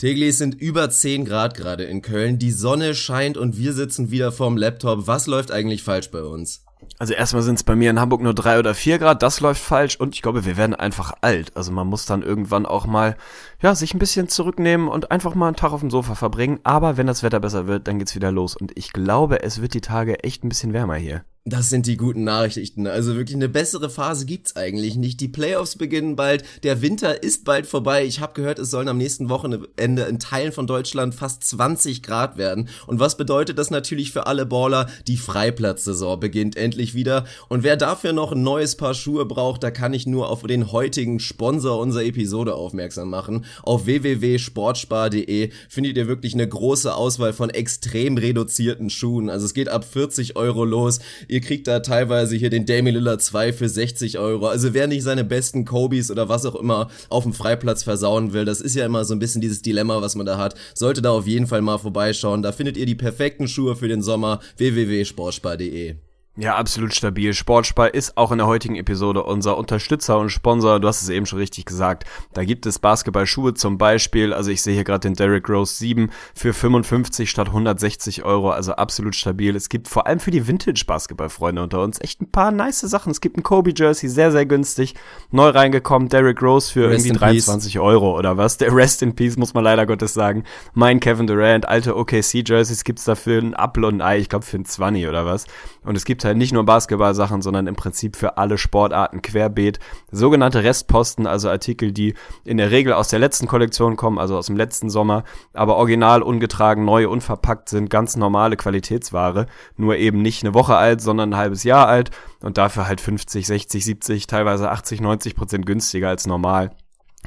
Tegli, 0.00 0.32
sind 0.32 0.54
über 0.54 0.88
10 0.88 1.26
Grad 1.26 1.54
gerade 1.54 1.84
in 1.84 2.00
Köln. 2.00 2.38
Die 2.38 2.52
Sonne 2.52 2.94
scheint 2.94 3.36
und 3.36 3.58
wir 3.58 3.74
sitzen 3.74 4.10
wieder 4.10 4.32
vorm 4.32 4.56
Laptop. 4.56 5.06
Was 5.06 5.26
läuft 5.26 5.52
eigentlich 5.52 5.82
falsch 5.82 6.10
bei 6.10 6.22
uns? 6.22 6.64
Also 6.98 7.12
erstmal 7.12 7.42
sind 7.42 7.56
es 7.56 7.64
bei 7.64 7.76
mir 7.76 7.90
in 7.90 8.00
Hamburg 8.00 8.22
nur 8.22 8.32
drei 8.32 8.58
oder 8.58 8.72
vier 8.72 8.98
Grad, 8.98 9.22
das 9.22 9.40
läuft 9.40 9.60
falsch 9.60 9.96
und 9.96 10.14
ich 10.14 10.22
glaube, 10.22 10.46
wir 10.46 10.56
werden 10.56 10.74
einfach 10.74 11.12
alt. 11.20 11.54
Also 11.54 11.70
man 11.70 11.86
muss 11.86 12.06
dann 12.06 12.22
irgendwann 12.22 12.64
auch 12.64 12.86
mal, 12.86 13.14
ja, 13.60 13.74
sich 13.74 13.92
ein 13.92 13.98
bisschen 13.98 14.30
zurücknehmen 14.30 14.88
und 14.88 15.10
einfach 15.10 15.34
mal 15.34 15.48
einen 15.48 15.56
Tag 15.56 15.72
auf 15.72 15.80
dem 15.80 15.90
Sofa 15.90 16.14
verbringen. 16.14 16.60
Aber 16.62 16.96
wenn 16.96 17.06
das 17.06 17.22
Wetter 17.22 17.38
besser 17.38 17.66
wird, 17.66 17.86
dann 17.86 17.98
geht's 17.98 18.14
wieder 18.14 18.32
los. 18.32 18.56
Und 18.56 18.72
ich 18.78 18.94
glaube, 18.94 19.42
es 19.42 19.60
wird 19.60 19.74
die 19.74 19.82
Tage 19.82 20.24
echt 20.24 20.42
ein 20.44 20.48
bisschen 20.48 20.72
wärmer 20.72 20.94
hier. 20.94 21.26
Das 21.46 21.70
sind 21.70 21.86
die 21.86 21.96
guten 21.96 22.22
Nachrichten. 22.22 22.86
Also 22.86 23.16
wirklich 23.16 23.34
eine 23.34 23.48
bessere 23.48 23.88
Phase 23.88 24.26
gibt's 24.26 24.56
eigentlich 24.56 24.96
nicht. 24.96 25.22
Die 25.22 25.28
Playoffs 25.28 25.74
beginnen 25.76 26.14
bald, 26.14 26.44
der 26.64 26.82
Winter 26.82 27.22
ist 27.22 27.46
bald 27.46 27.66
vorbei. 27.66 28.04
Ich 28.04 28.20
habe 28.20 28.34
gehört, 28.34 28.58
es 28.58 28.70
sollen 28.70 28.88
am 28.88 28.98
nächsten 28.98 29.30
Wochenende 29.30 30.02
in 30.02 30.18
Teilen 30.18 30.52
von 30.52 30.66
Deutschland 30.66 31.14
fast 31.14 31.42
20 31.44 32.02
Grad 32.02 32.36
werden. 32.36 32.68
Und 32.86 33.00
was 33.00 33.16
bedeutet 33.16 33.58
das 33.58 33.70
natürlich 33.70 34.12
für 34.12 34.26
alle 34.26 34.44
Baller? 34.44 34.90
Die 35.06 35.16
Freiplatzsaison 35.16 36.20
beginnt 36.20 36.56
endlich 36.56 36.92
wieder. 36.92 37.24
Und 37.48 37.62
wer 37.62 37.78
dafür 37.78 38.12
noch 38.12 38.32
ein 38.32 38.42
neues 38.42 38.76
Paar 38.76 38.92
Schuhe 38.92 39.24
braucht, 39.24 39.62
da 39.62 39.70
kann 39.70 39.94
ich 39.94 40.06
nur 40.06 40.28
auf 40.28 40.42
den 40.42 40.72
heutigen 40.72 41.20
Sponsor 41.20 41.80
unserer 41.80 42.04
Episode 42.04 42.54
aufmerksam 42.54 43.08
machen. 43.08 43.46
Auf 43.62 43.86
www.sportspar.de 43.86 45.52
findet 45.70 45.96
ihr 45.96 46.06
wirklich 46.06 46.34
eine 46.34 46.46
große 46.46 46.94
Auswahl 46.94 47.32
von 47.32 47.48
extrem 47.48 48.18
reduzierten 48.18 48.90
Schuhen. 48.90 49.30
Also 49.30 49.46
es 49.46 49.54
geht 49.54 49.70
ab 49.70 49.86
40 49.90 50.36
Euro 50.36 50.66
los. 50.66 50.98
Ihr 51.30 51.40
kriegt 51.40 51.68
da 51.68 51.78
teilweise 51.78 52.34
hier 52.34 52.50
den 52.50 52.66
Damian 52.66 52.96
Lillard 52.96 53.22
2 53.22 53.52
für 53.52 53.68
60 53.68 54.18
Euro. 54.18 54.48
Also 54.48 54.74
wer 54.74 54.88
nicht 54.88 55.04
seine 55.04 55.22
besten 55.22 55.64
Kobis 55.64 56.10
oder 56.10 56.28
was 56.28 56.44
auch 56.44 56.56
immer 56.56 56.90
auf 57.08 57.22
dem 57.22 57.32
Freiplatz 57.32 57.84
versauen 57.84 58.32
will, 58.32 58.44
das 58.44 58.60
ist 58.60 58.74
ja 58.74 58.84
immer 58.84 59.04
so 59.04 59.14
ein 59.14 59.20
bisschen 59.20 59.40
dieses 59.40 59.62
Dilemma, 59.62 60.02
was 60.02 60.16
man 60.16 60.26
da 60.26 60.38
hat, 60.38 60.56
sollte 60.74 61.02
da 61.02 61.12
auf 61.12 61.28
jeden 61.28 61.46
Fall 61.46 61.62
mal 61.62 61.78
vorbeischauen. 61.78 62.42
Da 62.42 62.50
findet 62.50 62.76
ihr 62.76 62.86
die 62.86 62.96
perfekten 62.96 63.46
Schuhe 63.46 63.76
für 63.76 63.86
den 63.86 64.02
Sommer. 64.02 64.40
www.sportspar.de 64.56 66.09
ja, 66.40 66.56
absolut 66.56 66.94
stabil. 66.94 67.34
Sportspar 67.34 67.92
ist 67.92 68.16
auch 68.16 68.32
in 68.32 68.38
der 68.38 68.46
heutigen 68.46 68.76
Episode 68.76 69.24
unser 69.24 69.58
Unterstützer 69.58 70.18
und 70.18 70.30
Sponsor. 70.30 70.80
Du 70.80 70.88
hast 70.88 71.02
es 71.02 71.10
eben 71.10 71.26
schon 71.26 71.38
richtig 71.38 71.66
gesagt. 71.66 72.04
Da 72.32 72.44
gibt 72.44 72.64
es 72.64 72.78
Basketballschuhe 72.78 73.52
zum 73.52 73.76
Beispiel. 73.76 74.32
Also 74.32 74.50
ich 74.50 74.62
sehe 74.62 74.72
hier 74.72 74.84
gerade 74.84 75.00
den 75.00 75.12
Derrick 75.12 75.50
Rose 75.50 75.74
7 75.74 76.10
für 76.34 76.54
55 76.54 77.28
statt 77.28 77.48
160 77.48 78.24
Euro. 78.24 78.52
Also 78.52 78.72
absolut 78.72 79.14
stabil. 79.14 79.54
Es 79.54 79.68
gibt 79.68 79.86
vor 79.86 80.06
allem 80.06 80.18
für 80.18 80.30
die 80.30 80.46
Vintage-Basketballfreunde 80.46 81.62
unter 81.62 81.82
uns 81.82 82.00
echt 82.00 82.22
ein 82.22 82.30
paar 82.30 82.52
nice 82.52 82.80
Sachen. 82.80 83.10
Es 83.10 83.20
gibt 83.20 83.36
ein 83.36 83.42
Kobe-Jersey, 83.42 84.08
sehr, 84.08 84.32
sehr 84.32 84.46
günstig. 84.46 84.94
Neu 85.30 85.50
reingekommen. 85.50 86.08
Derrick 86.08 86.40
Rose 86.40 86.72
für 86.72 86.88
Rest 86.88 87.04
irgendwie 87.04 87.18
23 87.18 87.74
Peace. 87.74 87.82
Euro 87.82 88.18
oder 88.18 88.38
was. 88.38 88.56
Der 88.56 88.74
Rest 88.74 89.02
in 89.02 89.14
Peace, 89.14 89.36
muss 89.36 89.52
man 89.52 89.64
leider 89.64 89.84
Gottes 89.84 90.14
sagen. 90.14 90.44
Mein 90.72 91.00
Kevin 91.00 91.26
Durant, 91.26 91.68
alte 91.68 91.96
OKC-Jerseys 91.96 92.84
gibt's 92.84 93.04
dafür 93.04 93.42
ein 93.42 93.54
Apfel 93.54 93.84
und 93.84 93.96
ein 93.96 94.00
Ei. 94.00 94.18
Ich 94.20 94.30
glaube 94.30 94.46
für 94.46 94.56
ein 94.56 94.64
20 94.64 95.06
oder 95.06 95.26
was. 95.26 95.44
Und 95.84 95.96
es 95.96 96.04
gibt 96.04 96.24
halt 96.24 96.36
nicht 96.36 96.52
nur 96.52 96.64
Basketball-Sachen, 96.64 97.42
sondern 97.42 97.66
im 97.66 97.76
Prinzip 97.76 98.16
für 98.16 98.36
alle 98.36 98.58
Sportarten 98.58 99.22
querbeet. 99.22 99.78
Sogenannte 100.10 100.62
Restposten, 100.62 101.26
also 101.26 101.48
Artikel, 101.48 101.92
die 101.92 102.14
in 102.44 102.58
der 102.58 102.70
Regel 102.70 102.92
aus 102.92 103.08
der 103.08 103.18
letzten 103.18 103.46
Kollektion 103.46 103.96
kommen, 103.96 104.18
also 104.18 104.36
aus 104.36 104.46
dem 104.46 104.56
letzten 104.56 104.90
Sommer, 104.90 105.24
aber 105.54 105.76
original 105.76 106.22
ungetragen, 106.22 106.84
neu, 106.84 107.08
unverpackt 107.08 107.68
sind, 107.68 107.88
ganz 107.88 108.16
normale 108.16 108.56
Qualitätsware. 108.56 109.46
Nur 109.76 109.96
eben 109.96 110.20
nicht 110.20 110.44
eine 110.44 110.54
Woche 110.54 110.76
alt, 110.76 111.00
sondern 111.00 111.30
ein 111.30 111.38
halbes 111.38 111.64
Jahr 111.64 111.88
alt 111.88 112.10
und 112.42 112.58
dafür 112.58 112.86
halt 112.86 113.00
50, 113.00 113.46
60, 113.46 113.84
70, 113.84 114.26
teilweise 114.26 114.70
80, 114.70 115.00
90 115.00 115.34
Prozent 115.34 115.66
günstiger 115.66 116.08
als 116.08 116.26
normal 116.26 116.70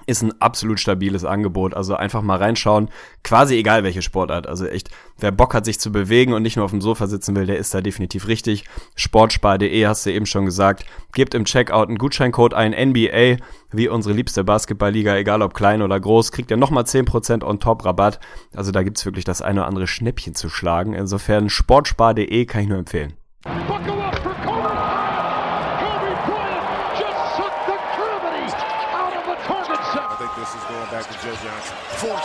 ist 0.05 0.21
ein 0.21 0.39
absolut 0.41 0.79
stabiles 0.79 1.23
Angebot. 1.23 1.73
Also 1.73 1.95
einfach 1.95 2.21
mal 2.21 2.37
reinschauen. 2.37 2.89
Quasi 3.23 3.55
egal 3.55 3.83
welche 3.83 4.01
Sportart. 4.01 4.47
Also 4.47 4.65
echt, 4.65 4.89
wer 5.17 5.31
Bock 5.31 5.53
hat, 5.53 5.65
sich 5.65 5.79
zu 5.79 5.91
bewegen 5.91 6.33
und 6.33 6.41
nicht 6.43 6.55
nur 6.55 6.65
auf 6.65 6.71
dem 6.71 6.81
Sofa 6.81 7.07
sitzen 7.07 7.35
will, 7.35 7.45
der 7.45 7.57
ist 7.57 7.73
da 7.73 7.81
definitiv 7.81 8.27
richtig. 8.27 8.65
Sportspar.de 8.95 9.85
hast 9.85 10.05
du 10.05 10.11
eben 10.11 10.25
schon 10.25 10.45
gesagt. 10.45 10.85
Gebt 11.13 11.33
im 11.33 11.45
Checkout 11.45 11.87
einen 11.87 11.97
Gutscheincode 11.97 12.53
ein, 12.53 12.71
NBA, 12.71 13.37
wie 13.71 13.87
unsere 13.87 14.13
liebste 14.13 14.43
Basketballliga, 14.43 15.15
egal 15.15 15.41
ob 15.41 15.53
klein 15.53 15.81
oder 15.81 15.99
groß, 15.99 16.31
kriegt 16.31 16.51
ihr 16.51 16.57
nochmal 16.57 16.83
10% 16.83 17.43
on 17.43 17.59
top 17.59 17.85
Rabatt. 17.85 18.19
Also 18.55 18.71
da 18.71 18.83
gibt's 18.83 19.05
wirklich 19.05 19.25
das 19.25 19.41
eine 19.41 19.61
oder 19.61 19.67
andere 19.67 19.87
Schnäppchen 19.87 20.35
zu 20.35 20.49
schlagen. 20.49 20.93
Insofern 20.93 21.49
sportspar.de 21.49 22.45
kann 22.45 22.63
ich 22.63 22.67
nur 22.67 22.79
empfehlen. 22.79 23.13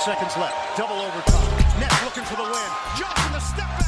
Seconds 0.09 0.37
left. 0.39 0.79
Double 0.79 0.97
overtime. 0.97 1.81
Nets 1.81 2.05
looking 2.05 2.25
for 2.25 2.37
the 2.37 2.43
win. 2.43 2.71
Johnson 2.97 3.35
a 3.35 3.41
step 3.41 3.69
back. 3.79 3.88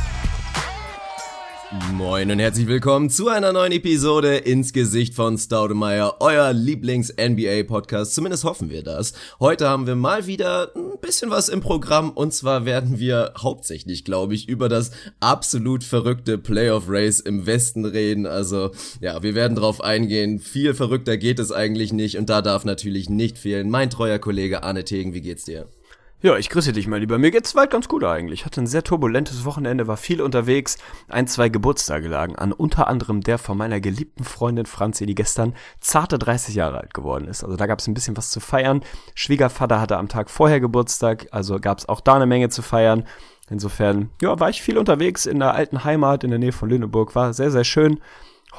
Moin 1.92 2.28
und 2.32 2.40
herzlich 2.40 2.66
willkommen 2.66 3.10
zu 3.10 3.28
einer 3.28 3.52
neuen 3.52 3.70
Episode 3.70 4.38
ins 4.38 4.72
Gesicht 4.72 5.14
von 5.14 5.38
Staudemeyer, 5.38 6.16
euer 6.18 6.52
Lieblings-NBA-Podcast. 6.52 8.12
Zumindest 8.12 8.42
hoffen 8.42 8.70
wir 8.70 8.82
das. 8.82 9.12
Heute 9.38 9.68
haben 9.68 9.86
wir 9.86 9.94
mal 9.94 10.26
wieder 10.26 10.72
ein 10.74 10.98
bisschen 11.00 11.30
was 11.30 11.48
im 11.48 11.60
Programm 11.60 12.10
und 12.10 12.34
zwar 12.34 12.64
werden 12.64 12.98
wir 12.98 13.34
hauptsächlich, 13.38 14.04
glaube 14.04 14.34
ich, 14.34 14.48
über 14.48 14.68
das 14.68 14.90
absolut 15.20 15.84
verrückte 15.84 16.38
Playoff-Race 16.38 17.20
im 17.20 17.46
Westen 17.46 17.84
reden. 17.84 18.26
Also 18.26 18.72
ja, 19.00 19.22
wir 19.22 19.36
werden 19.36 19.54
drauf 19.54 19.80
eingehen. 19.80 20.40
Viel 20.40 20.74
verrückter 20.74 21.18
geht 21.18 21.38
es 21.38 21.52
eigentlich 21.52 21.92
nicht 21.92 22.18
und 22.18 22.28
da 22.28 22.42
darf 22.42 22.64
natürlich 22.64 23.08
nicht 23.08 23.38
fehlen 23.38 23.70
mein 23.70 23.90
treuer 23.90 24.18
Kollege 24.18 24.64
Arne 24.64 24.82
Tegen. 24.82 25.14
Wie 25.14 25.20
geht's 25.20 25.44
dir? 25.44 25.68
Ja, 26.22 26.36
ich 26.36 26.50
grüße 26.50 26.74
dich 26.74 26.86
mal 26.86 27.00
lieber. 27.00 27.16
Mir 27.16 27.30
geht's 27.30 27.54
weit 27.54 27.70
ganz 27.70 27.88
gut 27.88 28.04
eigentlich. 28.04 28.44
Hatte 28.44 28.60
ein 28.60 28.66
sehr 28.66 28.84
turbulentes 28.84 29.46
Wochenende, 29.46 29.86
war 29.86 29.96
viel 29.96 30.20
unterwegs. 30.20 30.76
Ein, 31.08 31.26
zwei 31.26 31.48
Geburtstage 31.48 32.08
lagen 32.08 32.36
an. 32.36 32.52
Unter 32.52 32.88
anderem 32.88 33.22
der 33.22 33.38
von 33.38 33.56
meiner 33.56 33.80
geliebten 33.80 34.24
Freundin 34.24 34.66
Franzi, 34.66 35.06
die 35.06 35.14
gestern 35.14 35.54
zarte 35.80 36.18
30 36.18 36.54
Jahre 36.54 36.76
alt 36.76 36.92
geworden 36.92 37.26
ist. 37.26 37.42
Also 37.42 37.56
da 37.56 37.64
gab's 37.64 37.86
ein 37.86 37.94
bisschen 37.94 38.18
was 38.18 38.30
zu 38.30 38.38
feiern. 38.38 38.82
Schwiegervater 39.14 39.80
hatte 39.80 39.96
am 39.96 40.10
Tag 40.10 40.28
vorher 40.28 40.60
Geburtstag, 40.60 41.26
also 41.30 41.58
gab's 41.58 41.88
auch 41.88 42.02
da 42.02 42.16
eine 42.16 42.26
Menge 42.26 42.50
zu 42.50 42.60
feiern. 42.60 43.04
Insofern, 43.48 44.10
ja, 44.20 44.38
war 44.38 44.50
ich 44.50 44.60
viel 44.60 44.76
unterwegs 44.76 45.24
in 45.24 45.38
der 45.38 45.54
alten 45.54 45.84
Heimat 45.84 46.22
in 46.22 46.28
der 46.28 46.38
Nähe 46.38 46.52
von 46.52 46.68
Lüneburg. 46.68 47.14
War 47.14 47.32
sehr, 47.32 47.50
sehr 47.50 47.64
schön. 47.64 47.98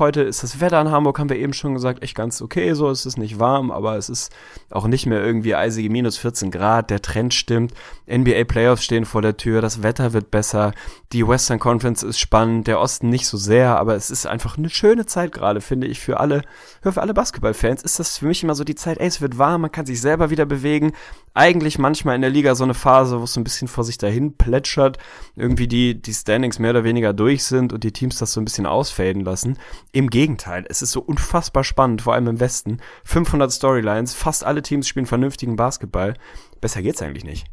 Heute 0.01 0.23
ist 0.23 0.41
das 0.41 0.59
Wetter 0.59 0.81
in 0.81 0.89
Hamburg, 0.89 1.19
haben 1.19 1.29
wir 1.29 1.37
eben 1.37 1.53
schon 1.53 1.75
gesagt, 1.75 2.01
echt 2.01 2.15
ganz 2.15 2.41
okay. 2.41 2.73
So 2.73 2.89
es 2.89 3.05
ist 3.05 3.19
nicht 3.19 3.37
warm, 3.37 3.69
aber 3.69 3.97
es 3.97 4.09
ist 4.09 4.31
auch 4.71 4.87
nicht 4.87 5.05
mehr 5.05 5.23
irgendwie 5.23 5.53
eisige 5.53 5.91
minus 5.91 6.17
14 6.17 6.49
Grad. 6.49 6.89
Der 6.89 7.03
Trend 7.03 7.35
stimmt. 7.35 7.75
NBA 8.11 8.45
Playoffs 8.45 8.83
stehen 8.83 9.05
vor 9.05 9.21
der 9.21 9.37
Tür. 9.37 9.61
Das 9.61 9.83
Wetter 9.83 10.11
wird 10.11 10.31
besser. 10.31 10.73
Die 11.11 11.27
Western 11.27 11.59
Conference 11.59 12.01
ist 12.01 12.19
spannend. 12.19 12.65
Der 12.65 12.79
Osten 12.79 13.09
nicht 13.09 13.27
so 13.27 13.37
sehr, 13.37 13.77
aber 13.77 13.93
es 13.93 14.09
ist 14.09 14.25
einfach 14.25 14.57
eine 14.57 14.71
schöne 14.71 15.05
Zeit 15.05 15.33
gerade, 15.33 15.61
finde 15.61 15.85
ich, 15.85 15.99
für 15.99 16.19
alle, 16.19 16.41
für 16.81 16.99
alle 16.99 17.13
Basketballfans. 17.13 17.83
Ist 17.83 17.99
das 17.99 18.17
für 18.17 18.25
mich 18.25 18.41
immer 18.41 18.55
so 18.55 18.63
die 18.63 18.73
Zeit, 18.73 18.97
ey, 18.97 19.05
es 19.05 19.21
wird 19.21 19.37
warm, 19.37 19.61
man 19.61 19.71
kann 19.71 19.85
sich 19.85 20.01
selber 20.01 20.31
wieder 20.31 20.47
bewegen. 20.47 20.93
Eigentlich 21.35 21.77
manchmal 21.77 22.15
in 22.15 22.21
der 22.21 22.31
Liga 22.31 22.55
so 22.55 22.63
eine 22.63 22.73
Phase, 22.73 23.19
wo 23.19 23.25
es 23.25 23.33
so 23.33 23.39
ein 23.39 23.43
bisschen 23.43 23.67
vor 23.67 23.83
sich 23.83 23.99
dahin 23.99 24.35
plätschert. 24.35 24.97
Irgendwie 25.35 25.67
die, 25.67 26.01
die 26.01 26.13
Standings 26.13 26.57
mehr 26.57 26.71
oder 26.71 26.83
weniger 26.83 27.13
durch 27.13 27.43
sind 27.43 27.71
und 27.71 27.83
die 27.83 27.93
Teams 27.93 28.17
das 28.17 28.33
so 28.33 28.41
ein 28.41 28.45
bisschen 28.45 28.65
ausfaden 28.65 29.21
lassen. 29.23 29.59
Im 29.93 30.09
Gegenteil, 30.09 30.65
es 30.69 30.81
ist 30.81 30.91
so 30.91 31.01
unfassbar 31.01 31.65
spannend, 31.65 32.03
vor 32.03 32.13
allem 32.13 32.27
im 32.27 32.39
Westen. 32.39 32.79
500 33.03 33.51
Storylines, 33.51 34.13
fast 34.13 34.45
alle 34.45 34.61
Teams 34.61 34.87
spielen 34.87 35.05
vernünftigen 35.05 35.57
Basketball. 35.57 36.13
Besser 36.61 36.81
geht's 36.81 37.01
eigentlich 37.01 37.25
nicht. 37.25 37.47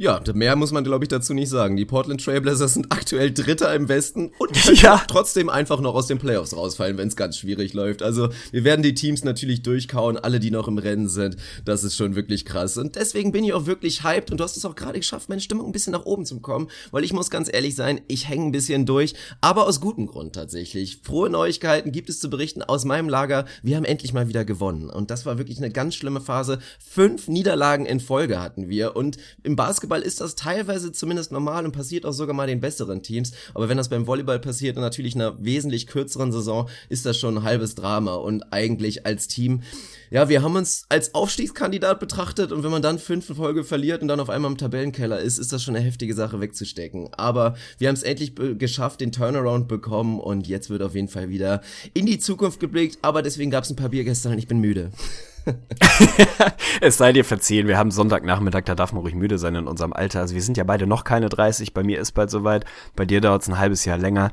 Ja, 0.00 0.22
mehr 0.32 0.54
muss 0.54 0.70
man, 0.70 0.84
glaube 0.84 1.04
ich, 1.04 1.08
dazu 1.08 1.34
nicht 1.34 1.48
sagen. 1.48 1.76
Die 1.76 1.84
Portland 1.84 2.24
Trailblazers 2.24 2.74
sind 2.74 2.92
aktuell 2.92 3.32
Dritter 3.32 3.74
im 3.74 3.88
Westen 3.88 4.30
und 4.38 4.54
ja. 4.80 5.02
trotzdem 5.08 5.48
einfach 5.48 5.80
noch 5.80 5.96
aus 5.96 6.06
den 6.06 6.18
Playoffs 6.18 6.54
rausfallen, 6.54 6.96
wenn 6.98 7.08
es 7.08 7.16
ganz 7.16 7.36
schwierig 7.36 7.74
läuft. 7.74 8.04
Also 8.04 8.28
wir 8.52 8.62
werden 8.62 8.84
die 8.84 8.94
Teams 8.94 9.24
natürlich 9.24 9.62
durchkauen, 9.62 10.16
alle, 10.16 10.38
die 10.38 10.52
noch 10.52 10.68
im 10.68 10.78
Rennen 10.78 11.08
sind. 11.08 11.36
Das 11.64 11.82
ist 11.82 11.96
schon 11.96 12.14
wirklich 12.14 12.44
krass. 12.44 12.76
Und 12.76 12.94
deswegen 12.94 13.32
bin 13.32 13.42
ich 13.42 13.52
auch 13.54 13.66
wirklich 13.66 14.04
hyped 14.04 14.30
und 14.30 14.38
du 14.38 14.44
hast 14.44 14.56
es 14.56 14.64
auch 14.64 14.76
gerade 14.76 15.00
geschafft, 15.00 15.28
meine 15.28 15.40
Stimmung 15.40 15.66
ein 15.66 15.72
bisschen 15.72 15.94
nach 15.94 16.06
oben 16.06 16.24
zu 16.24 16.38
kommen, 16.38 16.68
weil 16.92 17.02
ich 17.02 17.12
muss 17.12 17.28
ganz 17.28 17.52
ehrlich 17.52 17.74
sein, 17.74 18.00
ich 18.06 18.28
hänge 18.28 18.44
ein 18.44 18.52
bisschen 18.52 18.86
durch, 18.86 19.14
aber 19.40 19.66
aus 19.66 19.80
gutem 19.80 20.06
Grund 20.06 20.32
tatsächlich. 20.32 21.00
Frohe 21.02 21.28
Neuigkeiten 21.28 21.90
gibt 21.90 22.08
es 22.08 22.20
zu 22.20 22.30
berichten 22.30 22.62
aus 22.62 22.84
meinem 22.84 23.08
Lager. 23.08 23.46
Wir 23.64 23.74
haben 23.74 23.84
endlich 23.84 24.12
mal 24.12 24.28
wieder 24.28 24.44
gewonnen 24.44 24.90
und 24.90 25.10
das 25.10 25.26
war 25.26 25.38
wirklich 25.38 25.58
eine 25.58 25.70
ganz 25.70 25.96
schlimme 25.96 26.20
Phase. 26.20 26.60
Fünf 26.78 27.26
Niederlagen 27.26 27.84
in 27.84 27.98
Folge 27.98 28.40
hatten 28.40 28.68
wir 28.68 28.94
und 28.94 29.16
im 29.42 29.56
Basketball 29.56 29.87
Basketball 29.88 30.02
ist 30.02 30.20
das 30.20 30.34
teilweise 30.34 30.92
zumindest 30.92 31.32
normal 31.32 31.64
und 31.64 31.72
passiert 31.72 32.04
auch 32.04 32.12
sogar 32.12 32.34
mal 32.34 32.46
den 32.46 32.60
besseren 32.60 33.02
Teams. 33.02 33.32
Aber 33.54 33.68
wenn 33.68 33.78
das 33.78 33.88
beim 33.88 34.06
Volleyball 34.06 34.38
passiert 34.38 34.76
und 34.76 34.82
natürlich 34.82 35.14
in 35.14 35.22
einer 35.22 35.42
wesentlich 35.42 35.86
kürzeren 35.86 36.30
Saison, 36.30 36.68
ist 36.90 37.06
das 37.06 37.18
schon 37.18 37.38
ein 37.38 37.42
halbes 37.42 37.74
Drama. 37.74 38.14
Und 38.14 38.52
eigentlich 38.52 39.06
als 39.06 39.28
Team, 39.28 39.62
ja, 40.10 40.28
wir 40.28 40.42
haben 40.42 40.56
uns 40.56 40.84
als 40.90 41.14
Aufstiegskandidat 41.14 42.00
betrachtet 42.00 42.52
und 42.52 42.62
wenn 42.64 42.70
man 42.70 42.82
dann 42.82 42.98
fünf 42.98 43.34
Folge 43.34 43.64
verliert 43.64 44.02
und 44.02 44.08
dann 44.08 44.20
auf 44.20 44.28
einmal 44.28 44.50
im 44.50 44.58
Tabellenkeller 44.58 45.20
ist, 45.20 45.38
ist 45.38 45.52
das 45.52 45.62
schon 45.62 45.74
eine 45.74 45.84
heftige 45.84 46.14
Sache 46.14 46.40
wegzustecken. 46.40 47.08
Aber 47.14 47.56
wir 47.78 47.88
haben 47.88 47.96
es 47.96 48.02
endlich 48.02 48.34
geschafft, 48.58 49.00
den 49.00 49.12
Turnaround 49.12 49.68
bekommen 49.68 50.20
und 50.20 50.46
jetzt 50.46 50.68
wird 50.68 50.82
auf 50.82 50.94
jeden 50.94 51.08
Fall 51.08 51.30
wieder 51.30 51.62
in 51.94 52.04
die 52.04 52.18
Zukunft 52.18 52.60
geblickt. 52.60 52.98
Aber 53.00 53.22
deswegen 53.22 53.50
gab 53.50 53.64
es 53.64 53.70
ein 53.70 53.76
paar 53.76 53.88
Bier 53.88 54.04
gestern 54.04 54.32
und 54.32 54.38
ich 54.38 54.48
bin 54.48 54.60
müde. 54.60 54.90
es 56.80 56.98
sei 56.98 57.12
dir 57.12 57.24
verziehen, 57.24 57.68
wir 57.68 57.78
haben 57.78 57.90
Sonntagnachmittag, 57.90 58.64
da 58.64 58.74
darf 58.74 58.92
man 58.92 59.02
ruhig 59.02 59.14
müde 59.14 59.38
sein 59.38 59.54
in 59.54 59.66
unserem 59.66 59.92
Alter. 59.92 60.20
Also 60.20 60.34
wir 60.34 60.42
sind 60.42 60.56
ja 60.56 60.64
beide 60.64 60.86
noch 60.86 61.04
keine 61.04 61.28
30, 61.28 61.74
bei 61.74 61.82
mir 61.82 62.00
ist 62.00 62.12
bald 62.12 62.30
soweit, 62.30 62.64
bei 62.96 63.04
dir 63.04 63.20
dauert 63.20 63.42
es 63.42 63.48
ein 63.48 63.58
halbes 63.58 63.84
Jahr 63.84 63.98
länger. 63.98 64.30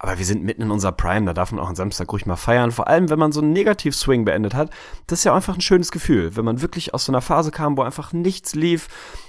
Aber 0.00 0.16
wir 0.16 0.24
sind 0.24 0.44
mitten 0.44 0.62
in 0.62 0.70
unserer 0.70 0.92
Prime, 0.92 1.26
da 1.26 1.32
darf 1.32 1.50
man 1.50 1.60
auch 1.60 1.68
am 1.68 1.74
Samstag 1.74 2.12
ruhig 2.12 2.24
mal 2.24 2.36
feiern. 2.36 2.70
Vor 2.70 2.86
allem, 2.86 3.10
wenn 3.10 3.18
man 3.18 3.32
so 3.32 3.40
einen 3.40 3.52
Negativ-Swing 3.52 4.24
beendet 4.24 4.54
hat. 4.54 4.70
Das 5.08 5.18
ist 5.18 5.24
ja 5.24 5.34
einfach 5.34 5.56
ein 5.56 5.60
schönes 5.60 5.90
Gefühl. 5.90 6.36
Wenn 6.36 6.44
man 6.44 6.62
wirklich 6.62 6.94
aus 6.94 7.04
so 7.04 7.10
einer 7.10 7.20
Phase 7.20 7.50
kam, 7.50 7.76
wo 7.76 7.82
einfach 7.82 8.12
nichts 8.12 8.54
lief, 8.54 8.86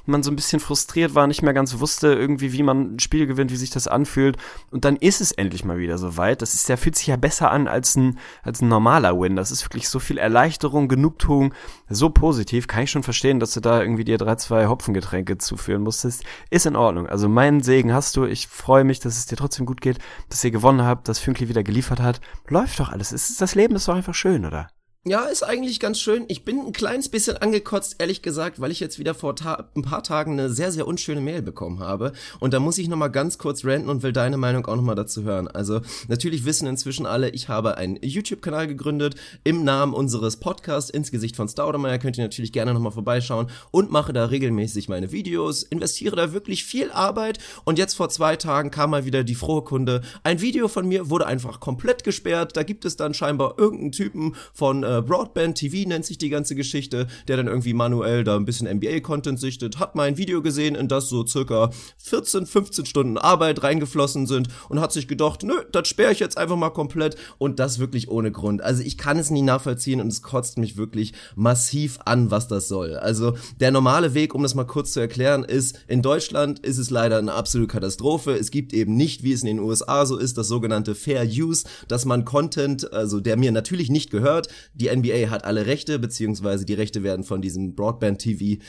man 0.10 0.24
so 0.24 0.32
ein 0.32 0.36
bisschen 0.36 0.60
frustriert 0.60 1.16
war, 1.16 1.28
nicht 1.28 1.42
mehr 1.42 1.54
ganz 1.54 1.80
wusste 1.80 2.14
irgendwie, 2.14 2.52
wie 2.54 2.64
man 2.64 2.96
ein 2.96 3.00
Spiel 3.00 3.28
gewinnt, 3.28 3.52
wie 3.52 3.56
sich 3.56 3.70
das 3.70 3.88
anfühlt. 3.88 4.38
Und 4.72 4.86
dann 4.86 4.96
ist 4.96 5.22
es 5.22 5.32
endlich 5.32 5.64
mal 5.64 5.78
wieder 5.78 5.98
so 5.98 6.18
weit. 6.18 6.42
Das 6.42 6.54
ist, 6.54 6.68
der 6.70 6.78
fühlt 6.78 6.96
sich 6.96 7.08
ja 7.08 7.16
besser 7.16 7.52
an 7.52 7.68
als 7.68 7.96
ein, 7.96 8.20
als 8.44 8.62
ein 8.62 8.68
normaler 8.68 9.20
Win. 9.20 9.36
Das 9.36 9.52
ist 9.52 9.64
wirklich 9.64 9.88
so 9.90 10.00
viel 10.00 10.18
Erleichterung, 10.18 10.88
Genugtuung, 10.88 11.54
so 11.90 12.10
positiv. 12.10 12.68
Kann 12.68 12.84
ich 12.84 12.92
schon 12.92 13.04
verstehen, 13.04 13.40
dass 13.40 13.54
du 13.54 13.60
da 13.60 13.82
irgendwie 13.82 14.04
dir 14.04 14.18
drei, 14.18 14.36
zwei 14.36 14.68
Hopfengetränke 14.68 15.38
zuführen 15.38 15.84
musstest. 15.84 16.24
Ist 16.50 16.66
in 16.66 16.76
Ordnung. 16.76 17.08
Also 17.08 17.30
meinen 17.30 17.62
Segen 17.62 17.94
hast 17.94 18.16
du. 18.18 18.26
Ich 18.26 18.48
freue 18.48 18.84
mich, 18.84 19.00
dass 19.00 19.18
es 19.18 19.26
dir 19.28 19.38
trotzdem 19.38 19.66
gut 19.66 19.82
geht, 19.82 20.00
dass 20.30 20.44
ihr 20.44 20.52
gewonnen 20.52 20.84
habt, 20.84 21.08
dass 21.08 21.20
Fünkli 21.20 21.50
wieder 21.50 21.64
geliefert 21.64 22.00
hat. 22.00 22.22
Läuft 22.48 22.80
doch 22.80 22.90
alles. 22.90 23.12
Ist, 23.12 23.40
das 23.42 23.56
Leben 23.56 23.76
ist 23.76 23.88
doch 23.88 23.96
einfach 23.96 24.16
schön, 24.16 24.46
oder? 24.46 24.68
Ja, 25.06 25.24
ist 25.24 25.44
eigentlich 25.44 25.80
ganz 25.80 25.98
schön. 26.02 26.26
Ich 26.28 26.44
bin 26.44 26.60
ein 26.60 26.74
kleines 26.74 27.08
bisschen 27.08 27.38
angekotzt, 27.38 27.96
ehrlich 28.00 28.22
gesagt, 28.22 28.60
weil 28.60 28.70
ich 28.70 28.82
jetzt 28.82 29.00
wieder 29.00 29.14
vor 29.14 29.34
ein 29.74 29.82
paar 29.82 30.04
Tagen 30.04 30.34
eine 30.34 30.50
sehr, 30.50 30.74
sehr 30.74 30.86
unschöne 30.86 31.22
Mail 31.22 31.42
bekommen 31.42 31.80
habe. 31.80 32.12
Und 32.42 32.54
da 32.54 32.60
muss 32.60 32.78
ich 32.78 32.90
nochmal 32.90 33.10
ganz 33.10 33.38
kurz 33.38 33.64
ranten 33.64 33.88
und 33.88 34.04
will 34.04 34.12
deine 34.12 34.36
Meinung 34.36 34.66
auch 34.66 34.76
nochmal 34.76 34.96
dazu 34.96 35.24
hören. 35.24 35.48
Also, 35.48 35.80
natürlich 36.10 36.44
wissen 36.44 36.68
inzwischen 36.68 37.06
alle, 37.06 37.30
ich 37.30 37.48
habe 37.48 37.78
einen 37.78 37.98
YouTube-Kanal 38.02 38.68
gegründet 38.68 39.16
im 39.46 39.64
Namen 39.64 39.94
unseres 39.94 40.36
Podcasts 40.36 40.90
ins 40.90 41.12
Gesicht 41.12 41.38
von 41.38 41.48
Staudemeyer. 41.48 41.98
Könnt 41.98 42.18
ihr 42.18 42.26
natürlich 42.26 42.52
gerne 42.52 42.74
nochmal 42.74 42.92
vorbeischauen 42.92 43.50
und 43.72 43.92
mache 43.92 44.12
da 44.12 44.26
regelmäßig 44.26 44.90
meine 44.90 45.14
Videos, 45.14 45.64
investiere 45.64 46.18
da 46.18 46.34
wirklich 46.34 46.66
viel 46.66 46.92
Arbeit. 46.92 47.40
Und 47.64 47.80
jetzt 47.80 47.94
vor 47.94 48.10
zwei 48.10 48.36
Tagen 48.36 48.70
kam 48.70 48.90
mal 48.90 49.06
wieder 49.06 49.24
die 49.24 49.36
frohe 49.36 49.64
Kunde. 49.64 50.02
Ein 50.24 50.42
Video 50.42 50.68
von 50.68 50.86
mir 50.86 51.10
wurde 51.10 51.26
einfach 51.26 51.62
komplett 51.62 52.04
gesperrt. 52.04 52.58
Da 52.58 52.64
gibt 52.64 52.84
es 52.84 52.98
dann 52.98 53.14
scheinbar 53.14 53.58
irgendeinen 53.58 53.94
Typen 53.94 54.36
von 54.54 54.89
äh, 54.90 55.02
Broadband 55.02 55.58
TV 55.58 55.88
nennt 55.88 56.06
sich 56.06 56.18
die 56.18 56.30
ganze 56.30 56.56
Geschichte, 56.56 57.08
der 57.28 57.38
dann 57.38 57.48
irgendwie 57.48 57.74
manuell 57.74 58.24
da 58.24 58.36
ein 58.36 58.46
bisschen 58.46 58.68
NBA-Content 58.68 59.40
sichtet, 59.40 59.80
hat 59.80 59.96
mein 59.96 60.18
Video 60.18 60.42
gesehen, 60.42 60.76
in 60.76 60.88
das 60.88 61.10
so 61.10 61.26
circa 61.26 61.70
14, 61.98 62.46
15 62.46 62.86
Stunden 62.86 63.18
Arbeit 63.18 63.62
reingeflossen 63.64 64.26
sind 64.26 64.48
und 64.70 64.82
hat 64.82 64.92
sich 64.92 65.08
gedacht, 65.08 65.44
nö, 65.44 65.54
das 65.72 65.88
sperre 65.88 66.12
ich 66.12 66.20
jetzt 66.20 66.38
einfach 66.38 66.56
mal 66.56 66.70
komplett 66.72 67.16
und 67.38 67.60
das 67.60 67.80
wirklich 67.80 68.10
ohne 68.10 68.32
Grund. 68.32 68.62
Also 68.62 68.84
ich 68.84 68.98
kann 68.98 69.18
es 69.18 69.30
nie 69.30 69.42
nachvollziehen 69.42 70.02
und 70.02 70.08
es 70.08 70.22
kotzt 70.22 70.58
mich 70.58 70.78
wirklich 70.78 71.14
massiv 71.36 72.00
an, 72.06 72.32
was 72.32 72.48
das 72.48 72.68
soll. 72.68 72.96
Also 72.96 73.36
der 73.60 73.72
normale 73.72 74.14
Weg, 74.14 74.34
um 74.34 74.44
das 74.44 74.56
mal 74.56 74.66
kurz 74.66 74.94
zu 74.94 75.00
erklären, 75.00 75.44
ist, 75.44 75.80
in 75.88 76.02
Deutschland 76.02 76.60
ist 76.60 76.78
es 76.78 76.90
leider 76.90 77.18
eine 77.18 77.34
absolute 77.34 77.72
Katastrophe. 77.72 78.32
Es 78.34 78.52
gibt 78.52 78.74
eben 78.74 78.96
nicht, 78.96 79.24
wie 79.24 79.34
es 79.34 79.42
in 79.42 79.48
den 79.48 79.60
USA 79.60 80.06
so 80.06 80.18
ist, 80.18 80.38
das 80.38 80.48
sogenannte 80.48 80.96
Fair 80.96 81.26
Use, 81.26 81.66
dass 81.88 82.06
man 82.06 82.26
Content, 82.26 82.92
also 82.92 83.20
der 83.20 83.38
mir 83.38 83.52
natürlich 83.52 83.90
nicht 83.90 84.10
gehört, 84.10 84.48
die 84.80 84.90
NBA 84.96 85.30
hat 85.30 85.44
alle 85.44 85.66
Rechte, 85.66 86.00
beziehungsweise 86.00 86.66
die 86.66 86.74
Rechte 86.74 87.04
werden 87.04 87.24
von 87.24 87.42
diesem 87.42 87.76
Broadband 87.76 88.20
TV 88.20 88.62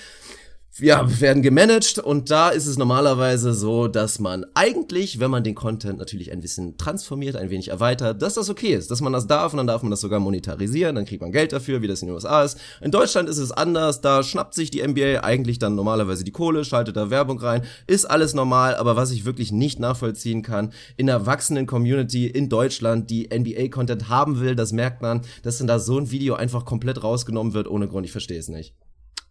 ja, 0.79 1.21
werden 1.21 1.43
gemanagt 1.43 1.99
und 1.99 2.31
da 2.31 2.49
ist 2.51 2.67
es 2.67 2.79
normalerweise 2.79 3.53
so, 3.55 3.89
dass 3.89 4.21
man 4.21 4.47
eigentlich, 4.55 5.19
wenn 5.19 5.31
man 5.31 5.43
den 5.43 5.55
Content 5.55 5.99
natürlich 5.99 6.31
ein 6.31 6.41
bisschen 6.41 6.79
transformiert, 6.79 7.37
ein 7.37 7.51
wenig 7.51 7.69
erweitert, 7.69 8.23
dass 8.23 8.35
das 8.35 8.49
okay 8.49 8.75
ist, 8.75 8.91
dass 8.91 9.01
man 9.01 9.13
das 9.13 9.27
darf 9.27 9.53
und 9.53 9.59
dann 9.59 9.67
darf 9.67 9.83
man 9.83 9.91
das 9.91 10.01
sogar 10.01 10.21
monetarisieren, 10.21 10.95
dann 10.95 11.05
kriegt 11.05 11.23
man 11.23 11.33
Geld 11.33 11.53
dafür, 11.53 11.83
wie 11.83 11.89
das 11.89 12.03
in 12.03 12.09
den 12.09 12.15
USA 12.15 12.45
ist. 12.45 12.59
In 12.81 12.93
Deutschland 12.93 13.29
ist 13.29 13.39
es 13.39 13.51
anders, 13.51 14.01
da 14.01 14.23
schnappt 14.23 14.55
sich 14.55 14.71
die 14.71 14.87
NBA 14.87 15.21
eigentlich 15.23 15.59
dann 15.59 15.75
normalerweise 15.75 16.25
die 16.25 16.31
Kohle, 16.31 16.65
schaltet 16.65 16.97
da 16.97 17.11
Werbung 17.11 17.41
rein, 17.41 17.63
ist 17.87 18.05
alles 18.05 18.35
normal, 18.35 18.77
aber 18.77 18.95
was 18.97 19.11
ich 19.11 19.25
wirklich 19.25 19.51
nicht 19.53 19.81
nachvollziehen 19.81 20.43
kann, 20.43 20.73
in 20.97 21.07
der 21.07 21.27
wachsenden 21.27 21.67
Community 21.67 22.27
in 22.27 22.49
Deutschland, 22.49 23.11
die 23.11 23.29
NBA-Content 23.29 24.09
haben 24.09 24.41
will, 24.41 24.55
das 24.55 24.73
merkt 24.73 25.03
man, 25.03 25.23
dass 25.43 25.59
dann 25.59 25.67
da 25.67 25.79
so 25.79 25.99
ein 25.99 26.11
Video 26.11 26.35
einfach 26.35 26.65
komplett 26.65 27.03
rausgenommen 27.03 27.55
wird 27.55 27.69
ohne 27.69 27.89
Grund, 27.89 28.07
ich 28.07 28.13
verstehe 28.13 28.39
es 28.39 28.49
nicht. 28.49 28.75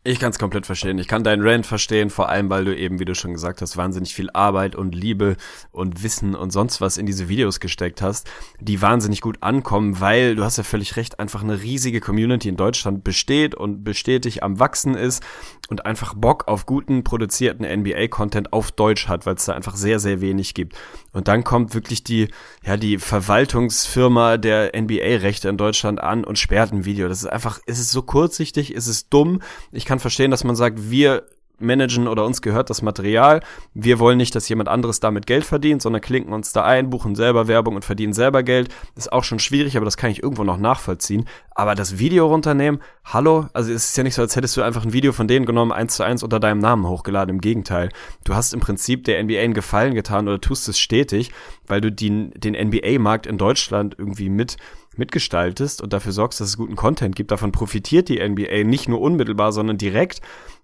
Ich 0.09 0.19
kann 0.19 0.31
es 0.31 0.39
komplett 0.39 0.65
verstehen. 0.65 0.97
Ich 0.97 1.07
kann 1.07 1.23
deinen 1.23 1.47
Rant 1.47 1.67
verstehen, 1.67 2.09
vor 2.09 2.29
allem 2.29 2.50
weil 2.50 2.65
du 2.65 2.75
eben, 2.75 2.97
wie 2.97 3.06
du 3.06 3.13
schon 3.13 3.31
gesagt 3.31 3.61
hast, 3.61 3.77
wahnsinnig 3.77 4.15
viel 4.15 4.31
Arbeit 4.33 4.75
und 4.75 4.95
Liebe 4.95 5.38
und 5.71 6.01
Wissen 6.01 6.33
und 6.33 6.50
sonst 6.50 6.81
was 6.81 6.97
in 6.97 7.06
diese 7.06 7.29
Videos 7.29 7.59
gesteckt 7.59 8.01
hast, 8.01 8.27
die 8.59 8.81
wahnsinnig 8.81 9.21
gut 9.21 9.44
ankommen, 9.44 10.00
weil 10.00 10.35
du 10.35 10.44
hast 10.44 10.57
ja 10.57 10.63
völlig 10.63 10.95
recht, 10.95 11.19
einfach 11.19 11.44
eine 11.44 11.61
riesige 11.61 12.01
Community 12.01 12.50
in 12.50 12.57
Deutschland 12.57 13.03
besteht 13.03 13.53
und 13.53 13.83
bestätigt 13.83 14.41
am 14.41 14.59
wachsen 14.59 14.95
ist 14.95 15.21
und 15.69 15.85
einfach 15.85 16.15
Bock 16.15 16.47
auf 16.47 16.65
guten 16.65 17.03
produzierten 17.03 17.63
NBA-Content 17.63 18.51
auf 18.51 18.71
Deutsch 18.71 19.07
hat, 19.09 19.27
weil 19.27 19.35
es 19.35 19.45
da 19.45 19.53
einfach 19.53 19.75
sehr, 19.75 20.00
sehr 20.00 20.21
wenig 20.21 20.56
gibt. 20.56 20.75
Und 21.13 21.27
dann 21.27 21.44
kommt 21.44 21.75
wirklich 21.75 22.03
die, 22.03 22.29
ja, 22.65 22.77
die 22.77 22.97
Verwaltungsfirma 22.97 24.38
der 24.38 24.71
NBA-Rechte 24.75 25.50
in 25.50 25.57
Deutschland 25.57 26.01
an 26.01 26.23
und 26.23 26.39
sperrt 26.39 26.71
ein 26.71 26.85
Video. 26.85 27.07
Das 27.07 27.19
ist 27.19 27.27
einfach, 27.29 27.59
es 27.67 27.77
ist 27.77 27.91
so 27.91 28.01
kurzsichtig, 28.01 28.75
es 28.75 28.88
ist 28.88 29.13
dumm. 29.13 29.41
Ich 29.71 29.85
kann 29.85 29.99
verstehen, 30.00 30.31
dass 30.31 30.44
man 30.44 30.56
sagt, 30.56 30.90
wir 30.90 31.24
managen 31.60 32.07
oder 32.07 32.25
uns 32.25 32.42
gehört 32.42 32.69
das 32.69 32.81
Material. 32.81 33.42
Wir 33.74 34.00
wollen 34.00 34.18
nicht, 34.18 34.36
dass 34.36 34.50
jemand 34.50 34.69
anderes 34.69 35.00
damit 35.00 35.28
Geld 35.28 35.46
verdient, 35.46 35.81
sondern 35.81 36.01
klinken 36.01 36.34
uns 36.34 36.51
da 36.51 36.63
ein, 36.63 36.90
buchen 36.90 37.16
selber 37.16 37.48
Werbung 37.48 37.75
und 37.75 37.86
verdienen 37.86 38.13
selber 38.13 38.44
Geld. 38.44 38.69
Ist 38.96 39.12
auch 39.12 39.24
schon 39.24 39.40
schwierig, 39.40 39.75
aber 39.75 39.86
das 39.86 39.98
kann 39.98 40.12
ich 40.12 40.24
irgendwo 40.24 40.44
noch 40.44 40.57
nachvollziehen. 40.57 41.25
Aber 41.51 41.75
das 41.75 42.00
Video 42.00 42.28
runternehmen, 42.28 42.81
hallo, 43.06 43.48
also 43.54 43.72
es 43.72 43.86
ist 43.86 43.98
ja 43.98 44.04
nicht 44.04 44.16
so, 44.16 44.22
als 44.22 44.36
hättest 44.36 44.56
du 44.57 44.62
einfach 44.62 44.86
ein 44.86 44.94
Video 44.94 45.12
von 45.12 45.28
denen 45.28 45.46
genommen, 45.46 45.72
eins 45.72 45.96
zu 45.96 46.04
eins 46.04 46.24
unter 46.24 46.40
deinem 46.40 46.60
Namen 46.60 46.88
hochgeladen. 46.88 47.36
Im 47.36 47.42
Gegenteil. 47.42 47.90
Du 48.24 48.34
hast 48.34 48.54
im 48.54 48.60
Prinzip 48.60 49.04
der 49.04 49.22
NBA 49.24 49.40
einen 49.40 49.54
Gefallen 49.54 49.94
getan 49.94 50.28
oder 50.28 50.42
tust 50.42 50.68
es 50.69 50.80
stetig, 50.80 51.31
weil 51.68 51.81
du 51.81 51.92
den, 51.92 52.31
den 52.31 52.54
NBA-Markt 52.56 53.28
in 53.28 53.38
Deutschland 53.38 53.95
irgendwie 53.98 54.30
mit 54.30 54.57
mitgestaltest 55.00 55.81
und 55.81 55.94
dafür 55.94 56.12
sorgst, 56.12 56.40
dass 56.40 56.50
es 56.50 56.57
guten 56.57 56.75
Content 56.75 57.16
gibt. 57.16 57.31
Davon 57.31 57.51
profitiert 57.51 58.10
die 58.10 58.19
NBA 58.19 58.63
nicht 58.63 58.88
nur 58.88 59.01
unmittelbar, 59.01 59.51
sondern 59.51 59.78
direkt. 59.78 60.22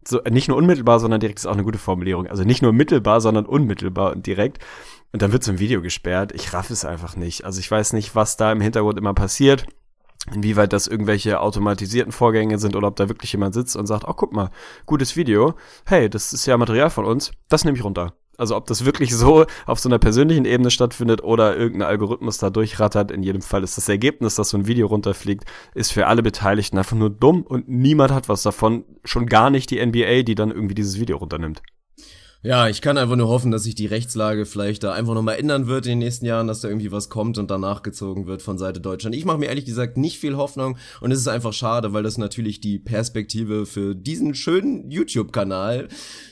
So, 0.07 0.19
nicht 0.29 0.47
nur 0.47 0.57
unmittelbar, 0.57 0.99
sondern 0.99 1.19
direkt 1.19 1.39
ist 1.39 1.47
auch 1.47 1.53
eine 1.53 1.63
gute 1.63 1.79
Formulierung. 1.79 2.27
Also 2.27 2.43
nicht 2.43 2.61
nur 2.61 2.73
mittelbar, 2.73 3.21
sondern 3.21 3.45
unmittelbar 3.47 4.11
und 4.11 4.27
direkt. 4.27 4.59
Und 5.11 5.21
dann 5.21 5.31
wird 5.31 5.43
so 5.43 5.51
ein 5.51 5.59
Video 5.59 5.81
gesperrt. 5.81 6.33
Ich 6.33 6.53
raff 6.53 6.69
es 6.69 6.85
einfach 6.85 7.15
nicht. 7.15 7.45
Also 7.45 7.59
ich 7.59 7.71
weiß 7.71 7.93
nicht, 7.93 8.15
was 8.15 8.37
da 8.37 8.51
im 8.51 8.61
Hintergrund 8.61 8.99
immer 8.99 9.15
passiert. 9.15 9.65
Inwieweit 10.33 10.73
das 10.73 10.87
irgendwelche 10.87 11.39
automatisierten 11.39 12.11
Vorgänge 12.11 12.57
sind 12.57 12.75
oder 12.75 12.87
ob 12.87 12.95
da 12.95 13.09
wirklich 13.09 13.31
jemand 13.31 13.53
sitzt 13.53 13.75
und 13.75 13.85
sagt, 13.85 14.05
oh, 14.07 14.13
guck 14.13 14.33
mal, 14.33 14.49
gutes 14.85 15.15
Video. 15.15 15.53
Hey, 15.85 16.09
das 16.09 16.33
ist 16.33 16.45
ja 16.45 16.57
Material 16.57 16.89
von 16.89 17.05
uns. 17.05 17.31
Das 17.47 17.63
nehme 17.63 17.77
ich 17.77 17.83
runter. 17.83 18.13
Also 18.37 18.55
ob 18.55 18.67
das 18.67 18.85
wirklich 18.85 19.15
so 19.15 19.45
auf 19.65 19.79
so 19.79 19.89
einer 19.89 19.99
persönlichen 19.99 20.45
Ebene 20.45 20.71
stattfindet 20.71 21.23
oder 21.23 21.55
irgendein 21.57 21.89
Algorithmus 21.89 22.37
da 22.37 22.49
durchrattert, 22.49 23.11
in 23.11 23.23
jedem 23.23 23.41
Fall 23.41 23.63
ist 23.63 23.77
das 23.77 23.89
Ergebnis, 23.89 24.35
dass 24.35 24.49
so 24.49 24.57
ein 24.57 24.67
Video 24.67 24.87
runterfliegt, 24.87 25.45
ist 25.73 25.91
für 25.91 26.07
alle 26.07 26.23
Beteiligten 26.23 26.77
einfach 26.77 26.97
nur 26.97 27.09
dumm 27.09 27.43
und 27.43 27.67
niemand 27.67 28.11
hat 28.11 28.29
was 28.29 28.43
davon, 28.43 28.85
schon 29.03 29.25
gar 29.27 29.49
nicht 29.49 29.71
die 29.71 29.85
NBA, 29.85 30.23
die 30.23 30.35
dann 30.35 30.51
irgendwie 30.51 30.75
dieses 30.75 30.99
Video 30.99 31.17
runternimmt. 31.17 31.61
Ja, 32.45 32.69
ich 32.69 32.81
kann 32.81 32.99
einfach 32.99 33.15
nur 33.15 33.27
hoffen, 33.27 33.49
dass 33.49 33.63
sich 33.63 33.73
die 33.73 33.87
Rechtslage 33.87 34.45
vielleicht 34.45 34.83
da 34.83 34.93
einfach 34.93 35.15
nochmal 35.15 35.39
ändern 35.39 35.65
wird 35.65 35.87
in 35.87 35.93
den 35.93 35.97
nächsten 35.97 36.27
Jahren, 36.27 36.45
dass 36.45 36.61
da 36.61 36.67
irgendwie 36.67 36.91
was 36.91 37.09
kommt 37.09 37.39
und 37.39 37.49
danach 37.49 37.81
gezogen 37.81 38.27
wird 38.27 38.43
von 38.43 38.59
Seite 38.59 38.79
Deutschland. 38.79 39.15
Ich 39.15 39.25
mache 39.25 39.39
mir 39.39 39.47
ehrlich 39.47 39.65
gesagt 39.65 39.97
nicht 39.97 40.19
viel 40.19 40.37
Hoffnung 40.37 40.77
und 41.01 41.09
es 41.09 41.17
ist 41.17 41.27
einfach 41.27 41.53
schade, 41.53 41.91
weil 41.93 42.03
das 42.03 42.19
natürlich 42.19 42.61
die 42.61 42.77
Perspektive 42.77 43.65
für 43.65 43.95
diesen 43.95 44.35
schönen 44.35 44.91
YouTube-Kanal 44.91 45.87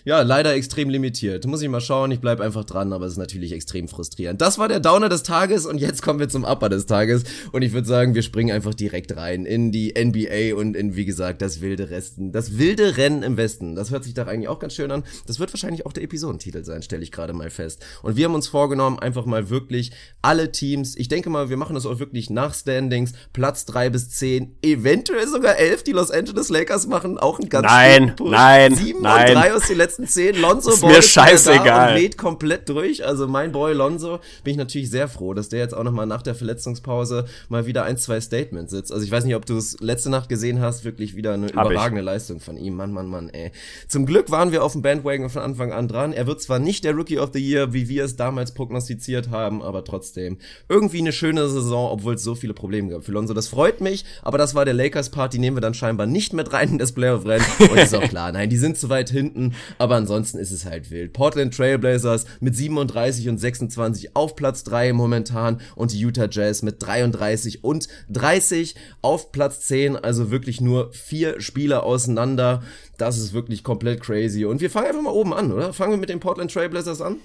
ja 0.05 0.21
leider 0.21 0.53
extrem 0.53 0.91
limitiert. 0.91 1.47
Muss 1.47 1.63
ich 1.63 1.69
mal 1.69 1.81
schauen, 1.81 2.11
ich 2.11 2.19
bleib 2.19 2.41
einfach 2.41 2.63
dran, 2.63 2.93
aber 2.93 3.07
es 3.07 3.13
ist 3.13 3.17
natürlich 3.17 3.51
extrem 3.51 3.87
frustrierend. 3.87 4.39
Das 4.39 4.59
war 4.59 4.67
der 4.67 4.81
Downer 4.81 5.09
des 5.09 5.23
Tages 5.23 5.65
und 5.65 5.79
jetzt 5.79 6.03
kommen 6.03 6.19
wir 6.19 6.29
zum 6.29 6.43
Upper 6.43 6.69
des 6.69 6.85
Tages 6.85 7.23
und 7.53 7.63
ich 7.63 7.73
würde 7.73 7.87
sagen, 7.87 8.13
wir 8.13 8.21
springen 8.21 8.55
einfach 8.55 8.75
direkt 8.75 9.17
rein 9.17 9.47
in 9.47 9.71
die 9.71 9.95
NBA 9.97 10.55
und 10.55 10.75
in, 10.75 10.95
wie 10.95 11.05
gesagt, 11.05 11.41
das 11.41 11.59
wilde 11.59 11.89
Resten, 11.89 12.31
das 12.31 12.59
wilde 12.59 12.97
Rennen 12.97 13.23
im 13.23 13.35
Westen. 13.35 13.73
Das 13.73 13.89
hört 13.89 14.03
sich 14.03 14.13
doch 14.13 14.27
eigentlich 14.27 14.47
auch 14.47 14.59
ganz 14.59 14.75
schön 14.75 14.91
an. 14.91 15.03
Das 15.25 15.39
wird 15.39 15.51
wahrscheinlich 15.51 15.87
auch 15.87 15.91
der 15.91 16.02
Episodentitel 16.03 16.63
sein, 16.63 16.83
stelle 16.83 17.01
ich 17.01 17.11
gerade 17.11 17.33
mal 17.33 17.49
fest. 17.49 17.83
Und 18.01 18.15
wir 18.15 18.25
haben 18.25 18.35
uns 18.35 18.47
vorgenommen, 18.47 18.99
einfach 18.99 19.25
mal 19.25 19.49
wirklich 19.49 19.91
alle 20.21 20.51
Teams, 20.51 20.95
ich 20.97 21.07
denke 21.07 21.29
mal, 21.29 21.49
wir 21.49 21.57
machen 21.57 21.75
das 21.75 21.85
auch 21.85 21.99
wirklich 21.99 22.29
nach 22.29 22.53
Standings, 22.53 23.13
Platz 23.31 23.65
drei 23.65 23.89
bis 23.89 24.09
zehn, 24.09 24.55
eventuell 24.61 25.27
sogar 25.27 25.57
elf, 25.57 25.83
die 25.83 25.91
Los 25.91 26.11
Angeles 26.11 26.49
Lakers 26.49 26.87
machen 26.87 27.17
auch 27.17 27.39
ein 27.39 27.49
ganz 27.49 27.65
Nein, 27.65 28.15
nein, 28.23 28.75
Sieben 28.75 29.01
nein. 29.01 29.29
und 29.29 29.35
drei 29.35 29.53
aus 29.53 29.67
den 29.67 29.77
letzten 29.77 30.07
zehn. 30.07 30.35
Lonzo 30.39 30.71
ist 30.71 30.83
mir 30.83 31.01
scheißegal. 31.01 31.93
und 31.93 32.01
lädt 32.01 32.17
komplett 32.17 32.67
durch. 32.69 33.05
Also 33.05 33.27
mein 33.27 33.51
Boy 33.51 33.73
Lonzo, 33.73 34.19
bin 34.43 34.51
ich 34.51 34.57
natürlich 34.57 34.89
sehr 34.89 35.07
froh, 35.07 35.33
dass 35.33 35.49
der 35.49 35.59
jetzt 35.59 35.73
auch 35.73 35.83
nochmal 35.83 36.05
nach 36.05 36.21
der 36.21 36.35
Verletzungspause 36.35 37.25
mal 37.49 37.65
wieder 37.65 37.83
ein, 37.83 37.97
zwei 37.97 38.19
Statements 38.19 38.71
sitzt. 38.71 38.91
Also 38.91 39.05
ich 39.05 39.11
weiß 39.11 39.25
nicht, 39.25 39.35
ob 39.35 39.45
du 39.45 39.57
es 39.57 39.79
letzte 39.79 40.09
Nacht 40.09 40.29
gesehen 40.29 40.59
hast, 40.59 40.83
wirklich 40.83 41.15
wieder 41.15 41.33
eine 41.33 41.47
Hab 41.47 41.69
überragende 41.69 42.01
ich. 42.01 42.05
Leistung 42.05 42.39
von 42.39 42.57
ihm. 42.57 42.75
Mann, 42.75 42.91
Mann, 42.91 43.07
Mann, 43.07 43.29
ey. 43.29 43.51
Zum 43.87 44.05
Glück 44.05 44.31
waren 44.31 44.51
wir 44.51 44.63
auf 44.63 44.73
dem 44.73 44.81
Bandwagon 44.81 45.29
von 45.29 45.41
Anfang 45.41 45.71
an 45.71 45.83
an 45.83 45.87
dran. 45.93 46.13
Er 46.13 46.27
wird 46.27 46.41
zwar 46.41 46.59
nicht 46.59 46.83
der 46.83 46.93
Rookie 46.93 47.19
of 47.19 47.29
the 47.33 47.39
Year, 47.39 47.73
wie 47.73 47.87
wir 47.87 48.03
es 48.03 48.15
damals 48.15 48.53
prognostiziert 48.53 49.29
haben, 49.29 49.61
aber 49.61 49.83
trotzdem 49.83 50.37
irgendwie 50.67 50.99
eine 50.99 51.13
schöne 51.13 51.47
Saison, 51.47 51.91
obwohl 51.91 52.15
es 52.15 52.23
so 52.23 52.35
viele 52.35 52.53
Probleme 52.53 52.89
gab 52.89 53.05
für 53.05 53.11
Lonzo. 53.11 53.33
Das 53.33 53.47
freut 53.47 53.81
mich, 53.81 54.03
aber 54.21 54.37
das 54.37 54.55
war 54.55 54.65
der 54.65 54.73
Lakers-Part, 54.73 55.33
die 55.33 55.39
nehmen 55.39 55.57
wir 55.57 55.61
dann 55.61 55.73
scheinbar 55.73 56.07
nicht 56.07 56.33
mit 56.33 56.51
rein 56.51 56.69
in 56.69 56.77
das 56.77 56.91
Playoff-Rennen. 56.91 57.45
Und 57.59 57.77
ist 57.77 57.95
auch 57.95 58.01
klar, 58.03 58.31
nein, 58.31 58.49
die 58.49 58.57
sind 58.57 58.77
zu 58.77 58.89
weit 58.89 59.09
hinten, 59.09 59.53
aber 59.77 59.95
ansonsten 59.95 60.37
ist 60.39 60.51
es 60.51 60.65
halt 60.65 60.91
wild. 60.91 61.13
Portland 61.13 61.55
Trailblazers 61.55 62.25
mit 62.39 62.55
37 62.55 63.29
und 63.29 63.37
26 63.37 64.15
auf 64.15 64.35
Platz 64.35 64.63
3 64.63 64.93
momentan 64.93 65.61
und 65.75 65.91
die 65.93 65.99
Utah 65.99 66.27
Jazz 66.29 66.63
mit 66.63 66.81
33 66.81 67.63
und 67.63 67.87
30 68.09 68.75
auf 69.01 69.31
Platz 69.31 69.67
10, 69.67 69.95
also 69.95 70.31
wirklich 70.31 70.61
nur 70.61 70.91
vier 70.91 71.39
Spieler 71.39 71.83
auseinander. 71.83 72.63
Das 72.97 73.17
ist 73.17 73.33
wirklich 73.33 73.63
komplett 73.63 74.01
crazy. 74.01 74.45
Und 74.45 74.61
wir 74.61 74.69
fangen 74.69 74.87
einfach 74.87 75.01
mal 75.01 75.11
oben 75.11 75.33
an, 75.33 75.51
oder? 75.51 75.73
Fangen 75.73 75.91
wir 75.91 75.97
mit 75.97 76.09
den 76.09 76.19
Portland 76.19 76.51
Trailblazers 76.53 77.01
an? 77.01 77.17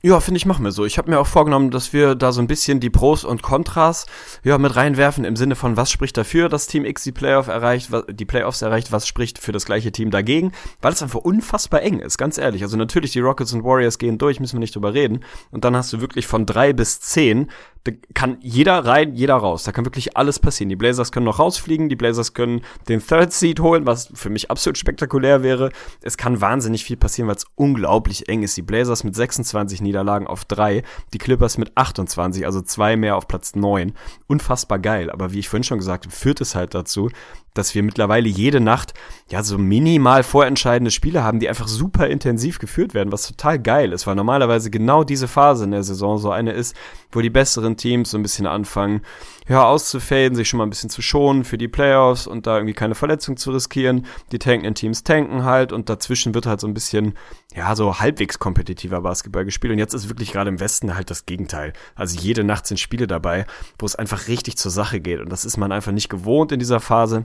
Ja, 0.00 0.20
finde 0.20 0.38
ich, 0.38 0.46
machen 0.46 0.64
wir 0.64 0.70
so. 0.70 0.84
Ich 0.84 0.96
habe 0.96 1.10
mir 1.10 1.18
auch 1.18 1.26
vorgenommen, 1.26 1.72
dass 1.72 1.92
wir 1.92 2.14
da 2.14 2.30
so 2.30 2.40
ein 2.40 2.46
bisschen 2.46 2.78
die 2.78 2.88
Pros 2.88 3.24
und 3.24 3.42
Kontras 3.42 4.06
ja, 4.44 4.56
mit 4.56 4.76
reinwerfen 4.76 5.24
im 5.24 5.34
Sinne 5.34 5.56
von, 5.56 5.76
was 5.76 5.90
spricht 5.90 6.16
dafür, 6.16 6.48
dass 6.48 6.68
Team 6.68 6.84
X 6.84 7.02
die 7.02 7.10
Playoff 7.10 7.48
erreicht, 7.48 7.90
die 8.08 8.24
Playoffs 8.24 8.62
erreicht, 8.62 8.92
was 8.92 9.08
spricht 9.08 9.40
für 9.40 9.50
das 9.50 9.64
gleiche 9.64 9.90
Team 9.90 10.12
dagegen, 10.12 10.52
weil 10.80 10.92
es 10.92 11.02
einfach 11.02 11.18
unfassbar 11.18 11.82
eng 11.82 11.98
ist, 11.98 12.16
ganz 12.16 12.38
ehrlich. 12.38 12.62
Also 12.62 12.76
natürlich, 12.76 13.10
die 13.10 13.18
Rockets 13.18 13.52
und 13.52 13.64
Warriors 13.64 13.98
gehen 13.98 14.18
durch, 14.18 14.38
müssen 14.38 14.54
wir 14.54 14.60
nicht 14.60 14.76
drüber 14.76 14.94
reden. 14.94 15.24
Und 15.50 15.64
dann 15.64 15.74
hast 15.74 15.92
du 15.92 16.00
wirklich 16.00 16.28
von 16.28 16.46
drei 16.46 16.72
bis 16.72 17.00
zehn 17.00 17.50
da 17.90 17.96
kann 18.14 18.38
jeder 18.40 18.84
rein, 18.84 19.14
jeder 19.14 19.36
raus. 19.36 19.64
Da 19.64 19.72
kann 19.72 19.84
wirklich 19.84 20.16
alles 20.16 20.38
passieren. 20.38 20.68
Die 20.68 20.76
Blazers 20.76 21.12
können 21.12 21.26
noch 21.26 21.38
rausfliegen, 21.38 21.88
die 21.88 21.96
Blazers 21.96 22.34
können 22.34 22.62
den 22.88 23.00
Third 23.00 23.32
Seed 23.32 23.60
holen, 23.60 23.86
was 23.86 24.10
für 24.14 24.30
mich 24.30 24.50
absolut 24.50 24.76
spektakulär 24.76 25.42
wäre. 25.42 25.70
Es 26.02 26.16
kann 26.16 26.40
wahnsinnig 26.40 26.84
viel 26.84 26.96
passieren, 26.96 27.28
weil 27.28 27.36
es 27.36 27.46
unglaublich 27.54 28.28
eng 28.28 28.42
ist. 28.42 28.56
Die 28.56 28.62
Blazers 28.62 29.04
mit 29.04 29.14
26 29.14 29.80
Niederlagen 29.80 30.26
auf 30.26 30.44
drei, 30.44 30.82
die 31.12 31.18
Clippers 31.18 31.56
mit 31.58 31.76
28, 31.76 32.44
also 32.44 32.60
zwei 32.60 32.96
mehr 32.96 33.16
auf 33.16 33.26
Platz 33.26 33.54
neun. 33.54 33.94
Unfassbar 34.26 34.78
geil. 34.78 35.10
Aber 35.10 35.32
wie 35.32 35.38
ich 35.38 35.48
vorhin 35.48 35.64
schon 35.64 35.78
gesagt 35.78 36.04
habe, 36.04 36.14
führt 36.14 36.40
es 36.40 36.54
halt 36.54 36.74
dazu, 36.74 37.10
dass 37.58 37.74
wir 37.74 37.82
mittlerweile 37.82 38.28
jede 38.28 38.60
Nacht 38.60 38.94
ja 39.28 39.42
so 39.42 39.58
minimal 39.58 40.22
vorentscheidende 40.22 40.90
Spiele 40.90 41.22
haben, 41.22 41.40
die 41.40 41.48
einfach 41.48 41.68
super 41.68 42.06
intensiv 42.06 42.58
geführt 42.58 42.94
werden, 42.94 43.12
was 43.12 43.26
total 43.26 43.58
geil 43.58 43.92
ist, 43.92 44.06
weil 44.06 44.14
normalerweise 44.14 44.70
genau 44.70 45.04
diese 45.04 45.28
Phase 45.28 45.64
in 45.64 45.72
der 45.72 45.82
Saison 45.82 46.18
so 46.18 46.30
eine 46.30 46.52
ist, 46.52 46.74
wo 47.10 47.20
die 47.20 47.30
besseren 47.30 47.76
Teams 47.76 48.10
so 48.10 48.18
ein 48.18 48.22
bisschen 48.22 48.46
anfangen, 48.46 49.02
ja, 49.48 49.64
auszufaden, 49.64 50.34
sich 50.34 50.48
schon 50.48 50.58
mal 50.58 50.66
ein 50.66 50.70
bisschen 50.70 50.90
zu 50.90 51.00
schonen 51.00 51.44
für 51.44 51.56
die 51.56 51.68
Playoffs 51.68 52.26
und 52.26 52.46
da 52.46 52.56
irgendwie 52.56 52.74
keine 52.74 52.94
Verletzung 52.94 53.38
zu 53.38 53.50
riskieren. 53.50 54.06
Die 54.30 54.38
tankenden 54.38 54.74
Teams 54.74 55.04
tanken 55.04 55.44
halt 55.44 55.72
und 55.72 55.88
dazwischen 55.88 56.34
wird 56.34 56.46
halt 56.46 56.60
so 56.60 56.66
ein 56.66 56.74
bisschen, 56.74 57.14
ja, 57.54 57.74
so 57.74 57.98
halbwegs 57.98 58.38
kompetitiver 58.38 59.00
Basketball 59.00 59.46
gespielt. 59.46 59.72
Und 59.72 59.78
jetzt 59.78 59.94
ist 59.94 60.08
wirklich 60.08 60.32
gerade 60.32 60.50
im 60.50 60.60
Westen 60.60 60.94
halt 60.94 61.10
das 61.10 61.24
Gegenteil. 61.24 61.72
Also 61.94 62.20
jede 62.20 62.44
Nacht 62.44 62.66
sind 62.66 62.78
Spiele 62.78 63.06
dabei, 63.06 63.46
wo 63.78 63.86
es 63.86 63.96
einfach 63.96 64.28
richtig 64.28 64.58
zur 64.58 64.70
Sache 64.70 65.00
geht. 65.00 65.20
Und 65.20 65.30
das 65.30 65.46
ist 65.46 65.56
man 65.56 65.72
einfach 65.72 65.92
nicht 65.92 66.10
gewohnt 66.10 66.52
in 66.52 66.58
dieser 66.58 66.80
Phase. 66.80 67.24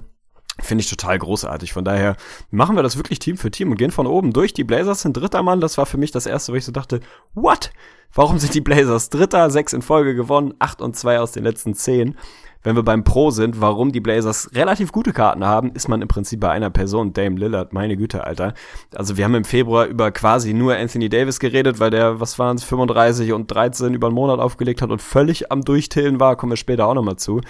Finde 0.60 0.84
ich 0.84 0.90
total 0.90 1.18
großartig. 1.18 1.74
Von 1.74 1.84
daher 1.84 2.16
machen 2.52 2.76
wir 2.76 2.84
das 2.84 2.98
wirklich 2.98 3.20
Team 3.20 3.38
für 3.38 3.50
Team 3.50 3.72
und 3.72 3.78
gehen 3.78 3.92
von 3.92 4.06
oben 4.06 4.34
durch. 4.34 4.54
Die 4.54 4.64
Blazers 4.64 5.02
sind 5.02 5.18
dritter 5.18 5.42
Mann. 5.42 5.62
Das 5.62 5.78
war 5.78 5.86
für 5.86 5.98
mich 5.98 6.12
das 6.12 6.28
erste, 6.28 6.52
wo 6.52 6.56
ich 6.56 6.66
so 6.66 6.72
dachte, 6.72 7.00
what? 7.34 7.72
Warum 8.14 8.38
sind 8.38 8.54
die 8.54 8.62
Blazers 8.62 9.10
dritter? 9.10 9.50
Sechs 9.50 9.74
in 9.74 9.82
Folge 9.82 10.14
gewonnen, 10.14 10.54
acht 10.60 10.82
und 10.82 10.96
zwei 10.96 11.20
aus 11.20 11.32
den 11.32 11.44
letzten 11.44 11.74
zehn. 11.74 12.16
Wenn 12.62 12.78
wir 12.78 12.84
beim 12.84 13.04
Pro 13.04 13.30
sind, 13.30 13.60
warum 13.60 13.92
die 13.92 14.00
Blazers 14.00 14.52
relativ 14.54 14.94
gute 14.94 15.12
Karten 15.12 15.44
haben, 15.44 15.72
ist 15.74 15.90
man 15.90 16.02
im 16.02 16.08
Prinzip 16.08 16.40
bei 16.40 16.50
einer 16.50 16.70
Person, 16.70 17.12
Dame 17.12 17.38
Lillard. 17.38 17.74
Meine 17.74 17.98
Güte, 17.98 18.24
Alter. 18.24 18.54
Also 18.96 19.18
wir 19.18 19.26
haben 19.26 19.36
im 19.36 19.44
Februar 19.44 19.86
über 19.86 20.12
quasi 20.12 20.54
nur 20.54 20.76
Anthony 20.76 21.10
Davis 21.10 21.40
geredet, 21.40 21.80
weil 21.80 21.90
der, 21.90 22.22
was 22.22 22.40
waren 22.40 22.56
es, 22.56 22.64
35 22.64 23.34
und 23.34 23.48
13 23.48 23.94
über 23.94 24.08
einen 24.08 24.16
Monat 24.16 24.40
aufgelegt 24.40 24.82
hat 24.82 24.92
und 24.92 25.02
völlig 25.02 25.52
am 25.52 25.64
Durchtillen 25.64 26.22
war. 26.22 26.38
Kommen 26.38 26.54
wir 26.54 26.58
später 26.58 26.88
auch 26.88 26.94
nochmal 26.94 27.18
zu. 27.18 27.42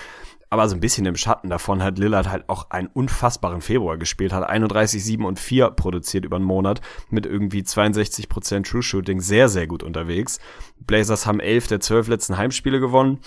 Aber 0.53 0.69
so 0.69 0.75
ein 0.75 0.81
bisschen 0.81 1.07
im 1.07 1.15
Schatten 1.15 1.50
davon 1.50 1.81
hat 1.81 1.98
Lillard 1.98 2.29
halt 2.29 2.48
auch 2.48 2.69
einen 2.69 2.86
unfassbaren 2.86 3.60
Februar 3.60 3.98
gespielt, 3.98 4.33
hat 4.33 4.48
31, 4.48 5.03
7 5.03 5.25
und 5.25 5.39
4 5.39 5.72
produziert 5.72 6.25
über 6.25 6.36
einen 6.36 6.45
Monat 6.45 6.79
mit 7.10 7.25
irgendwie 7.25 7.62
62% 7.62 8.62
True 8.69 8.83
Shooting, 8.83 9.19
sehr, 9.19 9.50
sehr 9.50 9.65
gut 9.65 9.81
unterwegs. 9.81 10.38
Blazers 10.79 11.25
haben 11.25 11.39
11 11.39 11.65
der 11.69 11.79
12 11.79 12.07
letzten 12.07 12.38
Heimspiele 12.38 12.79
gewonnen. 12.79 13.17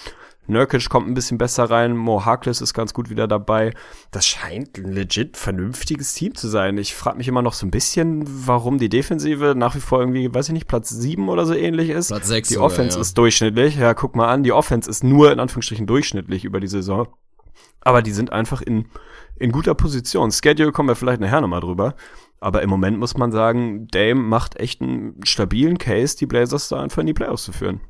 Nurkic 0.49 0.89
kommt 0.89 1.09
ein 1.09 1.15
bisschen 1.15 1.39
besser 1.39 1.65
rein, 1.65 1.97
Mo 1.97 2.25
Harkless 2.25 2.61
ist 2.61 2.75
ganz 2.75 2.95
gut 2.95 3.11
wieder 3.11 3.27
dabei. 3.27 3.73
Das 4.11 4.27
scheint 4.27 4.79
ein 4.79 4.93
legit 4.93 5.37
vernünftiges 5.37 6.15
Team 6.15 6.35
zu 6.35 6.49
sein. 6.49 6.79
Ich 6.79 6.95
frage 6.95 7.19
mich 7.19 7.29
immer 7.29 7.43
noch 7.43 7.53
so 7.53 7.67
ein 7.67 7.71
bisschen, 7.71 8.25
warum 8.47 8.79
die 8.79 8.89
Defensive 8.89 9.55
nach 9.57 9.75
wie 9.75 9.81
vor 9.81 10.01
irgendwie, 10.01 10.33
weiß 10.33 10.49
ich 10.49 10.53
nicht, 10.53 10.69
Platz 10.69 10.91
7 10.91 11.29
oder 11.29 11.47
so 11.47 11.55
ähnlich 11.55 11.91
ist. 11.91 12.09
Platz 12.09 12.29
6 12.29 12.49
Die 12.49 12.55
sogar, 12.55 12.67
Offense 12.67 12.97
ja. 12.97 13.03
ist 13.03 13.19
durchschnittlich. 13.19 13.77
Ja, 13.77 13.95
guck 13.95 14.17
mal 14.17 14.29
an, 14.29 14.43
die 14.43 14.53
Offense 14.53 14.89
ist 14.89 15.05
nur 15.05 15.33
in 15.33 15.41
Anführungsstrichen 15.41 15.87
durchschnittlich 15.87 16.45
über 16.45 16.61
die 16.61 16.69
Saison. 16.69 17.09
Aber 17.81 18.03
die 18.03 18.13
sind 18.13 18.33
einfach 18.33 18.63
in, 18.63 18.87
in 19.37 19.53
guter 19.53 19.75
Position. 19.75 20.33
Schedule 20.33 20.73
kommen 20.73 20.89
wir 20.89 20.97
vielleicht 20.97 21.21
nachher 21.21 21.41
nochmal 21.41 21.61
drüber. 21.61 21.95
Aber 22.41 22.63
im 22.63 22.71
Moment 22.71 22.99
muss 22.99 23.17
man 23.17 23.33
sagen, 23.33 23.89
Dame 23.89 24.21
macht 24.21 24.57
echt 24.57 24.83
einen 24.83 25.25
stabilen 25.25 25.79
Case, 25.79 26.17
die 26.17 26.27
Blazers 26.27 26.69
da 26.69 26.81
einfach 26.81 27.01
in 27.01 27.07
die 27.07 27.15
Playoffs 27.15 27.45
zu 27.45 27.53
führen. 27.53 27.81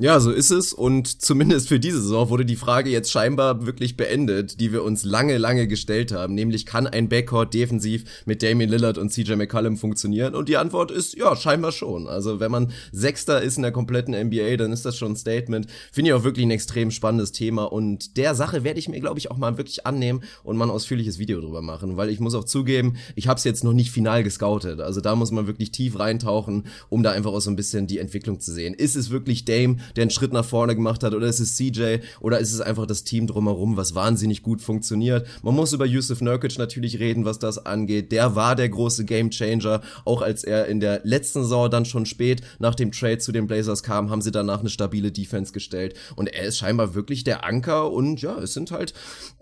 Ja, 0.00 0.20
so 0.20 0.30
ist 0.30 0.52
es 0.52 0.72
und 0.72 1.22
zumindest 1.22 1.66
für 1.66 1.80
diese 1.80 2.00
Saison 2.00 2.28
wurde 2.28 2.44
die 2.44 2.54
Frage 2.54 2.88
jetzt 2.88 3.10
scheinbar 3.10 3.66
wirklich 3.66 3.96
beendet, 3.96 4.60
die 4.60 4.72
wir 4.72 4.84
uns 4.84 5.02
lange, 5.02 5.38
lange 5.38 5.66
gestellt 5.66 6.12
haben, 6.12 6.36
nämlich 6.36 6.66
kann 6.66 6.86
ein 6.86 7.08
Backcourt 7.08 7.52
defensiv 7.52 8.04
mit 8.24 8.44
Damian 8.44 8.70
Lillard 8.70 8.96
und 8.96 9.10
CJ 9.10 9.32
McCollum 9.32 9.76
funktionieren? 9.76 10.36
Und 10.36 10.48
die 10.48 10.56
Antwort 10.56 10.92
ist 10.92 11.16
ja, 11.16 11.34
scheinbar 11.34 11.72
schon. 11.72 12.06
Also 12.06 12.38
wenn 12.38 12.52
man 12.52 12.70
Sechster 12.92 13.42
ist 13.42 13.56
in 13.56 13.64
der 13.64 13.72
kompletten 13.72 14.14
NBA, 14.14 14.56
dann 14.58 14.70
ist 14.70 14.84
das 14.84 14.96
schon 14.96 15.12
ein 15.12 15.16
Statement. 15.16 15.66
Finde 15.90 16.10
ich 16.10 16.14
auch 16.14 16.22
wirklich 16.22 16.46
ein 16.46 16.52
extrem 16.52 16.92
spannendes 16.92 17.32
Thema 17.32 17.64
und 17.64 18.16
der 18.16 18.36
Sache 18.36 18.62
werde 18.62 18.78
ich 18.78 18.88
mir, 18.88 19.00
glaube 19.00 19.18
ich, 19.18 19.32
auch 19.32 19.36
mal 19.36 19.58
wirklich 19.58 19.84
annehmen 19.84 20.22
und 20.44 20.56
mal 20.56 20.66
ein 20.66 20.70
ausführliches 20.70 21.18
Video 21.18 21.40
drüber 21.40 21.60
machen, 21.60 21.96
weil 21.96 22.10
ich 22.10 22.20
muss 22.20 22.36
auch 22.36 22.44
zugeben, 22.44 22.98
ich 23.16 23.26
habe 23.26 23.38
es 23.38 23.42
jetzt 23.42 23.64
noch 23.64 23.72
nicht 23.72 23.90
final 23.90 24.22
gescoutet. 24.22 24.80
Also 24.80 25.00
da 25.00 25.16
muss 25.16 25.32
man 25.32 25.48
wirklich 25.48 25.72
tief 25.72 25.98
reintauchen, 25.98 26.68
um 26.88 27.02
da 27.02 27.10
einfach 27.10 27.32
auch 27.32 27.40
so 27.40 27.50
ein 27.50 27.56
bisschen 27.56 27.88
die 27.88 27.98
Entwicklung 27.98 28.38
zu 28.38 28.52
sehen. 28.52 28.74
Ist 28.74 28.94
es 28.94 29.10
wirklich 29.10 29.44
Dame? 29.44 29.78
Der 29.96 30.02
einen 30.02 30.10
Schritt 30.10 30.32
nach 30.32 30.44
vorne 30.44 30.74
gemacht 30.74 31.02
hat, 31.02 31.14
oder 31.14 31.26
ist 31.26 31.40
es 31.40 31.56
CJ, 31.56 31.98
oder 32.20 32.38
ist 32.38 32.52
es 32.52 32.60
einfach 32.60 32.86
das 32.86 33.04
Team 33.04 33.26
drumherum, 33.26 33.76
was 33.76 33.94
wahnsinnig 33.94 34.42
gut 34.42 34.60
funktioniert. 34.60 35.26
Man 35.42 35.54
muss 35.54 35.72
über 35.72 35.86
Yusuf 35.86 36.20
Nurkic 36.20 36.58
natürlich 36.58 36.98
reden, 36.98 37.24
was 37.24 37.38
das 37.38 37.64
angeht. 37.64 38.12
Der 38.12 38.34
war 38.34 38.56
der 38.56 38.68
große 38.68 39.04
Gamechanger, 39.04 39.80
auch 40.04 40.22
als 40.22 40.44
er 40.44 40.66
in 40.66 40.80
der 40.80 41.00
letzten 41.04 41.42
Saison 41.42 41.70
dann 41.70 41.84
schon 41.84 42.06
spät 42.06 42.42
nach 42.58 42.74
dem 42.74 42.92
Trade 42.92 43.18
zu 43.18 43.32
den 43.32 43.46
Blazers 43.46 43.82
kam, 43.82 44.10
haben 44.10 44.22
sie 44.22 44.30
danach 44.30 44.60
eine 44.60 44.70
stabile 44.70 45.12
Defense 45.12 45.52
gestellt 45.52 45.94
und 46.16 46.28
er 46.28 46.44
ist 46.44 46.58
scheinbar 46.58 46.94
wirklich 46.94 47.24
der 47.24 47.44
Anker 47.44 47.90
und 47.90 48.20
ja, 48.22 48.38
es 48.38 48.54
sind 48.54 48.70
halt, 48.70 48.94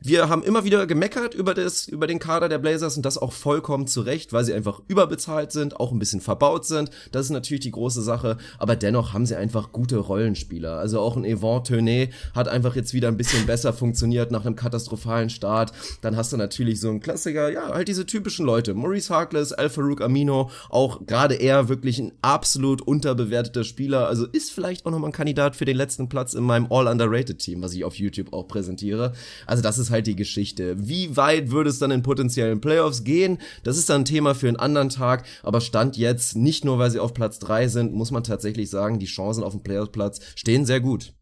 wir 0.07 0.29
haben 0.29 0.43
immer 0.43 0.65
wieder 0.65 0.87
gemeckert 0.87 1.35
über 1.35 1.55
das, 1.55 1.89
über 1.89 2.07
den 2.07 2.19
Kader 2.19 2.49
der 2.49 2.59
Blazers 2.59 2.97
und 2.97 3.07
das 3.07 3.17
auch 3.17 3.33
vollkommen 3.33 3.87
zu 3.87 4.03
Recht, 4.03 4.33
weil 4.33 4.45
sie 4.45 4.55
einfach 4.55 4.83
überbezahlt 4.89 5.53
sind, 5.53 5.81
auch 5.81 5.93
ein 5.93 5.99
bisschen 5.99 6.21
verbaut 6.21 6.67
sind. 6.67 6.91
Das 7.13 7.27
ist 7.27 7.31
natürlich 7.31 7.63
die 7.63 7.71
große 7.71 8.03
Sache, 8.03 8.37
aber 8.59 8.77
dennoch 8.77 9.13
haben 9.13 9.27
sie 9.27 9.37
einfach 9.37 9.73
gute 9.73 9.97
Rollen 9.97 10.27
Rollenspieler. 10.27 10.79
Also 10.79 11.01
auch 11.01 11.17
ein 11.17 11.25
Yvonne 11.25 11.63
Tönet 11.63 12.13
hat 12.35 12.49
einfach 12.49 12.75
jetzt 12.77 12.95
wieder 12.95 13.09
ein 13.09 13.17
bisschen 13.17 13.47
besser 13.47 13.73
funktioniert 13.73 14.31
nach 14.31 14.45
einem 14.45 14.57
katastrophalen 14.57 15.31
Start. 15.31 15.73
Dann 16.01 16.17
hast 16.17 16.33
du 16.33 16.37
natürlich 16.37 16.81
so 16.81 16.89
einen 16.89 17.01
Klassiker, 17.01 17.51
ja, 17.51 17.69
halt 17.69 17.89
diese 17.89 18.07
typischen 18.07 18.47
Leute. 18.47 18.75
Maurice 18.75 19.13
Harkless, 19.13 19.53
Al 19.53 19.69
Farouk 19.69 20.01
Amino, 20.01 20.51
auch 20.71 21.07
gerade 21.07 21.35
er 21.35 21.69
wirklich 21.69 21.99
ein 21.99 22.13
absolut 22.23 22.83
unterbewerteter 22.83 23.65
Spieler. 23.65 24.09
Also 24.09 24.27
ist 24.27 24.53
vielleicht 24.53 24.87
auch 24.87 24.91
nochmal 24.91 25.11
ein 25.11 25.15
Kandidat 25.15 25.57
für 25.57 25.65
den 25.65 25.77
letzten 25.77 26.09
Platz 26.09 26.35
in 26.35 26.45
meinem 26.45 26.67
All-Underrated-Team, 26.71 27.63
was 27.63 27.75
ich 27.75 27.85
auf 27.85 27.97
YouTube 27.97 28.33
auch 28.33 28.49
präsentiere. 28.49 29.13
Also 29.47 29.63
das 29.63 29.79
ist 29.79 29.91
halt 29.91 29.96
die 30.03 30.17
Geschichte. 30.17 30.77
Wie 30.89 31.17
weit 31.17 31.51
würde 31.51 31.71
es 31.71 31.79
dann 31.79 31.91
in 31.91 32.03
potenziellen 32.03 32.61
Playoffs 32.61 33.05
gehen? 33.05 33.39
Das 33.63 33.79
ist 33.79 33.89
dann 33.89 34.03
ein 34.03 34.05
Thema 34.05 34.35
für 34.35 34.49
einen 34.49 34.57
anderen 34.57 34.89
Tag. 34.89 35.25
Aber 35.43 35.61
Stand 35.61 35.97
jetzt, 35.97 36.37
nicht 36.37 36.65
nur 36.65 36.79
weil 36.79 36.91
sie 36.91 36.99
auf 36.99 37.15
Platz 37.15 37.39
drei 37.39 37.69
sind, 37.69 37.95
muss 37.95 38.11
man 38.11 38.25
tatsächlich 38.25 38.69
sagen, 38.71 38.99
die 38.99 39.07
Chancen 39.07 39.43
auf 39.43 39.53
den 39.53 39.63
Playoff-Platz 39.63 40.21
stehen 40.35 40.67
sehr 40.67 40.81
gut. 40.81 41.13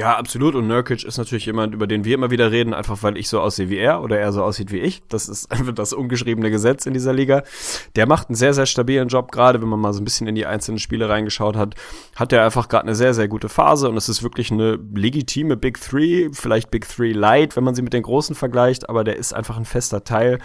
Ja, 0.00 0.16
absolut. 0.16 0.54
Und 0.54 0.66
Nurkic 0.66 1.04
ist 1.04 1.18
natürlich 1.18 1.44
jemand, 1.44 1.74
über 1.74 1.86
den 1.86 2.06
wir 2.06 2.14
immer 2.14 2.30
wieder 2.30 2.50
reden, 2.50 2.72
einfach 2.72 3.02
weil 3.02 3.18
ich 3.18 3.28
so 3.28 3.38
aussehe 3.38 3.68
wie 3.68 3.76
er 3.76 4.02
oder 4.02 4.18
er 4.18 4.32
so 4.32 4.42
aussieht 4.42 4.72
wie 4.72 4.78
ich. 4.78 5.02
Das 5.08 5.28
ist 5.28 5.52
einfach 5.52 5.74
das 5.74 5.92
ungeschriebene 5.92 6.50
Gesetz 6.50 6.86
in 6.86 6.94
dieser 6.94 7.12
Liga. 7.12 7.42
Der 7.96 8.06
macht 8.06 8.30
einen 8.30 8.34
sehr, 8.34 8.54
sehr 8.54 8.64
stabilen 8.64 9.08
Job, 9.08 9.30
gerade 9.30 9.60
wenn 9.60 9.68
man 9.68 9.78
mal 9.78 9.92
so 9.92 10.00
ein 10.00 10.04
bisschen 10.04 10.26
in 10.26 10.34
die 10.34 10.46
einzelnen 10.46 10.78
Spiele 10.78 11.10
reingeschaut 11.10 11.54
hat. 11.54 11.74
Hat 12.16 12.32
er 12.32 12.46
einfach 12.46 12.70
gerade 12.70 12.84
eine 12.84 12.94
sehr, 12.94 13.12
sehr 13.12 13.28
gute 13.28 13.50
Phase 13.50 13.90
und 13.90 13.96
es 13.98 14.08
ist 14.08 14.22
wirklich 14.22 14.50
eine 14.50 14.78
legitime 14.94 15.58
Big 15.58 15.78
Three, 15.78 16.30
vielleicht 16.32 16.70
Big 16.70 16.88
Three 16.88 17.12
Light, 17.12 17.54
wenn 17.56 17.64
man 17.64 17.74
sie 17.74 17.82
mit 17.82 17.92
den 17.92 18.02
Großen 18.02 18.34
vergleicht, 18.34 18.88
aber 18.88 19.04
der 19.04 19.16
ist 19.16 19.34
einfach 19.34 19.58
ein 19.58 19.66
fester 19.66 20.02
Teil 20.02 20.38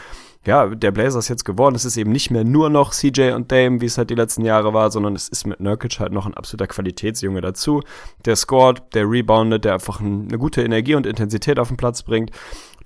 ja, 0.46 0.68
der 0.68 0.92
Blazers 0.92 1.28
jetzt 1.28 1.46
geworden. 1.46 1.76
Es 1.76 1.86
ist 1.86 1.98
eben 1.98 2.12
nicht 2.12 2.32
mehr 2.32 2.44
nur 2.44 2.70
noch 2.70 2.92
CJ 2.92 3.32
und 3.32 3.52
Dame, 3.52 3.82
wie 3.82 3.86
es 3.86 3.98
halt 3.98 4.10
die 4.10 4.16
letzten 4.16 4.46
Jahre 4.46 4.74
war, 4.74 4.92
sondern 4.92 5.16
es 5.16 5.28
ist 5.28 5.48
mit 5.48 5.60
Nurkic 5.60 6.00
halt 6.00 6.12
noch 6.12 6.26
ein 6.26 6.34
absoluter 6.34 6.68
Qualitätsjunge 6.68 7.42
dazu. 7.42 7.82
Der 8.26 8.36
scored, 8.36 8.82
der 8.94 9.10
reboundet, 9.10 9.66
der 9.66 9.74
einfach 9.74 10.00
eine 10.00 10.38
gute 10.38 10.62
Energie 10.64 10.96
und 10.96 11.06
Intensität 11.06 11.60
auf 11.60 11.70
den 11.70 11.78
Platz 11.78 12.04
bringt. 12.04 12.32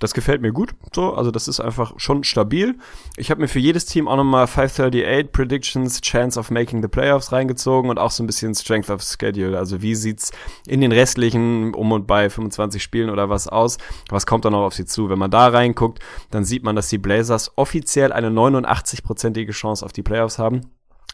Das 0.00 0.14
gefällt 0.14 0.40
mir 0.40 0.50
gut. 0.50 0.70
So, 0.94 1.14
also 1.14 1.30
das 1.30 1.46
ist 1.46 1.60
einfach 1.60 1.92
schon 1.98 2.24
stabil. 2.24 2.76
Ich 3.16 3.30
habe 3.30 3.40
mir 3.40 3.48
für 3.48 3.58
jedes 3.58 3.84
Team 3.84 4.08
auch 4.08 4.16
nochmal 4.16 4.46
538 4.46 5.30
Predictions, 5.30 6.00
Chance 6.00 6.40
of 6.40 6.50
Making 6.50 6.80
the 6.82 6.88
Playoffs 6.88 7.32
reingezogen 7.32 7.90
und 7.90 7.98
auch 7.98 8.10
so 8.10 8.22
ein 8.24 8.26
bisschen 8.26 8.54
Strength 8.54 8.88
of 8.90 9.02
Schedule. 9.02 9.56
Also 9.56 9.82
wie 9.82 9.94
sieht's 9.94 10.32
in 10.66 10.80
den 10.80 10.90
restlichen 10.90 11.74
um 11.74 11.92
und 11.92 12.06
bei 12.06 12.30
25 12.30 12.82
Spielen 12.82 13.10
oder 13.10 13.28
was 13.28 13.46
aus? 13.46 13.76
Was 14.08 14.24
kommt 14.24 14.46
da 14.46 14.50
noch 14.50 14.64
auf 14.64 14.74
sie 14.74 14.86
zu? 14.86 15.10
Wenn 15.10 15.18
man 15.18 15.30
da 15.30 15.48
reinguckt, 15.48 16.00
dann 16.30 16.44
sieht 16.44 16.64
man, 16.64 16.74
dass 16.74 16.88
die 16.88 16.98
Blazers 16.98 17.52
offiziell 17.56 18.12
eine 18.12 18.30
89-prozentige 18.30 19.52
Chance 19.52 19.84
auf 19.84 19.92
die 19.92 20.02
Playoffs 20.02 20.38
haben 20.38 20.62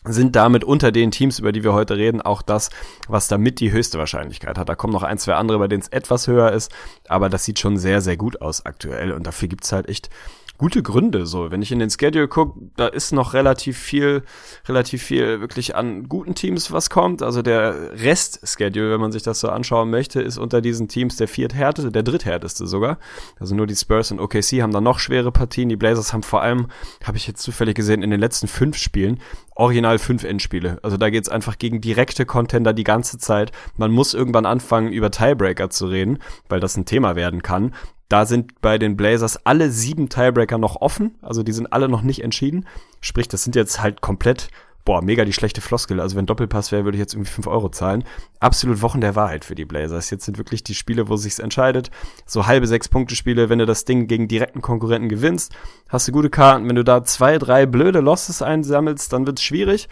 sind 0.04 0.36
damit 0.36 0.64
unter 0.64 0.92
den 0.92 1.10
Teams, 1.10 1.38
über 1.38 1.52
die 1.52 1.64
wir 1.64 1.72
heute 1.72 1.96
reden, 1.96 2.20
auch 2.20 2.42
das, 2.42 2.70
was 3.08 3.28
damit 3.28 3.60
die 3.60 3.72
höchste 3.72 3.98
Wahrscheinlichkeit 3.98 4.58
hat. 4.58 4.68
Da 4.68 4.74
kommen 4.74 4.92
noch 4.92 5.02
ein, 5.02 5.18
zwei 5.18 5.34
andere, 5.34 5.58
bei 5.58 5.68
denen 5.68 5.82
es 5.82 5.88
etwas 5.88 6.26
höher 6.26 6.52
ist, 6.52 6.72
aber 7.08 7.28
das 7.28 7.44
sieht 7.44 7.58
schon 7.58 7.76
sehr, 7.76 8.00
sehr 8.00 8.16
gut 8.16 8.40
aus 8.40 8.64
aktuell 8.66 9.12
und 9.12 9.26
dafür 9.26 9.48
gibt's 9.48 9.72
halt 9.72 9.88
echt 9.88 10.10
gute 10.58 10.82
Gründe. 10.82 11.26
So, 11.26 11.50
wenn 11.50 11.62
ich 11.62 11.72
in 11.72 11.78
den 11.78 11.90
Schedule 11.90 12.28
gucke, 12.28 12.58
da 12.76 12.86
ist 12.86 13.12
noch 13.12 13.34
relativ 13.34 13.78
viel, 13.78 14.22
relativ 14.66 15.02
viel 15.02 15.40
wirklich 15.40 15.76
an 15.76 16.08
guten 16.08 16.34
Teams, 16.34 16.72
was 16.72 16.90
kommt. 16.90 17.22
Also 17.22 17.42
der 17.42 17.92
Rest-Schedule, 18.00 18.92
wenn 18.92 19.00
man 19.00 19.12
sich 19.12 19.22
das 19.22 19.40
so 19.40 19.48
anschauen 19.48 19.90
möchte, 19.90 20.20
ist 20.20 20.38
unter 20.38 20.60
diesen 20.60 20.88
Teams 20.88 21.16
der 21.16 21.28
vierthärteste, 21.28 21.92
der 21.92 22.02
dritthärteste 22.02 22.66
sogar. 22.66 22.98
Also 23.38 23.54
nur 23.54 23.66
die 23.66 23.76
Spurs 23.76 24.10
und 24.10 24.20
OKC 24.20 24.62
haben 24.62 24.72
da 24.72 24.80
noch 24.80 24.98
schwere 24.98 25.32
Partien. 25.32 25.68
Die 25.68 25.76
Blazers 25.76 26.12
haben 26.12 26.22
vor 26.22 26.42
allem, 26.42 26.66
habe 27.04 27.16
ich 27.16 27.26
jetzt 27.26 27.42
zufällig 27.42 27.76
gesehen, 27.76 28.02
in 28.02 28.10
den 28.10 28.20
letzten 28.20 28.48
fünf 28.48 28.76
Spielen 28.76 29.20
original 29.56 29.98
fünf 29.98 30.22
Endspiele. 30.22 30.78
Also 30.82 30.96
da 30.96 31.10
geht's 31.10 31.28
einfach 31.28 31.58
gegen 31.58 31.80
direkte 31.80 32.26
Contender 32.26 32.72
die 32.72 32.84
ganze 32.84 33.18
Zeit. 33.18 33.52
Man 33.76 33.90
muss 33.90 34.14
irgendwann 34.14 34.46
anfangen, 34.46 34.92
über 34.92 35.10
Tiebreaker 35.10 35.70
zu 35.70 35.86
reden, 35.86 36.18
weil 36.48 36.60
das 36.60 36.76
ein 36.76 36.84
Thema 36.84 37.16
werden 37.16 37.42
kann. 37.42 37.74
Da 38.08 38.24
sind 38.24 38.60
bei 38.60 38.78
den 38.78 38.96
Blazers 38.96 39.44
alle 39.44 39.70
sieben 39.70 40.08
Tiebreaker 40.08 40.58
noch 40.58 40.76
offen, 40.76 41.16
also 41.22 41.42
die 41.42 41.52
sind 41.52 41.72
alle 41.72 41.88
noch 41.88 42.02
nicht 42.02 42.22
entschieden. 42.22 42.66
Sprich, 43.00 43.28
das 43.28 43.42
sind 43.42 43.56
jetzt 43.56 43.82
halt 43.82 44.00
komplett, 44.00 44.48
boah, 44.84 45.02
mega 45.02 45.24
die 45.24 45.32
schlechte 45.32 45.60
Floskel. 45.60 45.98
Also 46.00 46.14
wenn 46.16 46.26
Doppelpass 46.26 46.70
wäre, 46.70 46.84
würde 46.84 46.96
ich 46.96 47.00
jetzt 47.00 47.14
irgendwie 47.14 47.32
fünf 47.32 47.48
Euro 47.48 47.68
zahlen. 47.68 48.04
Absolut 48.38 48.80
Wochen 48.80 49.00
der 49.00 49.16
Wahrheit 49.16 49.44
für 49.44 49.56
die 49.56 49.64
Blazers. 49.64 50.10
Jetzt 50.10 50.24
sind 50.24 50.38
wirklich 50.38 50.62
die 50.62 50.76
Spiele, 50.76 51.08
wo 51.08 51.16
sich's 51.16 51.40
entscheidet. 51.40 51.90
So 52.26 52.46
halbe 52.46 52.68
sechs 52.68 52.88
Punkte 52.88 53.16
Spiele, 53.16 53.48
wenn 53.48 53.58
du 53.58 53.66
das 53.66 53.84
Ding 53.84 54.06
gegen 54.06 54.28
direkten 54.28 54.62
Konkurrenten 54.62 55.08
gewinnst, 55.08 55.56
hast 55.88 56.06
du 56.06 56.12
gute 56.12 56.30
Karten. 56.30 56.68
Wenn 56.68 56.76
du 56.76 56.84
da 56.84 57.02
zwei, 57.02 57.38
drei 57.38 57.66
blöde 57.66 57.98
Losses 57.98 58.40
einsammelst, 58.40 59.12
dann 59.12 59.26
wird's 59.26 59.42
schwierig. 59.42 59.88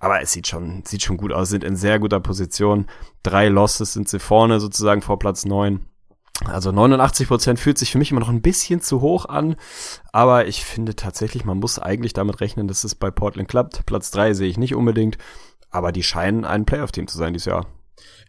Aber 0.00 0.20
es 0.20 0.32
sieht 0.32 0.46
schon, 0.46 0.82
sieht 0.84 1.02
schon 1.02 1.16
gut 1.16 1.32
aus, 1.32 1.48
sind 1.48 1.64
in 1.64 1.76
sehr 1.76 1.98
guter 1.98 2.20
Position. 2.20 2.86
Drei 3.22 3.48
Losses 3.48 3.94
sind 3.94 4.10
sie 4.10 4.18
vorne 4.18 4.60
sozusagen 4.60 5.00
vor 5.00 5.18
Platz 5.18 5.46
neun 5.46 5.86
also 6.44 6.72
89 6.72 7.28
Prozent 7.28 7.60
fühlt 7.60 7.78
sich 7.78 7.92
für 7.92 7.98
mich 7.98 8.10
immer 8.10 8.20
noch 8.20 8.28
ein 8.28 8.42
bisschen 8.42 8.80
zu 8.80 9.00
hoch 9.00 9.26
an, 9.26 9.56
aber 10.12 10.46
ich 10.46 10.64
finde 10.64 10.96
tatsächlich, 10.96 11.44
man 11.44 11.58
muss 11.58 11.78
eigentlich 11.78 12.12
damit 12.12 12.40
rechnen, 12.40 12.66
dass 12.66 12.84
es 12.84 12.94
bei 12.94 13.10
Portland 13.10 13.48
klappt. 13.48 13.86
Platz 13.86 14.10
drei 14.10 14.34
sehe 14.34 14.48
ich 14.48 14.58
nicht 14.58 14.74
unbedingt, 14.74 15.16
aber 15.70 15.92
die 15.92 16.02
scheinen 16.02 16.44
ein 16.44 16.66
Playoff-Team 16.66 17.06
zu 17.06 17.18
sein 17.18 17.32
dieses 17.32 17.46
Jahr. 17.46 17.66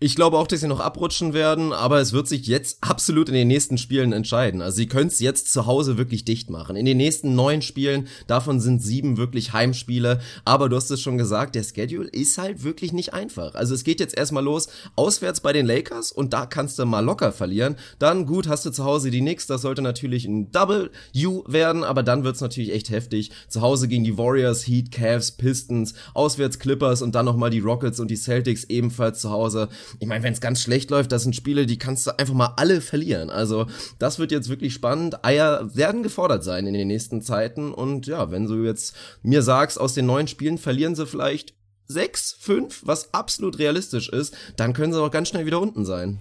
Ich 0.02 0.16
glaube 0.16 0.38
auch, 0.38 0.48
dass 0.48 0.60
sie 0.60 0.68
noch 0.68 0.82
abrutschen 0.82 1.34
werden, 1.34 1.72
aber 1.72 2.02
es 2.02 2.12
wird 2.12 2.28
sich 2.28 2.48
jetzt 2.48 2.80
absolut 2.82 3.30
in 3.30 3.36
den 3.36 3.48
nächsten 3.48 3.78
Spielen 3.78 4.12
entscheiden. 4.12 4.62
Also 4.62 4.78
sie 4.78 4.88
können 4.88 5.08
es 5.08 5.20
jetzt 5.20 5.54
zu 5.54 5.68
Hause 5.68 5.98
wirklich 5.98 6.26
dicht 6.26 6.50
machen. 6.50 6.76
In 6.76 6.86
den 6.86 6.98
nächsten 6.98 7.34
neun 7.34 7.62
Spielen, 7.62 8.08
davon 8.28 8.60
sind 8.60 8.84
sieben 8.84 9.16
wirklich 9.16 9.54
Heimspiele. 9.54 10.20
Aber 10.44 10.68
du 10.68 10.76
hast 10.76 10.92
es 10.92 11.00
schon 11.00 11.18
gesagt, 11.18 11.56
der 11.56 11.64
Schedule 11.64 12.10
ist 12.10 12.38
halt 12.38 12.64
wirklich 12.64 12.92
nicht 12.92 13.14
einfach. 13.14 13.56
Also 13.56 13.74
es 13.74 13.86
geht 13.86 14.02
jetzt 14.02 14.18
erstmal 14.18 14.44
los, 14.44 14.68
auswärts 14.98 15.40
bei 15.40 15.54
den 15.54 15.66
Lakers 15.66 16.12
und 16.12 16.34
da 16.34 16.46
kannst 16.46 16.78
du 16.78 16.86
mal 16.86 17.00
locker 17.00 17.32
verlieren. 17.32 17.78
Dann 17.98 18.26
gut, 18.26 18.50
hast 18.50 18.66
du 18.66 18.72
zu 18.72 18.84
Hause 18.84 19.12
die 19.12 19.22
Knicks, 19.22 19.48
das 19.48 19.62
sollte 19.62 19.82
natürlich 19.82 20.26
ein 20.26 20.52
Double 20.52 20.92
U 21.16 21.44
werden, 21.48 21.86
aber 21.86 22.04
dann 22.04 22.26
wird's 22.26 22.42
natürlich 22.42 22.74
echt 22.74 22.90
heftig. 22.90 23.32
Zu 23.48 23.62
Hause 23.62 23.88
gegen 23.88 24.04
die 24.04 24.18
Warriors, 24.18 24.68
Heat, 24.68 24.92
Cavs, 24.92 25.32
Pistons, 25.32 25.94
auswärts 26.14 26.60
Clippers 26.60 27.02
und 27.02 27.16
dann 27.16 27.26
nochmal 27.26 27.50
die 27.50 27.60
Rockets 27.60 28.02
und 28.02 28.12
die 28.12 28.18
Celtics 28.18 28.66
ebenfalls 28.66 29.22
zu 29.22 29.30
Hause 29.30 29.70
ich 30.00 30.08
meine, 30.08 30.24
wenn 30.24 30.34
es 30.34 30.42
ganz 30.42 30.62
schlecht 30.62 30.90
läuft, 30.92 31.12
das 31.12 31.24
sind 31.24 31.36
Spiele, 31.36 31.66
die 31.66 31.78
kannst 31.78 32.08
du 32.08 32.18
einfach 32.18 32.34
mal 32.34 32.54
alle 32.58 32.82
verlieren. 32.82 33.30
Also 33.30 33.68
das 34.00 34.20
wird 34.20 34.32
jetzt 34.32 34.50
wirklich 34.50 34.74
spannend. 34.74 35.26
Eier 35.26 35.76
werden 35.76 36.04
gefordert 36.04 36.44
sein 36.44 36.68
in 36.68 36.74
den 36.74 36.88
nächsten 36.88 37.22
Zeiten. 37.22 37.74
Und 37.74 38.08
ja, 38.08 38.32
wenn 38.32 38.48
du 38.48 38.64
jetzt 38.64 38.96
mir 39.24 39.42
sagst, 39.42 39.80
aus 39.80 39.94
den 39.94 40.06
neuen 40.06 40.28
Spielen 40.28 40.58
verlieren 40.58 40.96
sie 40.96 41.06
vielleicht 41.06 41.54
sechs, 41.88 42.36
fünf, 42.40 42.82
was 42.86 43.14
absolut 43.14 43.60
realistisch 43.60 44.10
ist, 44.10 44.36
dann 44.56 44.74
können 44.74 44.94
sie 44.94 45.02
auch 45.02 45.12
ganz 45.12 45.30
schnell 45.30 45.46
wieder 45.46 45.62
unten 45.62 45.86
sein. 45.86 46.20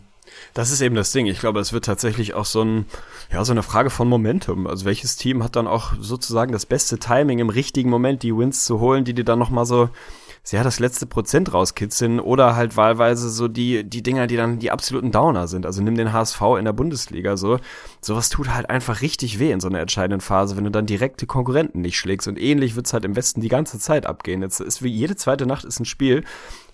Das 0.55 0.71
ist 0.71 0.81
eben 0.81 0.95
das 0.95 1.13
Ding. 1.13 1.27
Ich 1.27 1.39
glaube, 1.39 1.61
es 1.61 1.73
wird 1.73 1.85
tatsächlich 1.85 2.35
auch 2.35 2.45
so 2.45 2.63
ein, 2.63 2.87
ja, 3.33 3.45
so 3.45 3.53
eine 3.53 3.63
Frage 3.63 3.91
von 3.91 4.09
Momentum. 4.09 4.67
Also 4.67 4.85
welches 4.85 5.17
Team 5.17 5.43
hat 5.43 5.57
dann 5.57 5.67
auch 5.67 5.93
sozusagen 6.01 6.53
das 6.53 6.67
beste 6.67 6.99
Timing 6.99 7.39
im 7.39 7.51
richtigen 7.51 7.91
Moment, 7.91 8.23
die 8.23 8.37
Wins 8.37 8.65
zu 8.65 8.81
holen, 8.81 9.05
die 9.05 9.15
dir 9.15 9.25
dann 9.25 9.39
nochmal 9.39 9.67
so 9.67 9.91
ja, 10.53 10.63
das 10.63 10.79
letzte 10.79 11.07
Prozent 11.07 11.53
rauskitzeln 11.55 12.21
oder 12.21 12.55
halt 12.55 12.77
wahlweise 12.77 13.31
so 13.31 13.49
die, 13.49 13.83
die 13.83 14.03
Dinger, 14.03 14.27
die 14.27 14.37
dann 14.37 14.59
die 14.59 14.71
absoluten 14.71 15.11
Downer 15.11 15.49
sind. 15.49 15.65
Also 15.65 15.83
nimm 15.83 15.97
den 15.97 16.13
HSV 16.13 16.41
in 16.59 16.67
der 16.67 16.75
Bundesliga 16.75 17.37
so. 17.39 17.59
Sowas 18.03 18.29
tut 18.29 18.55
halt 18.55 18.69
einfach 18.69 19.01
richtig 19.01 19.39
weh 19.39 19.51
in 19.51 19.61
so 19.61 19.69
einer 19.69 19.81
entscheidenden 19.81 20.21
Phase, 20.21 20.57
wenn 20.57 20.65
du 20.65 20.71
dann 20.71 20.85
direkte 20.85 21.27
Konkurrenten 21.27 21.81
nicht 21.81 21.97
schlägst. 21.99 22.29
Und 22.29 22.39
ähnlich 22.39 22.77
wird's 22.77 22.93
halt 22.93 23.07
im 23.07 23.17
Westen 23.17 23.41
die 23.41 23.49
ganze 23.49 23.79
Zeit 23.79 24.05
abgehen. 24.05 24.43
Jetzt 24.43 24.61
ist 24.61 24.83
wie 24.83 24.89
jede 24.89 25.17
zweite 25.17 25.47
Nacht 25.47 25.65
ist 25.65 25.81
ein 25.81 25.87
Spiel, 25.87 26.25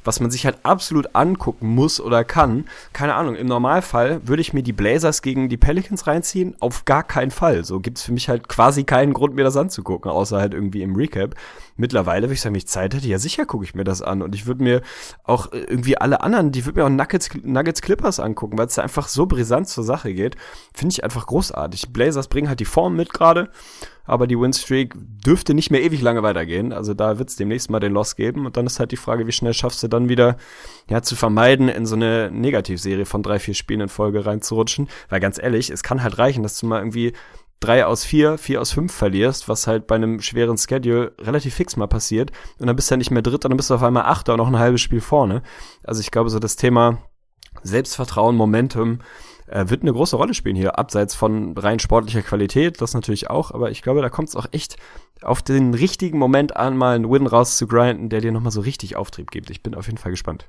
was 0.05 0.21
man 0.21 0.31
sich 0.31 0.45
halt 0.45 0.59
absolut 0.63 1.15
angucken 1.15 1.69
muss 1.75 2.01
oder 2.01 2.25
kann. 2.25 2.65
Keine 2.93 3.15
Ahnung, 3.15 3.35
im 3.35 3.47
Normalfall 3.47 4.21
würde 4.27 4.43
ich 4.43 4.53
mir 4.53 4.63
die 4.63 4.73
Blazers 4.73 5.23
gegen 5.23 5.49
die 5.49 5.57
Pelicans 5.57 6.07
reinziehen. 6.07 6.57
Auf 6.61 6.85
gar 6.85 7.03
keinen 7.03 7.31
Fall. 7.31 7.65
So 7.65 7.81
gibt's 7.81 8.03
für 8.03 8.13
mich 8.13 8.29
halt 8.29 8.49
quasi 8.49 8.85
keinen 8.85 9.13
Grund, 9.13 9.35
mir 9.35 9.45
das 9.45 9.57
anzugucken, 9.57 10.11
außer 10.11 10.39
halt 10.39 10.55
irgendwie 10.55 10.83
im 10.83 10.97
Recap. 10.97 11.35
Mittlerweile, 11.77 12.27
wenn 12.27 12.35
ich 12.35 12.41
sagen, 12.41 12.55
wenn 12.55 12.59
ich 12.59 12.69
Zeit 12.69 12.95
hätte, 12.95 13.09
ja 13.09 13.19
sicher 13.19 13.47
gucke 13.47 13.65
ich 13.65 13.75
mir 13.75 13.85
das 13.85 14.03
an. 14.03 14.23
Und 14.23 14.35
ich 14.35 14.47
würde 14.47 14.63
mir 14.63 14.83
auch 15.25 15.51
irgendwie 15.53 15.97
alle 15.97 16.21
anderen, 16.21 16.53
die 16.53 16.67
würde 16.67 16.81
mir 16.81 16.87
auch 16.87 16.91
Nuggets, 16.91 17.31
Nuggets 17.43 17.83
Clippers 17.83 18.21
angucken, 18.21 18.59
weil 18.59 18.67
es 18.67 18.75
da 18.75 18.83
einfach 18.83 19.09
so 19.09 19.27
brisant 19.27 19.69
zur 19.69 19.85
Sache 19.85 20.13
geht. 20.13 20.37
Finde 20.75 20.93
ich 20.93 21.05
einfach 21.05 21.27
großartig. 21.27 21.93
Blazers 21.93 22.29
bringen 22.29 22.49
halt 22.49 22.61
die 22.61 22.65
Form 22.65 22.97
mit 22.97 23.13
gerade 23.13 23.51
aber 24.11 24.27
die 24.27 24.39
Winstreak 24.39 24.95
dürfte 25.25 25.55
nicht 25.55 25.71
mehr 25.71 25.83
ewig 25.83 26.03
lange 26.03 26.25
weitergehen. 26.25 26.73
Also 26.73 26.95
da 26.95 27.19
wird 27.19 27.29
es 27.29 27.37
demnächst 27.37 27.71
mal 27.71 27.79
den 27.79 27.93
Loss 27.93 28.17
geben 28.17 28.45
und 28.45 28.57
dann 28.57 28.67
ist 28.67 28.81
halt 28.81 28.91
die 28.91 28.97
Frage, 28.97 29.29
wie 29.29 29.33
schnell 29.33 29.55
schaffst 29.55 29.85
du 29.85 29.89
dann 29.89 30.09
wieder 30.09 30.37
ja 30.89 31.01
zu 31.01 31.15
vermeiden, 31.15 31.69
in 31.69 31.87
so 31.87 31.95
eine 31.95 32.29
Negativserie 32.33 33.07
von 33.07 33.23
drei, 33.23 33.39
vier 33.39 33.55
Spielen 33.55 33.83
in 33.83 33.89
Folge 33.89 34.27
reinzurutschen. 34.27 34.89
Weil 35.09 35.21
ganz 35.21 35.41
ehrlich, 35.41 35.71
es 35.71 35.85
kann 35.85 36.03
halt 36.03 36.19
reichen, 36.19 36.43
dass 36.43 36.59
du 36.59 36.67
mal 36.67 36.81
irgendwie 36.81 37.13
drei 37.61 37.87
aus 37.87 38.05
vier, 38.05 38.37
vier 38.37 38.61
aus 38.61 38.73
fünf 38.73 38.93
verlierst, 38.93 39.49
was 39.49 39.69
halt 39.69 39.87
bei 39.87 39.95
einem 39.95 40.21
schweren 40.21 40.59
Schedule 40.59 41.13
relativ 41.21 41.55
fix 41.55 41.77
mal 41.77 41.87
passiert. 41.87 42.33
Und 42.59 42.67
dann 42.67 42.75
bist 42.75 42.91
du 42.91 42.95
ja 42.95 42.99
nicht 42.99 43.13
mehr 43.13 43.23
Dritter, 43.23 43.49
dann 43.49 43.57
bist 43.57 43.71
du 43.71 43.75
auf 43.75 43.83
einmal 43.85 44.07
Achter 44.07 44.33
und 44.33 44.39
noch 44.39 44.49
ein 44.49 44.59
halbes 44.59 44.81
Spiel 44.81 45.01
vorne. 45.01 45.43
Also 45.85 46.01
ich 46.01 46.11
glaube, 46.11 46.31
so 46.31 46.41
das 46.41 46.57
Thema 46.57 46.99
Selbstvertrauen, 47.63 48.35
Momentum, 48.35 48.99
äh, 49.51 49.69
wird 49.69 49.83
eine 49.83 49.93
große 49.93 50.17
Rolle 50.17 50.35
spielen 50.35 50.57
hier, 50.57 50.79
abseits 50.79 51.15
von 51.15 51.57
rein 51.57 51.79
sportlicher 51.79 52.23
Qualität, 52.23 52.81
das 52.81 52.95
natürlich 52.95 53.31
auch, 53.31 53.51
aber 53.51 53.71
ich 53.71 53.83
glaube, 53.83 54.01
da 54.01 54.09
kommt 54.09 54.29
es 54.29 54.37
auch 54.37 54.47
echt 54.53 54.77
auf 55.23 55.43
den 55.43 55.75
richtigen 55.75 56.19
Moment 56.19 56.57
an, 56.57 56.77
mal 56.77 56.97
einen 56.97 57.11
Win 57.11 57.27
rauszugrinden, 57.27 58.09
der 58.09 58.21
dir 58.21 58.33
nochmal 58.33 58.53
so 58.53 58.61
richtig 58.61 58.97
Auftrieb 58.97 59.31
gibt. 59.31 59.51
Ich 59.51 59.63
bin 59.63 59.75
auf 59.75 59.87
jeden 59.87 59.99
Fall 59.99 60.13
gespannt. 60.13 60.47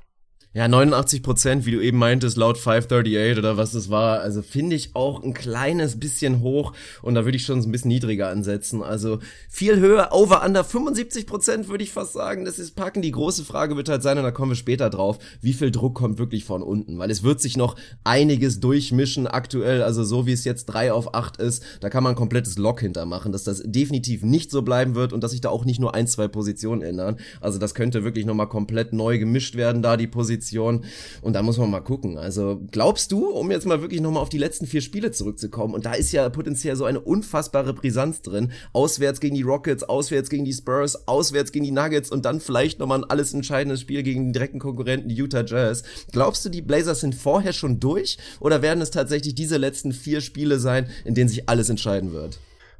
Ja, 0.54 0.68
89 0.68 1.22
Prozent, 1.22 1.64
wie 1.64 1.70
du 1.70 1.80
eben 1.80 1.96
meintest, 1.96 2.36
laut 2.36 2.58
538 2.58 3.38
oder 3.38 3.56
was 3.56 3.72
das 3.72 3.88
war. 3.88 4.20
Also 4.20 4.42
finde 4.42 4.76
ich 4.76 4.94
auch 4.94 5.22
ein 5.22 5.32
kleines 5.32 5.98
bisschen 5.98 6.42
hoch 6.42 6.74
und 7.00 7.14
da 7.14 7.24
würde 7.24 7.38
ich 7.38 7.46
schon 7.46 7.58
ein 7.58 7.72
bisschen 7.72 7.88
niedriger 7.88 8.28
ansetzen. 8.28 8.82
Also 8.82 9.20
viel 9.48 9.80
höher, 9.80 10.10
over 10.12 10.44
under 10.44 10.62
75 10.62 11.26
Prozent 11.26 11.68
würde 11.70 11.84
ich 11.84 11.90
fast 11.90 12.12
sagen. 12.12 12.44
Das 12.44 12.58
ist 12.58 12.76
packen. 12.76 13.00
Die 13.00 13.12
große 13.12 13.46
Frage 13.46 13.78
wird 13.78 13.88
halt 13.88 14.02
sein 14.02 14.18
und 14.18 14.24
da 14.24 14.30
kommen 14.30 14.50
wir 14.50 14.56
später 14.56 14.90
drauf. 14.90 15.18
Wie 15.40 15.54
viel 15.54 15.70
Druck 15.70 15.94
kommt 15.94 16.18
wirklich 16.18 16.44
von 16.44 16.62
unten? 16.62 16.98
Weil 16.98 17.10
es 17.10 17.22
wird 17.22 17.40
sich 17.40 17.56
noch 17.56 17.74
einiges 18.04 18.60
durchmischen 18.60 19.26
aktuell. 19.26 19.82
Also 19.82 20.04
so 20.04 20.26
wie 20.26 20.32
es 20.32 20.44
jetzt 20.44 20.66
3 20.66 20.92
auf 20.92 21.14
8 21.14 21.38
ist, 21.38 21.64
da 21.80 21.88
kann 21.88 22.04
man 22.04 22.12
ein 22.12 22.16
komplettes 22.16 22.58
Lock 22.58 22.80
hintermachen, 22.80 23.32
dass 23.32 23.44
das 23.44 23.62
definitiv 23.64 24.22
nicht 24.22 24.50
so 24.50 24.60
bleiben 24.60 24.96
wird 24.96 25.14
und 25.14 25.24
dass 25.24 25.30
sich 25.30 25.40
da 25.40 25.48
auch 25.48 25.64
nicht 25.64 25.80
nur 25.80 25.94
ein, 25.94 26.06
zwei 26.06 26.28
Positionen 26.28 26.82
ändern. 26.82 27.16
Also 27.40 27.58
das 27.58 27.74
könnte 27.74 28.04
wirklich 28.04 28.26
nochmal 28.26 28.50
komplett 28.50 28.92
neu 28.92 29.18
gemischt 29.18 29.54
werden, 29.54 29.80
da 29.80 29.96
die 29.96 30.06
Position. 30.06 30.41
Position. 30.42 30.84
Und 31.22 31.34
da 31.34 31.42
muss 31.42 31.58
man 31.58 31.70
mal 31.70 31.80
gucken. 31.80 32.18
Also 32.18 32.60
glaubst 32.70 33.12
du, 33.12 33.28
um 33.28 33.50
jetzt 33.50 33.66
mal 33.66 33.80
wirklich 33.80 34.00
nochmal 34.00 34.22
auf 34.22 34.28
die 34.28 34.38
letzten 34.38 34.66
vier 34.66 34.80
Spiele 34.80 35.10
zurückzukommen, 35.12 35.74
und 35.74 35.86
da 35.86 35.94
ist 35.94 36.12
ja 36.12 36.28
potenziell 36.28 36.76
so 36.76 36.84
eine 36.84 37.00
unfassbare 37.00 37.72
Brisanz 37.72 38.22
drin. 38.22 38.52
Auswärts 38.72 39.20
gegen 39.20 39.36
die 39.36 39.42
Rockets, 39.42 39.84
auswärts 39.84 40.30
gegen 40.30 40.44
die 40.44 40.52
Spurs, 40.52 41.06
auswärts 41.06 41.52
gegen 41.52 41.64
die 41.64 41.70
Nuggets 41.70 42.10
und 42.10 42.24
dann 42.24 42.40
vielleicht 42.40 42.78
nochmal 42.78 42.98
ein 42.98 43.10
alles 43.10 43.32
entscheidendes 43.32 43.80
Spiel 43.80 44.02
gegen 44.02 44.26
den 44.26 44.32
direkten 44.32 44.58
Konkurrenten 44.58 45.10
Utah 45.10 45.44
Jazz. 45.44 45.82
Glaubst 46.10 46.44
du, 46.44 46.48
die 46.48 46.62
Blazers 46.62 47.00
sind 47.00 47.14
vorher 47.14 47.52
schon 47.52 47.80
durch? 47.80 48.18
Oder 48.40 48.62
werden 48.62 48.82
es 48.82 48.90
tatsächlich 48.90 49.34
diese 49.34 49.56
letzten 49.56 49.92
vier 49.92 50.20
Spiele 50.20 50.58
sein, 50.58 50.88
in 51.04 51.14
denen 51.14 51.28
sich 51.28 51.48
alles 51.48 51.68
entscheiden 51.68 52.12
wird? 52.12 52.38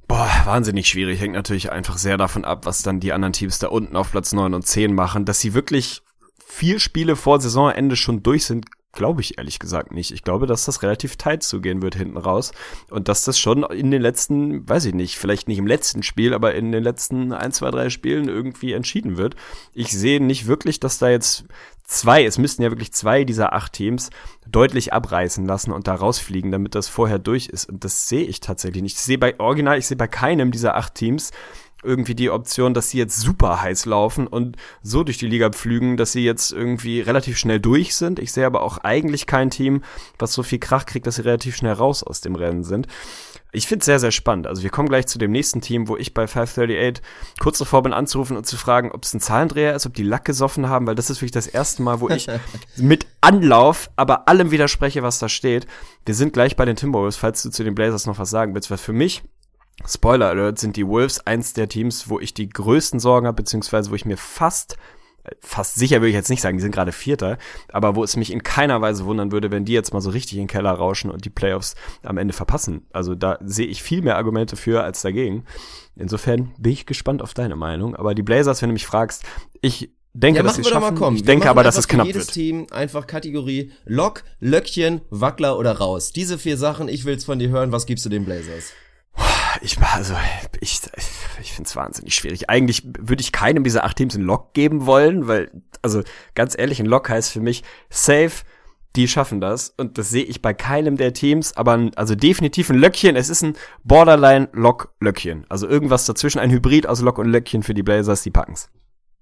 Boah, 0.08 0.28
wahnsinnig 0.44 0.88
schwierig. 0.88 1.20
Hängt 1.20 1.34
natürlich 1.34 1.72
einfach 1.72 1.96
sehr 1.96 2.18
davon 2.18 2.44
ab, 2.44 2.66
was 2.66 2.82
dann 2.82 3.00
die 3.00 3.12
anderen 3.12 3.32
Teams 3.32 3.58
da 3.58 3.68
unten 3.68 3.96
auf 3.96 4.10
Platz 4.10 4.32
9 4.32 4.52
und 4.52 4.66
10 4.66 4.94
machen. 4.94 5.24
Dass 5.24 5.40
sie 5.40 5.54
wirklich 5.54 6.02
vier 6.52 6.78
Spiele 6.78 7.16
vor 7.16 7.40
Saisonende 7.40 7.96
schon 7.96 8.22
durch 8.22 8.44
sind, 8.44 8.66
glaube 8.92 9.22
ich 9.22 9.38
ehrlich 9.38 9.58
gesagt 9.58 9.90
nicht. 9.90 10.12
Ich 10.12 10.22
glaube, 10.22 10.46
dass 10.46 10.66
das 10.66 10.82
relativ 10.82 11.16
tight 11.16 11.42
zugehen 11.42 11.80
wird 11.80 11.94
hinten 11.94 12.18
raus 12.18 12.52
und 12.90 13.08
dass 13.08 13.24
das 13.24 13.38
schon 13.38 13.62
in 13.64 13.90
den 13.90 14.02
letzten, 14.02 14.68
weiß 14.68 14.84
ich 14.84 14.94
nicht, 14.94 15.16
vielleicht 15.16 15.48
nicht 15.48 15.56
im 15.56 15.66
letzten 15.66 16.02
Spiel, 16.02 16.34
aber 16.34 16.54
in 16.54 16.70
den 16.70 16.84
letzten 16.84 17.32
ein, 17.32 17.52
zwei, 17.52 17.70
drei 17.70 17.88
Spielen 17.88 18.28
irgendwie 18.28 18.74
entschieden 18.74 19.16
wird. 19.16 19.34
Ich 19.72 19.92
sehe 19.92 20.22
nicht 20.22 20.46
wirklich, 20.46 20.78
dass 20.78 20.98
da 20.98 21.08
jetzt 21.08 21.46
zwei, 21.84 22.24
es 22.24 22.36
müssten 22.36 22.62
ja 22.62 22.70
wirklich 22.70 22.92
zwei 22.92 23.24
dieser 23.24 23.54
acht 23.54 23.72
Teams 23.72 24.10
deutlich 24.46 24.92
abreißen 24.92 25.46
lassen 25.46 25.72
und 25.72 25.88
da 25.88 25.94
rausfliegen, 25.94 26.52
damit 26.52 26.74
das 26.74 26.88
vorher 26.88 27.18
durch 27.18 27.46
ist. 27.46 27.70
Und 27.70 27.84
das 27.84 28.08
sehe 28.08 28.24
ich 28.24 28.40
tatsächlich 28.40 28.82
nicht. 28.82 28.96
Ich 28.96 29.02
sehe 29.02 29.18
bei 29.18 29.40
Original, 29.40 29.78
ich 29.78 29.86
sehe 29.86 29.96
bei 29.96 30.06
keinem 30.06 30.52
dieser 30.52 30.76
acht 30.76 30.94
Teams 30.94 31.30
irgendwie 31.82 32.14
die 32.14 32.30
Option, 32.30 32.74
dass 32.74 32.90
sie 32.90 32.98
jetzt 32.98 33.18
super 33.20 33.60
heiß 33.62 33.86
laufen 33.86 34.26
und 34.26 34.56
so 34.82 35.02
durch 35.02 35.18
die 35.18 35.26
Liga 35.26 35.50
pflügen, 35.50 35.96
dass 35.96 36.12
sie 36.12 36.24
jetzt 36.24 36.52
irgendwie 36.52 37.00
relativ 37.00 37.38
schnell 37.38 37.60
durch 37.60 37.94
sind. 37.96 38.18
Ich 38.18 38.32
sehe 38.32 38.46
aber 38.46 38.62
auch 38.62 38.78
eigentlich 38.78 39.26
kein 39.26 39.50
Team, 39.50 39.82
was 40.18 40.32
so 40.32 40.42
viel 40.42 40.58
Krach 40.58 40.86
kriegt, 40.86 41.06
dass 41.06 41.16
sie 41.16 41.24
relativ 41.24 41.56
schnell 41.56 41.72
raus 41.72 42.02
aus 42.02 42.20
dem 42.20 42.36
Rennen 42.36 42.64
sind. 42.64 42.86
Ich 43.54 43.66
finde 43.66 43.80
es 43.80 43.86
sehr, 43.86 43.98
sehr 43.98 44.12
spannend. 44.12 44.46
Also 44.46 44.62
wir 44.62 44.70
kommen 44.70 44.88
gleich 44.88 45.06
zu 45.06 45.18
dem 45.18 45.30
nächsten 45.30 45.60
Team, 45.60 45.86
wo 45.86 45.98
ich 45.98 46.14
bei 46.14 46.26
538 46.26 47.04
kurz 47.38 47.58
davor 47.58 47.82
bin 47.82 47.92
anzurufen 47.92 48.36
und 48.36 48.46
zu 48.46 48.56
fragen, 48.56 48.90
ob 48.90 49.04
es 49.04 49.12
ein 49.12 49.20
Zahlendreher 49.20 49.74
ist, 49.74 49.84
ob 49.84 49.92
die 49.92 50.04
Lack 50.04 50.24
gesoffen 50.24 50.70
haben, 50.70 50.86
weil 50.86 50.94
das 50.94 51.10
ist 51.10 51.18
wirklich 51.18 51.32
das 51.32 51.48
erste 51.48 51.82
Mal, 51.82 52.00
wo 52.00 52.08
ich 52.08 52.28
mit 52.76 53.06
Anlauf, 53.20 53.90
aber 53.96 54.26
allem 54.26 54.52
widerspreche, 54.52 55.02
was 55.02 55.18
da 55.18 55.28
steht. 55.28 55.66
Wir 56.06 56.14
sind 56.14 56.32
gleich 56.32 56.56
bei 56.56 56.64
den 56.64 56.76
Timberwolves, 56.76 57.16
falls 57.16 57.42
du 57.42 57.50
zu 57.50 57.62
den 57.62 57.74
Blazers 57.74 58.06
noch 58.06 58.18
was 58.18 58.30
sagen 58.30 58.54
willst, 58.54 58.70
was 58.70 58.80
für 58.80 58.94
mich 58.94 59.22
Spoiler 59.86 60.28
Alert, 60.28 60.58
sind 60.58 60.76
die 60.76 60.86
Wolves 60.86 61.26
eins 61.26 61.52
der 61.52 61.68
Teams, 61.68 62.08
wo 62.08 62.20
ich 62.20 62.34
die 62.34 62.48
größten 62.48 63.00
Sorgen 63.00 63.26
habe, 63.26 63.36
beziehungsweise 63.36 63.90
wo 63.90 63.94
ich 63.94 64.04
mir 64.04 64.16
fast 64.16 64.76
fast 65.40 65.76
sicher 65.76 66.00
würde 66.00 66.08
ich 66.08 66.14
jetzt 66.14 66.30
nicht 66.30 66.40
sagen, 66.40 66.56
die 66.56 66.62
sind 66.62 66.74
gerade 66.74 66.92
Vierter, 66.92 67.38
aber 67.68 67.94
wo 67.94 68.02
es 68.02 68.16
mich 68.16 68.32
in 68.32 68.42
keiner 68.42 68.80
Weise 68.80 69.04
wundern 69.04 69.32
würde, 69.32 69.50
wenn 69.50 69.64
die 69.64 69.72
jetzt 69.72 69.92
mal 69.92 70.00
so 70.00 70.10
richtig 70.10 70.34
in 70.34 70.44
den 70.44 70.48
Keller 70.48 70.72
rauschen 70.72 71.10
und 71.10 71.24
die 71.24 71.30
Playoffs 71.30 71.74
am 72.02 72.18
Ende 72.18 72.34
verpassen. 72.34 72.86
Also 72.92 73.14
da 73.14 73.38
sehe 73.44 73.66
ich 73.66 73.82
viel 73.82 74.02
mehr 74.02 74.16
Argumente 74.16 74.56
für 74.56 74.82
als 74.82 75.02
dagegen. 75.02 75.44
Insofern 75.96 76.52
bin 76.58 76.72
ich 76.72 76.86
gespannt 76.86 77.22
auf 77.22 77.34
deine 77.34 77.56
Meinung. 77.56 77.94
Aber 77.94 78.14
die 78.14 78.22
Blazers, 78.22 78.62
wenn 78.62 78.70
du 78.70 78.74
mich 78.74 78.86
fragst, 78.86 79.24
ich 79.60 79.90
denke, 80.12 80.38
ja, 80.38 80.42
dass 80.42 80.56
sie 80.56 80.64
schaffen. 80.64 80.98
Mal 80.98 81.14
ich 81.14 81.24
denke 81.24 81.48
aber, 81.48 81.62
dass 81.62 81.78
es 81.78 81.86
knapp 81.86 82.06
jedes 82.06 82.26
wird. 82.26 82.34
Team 82.34 82.66
einfach 82.70 83.06
Kategorie 83.06 83.72
Lock, 83.84 84.24
Löckchen, 84.40 85.02
Wackler 85.10 85.58
oder 85.58 85.78
raus. 85.78 86.12
Diese 86.12 86.38
vier 86.38 86.56
Sachen, 86.56 86.88
ich 86.88 87.04
will's 87.04 87.24
von 87.24 87.38
dir 87.38 87.50
hören. 87.50 87.72
Was 87.72 87.86
gibst 87.86 88.04
du 88.04 88.08
den 88.08 88.24
Blazers? 88.24 88.72
Ich 89.60 89.78
also 89.80 90.14
ich 90.60 90.80
ich 91.40 91.52
finde 91.52 91.68
es 91.68 91.76
wahnsinnig 91.76 92.14
schwierig. 92.14 92.48
Eigentlich 92.48 92.82
würde 92.84 93.20
ich 93.22 93.32
keinem 93.32 93.64
dieser 93.64 93.84
acht 93.84 93.96
Teams 93.96 94.14
einen 94.14 94.24
Lock 94.24 94.54
geben 94.54 94.86
wollen, 94.86 95.28
weil 95.28 95.50
also 95.82 96.02
ganz 96.34 96.56
ehrlich, 96.56 96.80
ein 96.80 96.86
Lock 96.86 97.08
heißt 97.08 97.30
für 97.30 97.40
mich 97.40 97.62
safe. 97.90 98.44
Die 98.94 99.08
schaffen 99.08 99.40
das 99.40 99.70
und 99.78 99.96
das 99.96 100.10
sehe 100.10 100.24
ich 100.24 100.42
bei 100.42 100.52
keinem 100.52 100.98
der 100.98 101.14
Teams, 101.14 101.56
aber 101.56 101.90
also 101.96 102.14
definitiv 102.14 102.68
ein 102.68 102.76
Löckchen. 102.76 103.16
Es 103.16 103.30
ist 103.30 103.42
ein 103.42 103.56
Borderline 103.84 104.50
Lock 104.52 104.92
Löckchen, 105.00 105.46
also 105.48 105.66
irgendwas 105.66 106.04
dazwischen, 106.04 106.40
ein 106.40 106.50
Hybrid 106.50 106.86
aus 106.86 107.00
Lock 107.00 107.18
und 107.18 107.30
Löckchen 107.30 107.62
für 107.62 107.72
die 107.72 107.82
Blazers. 107.82 108.22
Die 108.22 108.30
packen's. 108.30 108.68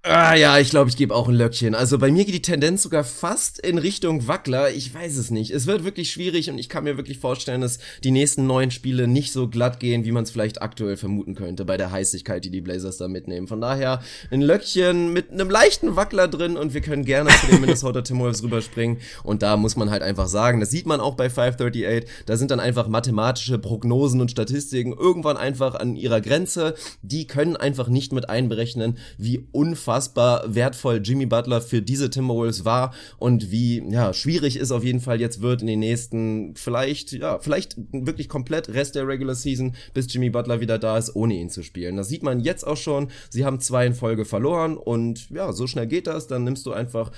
Ah 0.03 0.35
ja, 0.35 0.59
ich 0.59 0.71
glaube, 0.71 0.89
ich 0.89 0.97
gebe 0.97 1.15
auch 1.15 1.29
ein 1.29 1.35
Löckchen. 1.35 1.75
Also 1.75 1.99
bei 1.99 2.11
mir 2.11 2.25
geht 2.25 2.33
die 2.33 2.41
Tendenz 2.41 2.83
sogar 2.83 3.05
fast 3.05 3.59
in 3.59 3.77
Richtung 3.77 4.27
Wackler. 4.27 4.71
Ich 4.71 4.95
weiß 4.95 5.19
es 5.19 5.31
nicht. 5.31 5.51
Es 5.51 5.67
wird 5.67 5.85
wirklich 5.85 6.11
schwierig 6.11 6.49
und 6.49 6.57
ich 6.57 6.71
kann 6.71 6.85
mir 6.85 6.97
wirklich 6.97 7.19
vorstellen, 7.19 7.61
dass 7.61 7.81
die 8.03 8.11
nächsten 8.11 8.47
neun 8.47 8.71
Spiele 8.71 9.07
nicht 9.07 9.31
so 9.31 9.47
glatt 9.47 9.79
gehen, 9.79 10.07
wie 10.07 10.13
man 10.13 10.25
es 10.25 10.31
vielleicht 10.31 10.63
aktuell 10.63 10.97
vermuten 10.97 11.35
könnte 11.35 11.67
bei 11.67 11.77
der 11.77 11.91
Heißigkeit, 11.91 12.43
die 12.43 12.51
die 12.51 12.63
Blazers 12.63 12.97
da 12.97 13.09
mitnehmen. 13.09 13.47
Von 13.47 13.61
daher 13.61 14.01
ein 14.31 14.41
Löckchen 14.41 15.13
mit 15.13 15.33
einem 15.33 15.51
leichten 15.51 15.97
Wackler 15.97 16.29
drin 16.29 16.57
und 16.57 16.73
wir 16.73 16.81
können 16.81 17.05
gerne 17.05 17.29
zu 17.39 17.49
den 17.49 17.61
Minnesota 17.61 18.01
Timberwolves 18.01 18.43
rüberspringen. 18.43 18.97
Und 19.23 19.43
da 19.43 19.59
muss 19.59 19.77
man 19.77 19.91
halt 19.91 20.03
einfach 20.03 20.29
sagen, 20.29 20.61
das 20.61 20.71
sieht 20.71 20.87
man 20.87 21.01
auch 21.01 21.15
bei 21.15 21.29
538, 21.29 22.11
da 22.25 22.39
sind 22.39 22.51
dann 22.51 22.61
einfach 22.61 22.89
mathematische 22.89 23.59
Prognosen 23.59 24.23
und 24.23 24.31
Statistiken 24.31 24.95
irgendwann 24.95 25.37
einfach 25.37 25.75
an 25.75 25.95
ihrer 25.95 26.23
Grenze. 26.23 26.75
Die 27.03 27.27
können 27.27 27.59
einfach 27.59 27.89
nicht 27.89 28.15
mit 28.15 28.31
einberechnen, 28.31 28.97
wie 29.19 29.47
unfassbar 29.53 29.90
unfassbar 29.91 30.45
wertvoll 30.55 31.01
Jimmy 31.03 31.27
Butler 31.27 31.61
für 31.61 31.83
diese 31.83 32.11
Timberwolves 32.11 32.65
war 32.65 32.95
und 33.19 33.51
wie 33.51 33.83
ja, 33.91 34.13
schwierig 34.13 34.55
es 34.55 34.71
auf 34.71 34.85
jeden 34.85 35.01
Fall 35.01 35.21
jetzt 35.21 35.43
wird 35.43 35.63
in 35.63 35.67
den 35.67 35.81
nächsten 35.81 36.55
vielleicht 36.55 37.13
ja, 37.13 37.41
vielleicht 37.41 37.77
wirklich 37.91 38.29
komplett 38.29 38.69
Rest 38.69 38.95
der 38.95 39.09
Regular 39.09 39.35
Season, 39.35 39.75
bis 39.93 40.13
Jimmy 40.13 40.31
Butler 40.31 40.61
wieder 40.61 40.79
da 40.79 40.97
ist, 40.97 41.17
ohne 41.17 41.35
ihn 41.35 41.51
zu 41.51 41.65
spielen. 41.65 41.97
Das 41.97 42.09
sieht 42.09 42.23
man 42.23 42.39
jetzt 42.39 42.65
auch 42.65 42.77
schon. 42.77 43.09
Sie 43.31 43.45
haben 43.45 43.59
zwei 43.59 43.85
in 43.85 43.95
Folge 43.95 44.25
verloren 44.25 44.77
und 44.77 45.29
ja, 45.31 45.53
so 45.53 45.67
schnell 45.67 45.89
geht 45.89 46.07
das, 46.07 46.29
dann 46.29 46.45
nimmst 46.45 46.67
du 46.67 46.73
einfach 46.73 47.11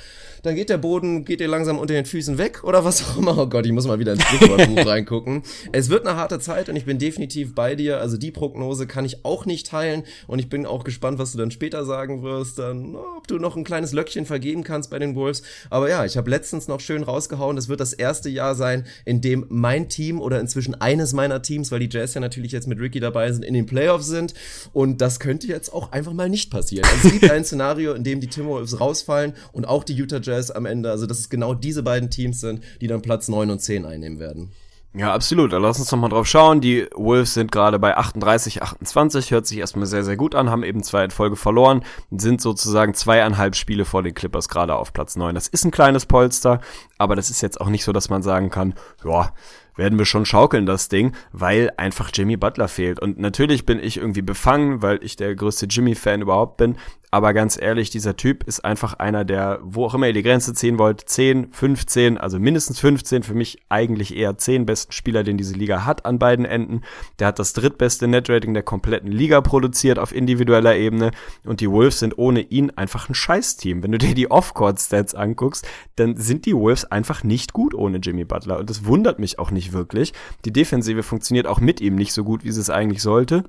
dann 0.43 0.55
geht 0.55 0.71
der 0.71 0.79
Boden, 0.79 1.25
geht 1.25 1.41
dir 1.41 1.49
langsam 1.49 1.79
unter 1.79 1.95
den 1.95 2.07
Füßen 2.07 2.39
weg 2.39 2.65
oder 2.65 2.85
was 2.85 3.03
auch 3.03 3.19
immer. 3.19 3.37
Oh 3.37 3.47
Gott, 3.47 3.67
ich 3.67 3.73
muss 3.73 3.87
mal 3.87 3.99
wieder 3.99 4.15
ins 4.15 4.23
Sprichwortbuch 4.23 4.87
reingucken. 4.87 5.43
Es 5.73 5.91
wird 5.91 6.07
eine 6.07 6.17
harte 6.17 6.39
Zeit 6.39 6.69
und 6.69 6.77
ich 6.77 6.85
bin 6.85 6.99
definitiv 6.99 7.55
bei 7.55 7.75
dir. 7.75 8.01
Also 8.01 8.17
die 8.17 8.31
Prognose 8.31 8.87
kann 8.87 9.05
ich 9.05 9.25
auch 9.25 9.45
nicht 9.45 9.67
teilen 9.67 10.05
und 10.27 10.39
ich 10.39 10.49
bin 10.49 10.65
auch 10.65 10.85
gespannt, 10.85 11.19
was 11.19 11.33
du 11.33 11.39
dann 11.39 11.51
später 11.51 11.85
sagen 11.85 12.23
wirst 12.23 12.59
dann, 12.63 12.97
ob 12.97 13.27
du 13.27 13.39
noch 13.39 13.57
ein 13.57 13.65
kleines 13.65 13.93
Löckchen 13.93 14.27
vergeben 14.27 14.65
kannst 14.65 14.91
bei 14.91 14.99
den 14.99 15.15
Wolves. 15.15 15.43
Aber 15.71 15.89
ja, 15.89 16.05
ich 16.05 16.17
habe 16.17 16.31
letztens 16.31 16.69
noch 16.69 16.81
schön 16.81 17.03
rausgehauen, 17.03 17.57
das 17.57 17.69
wird 17.69 17.81
das 17.81 17.93
erste 17.93 18.29
Jahr 18.29 18.55
sein, 18.55 18.87
in 19.05 19.21
dem 19.21 19.47
mein 19.49 19.89
Team 19.89 20.21
oder 20.21 20.41
inzwischen 20.41 20.81
eines 20.81 21.13
meiner 21.13 21.43
Teams, 21.43 21.71
weil 21.71 21.81
die 21.81 21.89
Jazz 21.91 22.15
ja 22.15 22.21
natürlich 22.21 22.53
jetzt 22.53 22.67
mit 22.67 22.81
Ricky 22.81 23.01
dabei 23.01 23.31
sind, 23.33 23.45
in 23.45 23.55
den 23.55 23.67
Playoffs 23.67 24.07
sind. 24.07 24.35
Und 24.73 25.01
das 25.01 25.21
könnte 25.21 25.47
jetzt 25.47 25.73
auch 25.73 25.93
einfach 25.93 26.13
mal 26.13 26.29
nicht 26.29 26.51
passieren. 26.51 26.87
Also 26.91 27.09
es 27.09 27.21
gibt 27.21 27.31
ein 27.31 27.45
Szenario, 27.53 27.95
in 27.95 28.05
dem 28.05 28.21
die 28.21 28.29
Timberwolves 28.29 28.81
rausfallen 28.81 29.35
und 29.53 29.67
auch 29.67 29.85
die 29.85 29.95
Utah 29.95 30.21
Jazz 30.23 30.51
am 30.51 30.67
Ende. 30.67 30.91
Also 30.91 31.07
dass 31.07 31.19
es 31.19 31.29
genau 31.29 31.55
diese 31.55 31.83
beiden 31.83 32.11
Teams 32.11 32.41
sind, 32.41 32.63
die 32.81 32.87
dann 32.87 33.03
Platz 33.03 33.29
9 33.29 33.51
und 33.51 33.61
10 33.61 33.85
einnehmen 33.85 34.19
werden. 34.19 34.51
Ja, 34.95 35.15
absolut. 35.15 35.53
Lass 35.53 35.79
uns 35.79 35.91
noch 35.91 35.99
mal 35.99 36.11
drauf 36.11 36.27
schauen. 36.27 36.61
Die 36.61 36.87
Wolves 36.95 37.33
sind 37.33 37.51
gerade 37.51 37.79
bei 37.79 37.97
38, 37.97 38.63
28. 38.63 39.31
Hört 39.31 39.47
sich 39.47 39.57
erstmal 39.57 39.87
sehr, 39.87 40.05
sehr 40.05 40.19
gut 40.19 40.35
an. 40.35 40.51
Haben 40.51 40.65
eben 40.65 40.83
zwei 40.83 41.05
in 41.05 41.11
Folge 41.11 41.37
verloren. 41.37 41.83
Sind 42.11 42.43
sozusagen 42.43 42.93
zweieinhalb 42.93 43.57
Spiele 43.57 43.87
vor 43.87 44.03
den 44.03 44.13
Clippers 44.13 44.51
gerade 44.51 44.75
auf 44.77 44.93
Platz 44.93 45.17
9. 45.17 45.35
Das 45.35 45.49
ist 45.49 45.65
ein 45.65 45.71
kleines 45.71 46.05
Polster. 46.05 46.61
Aber 46.99 47.17
das 47.17 47.31
ist 47.31 47.41
jetzt 47.41 47.59
auch 47.59 47.71
nicht 47.71 47.85
so, 47.85 47.93
dass 47.93 48.11
man 48.11 48.23
sagen 48.23 48.51
kann, 48.51 48.75
ja, 49.03 49.33
werden 49.77 49.99
wir 49.99 50.07
schon 50.07 50.27
schaukeln, 50.27 50.67
das 50.67 50.89
Ding, 50.89 51.13
weil 51.33 51.73
einfach 51.77 52.11
Jimmy 52.13 52.37
Butler 52.37 52.69
fehlt. 52.69 53.01
Und 53.01 53.19
natürlich 53.19 53.67
bin 53.67 53.79
ich 53.79 53.97
irgendwie 53.97 54.23
befangen, 54.23 54.83
weil 54.83 55.03
ich 55.03 55.17
der 55.17 55.35
größte 55.35 55.67
Jimmy-Fan 55.67 56.23
überhaupt 56.23 56.57
bin. 56.57 56.77
Aber 57.15 57.35
ganz 57.35 57.61
ehrlich, 57.61 57.91
dieser 57.91 58.17
Typ 58.17 58.43
ist 58.45 58.65
einfach 58.65 58.95
einer, 58.95 59.27
der, 59.27 59.59
wo 59.63 59.85
auch 59.85 59.93
immer 59.93 60.07
ihr 60.07 60.15
die 60.15 60.23
Grenze 60.23 60.55
ziehen 60.55 60.79
wollt, 60.79 61.03
10, 61.07 61.53
15, 61.53 62.17
also 62.17 62.39
mindestens 62.39 62.81
15, 62.81 63.23
für 63.23 63.35
mich 63.35 63.59
eigentlich 63.69 64.17
eher 64.17 64.39
10 64.39 64.65
besten 64.65 64.93
Spieler, 64.93 65.23
den 65.23 65.37
diese 65.37 65.53
Liga 65.53 65.85
hat 65.85 66.07
an 66.07 66.19
beiden 66.19 66.47
Enden. 66.47 66.81
Der 67.19 67.27
hat 67.27 67.39
das 67.39 67.53
drittbeste 67.53 68.09
Netrating 68.09 68.55
der 68.55 68.63
kompletten 68.63 69.13
Liga 69.13 69.43
produziert 69.43 69.99
auf 69.99 70.15
individueller 70.15 70.75
Ebene. 70.75 71.11
Und 71.45 71.61
die 71.61 71.71
Wolves 71.71 71.99
sind 71.99 72.17
ohne 72.17 72.41
ihn 72.41 72.71
einfach 72.71 73.11
ein 73.11 73.15
Scheißteam. 73.15 73.83
Wenn 73.83 73.93
du 73.93 73.99
dir 73.99 74.15
die 74.15 74.31
Off-Court-Stats 74.31 75.15
anguckst, 75.15 75.69
dann 75.97 76.17
sind 76.17 76.47
die 76.47 76.57
Wolves 76.57 76.87
einfach 76.87 77.25
nicht 77.25 77.53
gut 77.53 77.75
ohne 77.75 77.99
Jimmy 77.99 78.25
Butler. 78.25 78.59
Und 78.59 78.71
das 78.71 78.87
wundert 78.87 79.19
mich 79.19 79.39
auch 79.39 79.51
nicht 79.51 79.62
wirklich. 79.71 80.13
Die 80.45 80.53
Defensive 80.53 81.05
funktioniert 81.05 81.47
auch 81.47 81.61
mit 81.61 81.81
ihm 81.81 81.95
nicht 81.95 82.13
so 82.13 82.25
gut, 82.25 82.43
wie 82.43 82.51
sie 82.51 82.61
es 82.61 82.71
eigentlich 82.71 83.03
sollte 83.03 83.45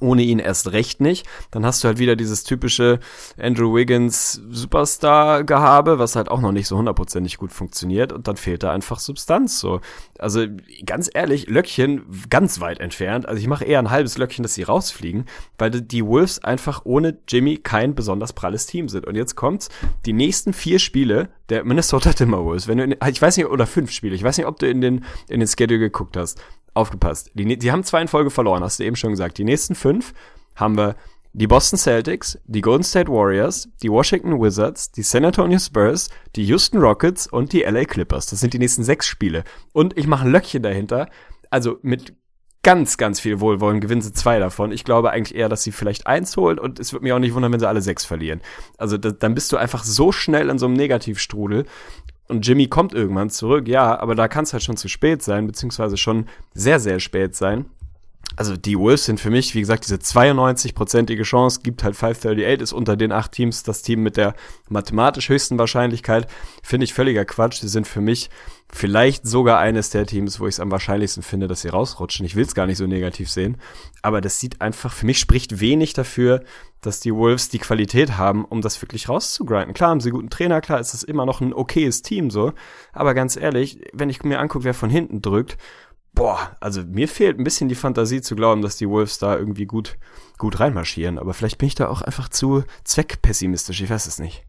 ohne 0.00 0.22
ihn 0.22 0.38
erst 0.38 0.72
recht 0.72 1.00
nicht. 1.00 1.26
Dann 1.50 1.66
hast 1.66 1.82
du 1.82 1.88
halt 1.88 1.98
wieder 1.98 2.16
dieses 2.16 2.44
typische 2.44 3.00
Andrew 3.38 3.74
Wiggins 3.74 4.40
Superstar-Gehabe, 4.50 5.98
was 5.98 6.16
halt 6.16 6.28
auch 6.28 6.40
noch 6.40 6.52
nicht 6.52 6.68
so 6.68 6.76
hundertprozentig 6.76 7.38
gut 7.38 7.52
funktioniert 7.52 8.12
und 8.12 8.28
dann 8.28 8.36
fehlt 8.36 8.62
da 8.62 8.72
einfach 8.72 8.98
Substanz. 8.98 9.60
So. 9.60 9.80
Also 10.18 10.46
ganz 10.84 11.10
ehrlich, 11.12 11.48
Löckchen 11.48 12.02
ganz 12.30 12.60
weit 12.60 12.80
entfernt. 12.80 13.26
Also 13.26 13.40
ich 13.40 13.48
mache 13.48 13.64
eher 13.64 13.78
ein 13.78 13.90
halbes 13.90 14.18
Löckchen, 14.18 14.42
dass 14.42 14.54
sie 14.54 14.62
rausfliegen, 14.62 15.26
weil 15.58 15.70
die 15.70 16.04
Wolves 16.04 16.42
einfach 16.42 16.82
ohne 16.84 17.18
Jimmy 17.28 17.56
kein 17.56 17.94
besonders 17.94 18.32
pralles 18.32 18.66
Team 18.66 18.88
sind. 18.88 19.06
Und 19.06 19.16
jetzt 19.16 19.36
kommt's, 19.36 19.68
die 20.06 20.12
nächsten 20.12 20.52
vier 20.52 20.78
Spiele 20.78 21.28
der 21.48 21.64
Minnesota 21.64 22.12
Timberwolves, 22.12 22.68
wenn 22.68 22.78
du 22.78 22.84
in, 22.84 22.96
ich 23.08 23.20
weiß 23.20 23.36
nicht, 23.36 23.46
oder 23.46 23.66
fünf 23.66 23.90
Spiele, 23.90 24.14
ich 24.14 24.22
weiß 24.22 24.38
nicht, 24.38 24.46
ob 24.46 24.58
du 24.58 24.68
in 24.68 24.80
den, 24.80 25.04
in 25.28 25.40
den 25.40 25.48
Schedule 25.48 25.78
geguckt 25.78 26.16
hast 26.16 26.40
aufgepasst. 26.74 27.30
Die, 27.34 27.58
die 27.58 27.72
haben 27.72 27.84
zwei 27.84 28.02
in 28.02 28.08
Folge 28.08 28.30
verloren, 28.30 28.62
hast 28.62 28.78
du 28.78 28.84
eben 28.84 28.96
schon 28.96 29.10
gesagt. 29.10 29.38
Die 29.38 29.44
nächsten 29.44 29.74
fünf 29.74 30.12
haben 30.54 30.76
wir 30.76 30.96
die 31.34 31.46
Boston 31.46 31.78
Celtics, 31.78 32.38
die 32.44 32.60
Golden 32.60 32.84
State 32.84 33.10
Warriors, 33.10 33.68
die 33.82 33.90
Washington 33.90 34.40
Wizards, 34.40 34.92
die 34.92 35.02
San 35.02 35.24
Antonio 35.24 35.58
Spurs, 35.58 36.10
die 36.36 36.44
Houston 36.44 36.78
Rockets 36.78 37.26
und 37.26 37.52
die 37.52 37.62
LA 37.62 37.84
Clippers. 37.84 38.26
Das 38.26 38.40
sind 38.40 38.52
die 38.52 38.58
nächsten 38.58 38.84
sechs 38.84 39.06
Spiele. 39.06 39.44
Und 39.72 39.96
ich 39.96 40.06
mache 40.06 40.26
ein 40.26 40.32
Löckchen 40.32 40.62
dahinter. 40.62 41.08
Also 41.50 41.78
mit 41.82 42.14
ganz, 42.62 42.96
ganz 42.96 43.18
viel 43.18 43.40
Wohlwollen 43.40 43.80
gewinnen 43.80 44.02
sie 44.02 44.12
zwei 44.12 44.38
davon. 44.38 44.72
Ich 44.72 44.84
glaube 44.84 45.10
eigentlich 45.10 45.36
eher, 45.36 45.48
dass 45.48 45.62
sie 45.62 45.72
vielleicht 45.72 46.06
eins 46.06 46.36
holen 46.36 46.58
und 46.58 46.78
es 46.78 46.92
wird 46.92 47.02
mich 47.02 47.12
auch 47.12 47.18
nicht 47.18 47.34
wundern, 47.34 47.52
wenn 47.52 47.60
sie 47.60 47.68
alle 47.68 47.82
sechs 47.82 48.04
verlieren. 48.04 48.40
Also 48.78 48.98
da, 48.98 49.10
dann 49.10 49.34
bist 49.34 49.52
du 49.52 49.56
einfach 49.56 49.82
so 49.82 50.12
schnell 50.12 50.48
in 50.48 50.58
so 50.58 50.66
einem 50.66 50.74
Negativstrudel 50.74 51.64
und 52.28 52.46
Jimmy 52.46 52.66
kommt 52.66 52.94
irgendwann 52.94 53.30
zurück, 53.30 53.68
ja, 53.68 53.98
aber 53.98 54.14
da 54.14 54.28
kann 54.28 54.44
es 54.44 54.52
halt 54.52 54.62
schon 54.62 54.76
zu 54.76 54.88
spät 54.88 55.22
sein, 55.22 55.46
beziehungsweise 55.46 55.96
schon 55.96 56.26
sehr, 56.54 56.80
sehr 56.80 57.00
spät 57.00 57.34
sein. 57.34 57.66
Also 58.36 58.56
die 58.56 58.78
Wolves 58.78 59.04
sind 59.04 59.20
für 59.20 59.30
mich, 59.30 59.54
wie 59.54 59.60
gesagt, 59.60 59.84
diese 59.84 59.96
92-prozentige 59.96 61.22
Chance, 61.22 61.60
gibt 61.62 61.84
halt 61.84 61.94
538, 61.94 62.62
ist 62.62 62.72
unter 62.72 62.96
den 62.96 63.12
acht 63.12 63.32
Teams 63.32 63.62
das 63.62 63.82
Team 63.82 64.02
mit 64.02 64.16
der 64.16 64.34
mathematisch 64.68 65.28
höchsten 65.28 65.58
Wahrscheinlichkeit. 65.58 66.26
Finde 66.62 66.84
ich 66.84 66.94
völliger 66.94 67.24
Quatsch. 67.24 67.62
Die 67.62 67.68
sind 67.68 67.86
für 67.86 68.00
mich 68.00 68.30
vielleicht 68.72 69.26
sogar 69.26 69.58
eines 69.58 69.90
der 69.90 70.06
Teams, 70.06 70.40
wo 70.40 70.46
ich 70.46 70.54
es 70.54 70.60
am 70.60 70.70
wahrscheinlichsten 70.70 71.22
finde, 71.22 71.46
dass 71.46 71.60
sie 71.60 71.68
rausrutschen. 71.68 72.24
Ich 72.24 72.34
will 72.34 72.44
es 72.44 72.54
gar 72.54 72.66
nicht 72.66 72.78
so 72.78 72.86
negativ 72.86 73.30
sehen. 73.30 73.58
Aber 74.00 74.22
das 74.22 74.40
sieht 74.40 74.62
einfach, 74.62 74.92
für 74.92 75.04
mich 75.04 75.18
spricht 75.18 75.60
wenig 75.60 75.92
dafür, 75.92 76.42
dass 76.80 76.98
die 76.98 77.14
Wolves 77.14 77.48
die 77.48 77.58
Qualität 77.58 78.16
haben, 78.16 78.44
um 78.44 78.60
das 78.60 78.80
wirklich 78.82 79.08
rauszugrinden. 79.08 79.74
Klar 79.74 79.90
haben 79.90 80.00
sie 80.00 80.10
guten 80.10 80.30
Trainer, 80.30 80.60
klar 80.60 80.80
ist 80.80 80.94
das 80.94 81.02
immer 81.04 81.26
noch 81.26 81.40
ein 81.40 81.52
okayes 81.52 82.02
Team 82.02 82.30
so. 82.30 82.54
Aber 82.92 83.14
ganz 83.14 83.36
ehrlich, 83.36 83.78
wenn 83.92 84.10
ich 84.10 84.24
mir 84.24 84.40
angucke, 84.40 84.64
wer 84.64 84.74
von 84.74 84.90
hinten 84.90 85.22
drückt, 85.22 85.58
boah, 86.14 86.56
also 86.60 86.82
mir 86.82 87.08
fehlt 87.08 87.38
ein 87.38 87.44
bisschen 87.44 87.68
die 87.68 87.74
Fantasie 87.74 88.20
zu 88.20 88.36
glauben, 88.36 88.62
dass 88.62 88.76
die 88.76 88.88
Wolves 88.88 89.18
da 89.18 89.36
irgendwie 89.36 89.66
gut, 89.66 89.96
gut 90.38 90.60
reinmarschieren. 90.60 91.18
Aber 91.18 91.34
vielleicht 91.34 91.58
bin 91.58 91.68
ich 91.68 91.74
da 91.74 91.88
auch 91.88 92.02
einfach 92.02 92.28
zu 92.28 92.64
zweckpessimistisch, 92.84 93.80
ich 93.80 93.90
weiß 93.90 94.06
es 94.06 94.18
nicht. 94.18 94.44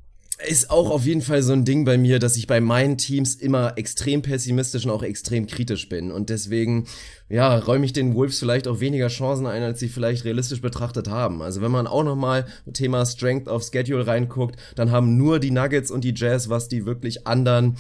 Ist 0.46 0.72
auch 0.72 0.90
auf 0.90 1.06
jeden 1.06 1.22
Fall 1.22 1.42
so 1.42 1.54
ein 1.54 1.64
Ding 1.64 1.86
bei 1.86 1.98
mir, 1.98 2.20
dass 2.20 2.36
ich 2.36 2.48
bei 2.48 2.60
meinen 2.60 2.98
Teams 2.98 3.36
immer 3.36 3.78
extrem 3.78 4.24
pessimistisch 4.24 4.84
und 4.84 4.92
auch 4.92 5.04
extrem 5.04 5.48
kritisch 5.48 5.88
bin. 5.88 6.12
Und 6.12 6.30
deswegen, 6.30 6.86
ja, 7.30 7.56
räume 7.60 7.86
ich 7.86 7.94
den 7.94 8.14
Wolves 8.14 8.40
vielleicht 8.40 8.68
auch 8.68 8.82
weniger 8.82 9.08
Chancen 9.08 9.46
ein, 9.46 9.64
als 9.64 9.80
sie 9.80 9.88
vielleicht 9.88 10.26
realistisch 10.26 10.60
betrachtet 10.60 11.08
haben. 11.08 11.42
Also 11.42 11.62
wenn 11.62 11.72
man 11.72 11.88
auch 11.88 12.04
nochmal 12.04 12.46
Thema 12.74 13.06
Strength 13.06 13.48
of 13.48 13.64
Schedule 13.64 14.06
reinguckt, 14.06 14.58
dann 14.76 14.92
haben 14.92 15.16
nur 15.16 15.40
die 15.40 15.52
Nuggets 15.52 15.92
und 15.92 16.04
die 16.04 16.16
Jazz, 16.16 16.50
was 16.50 16.68
die 16.68 16.86
wirklich 16.86 17.26
anderen 17.26 17.78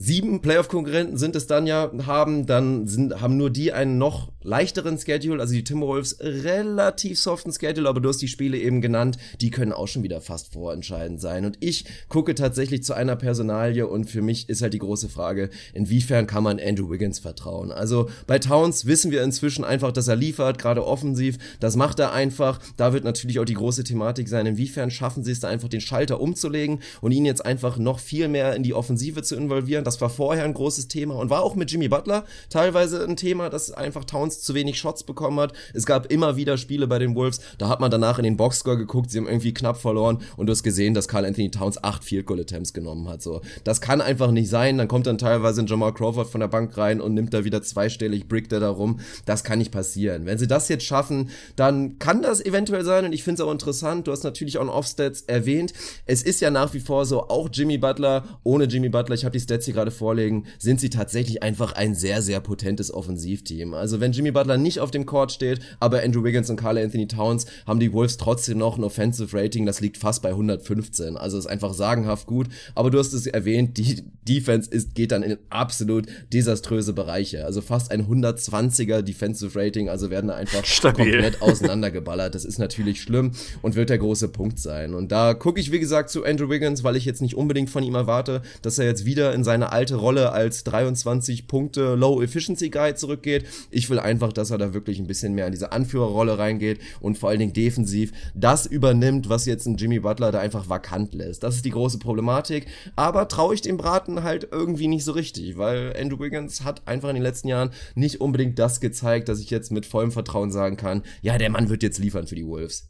sieben 0.00 0.40
Playoff-Konkurrenten 0.40 1.16
sind 1.16 1.34
es 1.34 1.48
dann 1.48 1.66
ja 1.66 1.90
haben, 2.06 2.46
dann 2.46 2.86
sind, 2.86 3.20
haben 3.20 3.36
nur 3.36 3.50
die 3.50 3.72
einen 3.72 3.98
noch 3.98 4.30
leichteren 4.42 4.96
Schedule, 4.96 5.40
also 5.40 5.52
die 5.52 5.64
Timberwolves 5.64 6.18
relativ 6.20 7.18
soften 7.18 7.52
Schedule, 7.52 7.88
aber 7.88 8.00
du 8.00 8.08
hast 8.08 8.22
die 8.22 8.28
Spiele 8.28 8.56
eben 8.56 8.80
genannt, 8.80 9.18
die 9.40 9.50
können 9.50 9.72
auch 9.72 9.88
schon 9.88 10.04
wieder 10.04 10.20
fast 10.20 10.52
vorentscheidend 10.52 11.20
sein. 11.20 11.44
Und 11.44 11.58
ich 11.60 11.84
gucke 12.08 12.36
tatsächlich 12.36 12.84
zu 12.84 12.94
einer 12.94 13.16
Personalie 13.16 13.86
und 13.86 14.04
für 14.04 14.22
mich 14.22 14.48
ist 14.48 14.62
halt 14.62 14.72
die 14.72 14.78
große 14.78 15.08
Frage, 15.08 15.50
inwiefern 15.74 16.28
kann 16.28 16.44
man 16.44 16.60
Andrew 16.60 16.88
Wiggins 16.90 17.18
vertrauen? 17.18 17.72
Also 17.72 18.08
bei 18.28 18.38
Towns 18.38 18.86
wissen 18.86 19.10
wir 19.10 19.24
inzwischen 19.24 19.64
einfach, 19.64 19.90
dass 19.90 20.06
er 20.06 20.16
liefert, 20.16 20.58
gerade 20.58 20.86
offensiv, 20.86 21.38
das 21.58 21.74
macht 21.74 21.98
er 21.98 22.12
einfach. 22.12 22.60
Da 22.76 22.92
wird 22.92 23.02
natürlich 23.02 23.40
auch 23.40 23.44
die 23.44 23.54
große 23.54 23.82
Thematik 23.82 24.28
sein, 24.28 24.46
inwiefern 24.46 24.92
schaffen 24.92 25.24
sie 25.24 25.32
es 25.32 25.40
da 25.40 25.48
einfach 25.48 25.68
den 25.68 25.80
Schalter 25.80 26.20
umzulegen 26.20 26.78
und 27.00 27.10
ihn 27.10 27.24
jetzt 27.24 27.44
einfach 27.44 27.78
noch 27.78 27.98
viel 27.98 28.28
mehr 28.28 28.54
in 28.54 28.62
die 28.62 28.74
Offensive 28.74 29.24
zu 29.24 29.34
involvieren 29.34 29.87
das 29.88 30.00
war 30.00 30.10
vorher 30.10 30.44
ein 30.44 30.54
großes 30.54 30.88
Thema 30.88 31.14
und 31.14 31.30
war 31.30 31.42
auch 31.42 31.54
mit 31.54 31.70
Jimmy 31.70 31.88
Butler 31.88 32.24
teilweise 32.50 33.02
ein 33.04 33.16
Thema, 33.16 33.48
dass 33.48 33.70
einfach 33.70 34.04
Towns 34.04 34.42
zu 34.42 34.54
wenig 34.54 34.78
Shots 34.78 35.02
bekommen 35.02 35.40
hat. 35.40 35.54
Es 35.72 35.86
gab 35.86 36.12
immer 36.12 36.36
wieder 36.36 36.58
Spiele 36.58 36.86
bei 36.86 36.98
den 36.98 37.14
Wolves, 37.14 37.40
da 37.56 37.68
hat 37.68 37.80
man 37.80 37.90
danach 37.90 38.18
in 38.18 38.24
den 38.24 38.36
Boxscore 38.36 38.76
geguckt, 38.76 39.10
sie 39.10 39.18
haben 39.18 39.26
irgendwie 39.26 39.54
knapp 39.54 39.78
verloren 39.78 40.18
und 40.36 40.46
du 40.46 40.50
hast 40.50 40.62
gesehen, 40.62 40.92
dass 40.92 41.08
Carl 41.08 41.24
Anthony 41.24 41.50
Towns 41.50 41.82
acht 41.82 42.04
Field 42.04 42.26
Goal 42.26 42.40
Attempts 42.40 42.74
genommen 42.74 43.08
hat. 43.08 43.22
So, 43.22 43.40
das 43.64 43.80
kann 43.80 44.02
einfach 44.02 44.30
nicht 44.30 44.50
sein. 44.50 44.76
Dann 44.76 44.88
kommt 44.88 45.06
dann 45.06 45.16
teilweise 45.16 45.62
ein 45.62 45.66
Jamal 45.66 45.94
Crawford 45.94 46.28
von 46.28 46.40
der 46.40 46.48
Bank 46.48 46.76
rein 46.76 47.00
und 47.00 47.14
nimmt 47.14 47.32
da 47.32 47.44
wieder 47.44 47.62
zweistellig, 47.62 48.28
brickt 48.28 48.52
da 48.52 48.68
rum. 48.68 49.00
Das 49.24 49.42
kann 49.42 49.58
nicht 49.58 49.72
passieren. 49.72 50.26
Wenn 50.26 50.36
sie 50.36 50.46
das 50.46 50.68
jetzt 50.68 50.84
schaffen, 50.84 51.30
dann 51.56 51.98
kann 51.98 52.20
das 52.20 52.44
eventuell 52.44 52.84
sein 52.84 53.06
und 53.06 53.12
ich 53.12 53.22
finde 53.22 53.42
es 53.42 53.48
auch 53.48 53.52
interessant. 53.52 54.06
Du 54.06 54.12
hast 54.12 54.24
natürlich 54.24 54.58
auch 54.58 54.62
ein 54.62 54.68
Offstats 54.68 55.22
erwähnt. 55.22 55.72
Es 56.04 56.22
ist 56.22 56.40
ja 56.40 56.50
nach 56.50 56.74
wie 56.74 56.80
vor 56.80 57.06
so, 57.06 57.28
auch 57.28 57.48
Jimmy 57.52 57.78
Butler, 57.78 58.24
ohne 58.44 58.64
Jimmy 58.64 58.90
Butler, 58.90 59.14
ich 59.14 59.24
habe 59.24 59.32
die 59.32 59.40
Stats 59.40 59.64
hier 59.64 59.74
gerade 59.78 59.90
vorlegen, 59.90 60.44
sind 60.58 60.80
sie 60.80 60.90
tatsächlich 60.90 61.42
einfach 61.42 61.72
ein 61.72 61.94
sehr, 61.94 62.20
sehr 62.20 62.40
potentes 62.40 62.92
Offensivteam. 62.92 63.74
Also 63.74 64.00
wenn 64.00 64.12
Jimmy 64.12 64.32
Butler 64.32 64.58
nicht 64.58 64.80
auf 64.80 64.90
dem 64.90 65.06
Court 65.06 65.30
steht, 65.32 65.60
aber 65.78 66.02
Andrew 66.02 66.24
Wiggins 66.24 66.50
und 66.50 66.56
Carl 66.56 66.78
Anthony 66.78 67.06
Towns 67.06 67.46
haben 67.66 67.78
die 67.80 67.92
Wolves 67.92 68.16
trotzdem 68.16 68.58
noch 68.58 68.76
ein 68.76 68.84
Offensive 68.84 69.36
Rating, 69.36 69.66
das 69.66 69.80
liegt 69.80 69.96
fast 69.96 70.22
bei 70.22 70.30
115. 70.30 71.16
Also 71.16 71.38
ist 71.38 71.46
einfach 71.46 71.72
sagenhaft 71.74 72.26
gut. 72.26 72.48
Aber 72.74 72.90
du 72.90 72.98
hast 72.98 73.12
es 73.12 73.26
erwähnt, 73.26 73.78
die 73.78 74.02
Defense 74.28 74.68
ist, 74.70 74.94
geht 74.94 75.12
dann 75.12 75.22
in 75.22 75.38
absolut 75.48 76.06
desaströse 76.32 76.92
Bereiche. 76.92 77.44
Also 77.44 77.60
fast 77.60 77.90
ein 77.92 78.06
120er 78.06 79.02
Defensive 79.02 79.58
Rating, 79.58 79.88
also 79.88 80.10
werden 80.10 80.28
da 80.28 80.34
einfach 80.34 80.64
Stabil. 80.64 81.12
komplett 81.12 81.40
auseinandergeballert. 81.40 82.34
Das 82.34 82.44
ist 82.44 82.58
natürlich 82.58 83.00
schlimm 83.00 83.32
und 83.62 83.76
wird 83.76 83.90
der 83.90 83.98
große 83.98 84.28
Punkt 84.28 84.58
sein. 84.58 84.94
Und 84.94 85.12
da 85.12 85.34
gucke 85.34 85.60
ich, 85.60 85.70
wie 85.70 85.78
gesagt, 85.78 86.10
zu 86.10 86.24
Andrew 86.24 86.50
Wiggins, 86.50 86.82
weil 86.82 86.96
ich 86.96 87.04
jetzt 87.04 87.22
nicht 87.22 87.36
unbedingt 87.36 87.70
von 87.70 87.84
ihm 87.84 87.94
erwarte, 87.94 88.42
dass 88.62 88.78
er 88.78 88.86
jetzt 88.86 89.04
wieder 89.04 89.32
in 89.34 89.44
seine 89.44 89.67
alte 89.72 89.96
Rolle 89.96 90.32
als 90.32 90.64
23 90.64 91.46
Punkte 91.46 91.94
Low 91.94 92.22
Efficiency 92.22 92.70
Guy 92.70 92.94
zurückgeht. 92.94 93.44
Ich 93.70 93.88
will 93.90 93.98
einfach, 93.98 94.32
dass 94.32 94.50
er 94.50 94.58
da 94.58 94.74
wirklich 94.74 94.98
ein 94.98 95.06
bisschen 95.06 95.34
mehr 95.34 95.46
in 95.46 95.52
diese 95.52 95.72
Anführerrolle 95.72 96.38
reingeht 96.38 96.80
und 97.00 97.18
vor 97.18 97.28
allen 97.28 97.38
Dingen 97.38 97.52
defensiv 97.52 98.12
das 98.34 98.66
übernimmt, 98.66 99.28
was 99.28 99.46
jetzt 99.46 99.66
ein 99.66 99.76
Jimmy 99.76 100.00
Butler 100.00 100.32
da 100.32 100.40
einfach 100.40 100.68
vakant 100.68 101.14
lässt. 101.14 101.42
Das 101.42 101.56
ist 101.56 101.64
die 101.64 101.70
große 101.70 101.98
Problematik. 101.98 102.66
Aber 102.96 103.28
traue 103.28 103.54
ich 103.54 103.60
dem 103.60 103.76
Braten 103.76 104.22
halt 104.22 104.48
irgendwie 104.50 104.88
nicht 104.88 105.04
so 105.04 105.12
richtig, 105.12 105.58
weil 105.58 105.94
Andrew 105.98 106.18
Wiggins 106.18 106.64
hat 106.64 106.86
einfach 106.86 107.08
in 107.08 107.14
den 107.14 107.22
letzten 107.22 107.48
Jahren 107.48 107.70
nicht 107.94 108.20
unbedingt 108.20 108.58
das 108.58 108.80
gezeigt, 108.80 109.28
dass 109.28 109.40
ich 109.40 109.50
jetzt 109.50 109.70
mit 109.70 109.86
vollem 109.86 110.12
Vertrauen 110.12 110.50
sagen 110.50 110.76
kann, 110.76 111.02
ja, 111.22 111.38
der 111.38 111.50
Mann 111.50 111.68
wird 111.68 111.82
jetzt 111.82 111.98
liefern 111.98 112.26
für 112.26 112.34
die 112.34 112.46
Wolves. 112.46 112.88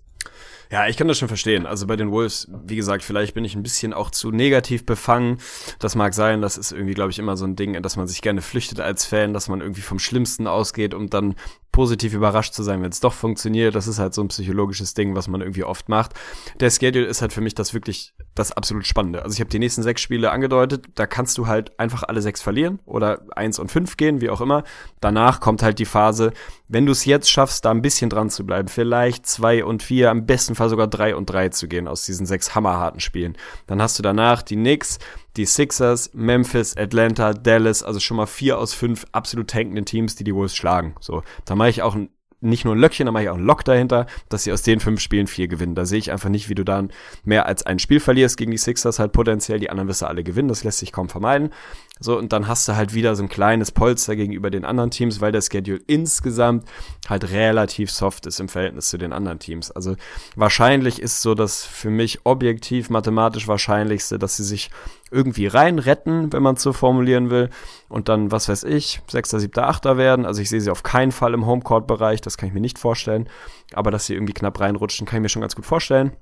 Ja, 0.70 0.86
ich 0.86 0.96
kann 0.96 1.08
das 1.08 1.18
schon 1.18 1.28
verstehen. 1.28 1.66
Also 1.66 1.86
bei 1.86 1.96
den 1.96 2.10
Wolves, 2.10 2.48
wie 2.64 2.76
gesagt, 2.76 3.02
vielleicht 3.02 3.34
bin 3.34 3.44
ich 3.44 3.54
ein 3.54 3.62
bisschen 3.62 3.94
auch 3.94 4.10
zu 4.10 4.30
negativ 4.30 4.84
befangen. 4.84 5.38
Das 5.78 5.94
mag 5.94 6.12
sein, 6.12 6.42
das 6.42 6.58
ist 6.58 6.72
irgendwie, 6.72 6.94
glaube 6.94 7.10
ich, 7.10 7.18
immer 7.18 7.36
so 7.36 7.46
ein 7.46 7.56
Ding, 7.56 7.80
dass 7.82 7.96
man 7.96 8.06
sich 8.06 8.20
gerne 8.20 8.42
flüchtet 8.42 8.80
als 8.80 9.06
Fan, 9.06 9.32
dass 9.32 9.48
man 9.48 9.60
irgendwie 9.60 9.80
vom 9.80 9.98
Schlimmsten 9.98 10.46
ausgeht, 10.46 10.92
um 10.92 11.08
dann 11.08 11.36
positiv 11.78 12.12
überrascht 12.12 12.54
zu 12.54 12.64
sein, 12.64 12.82
wenn 12.82 12.90
es 12.90 12.98
doch 12.98 13.12
funktioniert. 13.12 13.76
Das 13.76 13.86
ist 13.86 14.00
halt 14.00 14.12
so 14.12 14.20
ein 14.20 14.26
psychologisches 14.26 14.94
Ding, 14.94 15.14
was 15.14 15.28
man 15.28 15.42
irgendwie 15.42 15.62
oft 15.62 15.88
macht. 15.88 16.12
Der 16.58 16.70
Schedule 16.70 17.06
ist 17.06 17.22
halt 17.22 17.32
für 17.32 17.40
mich 17.40 17.54
das 17.54 17.72
wirklich 17.72 18.14
das 18.34 18.50
absolut 18.50 18.84
Spannende. 18.84 19.22
Also 19.22 19.34
ich 19.34 19.40
habe 19.40 19.48
die 19.48 19.60
nächsten 19.60 19.84
sechs 19.84 20.00
Spiele 20.00 20.32
angedeutet, 20.32 20.86
da 20.96 21.06
kannst 21.06 21.38
du 21.38 21.46
halt 21.46 21.78
einfach 21.78 22.02
alle 22.02 22.20
sechs 22.20 22.42
verlieren 22.42 22.80
oder 22.84 23.20
eins 23.36 23.60
und 23.60 23.70
fünf 23.70 23.96
gehen, 23.96 24.20
wie 24.20 24.28
auch 24.28 24.40
immer. 24.40 24.64
Danach 25.00 25.38
kommt 25.38 25.62
halt 25.62 25.78
die 25.78 25.84
Phase, 25.84 26.32
wenn 26.66 26.84
du 26.84 26.90
es 26.90 27.04
jetzt 27.04 27.30
schaffst, 27.30 27.64
da 27.64 27.70
ein 27.70 27.80
bisschen 27.80 28.10
dran 28.10 28.28
zu 28.28 28.44
bleiben, 28.44 28.66
vielleicht 28.66 29.26
zwei 29.26 29.64
und 29.64 29.80
vier, 29.80 30.10
am 30.10 30.26
besten 30.26 30.56
Fall 30.56 30.70
sogar 30.70 30.88
drei 30.88 31.14
und 31.14 31.30
drei 31.30 31.48
zu 31.50 31.68
gehen 31.68 31.86
aus 31.86 32.04
diesen 32.04 32.26
sechs 32.26 32.56
hammerharten 32.56 32.98
Spielen, 32.98 33.36
dann 33.68 33.80
hast 33.80 33.96
du 34.00 34.02
danach 34.02 34.42
die 34.42 34.56
Knicks, 34.56 34.98
die 35.36 35.46
Sixers, 35.46 36.10
Memphis, 36.14 36.76
Atlanta, 36.76 37.32
Dallas, 37.32 37.82
also 37.82 38.00
schon 38.00 38.16
mal 38.16 38.26
vier 38.26 38.58
aus 38.58 38.74
fünf 38.74 39.06
absolut 39.12 39.48
tankenden 39.48 39.84
Teams, 39.84 40.16
die 40.16 40.24
die 40.24 40.34
Wolves 40.34 40.56
schlagen. 40.56 40.94
So, 41.00 41.22
da 41.44 41.54
mache 41.54 41.70
ich 41.70 41.82
auch 41.82 41.94
ein 41.94 42.10
nicht 42.40 42.64
nur 42.64 42.74
ein 42.74 42.78
Löckchen, 42.78 43.06
da 43.06 43.12
mache 43.12 43.24
ich 43.24 43.28
auch 43.30 43.36
ein 43.36 43.44
Lock 43.44 43.64
dahinter, 43.64 44.06
dass 44.28 44.44
sie 44.44 44.52
aus 44.52 44.62
den 44.62 44.80
fünf 44.80 45.00
Spielen 45.00 45.26
vier 45.26 45.48
gewinnen. 45.48 45.74
Da 45.74 45.84
sehe 45.84 45.98
ich 45.98 46.12
einfach 46.12 46.28
nicht, 46.28 46.48
wie 46.48 46.54
du 46.54 46.64
dann 46.64 46.92
mehr 47.24 47.46
als 47.46 47.66
ein 47.66 47.78
Spiel 47.78 48.00
verlierst 48.00 48.36
gegen 48.36 48.52
die 48.52 48.58
Sixers 48.58 48.98
halt 48.98 49.12
potenziell. 49.12 49.58
Die 49.58 49.70
anderen 49.70 49.88
wirst 49.88 50.02
du 50.02 50.06
alle 50.06 50.22
gewinnen, 50.22 50.48
das 50.48 50.64
lässt 50.64 50.78
sich 50.78 50.92
kaum 50.92 51.08
vermeiden. 51.08 51.50
So, 52.00 52.16
und 52.18 52.32
dann 52.32 52.48
hast 52.48 52.68
du 52.68 52.76
halt 52.76 52.94
wieder 52.94 53.16
so 53.16 53.22
ein 53.22 53.28
kleines 53.28 53.72
Polster 53.72 54.16
gegenüber 54.16 54.50
den 54.50 54.64
anderen 54.64 54.90
Teams, 54.90 55.20
weil 55.20 55.32
der 55.32 55.42
Schedule 55.42 55.80
insgesamt 55.86 56.64
halt 57.08 57.30
relativ 57.30 57.90
soft 57.90 58.26
ist 58.26 58.40
im 58.40 58.48
Verhältnis 58.48 58.88
zu 58.88 58.98
den 58.98 59.12
anderen 59.12 59.38
Teams. 59.38 59.70
Also 59.70 59.96
wahrscheinlich 60.36 61.00
ist 61.00 61.22
so 61.22 61.34
das 61.34 61.64
für 61.64 61.90
mich 61.90 62.20
objektiv 62.24 62.90
mathematisch 62.90 63.48
wahrscheinlichste, 63.48 64.18
dass 64.18 64.36
sie 64.36 64.44
sich 64.44 64.70
irgendwie 65.10 65.46
rein 65.46 65.78
retten, 65.78 66.32
wenn 66.32 66.42
man 66.42 66.56
es 66.56 66.62
so 66.62 66.72
formulieren 66.72 67.30
will. 67.30 67.50
Und 67.88 68.08
dann, 68.08 68.30
was 68.30 68.48
weiß 68.48 68.64
ich, 68.64 69.00
Sechster, 69.08 69.40
Siebter, 69.40 69.68
Achter 69.68 69.96
werden. 69.96 70.26
Also 70.26 70.42
ich 70.42 70.48
sehe 70.48 70.60
sie 70.60 70.70
auf 70.70 70.82
keinen 70.82 71.12
Fall 71.12 71.34
im 71.34 71.46
Homecourt-Bereich, 71.46 72.20
das 72.20 72.36
kann 72.36 72.48
ich 72.48 72.54
mir 72.54 72.60
nicht 72.60 72.78
vorstellen. 72.78 73.28
Aber 73.72 73.90
dass 73.90 74.06
sie 74.06 74.14
irgendwie 74.14 74.34
knapp 74.34 74.60
reinrutschen, 74.60 75.06
kann 75.06 75.18
ich 75.18 75.22
mir 75.22 75.28
schon 75.28 75.42
ganz 75.42 75.56
gut 75.56 75.66
vorstellen. 75.66 76.12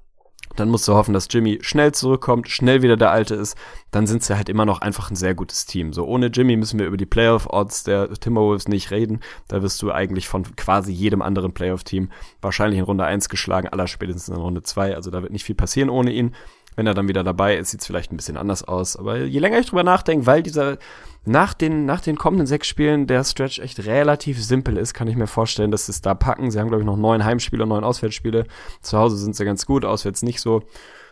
Dann 0.55 0.69
musst 0.69 0.87
du 0.89 0.95
hoffen, 0.95 1.13
dass 1.13 1.29
Jimmy 1.31 1.59
schnell 1.63 1.93
zurückkommt, 1.93 2.49
schnell 2.49 2.83
wieder 2.83 2.97
der 2.97 3.11
Alte 3.11 3.35
ist. 3.35 3.57
Dann 3.91 4.07
sind 4.07 4.23
sie 4.23 4.37
halt 4.37 4.49
immer 4.49 4.65
noch 4.65 4.81
einfach 4.81 5.11
ein 5.11 5.17
sehr 5.17 5.35
gutes 5.35 5.67
Team. 5.67 5.93
So 5.93 6.07
ohne 6.07 6.27
Jimmy 6.27 6.57
müssen 6.57 6.79
wir 6.79 6.87
über 6.87 6.97
die 6.97 7.07
Playoff-Odds 7.07 7.85
der 7.85 8.09
Timberwolves 8.11 8.69
nicht 8.69 8.91
reden. 8.91 9.21
Da 9.49 9.63
wirst 9.63 9.83
du 9.83 9.93
eigentlich 9.93 10.29
von 10.29 10.45
quasi 10.57 10.93
jedem 10.93 11.23
anderen 11.23 11.53
Playoff-Team 11.53 12.11
wahrscheinlich 12.41 12.79
in 12.79 12.85
Runde 12.85 13.05
1 13.05 13.29
geschlagen, 13.29 13.69
aller 13.69 13.87
spätestens 13.87 14.29
in 14.29 14.41
Runde 14.41 14.63
2. 14.63 14.95
Also 14.95 15.11
da 15.11 15.23
wird 15.23 15.33
nicht 15.33 15.45
viel 15.45 15.55
passieren 15.55 15.91
ohne 15.91 16.13
ihn. 16.13 16.35
Wenn 16.77 16.87
er 16.87 16.95
dann 16.95 17.09
wieder 17.09 17.25
dabei 17.25 17.57
ist, 17.57 17.71
sieht 17.71 17.81
es 17.81 17.87
vielleicht 17.87 18.13
ein 18.13 18.17
bisschen 18.17 18.37
anders 18.37 18.63
aus. 18.63 18.97
Aber 18.97 19.19
je 19.19 19.39
länger 19.39 19.59
ich 19.59 19.67
drüber 19.67 19.83
nachdenke, 19.83 20.27
weil 20.27 20.43
dieser 20.43 20.79
nach 21.25 21.55
den, 21.55 21.87
nach 21.87 22.01
den 22.01 22.17
kommenden 22.17 22.47
sechs 22.47 22.69
Spielen 22.69 23.07
der 23.07 23.25
Stretch 23.25 23.59
echt 23.59 23.85
relativ 23.85 24.43
simpel 24.43 24.77
ist, 24.77 24.95
kann 24.95 25.09
ich 25.09 25.17
mir 25.17 25.27
vorstellen, 25.27 25.73
dass 25.73 25.87
sie 25.87 25.93
es 25.93 26.01
da 26.01 26.15
packen. 26.15 26.51
Sie 26.51 26.61
haben, 26.61 26.69
glaube 26.69 26.83
ich, 26.83 26.87
noch 26.87 26.97
neun 26.97 27.25
Heimspiele 27.25 27.67
neun 27.67 27.83
Auswärtsspiele. 27.83 28.47
Zu 28.81 28.99
Hause 28.99 29.17
sind 29.17 29.35
sie 29.35 29.45
ganz 29.45 29.67
gut, 29.67 29.85
auswärts 29.85 30.23
nicht 30.23 30.41
so. 30.41 30.63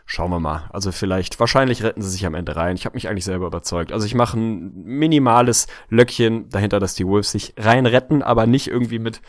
Schauen 0.07 0.31
wir 0.31 0.39
mal. 0.39 0.69
Also 0.71 0.93
vielleicht, 0.93 1.41
wahrscheinlich 1.41 1.83
retten 1.83 2.03
sie 2.03 2.11
sich 2.11 2.27
am 2.27 2.35
Ende 2.35 2.55
rein. 2.55 2.77
Ich 2.77 2.85
habe 2.85 2.95
mich 2.95 3.09
eigentlich 3.09 3.25
selber 3.25 3.47
überzeugt. 3.47 3.91
Also 3.91 4.07
ich 4.07 4.15
mache 4.15 4.39
ein 4.39 4.85
minimales 4.85 5.67
Löckchen 5.89 6.49
dahinter, 6.51 6.79
dass 6.79 6.95
die 6.95 7.07
Wolves 7.07 7.33
sich 7.33 7.55
rein 7.59 7.87
retten, 7.87 8.23
aber 8.23 8.47
nicht 8.47 8.69
irgendwie 8.69 8.99
mit 8.99 9.23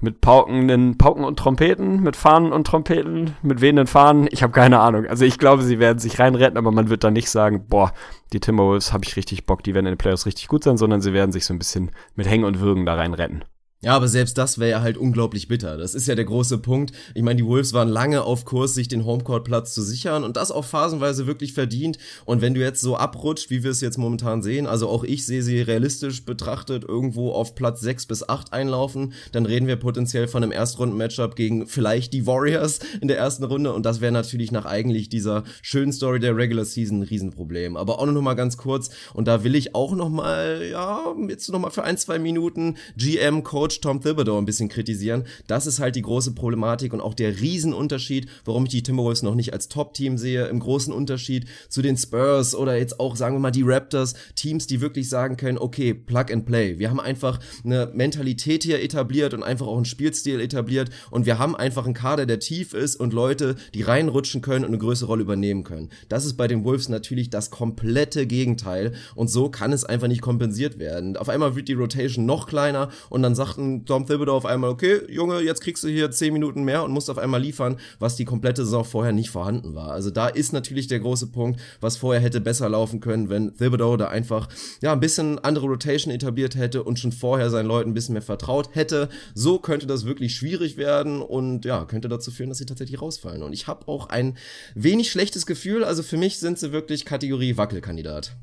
mit 0.00 0.20
Pauken, 0.20 0.98
Pauken 0.98 1.24
und 1.24 1.38
Trompeten, 1.38 2.02
mit 2.02 2.16
Fahnen 2.16 2.52
und 2.52 2.66
Trompeten, 2.66 3.36
mit 3.42 3.60
wehenden 3.60 3.86
Fahnen. 3.86 4.28
Ich 4.30 4.42
habe 4.42 4.52
keine 4.52 4.80
Ahnung. 4.80 5.06
Also 5.06 5.24
ich 5.24 5.38
glaube, 5.38 5.62
sie 5.62 5.78
werden 5.78 5.98
sich 5.98 6.18
reinretten, 6.18 6.58
aber 6.58 6.72
man 6.72 6.90
wird 6.90 7.04
da 7.04 7.10
nicht 7.10 7.30
sagen, 7.30 7.66
boah, 7.68 7.92
die 8.32 8.40
Timberwolves 8.40 8.92
habe 8.92 9.04
ich 9.04 9.16
richtig 9.16 9.46
Bock, 9.46 9.62
die 9.62 9.74
werden 9.74 9.86
in 9.86 9.92
den 9.92 9.98
Playoffs 9.98 10.26
richtig 10.26 10.48
gut 10.48 10.64
sein, 10.64 10.76
sondern 10.76 11.00
sie 11.00 11.12
werden 11.12 11.32
sich 11.32 11.44
so 11.46 11.54
ein 11.54 11.58
bisschen 11.58 11.90
mit 12.16 12.28
Hängen 12.28 12.44
und 12.44 12.60
Würgen 12.60 12.86
da 12.86 12.94
reinretten. 12.94 13.44
Ja, 13.84 13.94
aber 13.96 14.08
selbst 14.08 14.38
das 14.38 14.58
wäre 14.58 14.70
ja 14.70 14.80
halt 14.80 14.96
unglaublich 14.96 15.46
bitter. 15.46 15.76
Das 15.76 15.94
ist 15.94 16.08
ja 16.08 16.14
der 16.14 16.24
große 16.24 16.56
Punkt. 16.56 16.92
Ich 17.14 17.22
meine, 17.22 17.36
die 17.36 17.44
Wolves 17.44 17.74
waren 17.74 17.90
lange 17.90 18.22
auf 18.22 18.46
Kurs, 18.46 18.72
sich 18.72 18.88
den 18.88 19.04
Homecourt-Platz 19.04 19.74
zu 19.74 19.82
sichern 19.82 20.24
und 20.24 20.38
das 20.38 20.50
auch 20.50 20.64
phasenweise 20.64 21.26
wirklich 21.26 21.52
verdient. 21.52 21.98
Und 22.24 22.40
wenn 22.40 22.54
du 22.54 22.62
jetzt 22.62 22.80
so 22.80 22.96
abrutscht, 22.96 23.50
wie 23.50 23.62
wir 23.62 23.70
es 23.70 23.82
jetzt 23.82 23.98
momentan 23.98 24.42
sehen, 24.42 24.66
also 24.66 24.88
auch 24.88 25.04
ich 25.04 25.26
sehe 25.26 25.42
sie 25.42 25.60
realistisch 25.60 26.24
betrachtet 26.24 26.82
irgendwo 26.82 27.32
auf 27.32 27.54
Platz 27.54 27.82
6 27.82 28.06
bis 28.06 28.26
8 28.26 28.54
einlaufen, 28.54 29.12
dann 29.32 29.44
reden 29.44 29.66
wir 29.66 29.76
potenziell 29.76 30.28
von 30.28 30.42
einem 30.42 30.52
Erstrunden-Matchup 30.52 31.36
gegen 31.36 31.66
vielleicht 31.66 32.14
die 32.14 32.26
Warriors 32.26 32.78
in 33.02 33.08
der 33.08 33.18
ersten 33.18 33.44
Runde 33.44 33.74
und 33.74 33.84
das 33.84 34.00
wäre 34.00 34.12
natürlich 34.12 34.50
nach 34.50 34.64
eigentlich 34.64 35.10
dieser 35.10 35.44
schönen 35.60 35.92
Story 35.92 36.20
der 36.20 36.34
Regular 36.34 36.64
Season 36.64 37.00
ein 37.00 37.02
Riesenproblem. 37.02 37.76
Aber 37.76 37.98
auch 37.98 38.06
noch 38.06 38.22
mal 38.22 38.32
ganz 38.32 38.56
kurz 38.56 38.88
und 39.12 39.28
da 39.28 39.44
will 39.44 39.54
ich 39.54 39.74
auch 39.74 39.94
noch 39.94 40.08
mal, 40.08 40.66
ja, 40.70 41.14
jetzt 41.28 41.50
noch 41.50 41.58
mal 41.58 41.68
für 41.68 41.84
ein, 41.84 41.98
zwei 41.98 42.18
Minuten 42.18 42.78
GM, 42.96 43.42
Coach, 43.42 43.73
Coach 43.74 43.80
Tom 43.80 44.00
Thibodeau 44.00 44.38
ein 44.38 44.44
bisschen 44.44 44.68
kritisieren. 44.68 45.24
Das 45.46 45.66
ist 45.66 45.80
halt 45.80 45.96
die 45.96 46.02
große 46.02 46.32
Problematik 46.32 46.92
und 46.92 47.00
auch 47.00 47.14
der 47.14 47.40
Riesenunterschied, 47.40 48.28
warum 48.44 48.64
ich 48.64 48.70
die 48.70 48.82
Timberwolves 48.82 49.22
noch 49.22 49.34
nicht 49.34 49.52
als 49.52 49.68
Top-Team 49.68 50.18
sehe, 50.18 50.46
im 50.46 50.60
großen 50.60 50.92
Unterschied 50.92 51.46
zu 51.68 51.82
den 51.82 51.96
Spurs 51.96 52.54
oder 52.54 52.76
jetzt 52.76 53.00
auch, 53.00 53.16
sagen 53.16 53.34
wir 53.34 53.40
mal, 53.40 53.50
die 53.50 53.62
Raptors, 53.62 54.14
Teams, 54.36 54.66
die 54.66 54.80
wirklich 54.80 55.08
sagen 55.08 55.36
können, 55.36 55.58
okay, 55.58 55.94
Plug 55.94 56.26
and 56.30 56.46
Play. 56.46 56.78
Wir 56.78 56.90
haben 56.90 57.00
einfach 57.00 57.40
eine 57.64 57.90
Mentalität 57.92 58.62
hier 58.62 58.82
etabliert 58.82 59.34
und 59.34 59.42
einfach 59.42 59.66
auch 59.66 59.76
einen 59.76 59.84
Spielstil 59.84 60.40
etabliert 60.40 60.90
und 61.10 61.26
wir 61.26 61.38
haben 61.38 61.56
einfach 61.56 61.84
einen 61.84 61.94
Kader, 61.94 62.26
der 62.26 62.38
tief 62.38 62.74
ist 62.74 62.96
und 62.96 63.12
Leute, 63.12 63.56
die 63.74 63.82
reinrutschen 63.82 64.40
können 64.40 64.64
und 64.64 64.70
eine 64.70 64.78
größere 64.78 65.08
Rolle 65.08 65.22
übernehmen 65.22 65.64
können. 65.64 65.90
Das 66.08 66.24
ist 66.24 66.36
bei 66.36 66.46
den 66.46 66.64
Wolves 66.64 66.88
natürlich 66.88 67.30
das 67.30 67.50
komplette 67.50 68.26
Gegenteil 68.26 68.92
und 69.14 69.28
so 69.28 69.48
kann 69.48 69.72
es 69.72 69.84
einfach 69.84 70.08
nicht 70.08 70.22
kompensiert 70.22 70.78
werden. 70.78 71.16
Auf 71.16 71.28
einmal 71.28 71.56
wird 71.56 71.68
die 71.68 71.74
Rotation 71.74 72.26
noch 72.26 72.46
kleiner 72.46 72.90
und 73.10 73.22
dann 73.22 73.34
sagt 73.34 73.53
ein 73.56 73.84
Tom 73.84 74.06
Thibodeau 74.06 74.36
auf 74.36 74.46
einmal, 74.46 74.70
okay, 74.70 75.00
Junge, 75.08 75.40
jetzt 75.40 75.60
kriegst 75.60 75.84
du 75.84 75.88
hier 75.88 76.10
zehn 76.10 76.32
Minuten 76.32 76.64
mehr 76.64 76.84
und 76.84 76.92
musst 76.92 77.10
auf 77.10 77.18
einmal 77.18 77.40
liefern, 77.40 77.76
was 77.98 78.16
die 78.16 78.24
komplette 78.24 78.64
Saison 78.64 78.84
vorher 78.84 79.12
nicht 79.12 79.30
vorhanden 79.30 79.74
war. 79.74 79.90
Also 79.90 80.10
da 80.10 80.28
ist 80.28 80.52
natürlich 80.52 80.86
der 80.86 81.00
große 81.00 81.28
Punkt, 81.28 81.60
was 81.80 81.96
vorher 81.96 82.22
hätte 82.22 82.40
besser 82.40 82.68
laufen 82.68 83.00
können, 83.00 83.28
wenn 83.28 83.56
Thibodeau 83.56 83.96
da 83.96 84.08
einfach, 84.08 84.48
ja, 84.82 84.92
ein 84.92 85.00
bisschen 85.00 85.38
andere 85.38 85.66
Rotation 85.66 86.12
etabliert 86.12 86.56
hätte 86.56 86.82
und 86.82 86.98
schon 86.98 87.12
vorher 87.12 87.50
seinen 87.50 87.66
Leuten 87.66 87.90
ein 87.90 87.94
bisschen 87.94 88.14
mehr 88.14 88.22
vertraut 88.22 88.70
hätte. 88.72 89.08
So 89.34 89.58
könnte 89.58 89.86
das 89.86 90.04
wirklich 90.04 90.34
schwierig 90.34 90.76
werden 90.76 91.22
und 91.22 91.64
ja, 91.64 91.84
könnte 91.84 92.08
dazu 92.08 92.30
führen, 92.30 92.48
dass 92.48 92.58
sie 92.58 92.66
tatsächlich 92.66 93.00
rausfallen. 93.00 93.42
Und 93.42 93.52
ich 93.52 93.66
habe 93.66 93.88
auch 93.88 94.08
ein 94.08 94.36
wenig 94.74 95.10
schlechtes 95.10 95.46
Gefühl. 95.46 95.84
Also 95.84 96.02
für 96.02 96.16
mich 96.16 96.38
sind 96.38 96.58
sie 96.58 96.72
wirklich 96.72 97.04
Kategorie 97.04 97.56
Wackelkandidat. 97.56 98.36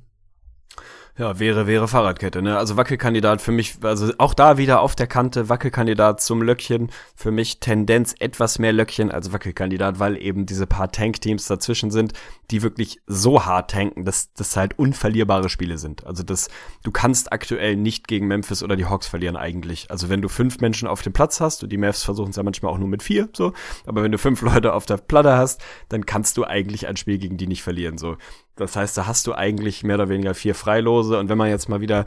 Ja, 1.18 1.40
wäre, 1.40 1.68
wäre 1.68 1.90
Fahrradkette, 1.90 2.42
ne? 2.42 2.58
Also 2.58 2.78
Wackelkandidat 2.78 3.42
für 3.42 3.52
mich, 3.52 3.76
also 3.82 4.14
auch 4.18 4.34
da 4.34 4.58
wieder 4.58 4.80
auf 4.80 4.96
der 4.96 5.08
Kante, 5.08 5.50
Wackelkandidat 5.50 6.22
zum 6.22 6.42
Löckchen. 6.42 6.90
Für 7.16 7.32
mich 7.32 7.60
Tendenz 7.60 8.16
etwas 8.20 8.60
mehr 8.60 8.72
Löckchen 8.72 9.12
als 9.12 9.34
Wackelkandidat, 9.34 10.00
weil 10.00 10.16
eben 10.16 10.46
diese 10.46 10.68
paar 10.68 10.90
Tankteams 10.90 11.48
dazwischen 11.48 11.92
sind, 11.92 12.14
die 12.50 12.62
wirklich 12.62 13.02
so 13.08 13.46
hart 13.46 13.72
tanken, 13.72 14.06
dass 14.06 14.34
das 14.34 14.56
halt 14.56 14.80
unverlierbare 14.80 15.50
Spiele 15.50 15.78
sind. 15.78 16.06
Also 16.08 16.24
das, 16.24 16.50
du 16.84 16.92
kannst 16.92 17.34
aktuell 17.34 17.76
nicht 17.76 18.08
gegen 18.08 18.28
Memphis 18.28 18.64
oder 18.64 18.78
die 18.78 18.86
Hawks 18.86 19.08
verlieren 19.08 19.36
eigentlich. 19.36 19.92
Also 19.92 20.08
wenn 20.08 20.22
du 20.22 20.30
fünf 20.30 20.60
Menschen 20.60 20.88
auf 20.88 21.02
dem 21.02 21.12
Platz 21.12 21.42
hast, 21.42 21.62
und 21.62 21.72
die 21.72 21.78
Mavs 21.78 22.04
versuchen 22.04 22.30
es 22.30 22.38
ja 22.38 22.44
manchmal 22.44 22.72
auch 22.72 22.78
nur 22.78 22.88
mit 22.88 23.04
vier, 23.04 23.28
so, 23.34 23.52
aber 23.86 24.02
wenn 24.02 24.14
du 24.14 24.18
fünf 24.18 24.42
Leute 24.42 24.74
auf 24.74 24.86
der 24.86 24.98
Platte 24.98 25.36
hast, 25.36 25.62
dann 25.90 26.06
kannst 26.06 26.38
du 26.38 26.46
eigentlich 26.46 26.88
ein 26.88 26.96
Spiel 26.96 27.18
gegen 27.18 27.36
die 27.36 27.48
nicht 27.48 27.64
verlieren, 27.64 27.98
so. 27.98 28.16
Das 28.62 28.76
heißt, 28.76 28.98
da 28.98 29.08
hast 29.08 29.26
du 29.28 29.34
eigentlich 29.34 29.84
mehr 29.84 29.96
oder 29.96 30.10
weniger 30.10 30.36
vier 30.36 30.54
Freilose. 30.54 31.11
Und 31.20 31.30
wenn 31.30 31.38
man 31.38 31.50
jetzt 31.50 31.70
mal 31.70 31.82
wieder 31.82 32.06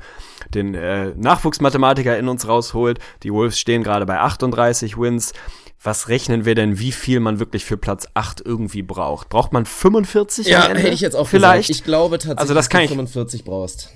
den 0.53 0.75
äh, 0.75 1.13
Nachwuchsmathematiker 1.17 2.19
in 2.19 2.29
uns 2.29 2.47
rausholt, 2.47 2.99
die 3.23 3.33
Wolves 3.33 3.59
stehen 3.59 3.83
gerade 3.83 4.07
bei 4.07 4.19
38 4.19 4.99
Wins. 4.99 5.33
Was 5.83 6.09
rechnen 6.09 6.47
wir 6.47 6.55
denn, 6.55 6.79
wie 6.79 6.93
viel 6.93 7.21
man 7.21 7.39
wirklich 7.39 7.67
für 7.67 7.77
Platz 7.77 8.07
8 8.15 8.41
irgendwie 8.45 8.83
braucht? 8.83 9.29
Braucht 9.29 9.53
man 9.53 9.67
45? 9.67 10.47
Ja, 10.47 10.69
hätte 10.69 10.89
ich 10.89 11.01
jetzt 11.01 11.15
auch 11.15 11.29
vielleicht. 11.29 11.69
Gesagt. 11.69 11.81
Ich 11.81 11.85
glaube 11.85 12.17
tatsächlich, 12.17 12.41
also 12.41 12.55
das 12.55 12.71
kann 12.71 12.81
dass 12.81 12.89
du 12.89 12.95
45 12.95 13.45
brauchst. 13.45 13.91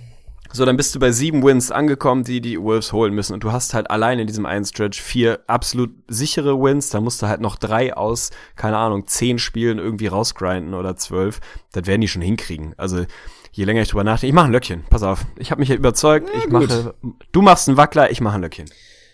So, 0.51 0.65
dann 0.65 0.79
bist 0.79 0.95
du 0.95 0.99
bei 0.99 1.13
sieben 1.13 1.45
Wins 1.45 1.71
angekommen, 1.71 2.25
die 2.25 2.41
die 2.41 2.61
Wolves 2.61 2.93
holen 2.93 3.15
müssen. 3.15 3.35
Und 3.35 3.45
du 3.45 3.53
hast 3.53 3.75
halt 3.75 3.91
allein 3.91 4.19
in 4.19 4.27
diesem 4.27 4.47
einen 4.47 4.65
Stretch 4.65 5.01
vier 5.01 5.41
absolut 5.47 5.91
sichere 6.09 6.59
Wins. 6.59 6.89
Da 6.89 7.01
musst 7.01 7.21
du 7.21 7.27
halt 7.27 7.43
noch 7.43 7.57
drei 7.57 7.95
aus, 7.95 8.31
keine 8.57 8.79
Ahnung, 8.79 9.07
zehn 9.07 9.39
Spielen 9.39 9.79
irgendwie 9.79 10.07
rausgrinden 10.07 10.73
oder 10.73 10.97
zwölf. 10.97 11.41
Das 11.73 11.87
werden 11.87 12.01
die 12.01 12.09
schon 12.09 12.23
hinkriegen. 12.23 12.73
Also, 12.79 13.05
je 13.53 13.65
länger 13.65 13.83
ich 13.83 13.89
drüber 13.89 14.05
nachdenke, 14.05 14.29
ich 14.29 14.35
mache 14.35 14.47
ein 14.47 14.53
Löckchen. 14.53 14.85
Pass 14.91 15.03
auf. 15.03 15.25
Ich 15.37 15.51
habe 15.51 15.61
mich 15.61 15.69
ja 15.69 15.75
überzeugt. 15.77 16.29
Ja, 16.29 16.39
ich 16.39 16.45
gut. 16.45 16.69
mache, 16.69 16.95
du 17.33 17.43
machst 17.43 17.69
einen 17.69 17.77
Wackler, 17.77 18.11
ich 18.11 18.21
mache 18.21 18.37
ein 18.37 18.43
Löckchen. 18.43 18.71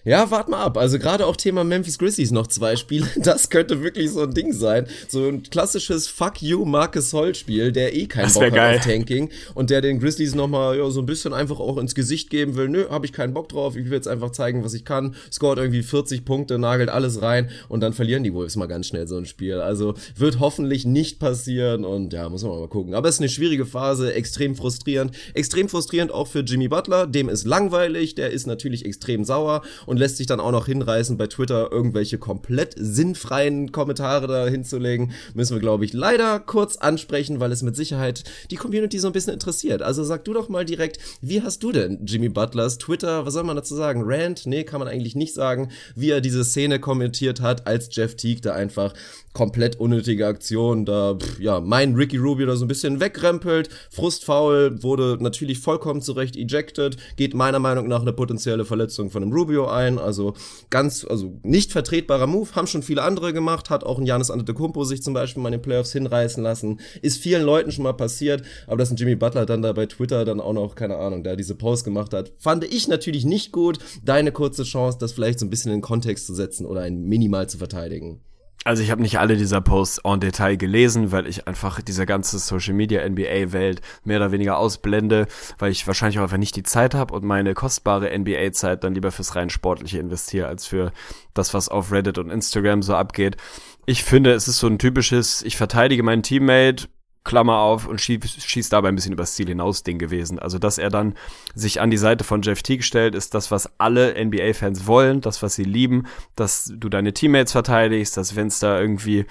Ja, 0.06 0.30
wart 0.30 0.50
mal 0.50 0.62
ab. 0.62 0.76
Also 0.76 0.98
gerade 0.98 1.26
auch 1.26 1.34
Thema 1.34 1.64
Memphis 1.64 1.98
Grizzlies 1.98 2.30
noch 2.30 2.46
zwei 2.46 2.76
Spiele. 2.76 3.06
Das 3.24 3.48
könnte 3.48 3.82
wirklich 3.82 4.10
so 4.10 4.22
ein 4.22 4.34
Ding 4.34 4.52
sein. 4.52 4.86
So 5.08 5.26
ein 5.28 5.42
klassisches 5.44 6.08
Fuck 6.08 6.42
you 6.42 6.66
Marcus 6.66 7.12
Holt 7.14 7.38
Spiel, 7.38 7.72
der 7.72 7.94
eh 7.94 8.06
keinen 8.06 8.30
Bock 8.32 8.44
hat 8.44 8.54
geil. 8.54 8.78
auf 8.78 8.84
Tanking 8.84 9.30
und 9.54 9.70
der 9.70 9.80
den 9.80 9.98
Grizzlies 9.98 10.34
nochmal 10.34 10.76
ja, 10.76 10.90
so 10.90 11.00
ein 11.00 11.06
bisschen 11.06 11.32
einfach 11.32 11.58
auch 11.58 11.78
ins 11.78 11.94
Gesicht 11.94 12.28
geben 12.28 12.54
will. 12.56 12.68
Nö, 12.68 12.86
habe 12.90 13.06
ich 13.06 13.14
keinen 13.14 13.32
Bock 13.32 13.48
drauf. 13.48 13.76
Ich 13.76 13.86
will 13.86 13.94
jetzt 13.94 14.06
einfach 14.06 14.30
zeigen, 14.30 14.62
was 14.62 14.74
ich 14.74 14.84
kann. 14.84 15.14
Scored 15.32 15.58
irgendwie 15.58 15.82
40 15.82 16.26
Punkte, 16.26 16.58
nagelt 16.58 16.90
alles 16.90 17.22
rein 17.22 17.48
und 17.68 17.80
dann 17.80 17.94
verlieren 17.94 18.24
die 18.24 18.34
Wolves 18.34 18.56
mal 18.56 18.66
ganz 18.66 18.88
schnell 18.88 19.08
so 19.08 19.16
ein 19.16 19.24
Spiel. 19.24 19.60
Also 19.60 19.94
wird 20.16 20.38
hoffentlich 20.38 20.84
nicht 20.84 21.18
passieren 21.18 21.86
und 21.86 22.12
ja, 22.12 22.28
muss 22.28 22.42
man 22.42 22.52
mal 22.58 22.68
gucken. 22.68 22.94
Aber 22.94 23.08
es 23.08 23.14
ist 23.16 23.20
eine 23.20 23.30
schwierige 23.30 23.64
Phase, 23.64 24.12
extrem 24.12 24.54
frustrierend. 24.54 25.12
Extrem 25.32 25.70
frustrierend 25.70 26.12
auch 26.12 26.26
für 26.28 26.40
Jimmy 26.40 26.68
Butler. 26.68 27.06
Dem 27.06 27.30
ist 27.30 27.46
langweilig, 27.46 28.14
der 28.14 28.30
ist 28.30 28.46
natürlich 28.46 28.84
extrem 28.84 29.24
sauer 29.24 29.62
und 29.86 29.93
und 29.94 29.98
lässt 29.98 30.16
sich 30.16 30.26
dann 30.26 30.40
auch 30.40 30.50
noch 30.50 30.66
hinreißen, 30.66 31.16
bei 31.16 31.28
Twitter 31.28 31.70
irgendwelche 31.70 32.18
komplett 32.18 32.74
sinnfreien 32.76 33.70
Kommentare 33.70 34.26
da 34.26 34.48
hinzulegen. 34.48 35.12
Müssen 35.34 35.54
wir, 35.54 35.60
glaube 35.60 35.84
ich, 35.84 35.92
leider 35.92 36.40
kurz 36.40 36.76
ansprechen, 36.76 37.38
weil 37.38 37.52
es 37.52 37.62
mit 37.62 37.76
Sicherheit 37.76 38.24
die 38.50 38.56
Community 38.56 38.98
so 38.98 39.06
ein 39.06 39.12
bisschen 39.12 39.34
interessiert. 39.34 39.82
Also 39.82 40.02
sag 40.02 40.24
du 40.24 40.32
doch 40.32 40.48
mal 40.48 40.64
direkt, 40.64 40.98
wie 41.20 41.42
hast 41.42 41.62
du 41.62 41.70
denn 41.70 42.04
Jimmy 42.04 42.28
Butlers 42.28 42.78
Twitter, 42.78 43.24
was 43.24 43.34
soll 43.34 43.44
man 43.44 43.54
dazu 43.54 43.76
sagen? 43.76 44.02
Rant? 44.04 44.46
Nee, 44.46 44.64
kann 44.64 44.80
man 44.80 44.88
eigentlich 44.88 45.14
nicht 45.14 45.32
sagen, 45.32 45.70
wie 45.94 46.10
er 46.10 46.20
diese 46.20 46.44
Szene 46.44 46.80
kommentiert 46.80 47.40
hat, 47.40 47.68
als 47.68 47.88
Jeff 47.92 48.16
Teague 48.16 48.40
da 48.40 48.52
einfach 48.52 48.94
komplett 49.34 49.80
unnötige 49.80 50.26
Aktion, 50.28 50.86
da, 50.86 51.16
pff, 51.16 51.40
ja, 51.40 51.60
mein 51.60 51.94
Ricky 51.96 52.16
Rubio 52.16 52.46
da 52.46 52.54
so 52.54 52.64
ein 52.64 52.68
bisschen 52.68 53.00
wegrempelt, 53.00 53.68
frustfaul, 53.90 54.82
wurde 54.82 55.18
natürlich 55.20 55.58
vollkommen 55.58 56.00
zurecht 56.00 56.36
ejected, 56.36 56.96
geht 57.16 57.34
meiner 57.34 57.58
Meinung 57.58 57.88
nach 57.88 58.00
eine 58.00 58.12
potenzielle 58.12 58.64
Verletzung 58.64 59.10
von 59.10 59.24
einem 59.24 59.32
Rubio 59.32 59.66
ein, 59.66 59.98
also 59.98 60.34
ganz, 60.70 61.04
also 61.04 61.36
nicht 61.42 61.72
vertretbarer 61.72 62.28
Move, 62.28 62.54
haben 62.54 62.68
schon 62.68 62.84
viele 62.84 63.02
andere 63.02 63.32
gemacht, 63.32 63.70
hat 63.70 63.82
auch 63.82 63.98
ein 63.98 64.06
Janis 64.06 64.30
Antetokounmpo 64.30 64.84
sich 64.84 65.02
zum 65.02 65.14
Beispiel 65.14 65.42
mal 65.42 65.48
in 65.48 65.58
den 65.58 65.62
Playoffs 65.62 65.92
hinreißen 65.92 66.42
lassen, 66.42 66.78
ist 67.02 67.20
vielen 67.20 67.42
Leuten 67.42 67.72
schon 67.72 67.82
mal 67.82 67.92
passiert, 67.92 68.42
aber 68.68 68.76
dass 68.76 68.92
ein 68.92 68.96
Jimmy 68.96 69.16
Butler 69.16 69.46
dann 69.46 69.62
da 69.62 69.72
bei 69.72 69.86
Twitter 69.86 70.24
dann 70.24 70.40
auch 70.40 70.52
noch, 70.52 70.76
keine 70.76 70.96
Ahnung, 70.96 71.24
da 71.24 71.34
diese 71.34 71.56
Post 71.56 71.84
gemacht 71.84 72.14
hat, 72.14 72.32
fand 72.38 72.62
ich 72.62 72.86
natürlich 72.86 73.24
nicht 73.24 73.50
gut, 73.50 73.78
deine 74.04 74.30
kurze 74.30 74.62
Chance, 74.62 74.98
das 75.00 75.10
vielleicht 75.10 75.40
so 75.40 75.46
ein 75.46 75.50
bisschen 75.50 75.72
in 75.72 75.78
den 75.78 75.82
Kontext 75.82 76.28
zu 76.28 76.34
setzen 76.34 76.66
oder 76.66 76.82
ein 76.82 77.02
minimal 77.02 77.48
zu 77.48 77.58
verteidigen. 77.58 78.20
Also 78.66 78.82
ich 78.82 78.90
habe 78.90 79.02
nicht 79.02 79.18
alle 79.18 79.36
dieser 79.36 79.60
Posts 79.60 80.00
en 80.04 80.20
Detail 80.20 80.56
gelesen, 80.56 81.12
weil 81.12 81.26
ich 81.26 81.46
einfach 81.46 81.82
diese 81.82 82.06
ganze 82.06 82.38
Social 82.38 82.72
Media 82.72 83.06
NBA 83.06 83.52
Welt 83.52 83.82
mehr 84.04 84.16
oder 84.16 84.32
weniger 84.32 84.56
ausblende, 84.56 85.26
weil 85.58 85.70
ich 85.70 85.86
wahrscheinlich 85.86 86.18
auch 86.18 86.22
einfach 86.22 86.38
nicht 86.38 86.56
die 86.56 86.62
Zeit 86.62 86.94
habe 86.94 87.12
und 87.12 87.24
meine 87.24 87.52
kostbare 87.52 88.18
NBA 88.18 88.52
Zeit 88.52 88.82
dann 88.82 88.94
lieber 88.94 89.12
fürs 89.12 89.36
rein 89.36 89.50
sportliche 89.50 89.98
investiere 89.98 90.46
als 90.48 90.66
für 90.66 90.92
das, 91.34 91.52
was 91.52 91.68
auf 91.68 91.92
Reddit 91.92 92.16
und 92.16 92.30
Instagram 92.30 92.82
so 92.82 92.94
abgeht. 92.94 93.36
Ich 93.84 94.02
finde, 94.02 94.32
es 94.32 94.48
ist 94.48 94.60
so 94.60 94.66
ein 94.66 94.78
typisches, 94.78 95.42
ich 95.42 95.58
verteidige 95.58 96.02
meinen 96.02 96.22
Teammate, 96.22 96.88
Klammer 97.24 97.56
auf 97.56 97.86
und 97.86 98.00
schießt, 98.00 98.42
schießt 98.42 98.72
dabei 98.72 98.88
ein 98.88 98.94
bisschen 98.94 99.14
übers 99.14 99.34
Ziel 99.34 99.48
hinaus 99.48 99.82
Ding 99.82 99.98
gewesen. 99.98 100.38
Also, 100.38 100.58
dass 100.58 100.76
er 100.76 100.90
dann 100.90 101.14
sich 101.54 101.80
an 101.80 101.90
die 101.90 101.96
Seite 101.96 102.22
von 102.22 102.42
Jeff 102.42 102.62
Teague 102.62 102.82
stellt, 102.82 103.14
ist 103.14 103.34
das, 103.34 103.50
was 103.50 103.70
alle 103.78 104.14
NBA-Fans 104.22 104.86
wollen, 104.86 105.22
das, 105.22 105.42
was 105.42 105.54
sie 105.54 105.64
lieben, 105.64 106.06
dass 106.36 106.70
du 106.76 106.88
deine 106.90 107.14
Teammates 107.14 107.52
verteidigst, 107.52 108.16
dass 108.16 108.36
wenn 108.36 108.48
es 108.48 108.58
da 108.58 108.78
irgendwie 108.78 109.24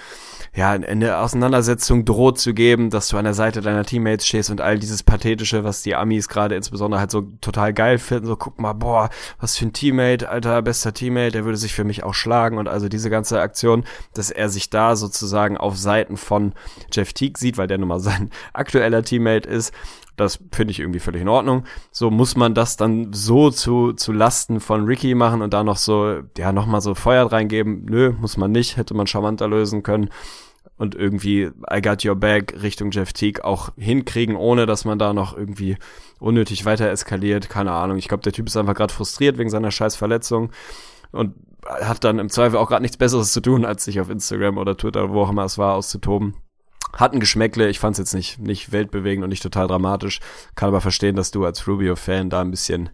ja, 0.56 0.70
eine 0.72 1.18
Auseinandersetzung 1.18 2.06
droht 2.06 2.38
zu 2.38 2.54
geben, 2.54 2.92
dass 2.92 3.08
du 3.08 3.18
an 3.18 3.24
der 3.24 3.34
Seite 3.34 3.62
deiner 3.62 3.86
Teammates 3.86 4.28
stehst 4.28 4.52
und 4.52 4.62
all 4.62 4.78
dieses 4.78 5.02
Pathetische, 5.02 5.64
was 5.64 5.82
die 5.82 5.96
Amis 5.96 6.30
gerade 6.30 6.56
insbesondere 6.56 7.00
halt 7.00 7.10
so 7.10 7.22
total 7.42 7.74
geil 7.74 7.98
finden, 7.98 8.28
so 8.28 8.36
guck 8.36 8.60
mal, 8.60 8.74
boah, 8.74 9.10
was 9.40 9.58
für 9.58 9.66
ein 9.66 9.74
Teammate, 9.74 10.30
alter, 10.30 10.62
bester 10.62 10.94
Teammate, 10.94 11.32
der 11.32 11.46
würde 11.46 11.58
sich 11.58 11.74
für 11.74 11.84
mich 11.84 12.04
auch 12.04 12.14
schlagen 12.14 12.60
und 12.60 12.68
also 12.68 12.88
diese 12.88 13.10
ganze 13.10 13.42
Aktion, 13.42 13.84
dass 14.14 14.30
er 14.30 14.50
sich 14.50 14.70
da 14.70 14.96
sozusagen 14.96 15.58
auf 15.58 15.76
Seiten 15.76 16.18
von 16.18 16.54
Jeff 16.92 17.14
Teague 17.14 17.40
sieht, 17.40 17.58
weil 17.58 17.68
der 17.68 17.80
nun 17.80 17.88
mal 17.88 18.00
sein 18.00 18.30
aktueller 18.54 19.02
Teammate 19.02 19.50
ist, 19.50 19.74
das 20.16 20.40
finde 20.52 20.72
ich 20.72 20.80
irgendwie 20.80 21.00
völlig 21.00 21.22
in 21.22 21.30
Ordnung. 21.30 21.64
So 21.92 22.12
muss 22.12 22.36
man 22.36 22.54
das 22.54 22.78
dann 22.78 23.14
so 23.14 23.50
zu, 23.50 23.94
zu 23.94 24.12
Lasten 24.12 24.60
von 24.60 24.86
Ricky 24.86 25.16
machen 25.16 25.42
und 25.42 25.54
da 25.54 25.64
noch 25.64 25.78
so, 25.78 26.20
ja, 26.38 26.52
nochmal 26.52 26.82
so 26.82 26.94
Feuer 26.94 27.32
reingeben. 27.32 27.86
Nö, 27.86 28.14
muss 28.20 28.38
man 28.38 28.52
nicht, 28.52 28.78
hätte 28.78 28.94
man 28.94 29.08
charmanter 29.08 29.48
lösen 29.48 29.82
können. 29.82 30.10
Und 30.78 30.96
irgendwie 30.96 31.52
I 31.72 31.82
got 31.82 32.04
your 32.06 32.16
back 32.16 32.56
Richtung 32.62 32.92
Jeff 32.92 33.14
Teague 33.14 33.44
auch 33.44 33.70
hinkriegen, 33.78 34.36
ohne 34.36 34.66
dass 34.66 34.86
man 34.86 35.00
da 35.00 35.14
noch 35.14 35.38
irgendwie 35.38 35.78
unnötig 36.20 36.66
weiter 36.66 36.90
eskaliert. 36.90 37.50
Keine 37.50 37.72
Ahnung. 37.72 37.98
Ich 37.98 38.08
glaube, 38.08 38.24
der 38.24 38.34
Typ 38.34 38.48
ist 38.48 38.58
einfach 38.58 38.76
gerade 38.76 38.94
frustriert 38.94 39.38
wegen 39.38 39.50
seiner 39.50 39.72
scheiß 39.72 39.96
Verletzung 39.96 40.52
und 41.12 41.36
hat 41.66 42.04
dann 42.04 42.20
im 42.20 42.30
Zweifel 42.30 42.58
auch 42.58 42.68
gerade 42.68 42.82
nichts 42.82 42.98
Besseres 42.98 43.32
zu 43.32 43.42
tun, 43.42 43.66
als 43.66 43.86
sich 43.86 44.00
auf 44.00 44.10
Instagram 44.10 44.58
oder 44.58 44.76
Twitter, 44.76 45.12
wo 45.12 45.22
auch 45.22 45.30
immer 45.30 45.46
es 45.46 45.58
war, 45.58 45.76
auszutoben. 45.76 46.36
Hat 46.94 47.14
ein 47.14 47.20
Geschmäckle, 47.20 47.70
ich 47.70 47.80
fand 47.80 47.94
es 47.94 48.00
jetzt 48.00 48.14
nicht, 48.14 48.40
nicht 48.40 48.72
weltbewegend 48.72 49.24
und 49.24 49.30
nicht 49.30 49.42
total 49.42 49.68
dramatisch. 49.68 50.20
Kann 50.56 50.68
aber 50.68 50.82
verstehen, 50.82 51.16
dass 51.16 51.32
du 51.32 51.46
als 51.46 51.68
Rubio-Fan 51.68 52.30
da 52.30 52.42
ein 52.42 52.52
bisschen, 52.52 52.90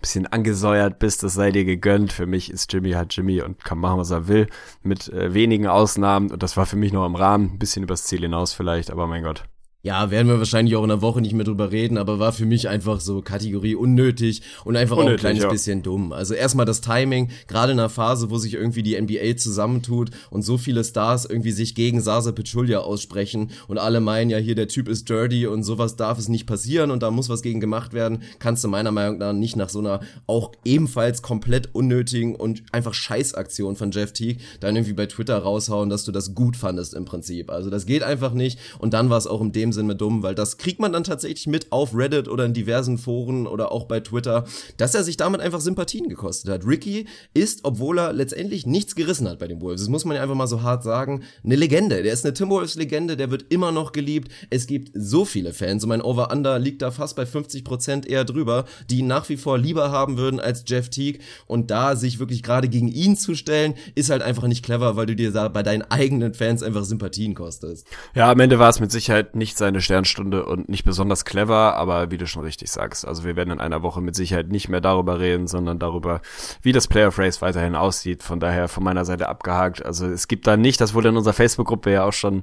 bisschen 0.00 0.26
angesäuert 0.26 0.98
bist, 0.98 1.22
das 1.22 1.34
sei 1.34 1.50
dir 1.50 1.64
gegönnt. 1.64 2.12
Für 2.12 2.26
mich 2.26 2.50
ist 2.50 2.72
Jimmy 2.72 2.92
halt 2.92 3.14
Jimmy 3.14 3.40
und 3.42 3.64
kann 3.64 3.78
machen, 3.78 3.98
was 3.98 4.10
er 4.10 4.28
will, 4.28 4.48
mit 4.82 5.08
äh, 5.08 5.34
wenigen 5.34 5.66
Ausnahmen. 5.66 6.30
Und 6.30 6.42
das 6.42 6.56
war 6.56 6.66
für 6.66 6.76
mich 6.76 6.92
noch 6.92 7.06
im 7.06 7.14
Rahmen, 7.14 7.52
ein 7.54 7.58
bisschen 7.58 7.82
übers 7.82 8.04
Ziel 8.04 8.20
hinaus 8.20 8.52
vielleicht, 8.52 8.90
aber 8.90 9.06
mein 9.06 9.22
Gott. 9.22 9.44
Ja, 9.88 10.10
werden 10.10 10.28
wir 10.28 10.38
wahrscheinlich 10.38 10.76
auch 10.76 10.82
in 10.82 10.90
der 10.90 11.00
Woche 11.00 11.22
nicht 11.22 11.32
mehr 11.32 11.46
drüber 11.46 11.72
reden, 11.72 11.96
aber 11.96 12.18
war 12.18 12.34
für 12.34 12.44
mich 12.44 12.68
einfach 12.68 13.00
so 13.00 13.22
Kategorie 13.22 13.74
unnötig 13.74 14.42
und 14.66 14.76
einfach 14.76 14.98
unnötig, 14.98 15.08
auch 15.08 15.16
ein 15.16 15.20
kleines 15.20 15.42
ja. 15.44 15.48
bisschen 15.48 15.82
dumm. 15.82 16.12
Also 16.12 16.34
erstmal 16.34 16.66
das 16.66 16.82
Timing, 16.82 17.30
gerade 17.46 17.72
in 17.72 17.78
einer 17.78 17.88
Phase, 17.88 18.28
wo 18.28 18.36
sich 18.36 18.52
irgendwie 18.52 18.82
die 18.82 19.00
NBA 19.00 19.38
zusammentut 19.38 20.10
und 20.28 20.42
so 20.42 20.58
viele 20.58 20.84
Stars 20.84 21.24
irgendwie 21.24 21.52
sich 21.52 21.74
gegen 21.74 22.02
Sasa 22.02 22.32
Pachulia 22.32 22.80
aussprechen 22.80 23.50
und 23.66 23.78
alle 23.78 24.00
meinen 24.00 24.28
ja 24.28 24.36
hier, 24.36 24.54
der 24.54 24.68
Typ 24.68 24.88
ist 24.88 25.08
dirty 25.08 25.46
und 25.46 25.62
sowas 25.62 25.96
darf 25.96 26.18
es 26.18 26.28
nicht 26.28 26.46
passieren 26.46 26.90
und 26.90 27.02
da 27.02 27.10
muss 27.10 27.30
was 27.30 27.40
gegen 27.40 27.58
gemacht 27.58 27.94
werden, 27.94 28.20
kannst 28.40 28.62
du 28.64 28.68
meiner 28.68 28.90
Meinung 28.90 29.16
nach 29.16 29.32
nicht 29.32 29.56
nach 29.56 29.70
so 29.70 29.78
einer 29.78 30.00
auch 30.26 30.52
ebenfalls 30.66 31.22
komplett 31.22 31.74
unnötigen 31.74 32.34
und 32.34 32.62
einfach 32.72 32.92
Scheißaktion 32.92 33.74
von 33.74 33.90
Jeff 33.90 34.12
Teague 34.12 34.42
dann 34.60 34.76
irgendwie 34.76 34.92
bei 34.92 35.06
Twitter 35.06 35.38
raushauen, 35.38 35.88
dass 35.88 36.04
du 36.04 36.12
das 36.12 36.34
gut 36.34 36.58
fandest 36.58 36.92
im 36.92 37.06
Prinzip. 37.06 37.48
Also 37.50 37.70
das 37.70 37.86
geht 37.86 38.02
einfach 38.02 38.34
nicht 38.34 38.58
und 38.80 38.92
dann 38.92 39.08
war 39.08 39.16
es 39.16 39.26
auch 39.26 39.40
in 39.40 39.52
dem 39.52 39.72
Sinne 39.78 39.96
dumm, 39.96 40.22
weil 40.22 40.34
das 40.34 40.58
kriegt 40.58 40.80
man 40.80 40.92
dann 40.92 41.04
tatsächlich 41.04 41.46
mit 41.46 41.70
auf 41.70 41.94
Reddit 41.94 42.28
oder 42.28 42.44
in 42.44 42.52
diversen 42.52 42.98
Foren 42.98 43.46
oder 43.46 43.70
auch 43.72 43.84
bei 43.84 44.00
Twitter, 44.00 44.44
dass 44.76 44.94
er 44.94 45.04
sich 45.04 45.16
damit 45.16 45.40
einfach 45.40 45.60
Sympathien 45.60 46.08
gekostet 46.08 46.50
hat. 46.50 46.66
Ricky 46.66 47.06
ist, 47.34 47.60
obwohl 47.62 47.98
er 47.98 48.12
letztendlich 48.12 48.66
nichts 48.66 48.94
gerissen 48.94 49.28
hat 49.28 49.38
bei 49.38 49.46
den 49.46 49.60
Wolves, 49.60 49.82
das 49.82 49.88
muss 49.88 50.04
man 50.04 50.16
ja 50.16 50.22
einfach 50.22 50.34
mal 50.34 50.46
so 50.46 50.62
hart 50.62 50.82
sagen, 50.82 51.22
eine 51.44 51.56
Legende. 51.56 52.02
Der 52.02 52.12
ist 52.12 52.24
eine 52.24 52.34
Timberwolves-Legende, 52.34 53.16
der 53.16 53.30
wird 53.30 53.46
immer 53.50 53.72
noch 53.72 53.92
geliebt. 53.92 54.32
Es 54.50 54.66
gibt 54.66 54.90
so 54.94 55.24
viele 55.24 55.52
Fans 55.52 55.84
und 55.84 55.90
mein 55.90 56.02
Over-Under 56.02 56.58
liegt 56.58 56.82
da 56.82 56.90
fast 56.90 57.16
bei 57.16 57.24
50% 57.24 58.06
eher 58.06 58.24
drüber, 58.24 58.64
die 58.90 58.98
ihn 58.98 59.06
nach 59.06 59.28
wie 59.28 59.36
vor 59.36 59.58
lieber 59.58 59.90
haben 59.90 60.16
würden 60.16 60.40
als 60.40 60.64
Jeff 60.66 60.88
Teague 60.88 61.20
und 61.46 61.70
da 61.70 61.94
sich 61.94 62.18
wirklich 62.18 62.42
gerade 62.42 62.68
gegen 62.68 62.88
ihn 62.88 63.16
zu 63.16 63.34
stellen, 63.34 63.74
ist 63.94 64.10
halt 64.10 64.22
einfach 64.22 64.46
nicht 64.46 64.64
clever, 64.64 64.96
weil 64.96 65.06
du 65.06 65.14
dir 65.14 65.32
da 65.32 65.48
bei 65.48 65.62
deinen 65.62 65.82
eigenen 65.82 66.34
Fans 66.34 66.62
einfach 66.62 66.84
Sympathien 66.84 67.34
kostest. 67.34 67.86
Ja, 68.14 68.30
am 68.30 68.40
Ende 68.40 68.58
war 68.58 68.70
es 68.70 68.80
mit 68.80 68.90
Sicherheit 68.90 69.36
nicht 69.36 69.57
seine 69.58 69.80
Sternstunde 69.80 70.46
und 70.46 70.68
nicht 70.68 70.84
besonders 70.84 71.24
clever, 71.24 71.76
aber 71.76 72.10
wie 72.10 72.18
du 72.18 72.26
schon 72.26 72.42
richtig 72.42 72.70
sagst, 72.70 73.06
also 73.06 73.24
wir 73.24 73.36
werden 73.36 73.50
in 73.50 73.60
einer 73.60 73.82
Woche 73.82 74.00
mit 74.00 74.14
Sicherheit 74.14 74.48
nicht 74.48 74.68
mehr 74.68 74.80
darüber 74.80 75.20
reden, 75.20 75.46
sondern 75.46 75.78
darüber, 75.78 76.20
wie 76.62 76.72
das 76.72 76.88
Playoff 76.88 77.18
Race 77.18 77.42
weiterhin 77.42 77.74
aussieht. 77.74 78.22
Von 78.22 78.40
daher 78.40 78.68
von 78.68 78.84
meiner 78.84 79.04
Seite 79.04 79.28
abgehakt. 79.28 79.84
Also 79.84 80.06
es 80.06 80.28
gibt 80.28 80.46
da 80.46 80.56
nicht, 80.56 80.80
das 80.80 80.94
wurde 80.94 81.08
in 81.08 81.16
unserer 81.16 81.34
Facebook-Gruppe 81.34 81.92
ja 81.92 82.04
auch 82.04 82.12
schon 82.12 82.42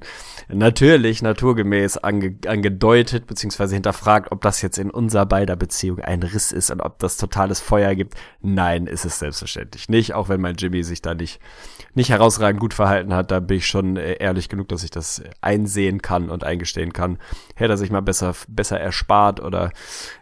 natürlich 0.50 1.22
naturgemäß 1.22 1.98
ange, 1.98 2.36
angedeutet 2.48 3.28
beziehungsweise 3.28 3.76
hinterfragt, 3.76 4.32
ob 4.32 4.42
das 4.42 4.62
jetzt 4.62 4.78
in 4.78 4.92
unserer 4.92 5.26
beider 5.26 5.56
Beziehung 5.56 6.00
ein 6.00 6.24
Riss 6.24 6.52
ist 6.52 6.72
und 6.72 6.82
ob 6.82 7.00
das 7.00 7.18
totales 7.18 7.60
Feuer 7.60 7.96
gibt. 7.96 8.16
Nein, 8.42 8.88
ist 8.88 9.06
es 9.06 9.20
selbstverständlich 9.20 9.90
nicht, 9.90 10.14
auch 10.14 10.30
wenn 10.30 10.42
mein 10.42 10.56
Jimmy 10.56 10.84
sich 10.84 11.02
da 11.02 11.14
nicht, 11.16 11.40
nicht 11.96 12.10
herausragend 12.10 12.60
gut 12.60 12.74
verhalten 12.74 13.14
hat. 13.14 13.32
Da 13.32 13.40
bin 13.40 13.58
ich 13.58 13.68
schon 13.68 13.98
äh, 13.98 14.14
ehrlich 14.14 14.50
genug, 14.50 14.68
dass 14.68 14.84
ich 14.84 14.92
das 14.92 15.24
einsehen 15.42 16.02
kann 16.02 16.30
und 16.30 16.44
eingestehen 16.44 16.94
kann 16.94 17.18
hätte 17.56 17.74
er 17.74 17.78
sich 17.78 17.92
mal 17.92 18.02
besser, 18.02 18.34
besser 18.48 18.80
erspart 18.80 19.40
oder 19.40 19.72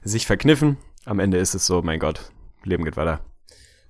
sich 0.04 0.26
verkniffen. 0.26 0.78
Am 1.06 1.20
Ende 1.20 1.38
ist 1.38 1.54
es 1.54 1.66
so, 1.66 1.82
mein 1.82 2.00
Gott, 2.00 2.32
Leben 2.64 2.86
geht 2.86 2.98
weiter. 2.98 3.20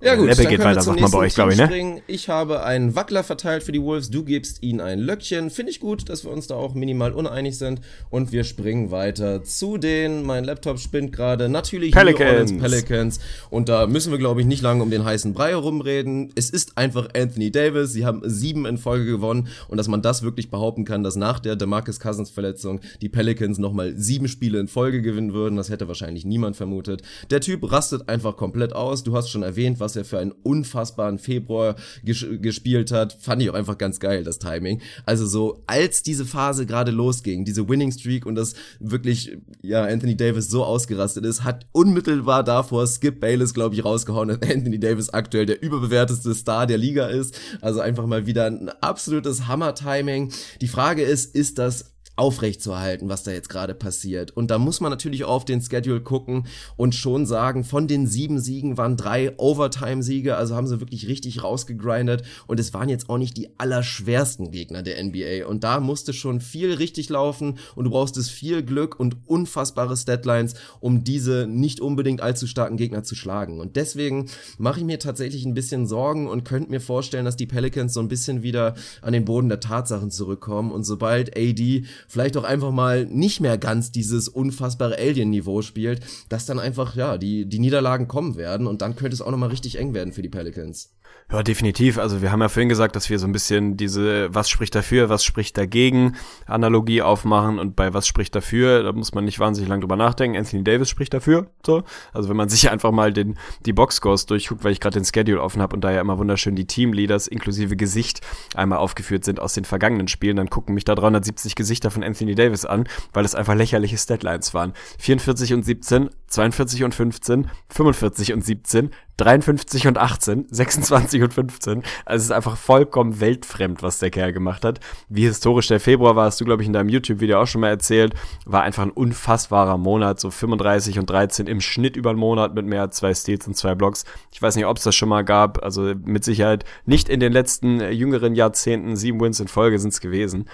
Ja 0.04 0.14
gut, 0.16 0.26
Leppe 0.26 0.42
dann 0.42 0.50
geht 0.50 0.60
weiter, 0.60 0.82
sagt 0.82 1.00
man 1.00 1.10
bei 1.10 1.18
euch, 1.18 1.34
glaube 1.34 1.52
ich, 1.52 1.58
ne? 1.58 2.02
Ich 2.06 2.28
habe 2.28 2.62
einen 2.62 2.94
Wackler 2.94 3.24
verteilt 3.24 3.62
für 3.62 3.72
die 3.72 3.82
Wolves, 3.82 4.10
du 4.10 4.24
gibst 4.24 4.62
ihnen 4.62 4.80
ein 4.80 4.98
Löckchen. 4.98 5.50
Finde 5.50 5.70
ich 5.70 5.80
gut, 5.80 6.08
dass 6.08 6.24
wir 6.24 6.30
uns 6.30 6.46
da 6.46 6.54
auch 6.54 6.74
minimal 6.74 7.12
uneinig 7.12 7.58
sind. 7.58 7.80
Und 8.10 8.32
wir 8.32 8.44
springen 8.44 8.90
weiter 8.90 9.44
zu 9.44 9.78
den, 9.78 10.24
mein 10.24 10.44
Laptop 10.44 10.78
spinnt 10.78 11.12
gerade, 11.12 11.48
natürlich 11.48 11.92
Pelicans. 11.92 12.56
Pelicans. 12.56 13.20
Und 13.50 13.68
da 13.68 13.86
müssen 13.86 14.12
wir, 14.12 14.18
glaube 14.18 14.40
ich, 14.40 14.46
nicht 14.46 14.62
lange 14.62 14.82
um 14.82 14.90
den 14.90 15.04
heißen 15.04 15.32
Brei 15.32 15.50
herumreden. 15.50 16.30
Es 16.34 16.50
ist 16.50 16.76
einfach 16.76 17.08
Anthony 17.14 17.50
Davis. 17.50 17.92
Sie 17.92 18.04
haben 18.04 18.22
sieben 18.24 18.66
in 18.66 18.78
Folge 18.78 19.06
gewonnen. 19.06 19.48
Und 19.68 19.78
dass 19.78 19.88
man 19.88 20.02
das 20.02 20.22
wirklich 20.22 20.50
behaupten 20.50 20.84
kann, 20.84 21.02
dass 21.02 21.16
nach 21.16 21.40
der 21.40 21.56
DeMarcus 21.56 22.00
Cousins 22.00 22.30
Verletzung 22.30 22.80
die 23.00 23.08
Pelicans 23.08 23.58
nochmal 23.58 23.94
sieben 23.96 24.28
Spiele 24.28 24.60
in 24.60 24.68
Folge 24.68 25.02
gewinnen 25.02 25.32
würden, 25.32 25.56
das 25.56 25.70
hätte 25.70 25.88
wahrscheinlich 25.88 26.24
niemand 26.24 26.56
vermutet. 26.56 27.02
Der 27.30 27.40
Typ 27.40 27.70
rastet 27.70 28.08
einfach 28.08 28.36
komplett 28.36 28.74
aus. 28.74 29.04
Du 29.04 29.16
hast 29.16 29.30
schon 29.30 29.42
erwähnt, 29.42 29.80
was 29.80 29.93
er 29.96 30.04
für 30.04 30.18
einen 30.18 30.32
unfassbaren 30.32 31.18
Februar 31.18 31.76
ges 32.04 32.24
gespielt 32.40 32.90
hat, 32.92 33.16
fand 33.20 33.42
ich 33.42 33.50
auch 33.50 33.54
einfach 33.54 33.78
ganz 33.78 34.00
geil, 34.00 34.24
das 34.24 34.38
Timing. 34.38 34.80
Also 35.06 35.26
so, 35.26 35.62
als 35.66 36.02
diese 36.02 36.24
Phase 36.24 36.66
gerade 36.66 36.90
losging, 36.90 37.44
diese 37.44 37.68
Winning 37.68 37.92
Streak 37.92 38.26
und 38.26 38.34
das 38.34 38.54
wirklich, 38.80 39.36
ja, 39.62 39.84
Anthony 39.84 40.16
Davis 40.16 40.48
so 40.48 40.64
ausgerastet 40.64 41.24
ist, 41.24 41.44
hat 41.44 41.66
unmittelbar 41.72 42.44
davor 42.44 42.86
Skip 42.86 43.20
Bayless, 43.20 43.54
glaube 43.54 43.74
ich, 43.74 43.84
rausgehauen, 43.84 44.28
dass 44.28 44.42
Anthony 44.42 44.78
Davis 44.78 45.10
aktuell 45.10 45.46
der 45.46 45.62
überbewerteste 45.62 46.34
Star 46.34 46.66
der 46.66 46.78
Liga 46.78 47.06
ist. 47.06 47.38
Also 47.60 47.80
einfach 47.80 48.06
mal 48.06 48.26
wieder 48.26 48.46
ein 48.46 48.68
absolutes 48.80 49.46
Hammer-Timing. 49.46 50.32
Die 50.60 50.68
Frage 50.68 51.02
ist, 51.02 51.34
ist 51.34 51.58
das 51.58 51.93
aufrechtzuerhalten, 52.16 53.08
was 53.08 53.24
da 53.24 53.32
jetzt 53.32 53.48
gerade 53.48 53.74
passiert. 53.74 54.30
Und 54.30 54.50
da 54.50 54.58
muss 54.58 54.80
man 54.80 54.90
natürlich 54.90 55.24
auf 55.24 55.44
den 55.44 55.60
Schedule 55.60 56.00
gucken 56.00 56.46
und 56.76 56.94
schon 56.94 57.26
sagen, 57.26 57.64
von 57.64 57.88
den 57.88 58.06
sieben 58.06 58.38
Siegen 58.38 58.76
waren 58.76 58.96
drei 58.96 59.36
Overtime-Siege, 59.36 60.36
also 60.36 60.54
haben 60.54 60.66
sie 60.66 60.80
wirklich 60.80 61.08
richtig 61.08 61.42
rausgegrindet 61.42 62.22
und 62.46 62.60
es 62.60 62.72
waren 62.72 62.88
jetzt 62.88 63.10
auch 63.10 63.18
nicht 63.18 63.36
die 63.36 63.58
allerschwersten 63.58 64.50
Gegner 64.50 64.82
der 64.82 65.02
NBA. 65.02 65.46
Und 65.46 65.64
da 65.64 65.80
musste 65.80 66.12
schon 66.12 66.40
viel 66.40 66.72
richtig 66.74 67.08
laufen 67.08 67.58
und 67.74 67.84
du 67.84 67.90
brauchst 67.90 68.16
es 68.16 68.30
viel 68.30 68.62
Glück 68.62 68.98
und 68.98 69.16
unfassbare 69.26 69.94
Deadlines, 69.94 70.54
um 70.80 71.04
diese 71.04 71.46
nicht 71.48 71.80
unbedingt 71.80 72.20
allzu 72.20 72.46
starken 72.46 72.76
Gegner 72.76 73.04
zu 73.04 73.14
schlagen. 73.14 73.60
Und 73.60 73.76
deswegen 73.76 74.26
mache 74.58 74.80
ich 74.80 74.86
mir 74.86 74.98
tatsächlich 74.98 75.44
ein 75.44 75.54
bisschen 75.54 75.86
Sorgen 75.86 76.28
und 76.28 76.44
könnte 76.44 76.70
mir 76.70 76.80
vorstellen, 76.80 77.24
dass 77.24 77.36
die 77.36 77.46
Pelicans 77.46 77.94
so 77.94 78.00
ein 78.00 78.08
bisschen 78.08 78.42
wieder 78.42 78.74
an 79.02 79.12
den 79.12 79.24
Boden 79.24 79.48
der 79.48 79.60
Tatsachen 79.60 80.10
zurückkommen 80.10 80.72
und 80.72 80.84
sobald 80.84 81.36
AD 81.36 81.84
vielleicht 82.08 82.36
auch 82.36 82.44
einfach 82.44 82.70
mal 82.70 83.06
nicht 83.06 83.40
mehr 83.40 83.58
ganz 83.58 83.92
dieses 83.92 84.28
unfassbare 84.28 84.96
Alien-Niveau 84.98 85.62
spielt, 85.62 86.00
dass 86.28 86.46
dann 86.46 86.58
einfach, 86.58 86.96
ja, 86.96 87.18
die, 87.18 87.46
die 87.46 87.58
Niederlagen 87.58 88.08
kommen 88.08 88.36
werden 88.36 88.66
und 88.66 88.82
dann 88.82 88.96
könnte 88.96 89.14
es 89.14 89.22
auch 89.22 89.30
nochmal 89.30 89.50
richtig 89.50 89.78
eng 89.78 89.94
werden 89.94 90.12
für 90.12 90.22
die 90.22 90.28
Pelicans. 90.28 90.92
Ja, 91.32 91.42
definitiv. 91.42 91.98
Also 91.98 92.22
wir 92.22 92.30
haben 92.30 92.42
ja 92.42 92.48
vorhin 92.48 92.68
gesagt, 92.68 92.94
dass 92.96 93.08
wir 93.08 93.18
so 93.18 93.26
ein 93.26 93.32
bisschen 93.32 93.76
diese 93.76 94.32
was 94.32 94.48
spricht 94.48 94.74
dafür, 94.74 95.08
was 95.08 95.24
spricht 95.24 95.56
dagegen 95.56 96.16
Analogie 96.46 97.02
aufmachen 97.02 97.58
und 97.58 97.74
bei 97.74 97.94
was 97.94 98.06
spricht 98.06 98.34
dafür, 98.34 98.82
da 98.82 98.92
muss 98.92 99.14
man 99.14 99.24
nicht 99.24 99.40
wahnsinnig 99.40 99.68
lang 99.68 99.80
drüber 99.80 99.96
nachdenken. 99.96 100.36
Anthony 100.36 100.62
Davis 100.62 100.90
spricht 100.90 101.14
dafür. 101.14 101.50
So. 101.64 101.82
Also 102.12 102.28
wenn 102.28 102.36
man 102.36 102.48
sich 102.50 102.70
einfach 102.70 102.92
mal 102.92 103.12
den, 103.12 103.38
die 103.64 103.72
Boxscores 103.72 104.26
durchguckt, 104.26 104.64
weil 104.64 104.72
ich 104.72 104.80
gerade 104.80 105.00
den 105.00 105.04
Schedule 105.04 105.42
offen 105.42 105.62
habe 105.62 105.74
und 105.74 105.82
da 105.82 105.90
ja 105.90 106.00
immer 106.00 106.18
wunderschön 106.18 106.56
die 106.56 106.66
Teamleaders 106.66 107.26
inklusive 107.26 107.74
Gesicht 107.74 108.20
einmal 108.54 108.78
aufgeführt 108.78 109.24
sind 109.24 109.40
aus 109.40 109.54
den 109.54 109.64
vergangenen 109.64 110.08
Spielen, 110.08 110.36
dann 110.36 110.50
gucken 110.50 110.74
mich 110.74 110.84
da 110.84 110.94
370 110.94 111.56
Gesichter 111.56 111.90
von 111.90 112.04
Anthony 112.04 112.34
Davis 112.34 112.64
an, 112.64 112.86
weil 113.12 113.24
es 113.24 113.34
einfach 113.34 113.54
lächerliche 113.54 113.96
Statlines 113.96 114.54
waren. 114.54 114.74
44 114.98 115.54
und 115.54 115.64
17, 115.64 116.10
42 116.28 116.84
und 116.84 116.94
15, 116.94 117.50
45 117.70 118.32
und 118.34 118.44
17, 118.44 118.90
53 119.16 119.86
und 119.86 119.98
18, 119.98 120.46
26 120.50 121.22
und 121.22 121.34
15. 121.34 121.82
Also 122.04 122.22
es 122.22 122.24
ist 122.24 122.30
einfach 122.32 122.56
vollkommen 122.56 123.20
weltfremd, 123.20 123.82
was 123.82 123.98
der 123.98 124.10
Kerl 124.10 124.32
gemacht 124.32 124.64
hat. 124.64 124.80
Wie 125.08 125.24
historisch 125.24 125.68
der 125.68 125.80
Februar 125.80 126.16
war, 126.16 126.26
hast 126.26 126.40
du, 126.40 126.44
glaube 126.44 126.62
ich, 126.62 126.66
in 126.66 126.72
deinem 126.72 126.88
YouTube-Video 126.88 127.40
auch 127.40 127.46
schon 127.46 127.60
mal 127.60 127.68
erzählt. 127.68 128.14
War 128.44 128.62
einfach 128.62 128.82
ein 128.82 128.90
unfassbarer 128.90 129.78
Monat, 129.78 130.18
so 130.20 130.30
35 130.30 130.98
und 130.98 131.08
13 131.08 131.46
im 131.46 131.60
Schnitt 131.60 131.96
über 131.96 132.10
einen 132.10 132.18
Monat 132.18 132.54
mit 132.54 132.66
mehr 132.66 132.82
als 132.82 132.96
zwei 132.96 133.14
Steals 133.14 133.46
und 133.46 133.56
zwei 133.56 133.74
Blocks. 133.74 134.04
Ich 134.32 134.42
weiß 134.42 134.56
nicht, 134.56 134.66
ob 134.66 134.76
es 134.76 134.84
das 134.84 134.94
schon 134.94 135.08
mal 135.08 135.24
gab. 135.24 135.62
Also 135.62 135.94
mit 136.04 136.24
Sicherheit 136.24 136.64
nicht 136.84 137.08
in 137.08 137.20
den 137.20 137.32
letzten 137.32 137.80
äh, 137.80 137.90
jüngeren 137.90 138.34
Jahrzehnten. 138.34 138.96
Sieben 138.96 139.20
Wins 139.20 139.40
in 139.40 139.48
Folge 139.48 139.78
sind 139.78 139.92
es 139.92 140.00
gewesen. 140.00 140.46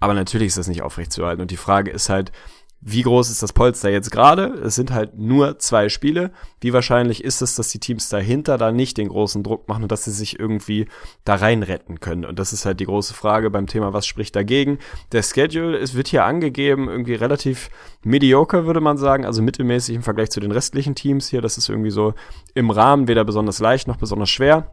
Aber 0.00 0.14
natürlich 0.14 0.48
ist 0.48 0.58
das 0.58 0.68
nicht 0.68 0.82
aufrechtzuerhalten. 0.82 1.42
Und 1.42 1.50
die 1.50 1.56
Frage 1.56 1.90
ist 1.90 2.08
halt, 2.08 2.32
wie 2.80 3.02
groß 3.02 3.28
ist 3.30 3.42
das 3.42 3.52
Polster 3.52 3.90
jetzt 3.90 4.12
gerade? 4.12 4.44
Es 4.62 4.76
sind 4.76 4.92
halt 4.92 5.18
nur 5.18 5.58
zwei 5.58 5.88
Spiele. 5.88 6.30
Wie 6.60 6.72
wahrscheinlich 6.72 7.24
ist 7.24 7.42
es, 7.42 7.56
dass 7.56 7.70
die 7.70 7.80
Teams 7.80 8.08
dahinter 8.08 8.56
da 8.56 8.70
nicht 8.70 8.98
den 8.98 9.08
großen 9.08 9.42
Druck 9.42 9.66
machen 9.68 9.82
und 9.82 9.92
dass 9.92 10.04
sie 10.04 10.12
sich 10.12 10.38
irgendwie 10.38 10.86
da 11.24 11.34
rein 11.34 11.64
retten 11.64 11.98
können? 11.98 12.24
Und 12.24 12.38
das 12.38 12.52
ist 12.52 12.66
halt 12.66 12.78
die 12.78 12.84
große 12.84 13.14
Frage 13.14 13.50
beim 13.50 13.66
Thema, 13.66 13.92
was 13.92 14.06
spricht 14.06 14.36
dagegen? 14.36 14.78
Der 15.10 15.24
Schedule, 15.24 15.76
es 15.76 15.94
wird 15.94 16.06
hier 16.06 16.24
angegeben, 16.24 16.88
irgendwie 16.88 17.14
relativ 17.14 17.68
mediocre, 18.04 18.64
würde 18.64 18.80
man 18.80 18.96
sagen, 18.96 19.24
also 19.24 19.42
mittelmäßig 19.42 19.96
im 19.96 20.02
Vergleich 20.04 20.30
zu 20.30 20.38
den 20.38 20.52
restlichen 20.52 20.94
Teams 20.94 21.28
hier. 21.28 21.42
Das 21.42 21.58
ist 21.58 21.68
irgendwie 21.68 21.90
so 21.90 22.14
im 22.54 22.70
Rahmen, 22.70 23.08
weder 23.08 23.24
besonders 23.24 23.58
leicht 23.58 23.88
noch 23.88 23.96
besonders 23.96 24.30
schwer. 24.30 24.70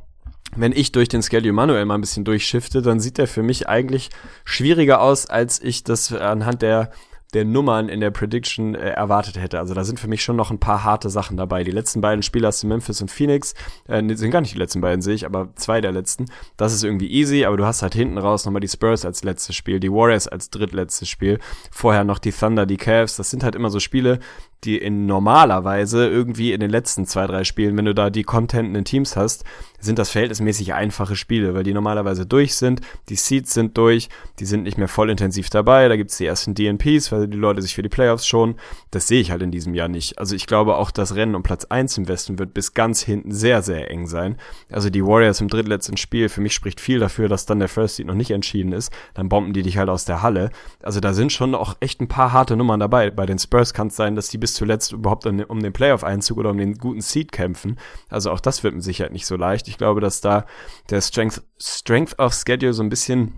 wenn 0.56 0.72
ich 0.72 0.92
durch 0.92 1.10
den 1.10 1.24
Schedule 1.24 1.54
manuell 1.54 1.86
mal 1.86 1.96
ein 1.96 2.02
bisschen 2.02 2.24
durchschifte, 2.24 2.82
dann 2.84 3.00
sieht 3.00 3.18
der 3.18 3.28
für 3.28 3.42
mich 3.42 3.68
eigentlich 3.68 4.10
schwieriger 4.44 5.02
aus, 5.02 5.26
als 5.26 5.62
ich 5.62 5.84
das 5.84 6.14
anhand 6.14 6.62
der 6.62 6.92
der 7.36 7.46
Nummern 7.46 7.90
in 7.90 8.00
der 8.00 8.12
Prediction 8.12 8.76
äh, 8.76 8.92
erwartet 8.92 9.38
hätte. 9.38 9.60
Also 9.60 9.74
da 9.74 9.84
sind 9.84 10.00
für 10.00 10.08
mich 10.08 10.24
schon 10.24 10.38
noch 10.38 10.52
ein 10.52 10.60
paar 10.60 10.84
harte 10.84 11.10
Sachen 11.10 11.38
dabei. 11.38 11.64
Die 11.64 11.72
letzten 11.72 12.02
beiden 12.02 12.24
Spiele 12.24 12.48
hast 12.48 12.64
du 12.64 12.68
Memphis 12.68 13.02
und 13.02 13.12
Phoenix, 13.12 13.54
äh, 13.88 14.02
sind 14.16 14.32
gar 14.32 14.42
nicht 14.42 14.54
die 14.54 14.60
letzten 14.60 14.82
beiden, 14.82 15.02
sehe 15.02 15.14
ich, 15.14 15.26
aber 15.26 15.50
zwei 15.56 15.82
der 15.82 15.92
letzten. 15.92 16.26
Das 16.58 16.74
ist 16.74 16.84
irgendwie 16.84 17.12
easy, 17.12 17.46
aber 17.46 17.58
du 17.58 17.66
hast 17.66 17.82
halt 17.82 17.94
hinten 17.94 18.18
raus 18.18 18.46
nochmal 18.46 18.62
die 18.62 18.70
Spurs 18.70 19.06
als 19.06 19.24
letztes 19.24 19.56
Spiel, 19.56 19.80
die 19.80 19.92
Warriors 19.92 20.28
als 20.28 20.50
drittletztes 20.50 21.10
Spiel, 21.10 21.40
vorher 21.72 22.06
noch 22.06 22.20
die 22.20 22.32
Thunder, 22.32 22.66
die 22.66 22.78
Cavs. 22.78 23.18
Das 23.18 23.30
sind 23.30 23.44
halt 23.44 23.56
immer 23.56 23.70
so 23.70 23.80
Spiele, 23.80 24.20
die 24.64 24.78
in 24.78 25.06
normalerweise 25.06 26.08
irgendwie 26.08 26.54
in 26.54 26.60
den 26.60 26.70
letzten 26.70 27.06
zwei, 27.06 27.28
drei 27.28 27.44
Spielen, 27.44 27.78
wenn 27.78 27.86
du 27.86 27.94
da 27.94 28.10
die 28.10 28.24
contentenden 28.24 28.86
Teams 28.86 29.16
hast, 29.16 29.44
sind 29.80 30.00
das 30.00 30.10
verhältnismäßig 30.10 30.74
einfache 30.74 31.16
Spiele, 31.16 31.54
weil 31.54 31.64
die 31.64 31.74
normalerweise 31.74 32.26
durch 32.26 32.56
sind, 32.56 32.82
die 33.10 33.16
Seeds 33.16 33.54
sind 33.54 33.78
durch, 33.78 34.10
die 34.40 34.46
sind 34.46 34.64
nicht 34.64 34.78
mehr 34.78 34.88
voll 34.88 35.10
intensiv 35.10 35.50
dabei, 35.50 35.88
da 35.88 35.96
gibt's 35.96 36.18
die 36.18 36.26
ersten 36.26 36.56
DNPs, 36.56 37.12
weil 37.12 37.28
die 37.28 37.38
Leute 37.38 37.62
sich 37.62 37.76
für 37.76 37.84
die 37.84 37.90
Playoffs 37.90 38.26
schon. 38.26 38.56
Das 38.92 39.08
sehe 39.08 39.22
ich 39.22 39.32
halt 39.32 39.44
in 39.44 39.52
diesem 39.52 39.74
Jahr 39.74 39.88
nicht. 39.88 40.18
Also 40.18 40.36
ich 40.36 40.48
glaube 40.48 40.76
auch, 40.76 40.92
das 40.92 41.16
Rennen 41.16 41.36
um 41.36 41.44
Platz 41.44 41.66
eins 41.66 41.98
im 41.98 42.08
Westen 42.08 42.40
wird 42.40 42.54
bis 42.54 42.74
ganz 42.74 43.02
hinten 43.02 43.32
sehr, 43.32 43.62
sehr 43.62 43.92
eng 43.92 44.08
sein. 44.08 44.38
Also 44.72 44.90
die 44.90 45.06
Warriors 45.06 45.42
im 45.42 45.48
drittletzten 45.48 45.98
Spiel, 45.98 46.30
für 46.30 46.42
mich 46.42 46.54
spricht 46.54 46.82
viel 46.82 47.00
dafür, 47.00 47.30
dass 47.30 47.46
dann 47.46 47.60
der 47.60 47.70
First 47.70 47.98
Seed 47.98 48.08
noch 48.08 48.16
nicht 48.16 48.32
entschieden 48.32 48.72
ist. 48.72 48.92
Dann 49.14 49.30
bomben 49.30 49.54
die 49.54 49.62
dich 49.62 49.78
halt 49.78 49.90
aus 49.90 50.06
der 50.06 50.22
Halle. 50.22 50.50
Also 50.82 51.00
da 51.00 51.14
sind 51.14 51.32
schon 51.32 51.54
auch 51.54 51.76
echt 51.80 52.02
ein 52.02 52.08
paar 52.08 52.34
harte 52.34 52.56
Nummern 52.56 52.80
dabei. 52.80 53.12
Bei 53.12 53.26
den 53.26 53.38
Spurs 53.38 53.74
kann 53.74 53.88
es 53.88 53.96
sein, 53.96 54.16
dass 54.16 54.30
die 54.30 54.38
bis 54.46 54.54
zuletzt 54.54 54.92
überhaupt 54.92 55.26
um 55.26 55.60
den 55.60 55.74
Playoff-Einzug 55.74 56.38
oder 56.38 56.52
um 56.52 56.60
den 56.60 56.78
guten 56.78 57.02
Seed 57.02 57.32
kämpfen. 57.32 57.80
Also 58.10 58.30
auch 58.30 58.40
das 58.40 58.64
wird 58.64 58.76
mit 58.76 58.84
Sicherheit 58.84 59.12
nicht 59.12 59.26
so 59.26 59.36
leicht. 59.36 59.68
Ich 59.68 59.80
glaube, 59.80 60.02
dass 60.02 60.22
da 60.22 60.46
der 60.92 61.02
Strength, 61.02 61.42
Strength 61.60 62.20
of 62.20 62.32
Schedule 62.32 62.74
so 62.74 62.84
ein 62.84 62.90
bisschen 62.90 63.34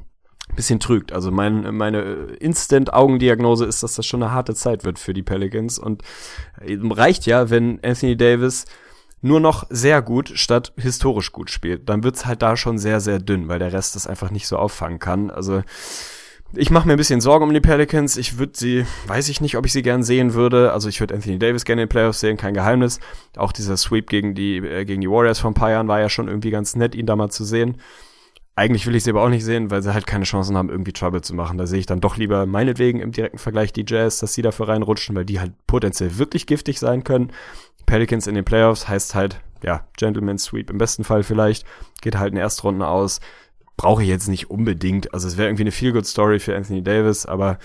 bisschen 0.54 0.82
trügt. 0.82 1.14
Also 1.14 1.32
mein, 1.32 1.76
meine 1.76 2.02
Instant-Augendiagnose 2.40 3.64
ist, 3.64 3.84
dass 3.84 3.96
das 3.96 4.06
schon 4.06 4.22
eine 4.22 4.34
harte 4.34 4.54
Zeit 4.54 4.84
wird 4.84 5.00
für 5.00 5.14
die 5.14 5.24
Pelicans 5.24 5.80
und 5.80 6.04
reicht 6.60 7.26
ja, 7.26 7.50
wenn 7.50 7.82
Anthony 7.84 8.18
Davis 8.18 8.66
nur 9.22 9.40
noch 9.40 9.66
sehr 9.70 10.02
gut 10.02 10.34
statt 10.36 10.74
historisch 10.76 11.32
gut 11.32 11.50
spielt. 11.50 11.88
Dann 11.88 12.04
wird's 12.04 12.26
halt 12.26 12.42
da 12.42 12.58
schon 12.58 12.78
sehr, 12.78 13.00
sehr 13.00 13.20
dünn, 13.20 13.48
weil 13.48 13.60
der 13.60 13.72
Rest 13.72 13.96
das 13.96 14.08
einfach 14.08 14.30
nicht 14.30 14.48
so 14.48 14.58
auffangen 14.58 15.00
kann. 15.00 15.32
Also 15.32 15.64
ich 16.54 16.70
mache 16.72 16.88
mir 16.88 16.94
ein 16.94 16.98
bisschen 16.98 17.22
Sorgen 17.22 17.46
um 17.46 17.54
die 17.54 17.60
Pelicans. 17.60 18.16
Ich 18.18 18.38
würde 18.38 18.54
sie, 18.56 18.86
weiß 19.08 19.30
ich 19.30 19.42
nicht, 19.42 19.58
ob 19.58 19.66
ich 19.66 19.74
sie 19.74 19.82
gern 19.82 20.04
sehen 20.04 20.34
würde. 20.34 20.72
Also 20.72 20.88
ich 20.88 21.00
würde 21.00 21.14
Anthony 21.14 21.40
Davis 21.40 21.66
gerne 21.66 21.82
in 21.82 21.88
den 21.88 21.92
Playoffs 21.92 22.20
sehen, 22.20 22.38
kein 22.38 22.54
Geheimnis. 22.54 23.00
Auch 23.36 23.52
dieser 23.52 23.76
Sweep 23.76 24.10
gegen 24.10 24.34
die, 24.34 24.58
äh, 24.58 24.86
gegen 24.86 25.02
die 25.02 25.10
Warriors 25.10 25.40
vor 25.40 25.52
ein 25.52 25.56
paar 25.56 25.72
Jahren 25.72 25.88
war 25.88 26.00
ja 26.00 26.10
schon 26.10 26.28
irgendwie 26.28 26.52
ganz 26.52 26.76
nett, 26.76 26.96
ihn 26.96 27.06
da 27.06 27.16
mal 27.16 27.30
zu 27.30 27.44
sehen. 27.44 27.78
Eigentlich 28.56 28.88
will 28.88 28.96
ich 28.96 29.04
sie 29.04 29.12
aber 29.12 29.22
auch 29.22 29.30
nicht 29.30 29.46
sehen, 29.46 29.70
weil 29.70 29.84
sie 29.84 29.94
halt 29.94 30.08
keine 30.08 30.24
Chancen 30.24 30.58
haben, 30.58 30.70
irgendwie 30.70 30.94
Trouble 30.94 31.22
zu 31.22 31.36
machen. 31.36 31.58
Da 31.58 31.68
sehe 31.68 31.80
ich 31.80 31.86
dann 31.86 32.02
doch 32.02 32.18
lieber 32.18 32.46
meinetwegen 32.46 33.02
im 33.02 33.12
direkten 33.12 33.38
Vergleich 33.38 33.72
die 33.72 33.86
Jazz, 33.88 34.20
dass 34.20 34.34
sie 34.34 34.42
dafür 34.42 34.70
reinrutschen, 34.70 35.16
weil 35.16 35.26
die 35.26 35.40
halt 35.40 35.54
potenziell 35.68 36.18
wirklich 36.18 36.48
giftig 36.48 36.80
sein 36.80 37.04
können. 37.04 37.32
Pelicans 37.86 38.26
in 38.26 38.36
den 38.36 38.46
Playoffs 38.46 38.88
heißt 38.88 39.14
halt, 39.14 39.40
ja, 39.64 39.86
Gentleman's 39.98 40.46
Sweep 40.46 40.70
im 40.70 40.78
besten 40.78 41.04
Fall 41.04 41.24
vielleicht. 41.24 41.66
Geht 42.02 42.18
halt 42.18 42.32
in 42.32 42.40
Erstrunden 42.40 42.82
aus 42.82 43.20
brauche 43.78 44.04
ich 44.04 44.10
jetzt 44.10 44.28
nicht 44.28 44.50
unbedingt. 44.50 45.14
Also 45.14 45.28
es 45.28 45.38
wäre 45.38 45.48
irgendwie 45.48 45.64
eine 45.64 45.72
Feel-Good-Story 45.72 46.40
für 46.40 46.56
Anthony 46.56 46.84
Davis, 46.84 47.26
aber 47.26 47.60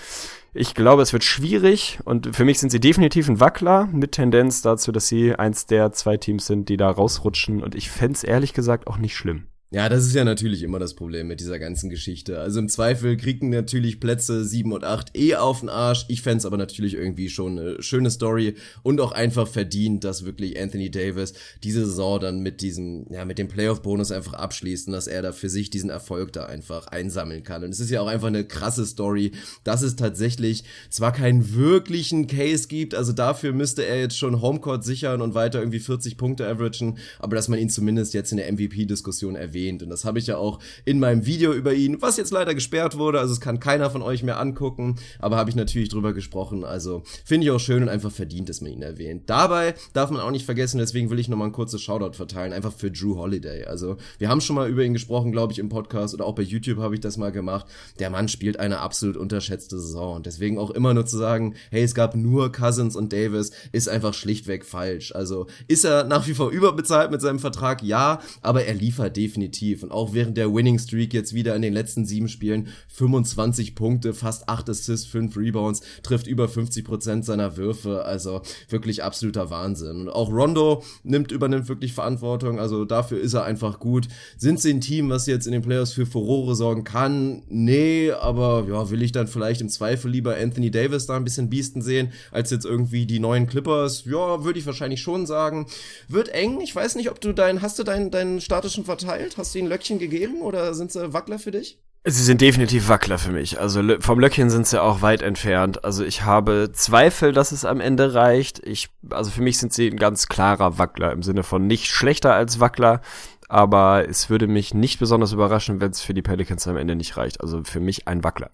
ich 0.53 0.75
glaube, 0.75 1.01
es 1.01 1.11
wird 1.11 1.23
schwierig 1.23 1.99
und 2.05 2.35
für 2.35 2.45
mich 2.45 2.59
sind 2.59 2.69
sie 2.69 2.79
definitiv 2.79 3.27
ein 3.27 3.39
Wackler 3.39 3.89
mit 3.91 4.11
Tendenz 4.13 4.61
dazu, 4.61 4.91
dass 4.91 5.07
sie 5.07 5.35
eins 5.35 5.65
der 5.65 5.91
zwei 5.91 6.17
Teams 6.17 6.45
sind, 6.45 6.69
die 6.69 6.77
da 6.77 6.89
rausrutschen 6.91 7.63
und 7.63 7.73
ich 7.73 7.89
fände 7.89 8.13
es 8.13 8.23
ehrlich 8.23 8.53
gesagt 8.53 8.87
auch 8.87 8.97
nicht 8.97 9.17
schlimm. 9.17 9.47
Ja, 9.73 9.89
das 9.89 10.05
ist 10.05 10.13
ja 10.13 10.23
natürlich 10.23 10.61
immer 10.61 10.77
das 10.77 10.93
Problem 10.93 11.27
mit 11.27 11.39
dieser 11.39 11.57
ganzen 11.57 11.89
Geschichte. 11.89 12.39
Also 12.39 12.59
im 12.59 12.69
Zweifel 12.69 13.17
kriegen 13.17 13.49
natürlich 13.49 13.99
Plätze 13.99 14.45
7 14.45 14.71
und 14.71 14.83
8 14.83 15.17
eh 15.17 15.33
auf 15.33 15.61
den 15.61 15.69
Arsch. 15.69 16.05
Ich 16.09 16.21
fände 16.21 16.45
aber 16.45 16.57
natürlich 16.57 16.93
irgendwie 16.93 17.27
schon 17.27 17.57
eine 17.57 17.81
schöne 17.81 18.11
Story 18.11 18.53
und 18.83 19.01
auch 19.01 19.13
einfach 19.13 19.47
verdient, 19.47 20.03
dass 20.03 20.25
wirklich 20.25 20.61
Anthony 20.61 20.91
Davis 20.91 21.33
diese 21.63 21.87
Saison 21.87 22.19
dann 22.19 22.41
mit 22.41 22.61
diesem, 22.61 23.07
ja, 23.09 23.25
mit 23.25 23.39
dem 23.39 23.47
Playoff-Bonus 23.47 24.11
einfach 24.11 24.33
abschließt 24.33 24.89
und 24.89 24.93
dass 24.93 25.07
er 25.07 25.23
da 25.23 25.31
für 25.31 25.49
sich 25.49 25.71
diesen 25.71 25.89
Erfolg 25.89 26.33
da 26.33 26.45
einfach 26.45 26.85
einsammeln 26.85 27.41
kann. 27.41 27.63
Und 27.63 27.71
es 27.71 27.79
ist 27.79 27.89
ja 27.89 27.99
auch 28.01 28.07
einfach 28.07 28.27
eine 28.27 28.43
krasse 28.43 28.85
Story, 28.85 29.31
dass 29.63 29.81
es 29.81 29.95
tatsächlich 29.95 30.65
zwar 30.91 31.13
keinen 31.13 31.55
wirklichen 31.55 32.27
Case 32.27 32.67
gibt, 32.67 32.93
also 32.93 33.11
dafür 33.11 33.53
müsste 33.53 33.83
er 33.83 33.99
jetzt 33.99 34.19
schon 34.19 34.39
Homecourt 34.39 34.83
sichern 34.83 35.23
und 35.23 35.33
weiter 35.33 35.57
irgendwie 35.57 35.79
40 35.79 36.15
Punkte 36.15 36.47
averagen, 36.47 36.99
aber 37.17 37.35
dass 37.35 37.47
man 37.47 37.57
ihn 37.57 37.71
zumindest 37.71 38.13
jetzt 38.13 38.29
in 38.31 38.37
der 38.37 38.53
MVP-Diskussion 38.53 39.35
erwähnt 39.35 39.62
erwähnt. 39.63 39.83
Und 39.83 39.89
das 39.89 40.05
habe 40.05 40.19
ich 40.19 40.27
ja 40.27 40.37
auch 40.37 40.59
in 40.85 40.99
meinem 40.99 41.25
Video 41.25 41.53
über 41.53 41.73
ihn, 41.73 42.01
was 42.01 42.17
jetzt 42.17 42.31
leider 42.31 42.53
gesperrt 42.53 42.97
wurde, 42.97 43.19
also 43.19 43.33
es 43.33 43.41
kann 43.41 43.59
keiner 43.59 43.89
von 43.89 44.01
euch 44.01 44.23
mehr 44.23 44.39
angucken, 44.39 44.95
aber 45.19 45.37
habe 45.37 45.49
ich 45.49 45.55
natürlich 45.55 45.89
drüber 45.89 46.13
gesprochen. 46.13 46.63
Also 46.63 47.03
finde 47.25 47.45
ich 47.45 47.51
auch 47.51 47.59
schön 47.59 47.83
und 47.83 47.89
einfach 47.89 48.11
verdient, 48.11 48.49
dass 48.49 48.61
man 48.61 48.71
ihn 48.71 48.81
erwähnt. 48.81 49.23
Dabei 49.27 49.75
darf 49.93 50.09
man 50.09 50.21
auch 50.21 50.31
nicht 50.31 50.45
vergessen, 50.45 50.77
deswegen 50.77 51.09
will 51.09 51.19
ich 51.19 51.29
nochmal 51.29 51.47
ein 51.47 51.53
kurzes 51.53 51.81
Shoutout 51.81 52.13
verteilen, 52.13 52.53
einfach 52.53 52.73
für 52.73 52.91
Drew 52.91 53.17
Holiday. 53.17 53.65
Also 53.65 53.97
wir 54.17 54.29
haben 54.29 54.41
schon 54.41 54.55
mal 54.55 54.69
über 54.69 54.83
ihn 54.83 54.93
gesprochen, 54.93 55.31
glaube 55.31 55.53
ich, 55.53 55.59
im 55.59 55.69
Podcast 55.69 56.13
oder 56.13 56.25
auch 56.25 56.35
bei 56.35 56.43
YouTube 56.43 56.79
habe 56.79 56.95
ich 56.95 57.01
das 57.01 57.17
mal 57.17 57.31
gemacht. 57.31 57.65
Der 57.99 58.09
Mann 58.09 58.27
spielt 58.27 58.59
eine 58.59 58.79
absolut 58.79 59.17
unterschätzte 59.17 59.79
Saison 59.79 60.17
und 60.17 60.25
deswegen 60.25 60.57
auch 60.57 60.71
immer 60.71 60.93
nur 60.93 61.05
zu 61.05 61.17
sagen, 61.17 61.55
hey, 61.71 61.83
es 61.83 61.95
gab 61.95 62.15
nur 62.15 62.51
Cousins 62.51 62.95
und 62.95 63.13
Davis, 63.13 63.51
ist 63.71 63.89
einfach 63.89 64.13
schlichtweg 64.13 64.65
falsch. 64.65 65.13
Also 65.13 65.47
ist 65.67 65.85
er 65.85 66.03
nach 66.03 66.27
wie 66.27 66.33
vor 66.33 66.49
überbezahlt 66.51 67.11
mit 67.11 67.21
seinem 67.21 67.39
Vertrag? 67.39 67.83
Ja, 67.83 68.19
aber 68.41 68.65
er 68.65 68.73
liefert 68.73 69.15
definitiv 69.17 69.52
definitiv. 69.53 69.83
Und 69.83 69.91
auch 69.91 70.13
während 70.13 70.37
der 70.37 70.53
Winning 70.53 70.79
Streak 70.79 71.13
jetzt 71.13 71.33
wieder 71.33 71.55
in 71.55 71.61
den 71.61 71.73
letzten 71.73 72.05
sieben 72.05 72.27
Spielen 72.27 72.69
25 72.89 73.75
Punkte, 73.75 74.13
fast 74.13 74.49
8 74.49 74.69
Assists, 74.69 75.07
5 75.07 75.37
Rebounds, 75.37 75.81
trifft 76.01 76.27
über 76.27 76.47
50 76.47 76.83
Prozent 76.83 77.25
seiner 77.25 77.57
Würfe. 77.57 78.03
Also 78.05 78.41
wirklich 78.69 79.03
absoluter 79.03 79.49
Wahnsinn. 79.49 80.01
Und 80.01 80.09
auch 80.09 80.31
Rondo 80.31 80.83
nimmt, 81.03 81.31
übernimmt 81.31 81.69
wirklich 81.69 81.93
Verantwortung. 81.93 82.59
Also 82.59 82.85
dafür 82.85 83.19
ist 83.19 83.33
er 83.33 83.43
einfach 83.43 83.79
gut. 83.79 84.07
Sind 84.37 84.59
sie 84.59 84.73
ein 84.73 84.81
Team, 84.81 85.09
was 85.09 85.27
jetzt 85.27 85.45
in 85.45 85.53
den 85.53 85.61
Playoffs 85.61 85.93
für 85.93 86.05
Furore 86.05 86.55
sorgen 86.55 86.83
kann? 86.83 87.43
Nee, 87.47 88.11
aber 88.11 88.65
ja, 88.67 88.89
will 88.89 89.01
ich 89.01 89.11
dann 89.11 89.27
vielleicht 89.27 89.61
im 89.61 89.69
Zweifel 89.69 90.11
lieber 90.11 90.35
Anthony 90.35 90.71
Davis 90.71 91.05
da 91.05 91.15
ein 91.15 91.23
bisschen 91.23 91.49
biesten 91.49 91.81
sehen, 91.81 92.11
als 92.31 92.49
jetzt 92.49 92.65
irgendwie 92.65 93.05
die 93.05 93.19
neuen 93.19 93.47
Clippers? 93.47 94.05
Ja, 94.05 94.43
würde 94.43 94.59
ich 94.59 94.65
wahrscheinlich 94.65 95.01
schon 95.01 95.25
sagen. 95.25 95.67
Wird 96.07 96.29
eng. 96.29 96.61
Ich 96.61 96.75
weiß 96.75 96.95
nicht, 96.95 97.09
ob 97.09 97.21
du 97.21 97.33
deinen, 97.33 97.61
hast 97.61 97.79
du 97.79 97.83
deinen, 97.83 98.11
deinen 98.11 98.41
statischen 98.41 98.85
verteilt? 98.85 99.32
Hast 99.37 99.53
du 99.53 99.59
ihnen 99.59 99.67
Löckchen 99.67 99.99
gegeben 99.99 100.41
oder 100.41 100.73
sind 100.73 100.91
sie 100.91 101.13
Wackler 101.13 101.39
für 101.39 101.51
dich? 101.51 101.79
Sie 102.05 102.23
sind 102.23 102.41
definitiv 102.41 102.89
Wackler 102.89 103.17
für 103.17 103.31
mich. 103.31 103.61
Also 103.61 103.81
vom 103.99 104.19
Löckchen 104.19 104.49
sind 104.49 104.67
sie 104.67 104.81
auch 104.81 105.01
weit 105.01 105.21
entfernt. 105.21 105.85
Also 105.85 106.03
ich 106.03 106.23
habe 106.23 106.71
Zweifel, 106.73 107.31
dass 107.31 107.53
es 107.53 107.63
am 107.63 107.79
Ende 107.79 108.13
reicht. 108.13 108.59
Ich, 108.67 108.89
also 109.09 109.31
für 109.31 109.41
mich 109.41 109.57
sind 109.57 109.71
sie 109.71 109.87
ein 109.87 109.95
ganz 109.95 110.27
klarer 110.27 110.77
Wackler 110.77 111.13
im 111.13 111.23
Sinne 111.23 111.43
von 111.43 111.65
nicht 111.65 111.87
schlechter 111.87 112.33
als 112.33 112.59
Wackler, 112.59 112.99
aber 113.47 114.09
es 114.09 114.29
würde 114.29 114.47
mich 114.47 114.73
nicht 114.73 114.99
besonders 114.99 115.31
überraschen, 115.31 115.79
wenn 115.79 115.91
es 115.91 116.01
für 116.01 116.13
die 116.13 116.21
Pelicans 116.21 116.67
am 116.67 116.75
Ende 116.75 116.95
nicht 116.97 117.15
reicht. 117.15 117.39
Also 117.39 117.63
für 117.63 117.79
mich 117.79 118.05
ein 118.05 118.21
Wackler. 118.21 118.51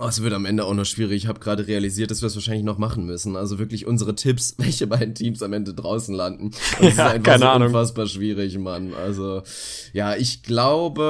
Oh, 0.00 0.06
es 0.06 0.22
wird 0.22 0.32
am 0.32 0.44
Ende 0.44 0.64
auch 0.64 0.74
noch 0.74 0.84
schwierig. 0.84 1.24
Ich 1.24 1.28
habe 1.28 1.40
gerade 1.40 1.66
realisiert, 1.66 2.12
dass 2.12 2.22
wir 2.22 2.28
es 2.28 2.36
wahrscheinlich 2.36 2.64
noch 2.64 2.78
machen 2.78 3.04
müssen. 3.04 3.36
Also 3.36 3.58
wirklich 3.58 3.84
unsere 3.84 4.14
Tipps, 4.14 4.54
welche 4.58 4.86
beiden 4.86 5.14
Teams 5.14 5.42
am 5.42 5.52
Ende 5.52 5.74
draußen 5.74 6.14
landen. 6.14 6.52
Das 6.52 6.80
ja, 6.80 6.88
ist 6.88 7.00
einfach 7.00 7.22
keine 7.24 7.38
so 7.40 7.46
Ahnung. 7.46 7.68
unfassbar 7.68 8.06
schwierig, 8.06 8.56
Mann. 8.58 8.94
Also 8.94 9.42
ja, 9.92 10.14
ich 10.14 10.44
glaube, 10.44 11.02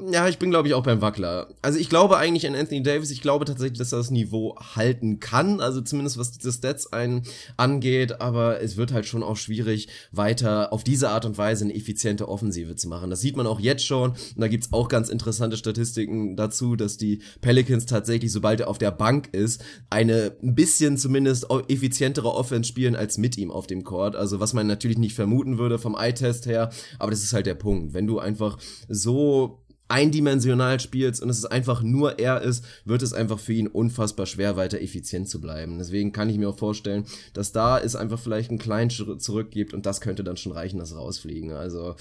äh, 0.00 0.12
ja, 0.12 0.28
ich 0.28 0.38
bin 0.38 0.50
glaube 0.50 0.68
ich 0.68 0.74
auch 0.74 0.84
beim 0.84 1.00
Wackler. 1.00 1.48
Also 1.60 1.80
ich 1.80 1.88
glaube 1.88 2.16
eigentlich 2.16 2.46
an 2.46 2.54
Anthony 2.54 2.82
Davis. 2.82 3.10
Ich 3.10 3.22
glaube 3.22 3.44
tatsächlich, 3.44 3.78
dass 3.78 3.92
er 3.92 3.98
das 3.98 4.12
Niveau 4.12 4.56
halten 4.76 5.18
kann. 5.18 5.60
Also 5.60 5.80
zumindest 5.80 6.16
was 6.16 6.30
diese 6.30 6.52
Stats 6.52 6.92
ein 6.92 7.24
angeht. 7.56 8.20
Aber 8.20 8.62
es 8.62 8.76
wird 8.76 8.92
halt 8.92 9.06
schon 9.06 9.24
auch 9.24 9.36
schwierig, 9.36 9.88
weiter 10.12 10.72
auf 10.72 10.84
diese 10.84 11.10
Art 11.10 11.24
und 11.24 11.36
Weise 11.38 11.64
eine 11.64 11.74
effiziente 11.74 12.28
Offensive 12.28 12.76
zu 12.76 12.88
machen. 12.88 13.10
Das 13.10 13.20
sieht 13.20 13.36
man 13.36 13.48
auch 13.48 13.58
jetzt 13.58 13.84
schon. 13.84 14.10
Und 14.10 14.36
da 14.36 14.46
gibt's 14.46 14.72
auch 14.72 14.88
ganz 14.88 15.08
interessante 15.08 15.56
Statistiken 15.56 16.36
dazu, 16.36 16.76
dass 16.76 16.96
die 16.96 17.17
Pelicans 17.40 17.86
tatsächlich, 17.86 18.32
sobald 18.32 18.60
er 18.60 18.68
auf 18.68 18.78
der 18.78 18.90
Bank 18.90 19.28
ist, 19.32 19.64
eine 19.90 20.36
ein 20.42 20.54
bisschen 20.54 20.96
zumindest 20.96 21.46
effizientere 21.68 22.32
Offense 22.32 22.68
spielen 22.68 22.96
als 22.96 23.18
mit 23.18 23.36
ihm 23.38 23.50
auf 23.50 23.66
dem 23.66 23.84
Court. 23.84 24.16
Also 24.16 24.40
was 24.40 24.52
man 24.52 24.66
natürlich 24.66 24.98
nicht 24.98 25.14
vermuten 25.14 25.58
würde 25.58 25.78
vom 25.78 25.94
Eye-Test 25.94 26.46
her, 26.46 26.70
aber 26.98 27.10
das 27.10 27.22
ist 27.22 27.32
halt 27.32 27.46
der 27.46 27.54
Punkt. 27.54 27.94
Wenn 27.94 28.06
du 28.06 28.18
einfach 28.18 28.58
so 28.88 29.64
eindimensional 29.90 30.80
spielst 30.80 31.22
und 31.22 31.30
es 31.30 31.46
einfach 31.46 31.82
nur 31.82 32.18
er 32.18 32.42
ist, 32.42 32.62
wird 32.84 33.02
es 33.02 33.14
einfach 33.14 33.38
für 33.38 33.54
ihn 33.54 33.66
unfassbar 33.66 34.26
schwer, 34.26 34.56
weiter 34.56 34.80
effizient 34.82 35.30
zu 35.30 35.40
bleiben. 35.40 35.78
Deswegen 35.78 36.12
kann 36.12 36.28
ich 36.28 36.36
mir 36.36 36.50
auch 36.50 36.58
vorstellen, 36.58 37.06
dass 37.32 37.52
da 37.52 37.78
es 37.78 37.96
einfach 37.96 38.18
vielleicht 38.18 38.50
einen 38.50 38.58
kleinen 38.58 38.90
Schritt 38.90 39.22
zurück 39.22 39.50
gibt 39.50 39.72
und 39.72 39.86
das 39.86 40.02
könnte 40.02 40.24
dann 40.24 40.36
schon 40.36 40.52
reichen, 40.52 40.78
das 40.78 40.94
rausfliegen. 40.94 41.52
Also, 41.52 41.96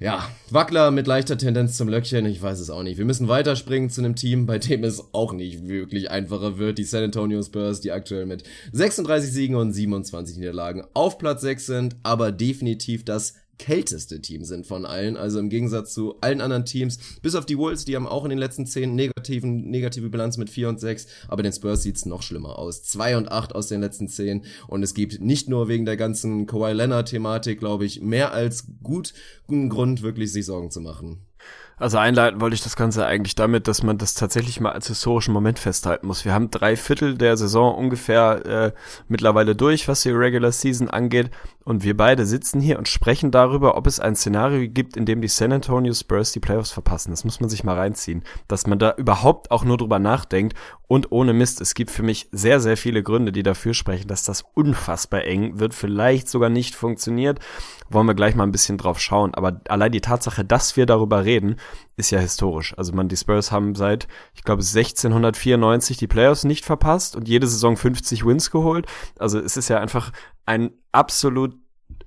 ja, 0.00 0.30
Wackler 0.50 0.92
mit 0.92 1.08
leichter 1.08 1.36
Tendenz 1.36 1.76
zum 1.76 1.88
Löckchen, 1.88 2.24
ich 2.26 2.40
weiß 2.40 2.60
es 2.60 2.70
auch 2.70 2.84
nicht. 2.84 2.98
Wir 2.98 3.04
müssen 3.04 3.26
weiterspringen 3.26 3.90
zu 3.90 4.00
einem 4.00 4.14
Team, 4.14 4.46
bei 4.46 4.58
dem 4.58 4.84
es 4.84 5.12
auch 5.12 5.32
nicht 5.32 5.66
wirklich 5.66 6.10
einfacher 6.10 6.56
wird. 6.56 6.78
Die 6.78 6.84
San 6.84 7.02
Antonio 7.02 7.42
Spurs, 7.42 7.80
die 7.80 7.90
aktuell 7.90 8.24
mit 8.24 8.44
36 8.72 9.32
Siegen 9.32 9.56
und 9.56 9.72
27 9.72 10.36
Niederlagen 10.36 10.84
auf 10.94 11.18
Platz 11.18 11.40
6 11.40 11.66
sind, 11.66 11.96
aber 12.04 12.30
definitiv 12.30 13.04
das 13.04 13.34
kälteste 13.58 14.20
Team 14.20 14.44
sind 14.44 14.66
von 14.66 14.86
allen. 14.86 15.16
Also 15.16 15.38
im 15.38 15.50
Gegensatz 15.50 15.92
zu 15.92 16.20
allen 16.20 16.40
anderen 16.40 16.64
Teams, 16.64 16.98
bis 17.22 17.34
auf 17.34 17.46
die 17.46 17.58
Wolves, 17.58 17.84
die 17.84 17.96
haben 17.96 18.06
auch 18.06 18.24
in 18.24 18.30
den 18.30 18.38
letzten 18.38 18.66
zehn 18.66 18.94
negativen, 18.94 19.70
negative 19.70 20.08
Bilanz 20.08 20.36
mit 20.36 20.50
4 20.50 20.68
und 20.68 20.80
6, 20.80 21.06
aber 21.28 21.42
den 21.42 21.52
Spurs 21.52 21.82
sieht's 21.82 22.06
noch 22.06 22.22
schlimmer 22.22 22.58
aus. 22.58 22.82
2 22.82 23.16
und 23.16 23.30
8 23.30 23.54
aus 23.54 23.68
den 23.68 23.80
letzten 23.80 24.08
zehn 24.08 24.44
und 24.66 24.82
es 24.82 24.94
gibt 24.94 25.20
nicht 25.20 25.48
nur 25.48 25.68
wegen 25.68 25.84
der 25.84 25.96
ganzen 25.96 26.46
Kawhi 26.46 26.72
Leonard-Thematik, 26.72 27.58
glaube 27.58 27.84
ich, 27.84 28.00
mehr 28.00 28.32
als 28.32 28.66
gut 28.82 29.12
einen 29.48 29.68
Grund, 29.68 30.02
wirklich 30.02 30.32
sich 30.32 30.46
Sorgen 30.46 30.70
zu 30.70 30.80
machen. 30.80 31.27
Also 31.78 31.98
einleiten 31.98 32.40
wollte 32.40 32.54
ich 32.54 32.62
das 32.62 32.74
Ganze 32.74 33.06
eigentlich 33.06 33.36
damit, 33.36 33.68
dass 33.68 33.82
man 33.82 33.98
das 33.98 34.14
tatsächlich 34.14 34.60
mal 34.60 34.72
als 34.72 34.88
historischen 34.88 35.32
Moment 35.32 35.58
festhalten 35.58 36.08
muss. 36.08 36.24
Wir 36.24 36.34
haben 36.34 36.50
drei 36.50 36.76
Viertel 36.76 37.16
der 37.16 37.36
Saison 37.36 37.74
ungefähr 37.76 38.46
äh, 38.46 38.72
mittlerweile 39.06 39.54
durch, 39.54 39.86
was 39.86 40.02
die 40.02 40.10
Regular 40.10 40.50
Season 40.50 40.90
angeht. 40.90 41.30
Und 41.64 41.84
wir 41.84 41.96
beide 41.96 42.24
sitzen 42.24 42.60
hier 42.60 42.78
und 42.78 42.88
sprechen 42.88 43.30
darüber, 43.30 43.76
ob 43.76 43.86
es 43.86 44.00
ein 44.00 44.16
Szenario 44.16 44.68
gibt, 44.70 44.96
in 44.96 45.04
dem 45.04 45.20
die 45.20 45.28
San 45.28 45.52
Antonio 45.52 45.92
Spurs 45.92 46.32
die 46.32 46.40
Playoffs 46.40 46.70
verpassen. 46.70 47.10
Das 47.10 47.24
muss 47.24 47.40
man 47.40 47.50
sich 47.50 47.62
mal 47.62 47.76
reinziehen. 47.76 48.22
Dass 48.48 48.66
man 48.66 48.78
da 48.78 48.94
überhaupt 48.96 49.50
auch 49.50 49.64
nur 49.64 49.76
drüber 49.76 49.98
nachdenkt. 49.98 50.56
Und 50.88 51.12
ohne 51.12 51.34
Mist, 51.34 51.60
es 51.60 51.74
gibt 51.74 51.90
für 51.90 52.02
mich 52.02 52.28
sehr, 52.32 52.60
sehr 52.60 52.78
viele 52.78 53.02
Gründe, 53.02 53.30
die 53.30 53.42
dafür 53.42 53.74
sprechen, 53.74 54.08
dass 54.08 54.24
das 54.24 54.44
unfassbar 54.54 55.24
eng 55.24 55.60
wird, 55.60 55.74
vielleicht 55.74 56.28
sogar 56.28 56.48
nicht 56.48 56.74
funktioniert. 56.74 57.38
Wollen 57.90 58.06
wir 58.06 58.14
gleich 58.14 58.34
mal 58.34 58.44
ein 58.44 58.52
bisschen 58.52 58.78
drauf 58.78 59.00
schauen. 59.00 59.34
Aber 59.34 59.60
allein 59.68 59.92
die 59.92 60.00
Tatsache, 60.00 60.44
dass 60.44 60.76
wir 60.76 60.86
darüber 60.86 61.24
reden, 61.24 61.56
ist 61.96 62.10
ja 62.10 62.18
historisch. 62.18 62.76
Also 62.76 62.92
man, 62.92 63.08
die 63.08 63.16
Spurs 63.16 63.50
haben 63.50 63.74
seit, 63.74 64.08
ich 64.34 64.44
glaube, 64.44 64.62
1694 64.62 65.96
die 65.96 66.06
Playoffs 66.06 66.44
nicht 66.44 66.64
verpasst 66.64 67.16
und 67.16 67.28
jede 67.28 67.46
Saison 67.46 67.76
50 67.76 68.26
Wins 68.26 68.50
geholt. 68.50 68.86
Also 69.18 69.38
es 69.38 69.56
ist 69.56 69.68
ja 69.68 69.80
einfach 69.80 70.12
ein 70.46 70.70
absolut 70.92 71.54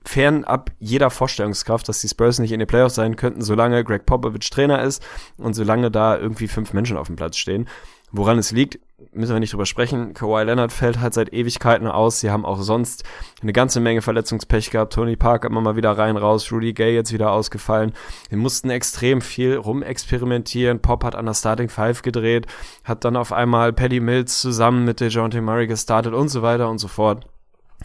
fernab 0.04 0.72
jeder 0.80 1.10
Vorstellungskraft, 1.10 1.88
dass 1.88 2.02
die 2.02 2.08
Spurs 2.08 2.40
nicht 2.40 2.52
in 2.52 2.60
den 2.60 2.68
Playoffs 2.68 2.96
sein 2.96 3.16
könnten, 3.16 3.42
solange 3.42 3.84
Greg 3.84 4.06
Popovich 4.06 4.50
Trainer 4.50 4.82
ist 4.82 5.04
und 5.38 5.54
solange 5.54 5.92
da 5.92 6.18
irgendwie 6.18 6.48
fünf 6.48 6.74
Menschen 6.74 6.98
auf 6.98 7.08
dem 7.08 7.16
Platz 7.16 7.38
stehen. 7.38 7.68
Woran 8.14 8.38
es 8.38 8.52
liegt, 8.52 8.80
müssen 9.14 9.34
wir 9.34 9.40
nicht 9.40 9.54
drüber 9.54 9.66
sprechen. 9.66 10.14
Kawhi 10.14 10.44
Leonard 10.44 10.72
fällt 10.72 11.00
halt 11.00 11.14
seit 11.14 11.34
Ewigkeiten 11.34 11.88
aus. 11.88 12.20
Sie 12.20 12.30
haben 12.30 12.46
auch 12.46 12.62
sonst 12.62 13.04
eine 13.42 13.54
ganze 13.54 13.80
Menge 13.80 14.02
Verletzungspech 14.02 14.70
gehabt. 14.70 14.94
Tony 14.94 15.16
Park 15.16 15.46
immer 15.46 15.62
mal 15.62 15.76
wieder 15.76 15.98
rein, 15.98 16.18
raus. 16.18 16.52
Rudy 16.52 16.74
Gay 16.74 16.94
jetzt 16.94 17.14
wieder 17.14 17.32
ausgefallen. 17.32 17.94
Sie 18.30 18.36
mussten 18.36 18.70
extrem 18.70 19.22
viel 19.22 19.56
rumexperimentieren. 19.56 20.82
Pop 20.82 21.04
hat 21.04 21.16
an 21.16 21.26
der 21.26 21.34
Starting 21.34 21.70
Five 21.70 22.02
gedreht, 22.02 22.48
hat 22.84 23.06
dann 23.06 23.16
auf 23.16 23.32
einmal 23.32 23.74
Paddy 23.74 24.00
Mills 24.00 24.42
zusammen 24.42 24.86
mit 24.86 25.00
DeJounte 25.00 25.42
Murray 25.42 25.68
gestartet 25.68 26.14
und 26.14 26.30
so 26.30 26.42
weiter 26.42 26.70
und 26.70 26.80
so 26.80 26.88
fort. 26.88 27.26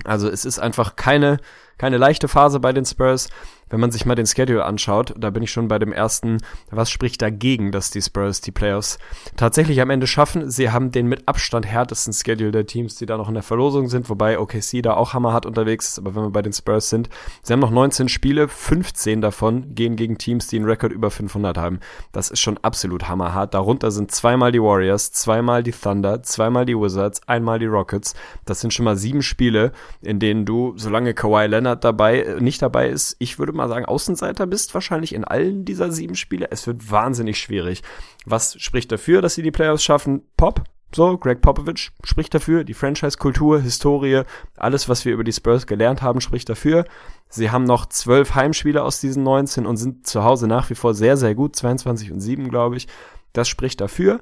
Also 0.04 0.28
es 0.28 0.44
ist 0.44 0.58
einfach 0.58 0.96
keine, 0.96 1.38
keine 1.78 1.98
leichte 1.98 2.28
Phase 2.28 2.60
bei 2.60 2.72
den 2.72 2.84
Spurs 2.84 3.28
wenn 3.68 3.80
man 3.80 3.90
sich 3.90 4.06
mal 4.06 4.14
den 4.14 4.26
Schedule 4.26 4.64
anschaut, 4.64 5.14
da 5.16 5.30
bin 5.30 5.42
ich 5.42 5.50
schon 5.50 5.68
bei 5.68 5.78
dem 5.78 5.92
ersten, 5.92 6.38
was 6.70 6.90
spricht 6.90 7.20
dagegen, 7.22 7.72
dass 7.72 7.90
die 7.90 8.02
Spurs 8.02 8.40
die 8.40 8.52
Playoffs 8.52 8.98
tatsächlich 9.36 9.80
am 9.80 9.90
Ende 9.90 10.06
schaffen? 10.06 10.50
Sie 10.50 10.70
haben 10.70 10.92
den 10.92 11.06
mit 11.08 11.26
Abstand 11.26 11.66
härtesten 11.66 12.12
Schedule 12.12 12.52
der 12.52 12.66
Teams, 12.66 12.96
die 12.96 13.06
da 13.06 13.16
noch 13.16 13.28
in 13.28 13.34
der 13.34 13.42
Verlosung 13.42 13.88
sind, 13.88 14.08
wobei 14.08 14.38
OKC 14.38 14.82
da 14.82 14.94
auch 14.94 15.14
hammerhart 15.14 15.46
unterwegs 15.46 15.88
ist, 15.88 15.98
aber 15.98 16.14
wenn 16.14 16.22
wir 16.22 16.30
bei 16.30 16.42
den 16.42 16.52
Spurs 16.52 16.90
sind, 16.90 17.08
sie 17.42 17.52
haben 17.52 17.60
noch 17.60 17.70
19 17.70 18.08
Spiele, 18.08 18.48
15 18.48 19.20
davon 19.20 19.74
gehen 19.74 19.96
gegen 19.96 20.18
Teams, 20.18 20.46
die 20.46 20.56
einen 20.56 20.66
Rekord 20.66 20.92
über 20.92 21.10
500 21.10 21.58
haben. 21.58 21.80
Das 22.12 22.30
ist 22.30 22.40
schon 22.40 22.58
absolut 22.58 23.08
hammerhart. 23.08 23.54
Darunter 23.54 23.90
sind 23.90 24.10
zweimal 24.10 24.52
die 24.52 24.62
Warriors, 24.62 25.12
zweimal 25.12 25.62
die 25.62 25.72
Thunder, 25.72 26.22
zweimal 26.22 26.66
die 26.66 26.76
Wizards, 26.76 27.20
einmal 27.26 27.58
die 27.58 27.66
Rockets. 27.66 28.14
Das 28.44 28.60
sind 28.60 28.72
schon 28.72 28.84
mal 28.84 28.96
sieben 28.96 29.22
Spiele, 29.22 29.72
in 30.02 30.18
denen 30.18 30.44
du, 30.44 30.74
solange 30.76 31.14
Kawhi 31.14 31.46
Leonard 31.46 31.84
dabei, 31.84 32.20
äh, 32.20 32.40
nicht 32.40 32.62
dabei 32.62 32.88
ist, 32.88 33.16
ich 33.18 33.38
würde 33.56 33.68
mal 33.68 33.74
sagen, 33.74 33.86
Außenseiter 33.86 34.46
bist, 34.46 34.74
wahrscheinlich 34.74 35.14
in 35.14 35.24
allen 35.24 35.64
dieser 35.64 35.90
sieben 35.90 36.14
Spiele. 36.14 36.48
Es 36.50 36.66
wird 36.66 36.90
wahnsinnig 36.90 37.38
schwierig. 37.38 37.82
Was 38.24 38.60
spricht 38.60 38.92
dafür, 38.92 39.22
dass 39.22 39.34
sie 39.34 39.42
die 39.42 39.50
Playoffs 39.50 39.82
schaffen? 39.82 40.22
Pop, 40.36 40.64
so, 40.94 41.18
Greg 41.18 41.40
Popovich 41.40 41.90
spricht 42.04 42.32
dafür, 42.34 42.64
die 42.64 42.74
Franchise-Kultur, 42.74 43.60
Historie, 43.60 44.22
alles, 44.56 44.88
was 44.88 45.04
wir 45.04 45.12
über 45.12 45.24
die 45.24 45.32
Spurs 45.32 45.66
gelernt 45.66 46.00
haben, 46.00 46.20
spricht 46.20 46.48
dafür. 46.48 46.84
Sie 47.28 47.50
haben 47.50 47.64
noch 47.64 47.86
zwölf 47.86 48.34
Heimspiele 48.34 48.82
aus 48.82 49.00
diesen 49.00 49.22
19 49.24 49.66
und 49.66 49.76
sind 49.76 50.06
zu 50.06 50.22
Hause 50.22 50.46
nach 50.46 50.70
wie 50.70 50.74
vor 50.74 50.94
sehr, 50.94 51.16
sehr 51.16 51.34
gut, 51.34 51.56
22 51.56 52.12
und 52.12 52.20
7, 52.20 52.48
glaube 52.48 52.76
ich. 52.76 52.86
Das 53.32 53.48
spricht 53.48 53.80
dafür. 53.80 54.20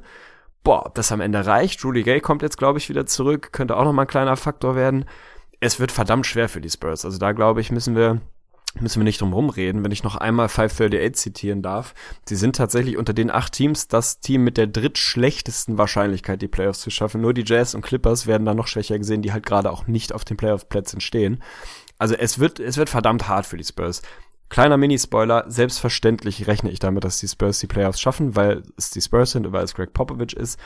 Boah, 0.62 0.86
ob 0.86 0.94
das 0.94 1.12
am 1.12 1.20
Ende 1.20 1.44
reicht. 1.44 1.84
Rudy 1.84 2.02
Gay 2.02 2.20
kommt 2.20 2.42
jetzt, 2.42 2.56
glaube 2.56 2.78
ich, 2.78 2.88
wieder 2.88 3.04
zurück, 3.04 3.52
könnte 3.52 3.76
auch 3.76 3.84
noch 3.84 3.92
mal 3.92 4.02
ein 4.02 4.08
kleiner 4.08 4.36
Faktor 4.36 4.74
werden. 4.74 5.04
Es 5.60 5.78
wird 5.78 5.92
verdammt 5.92 6.26
schwer 6.26 6.48
für 6.48 6.62
die 6.62 6.70
Spurs. 6.70 7.04
Also 7.04 7.18
da, 7.18 7.32
glaube 7.32 7.60
ich, 7.60 7.70
müssen 7.70 7.94
wir 7.94 8.20
müssen 8.80 9.00
wir 9.00 9.04
nicht 9.04 9.20
drum 9.20 9.32
rumreden, 9.32 9.84
wenn 9.84 9.92
ich 9.92 10.02
noch 10.02 10.16
einmal 10.16 10.48
538 10.48 11.14
zitieren 11.14 11.62
darf. 11.62 11.94
Sie 12.28 12.36
sind 12.36 12.56
tatsächlich 12.56 12.96
unter 12.96 13.12
den 13.12 13.30
acht 13.30 13.52
Teams 13.52 13.88
das 13.88 14.20
Team 14.20 14.44
mit 14.44 14.56
der 14.56 14.66
drittschlechtesten 14.66 15.78
Wahrscheinlichkeit, 15.78 16.42
die 16.42 16.48
Playoffs 16.48 16.80
zu 16.80 16.90
schaffen. 16.90 17.20
Nur 17.20 17.34
die 17.34 17.44
Jazz 17.44 17.74
und 17.74 17.82
Clippers 17.82 18.26
werden 18.26 18.44
da 18.44 18.54
noch 18.54 18.66
schwächer 18.66 18.98
gesehen, 18.98 19.22
die 19.22 19.32
halt 19.32 19.46
gerade 19.46 19.70
auch 19.70 19.86
nicht 19.86 20.12
auf 20.12 20.24
den 20.24 20.36
Playoff-Plätzen 20.36 21.00
stehen. 21.00 21.42
Also 21.98 22.14
es 22.14 22.38
wird, 22.38 22.60
es 22.60 22.76
wird 22.76 22.90
verdammt 22.90 23.28
hart 23.28 23.46
für 23.46 23.56
die 23.56 23.64
Spurs. 23.64 24.02
Kleiner 24.48 24.76
Mini-Spoiler, 24.76 25.46
selbstverständlich 25.48 26.46
rechne 26.46 26.70
ich 26.70 26.78
damit, 26.78 27.04
dass 27.04 27.18
die 27.18 27.28
Spurs 27.28 27.58
die 27.58 27.66
Playoffs 27.66 28.00
schaffen, 28.00 28.36
weil 28.36 28.62
es 28.76 28.90
die 28.90 29.00
Spurs 29.00 29.32
sind 29.32 29.46
und 29.46 29.52
weil 29.52 29.64
es 29.64 29.74
Greg 29.74 29.92
Popovich 29.92 30.34
ist. 30.34 30.58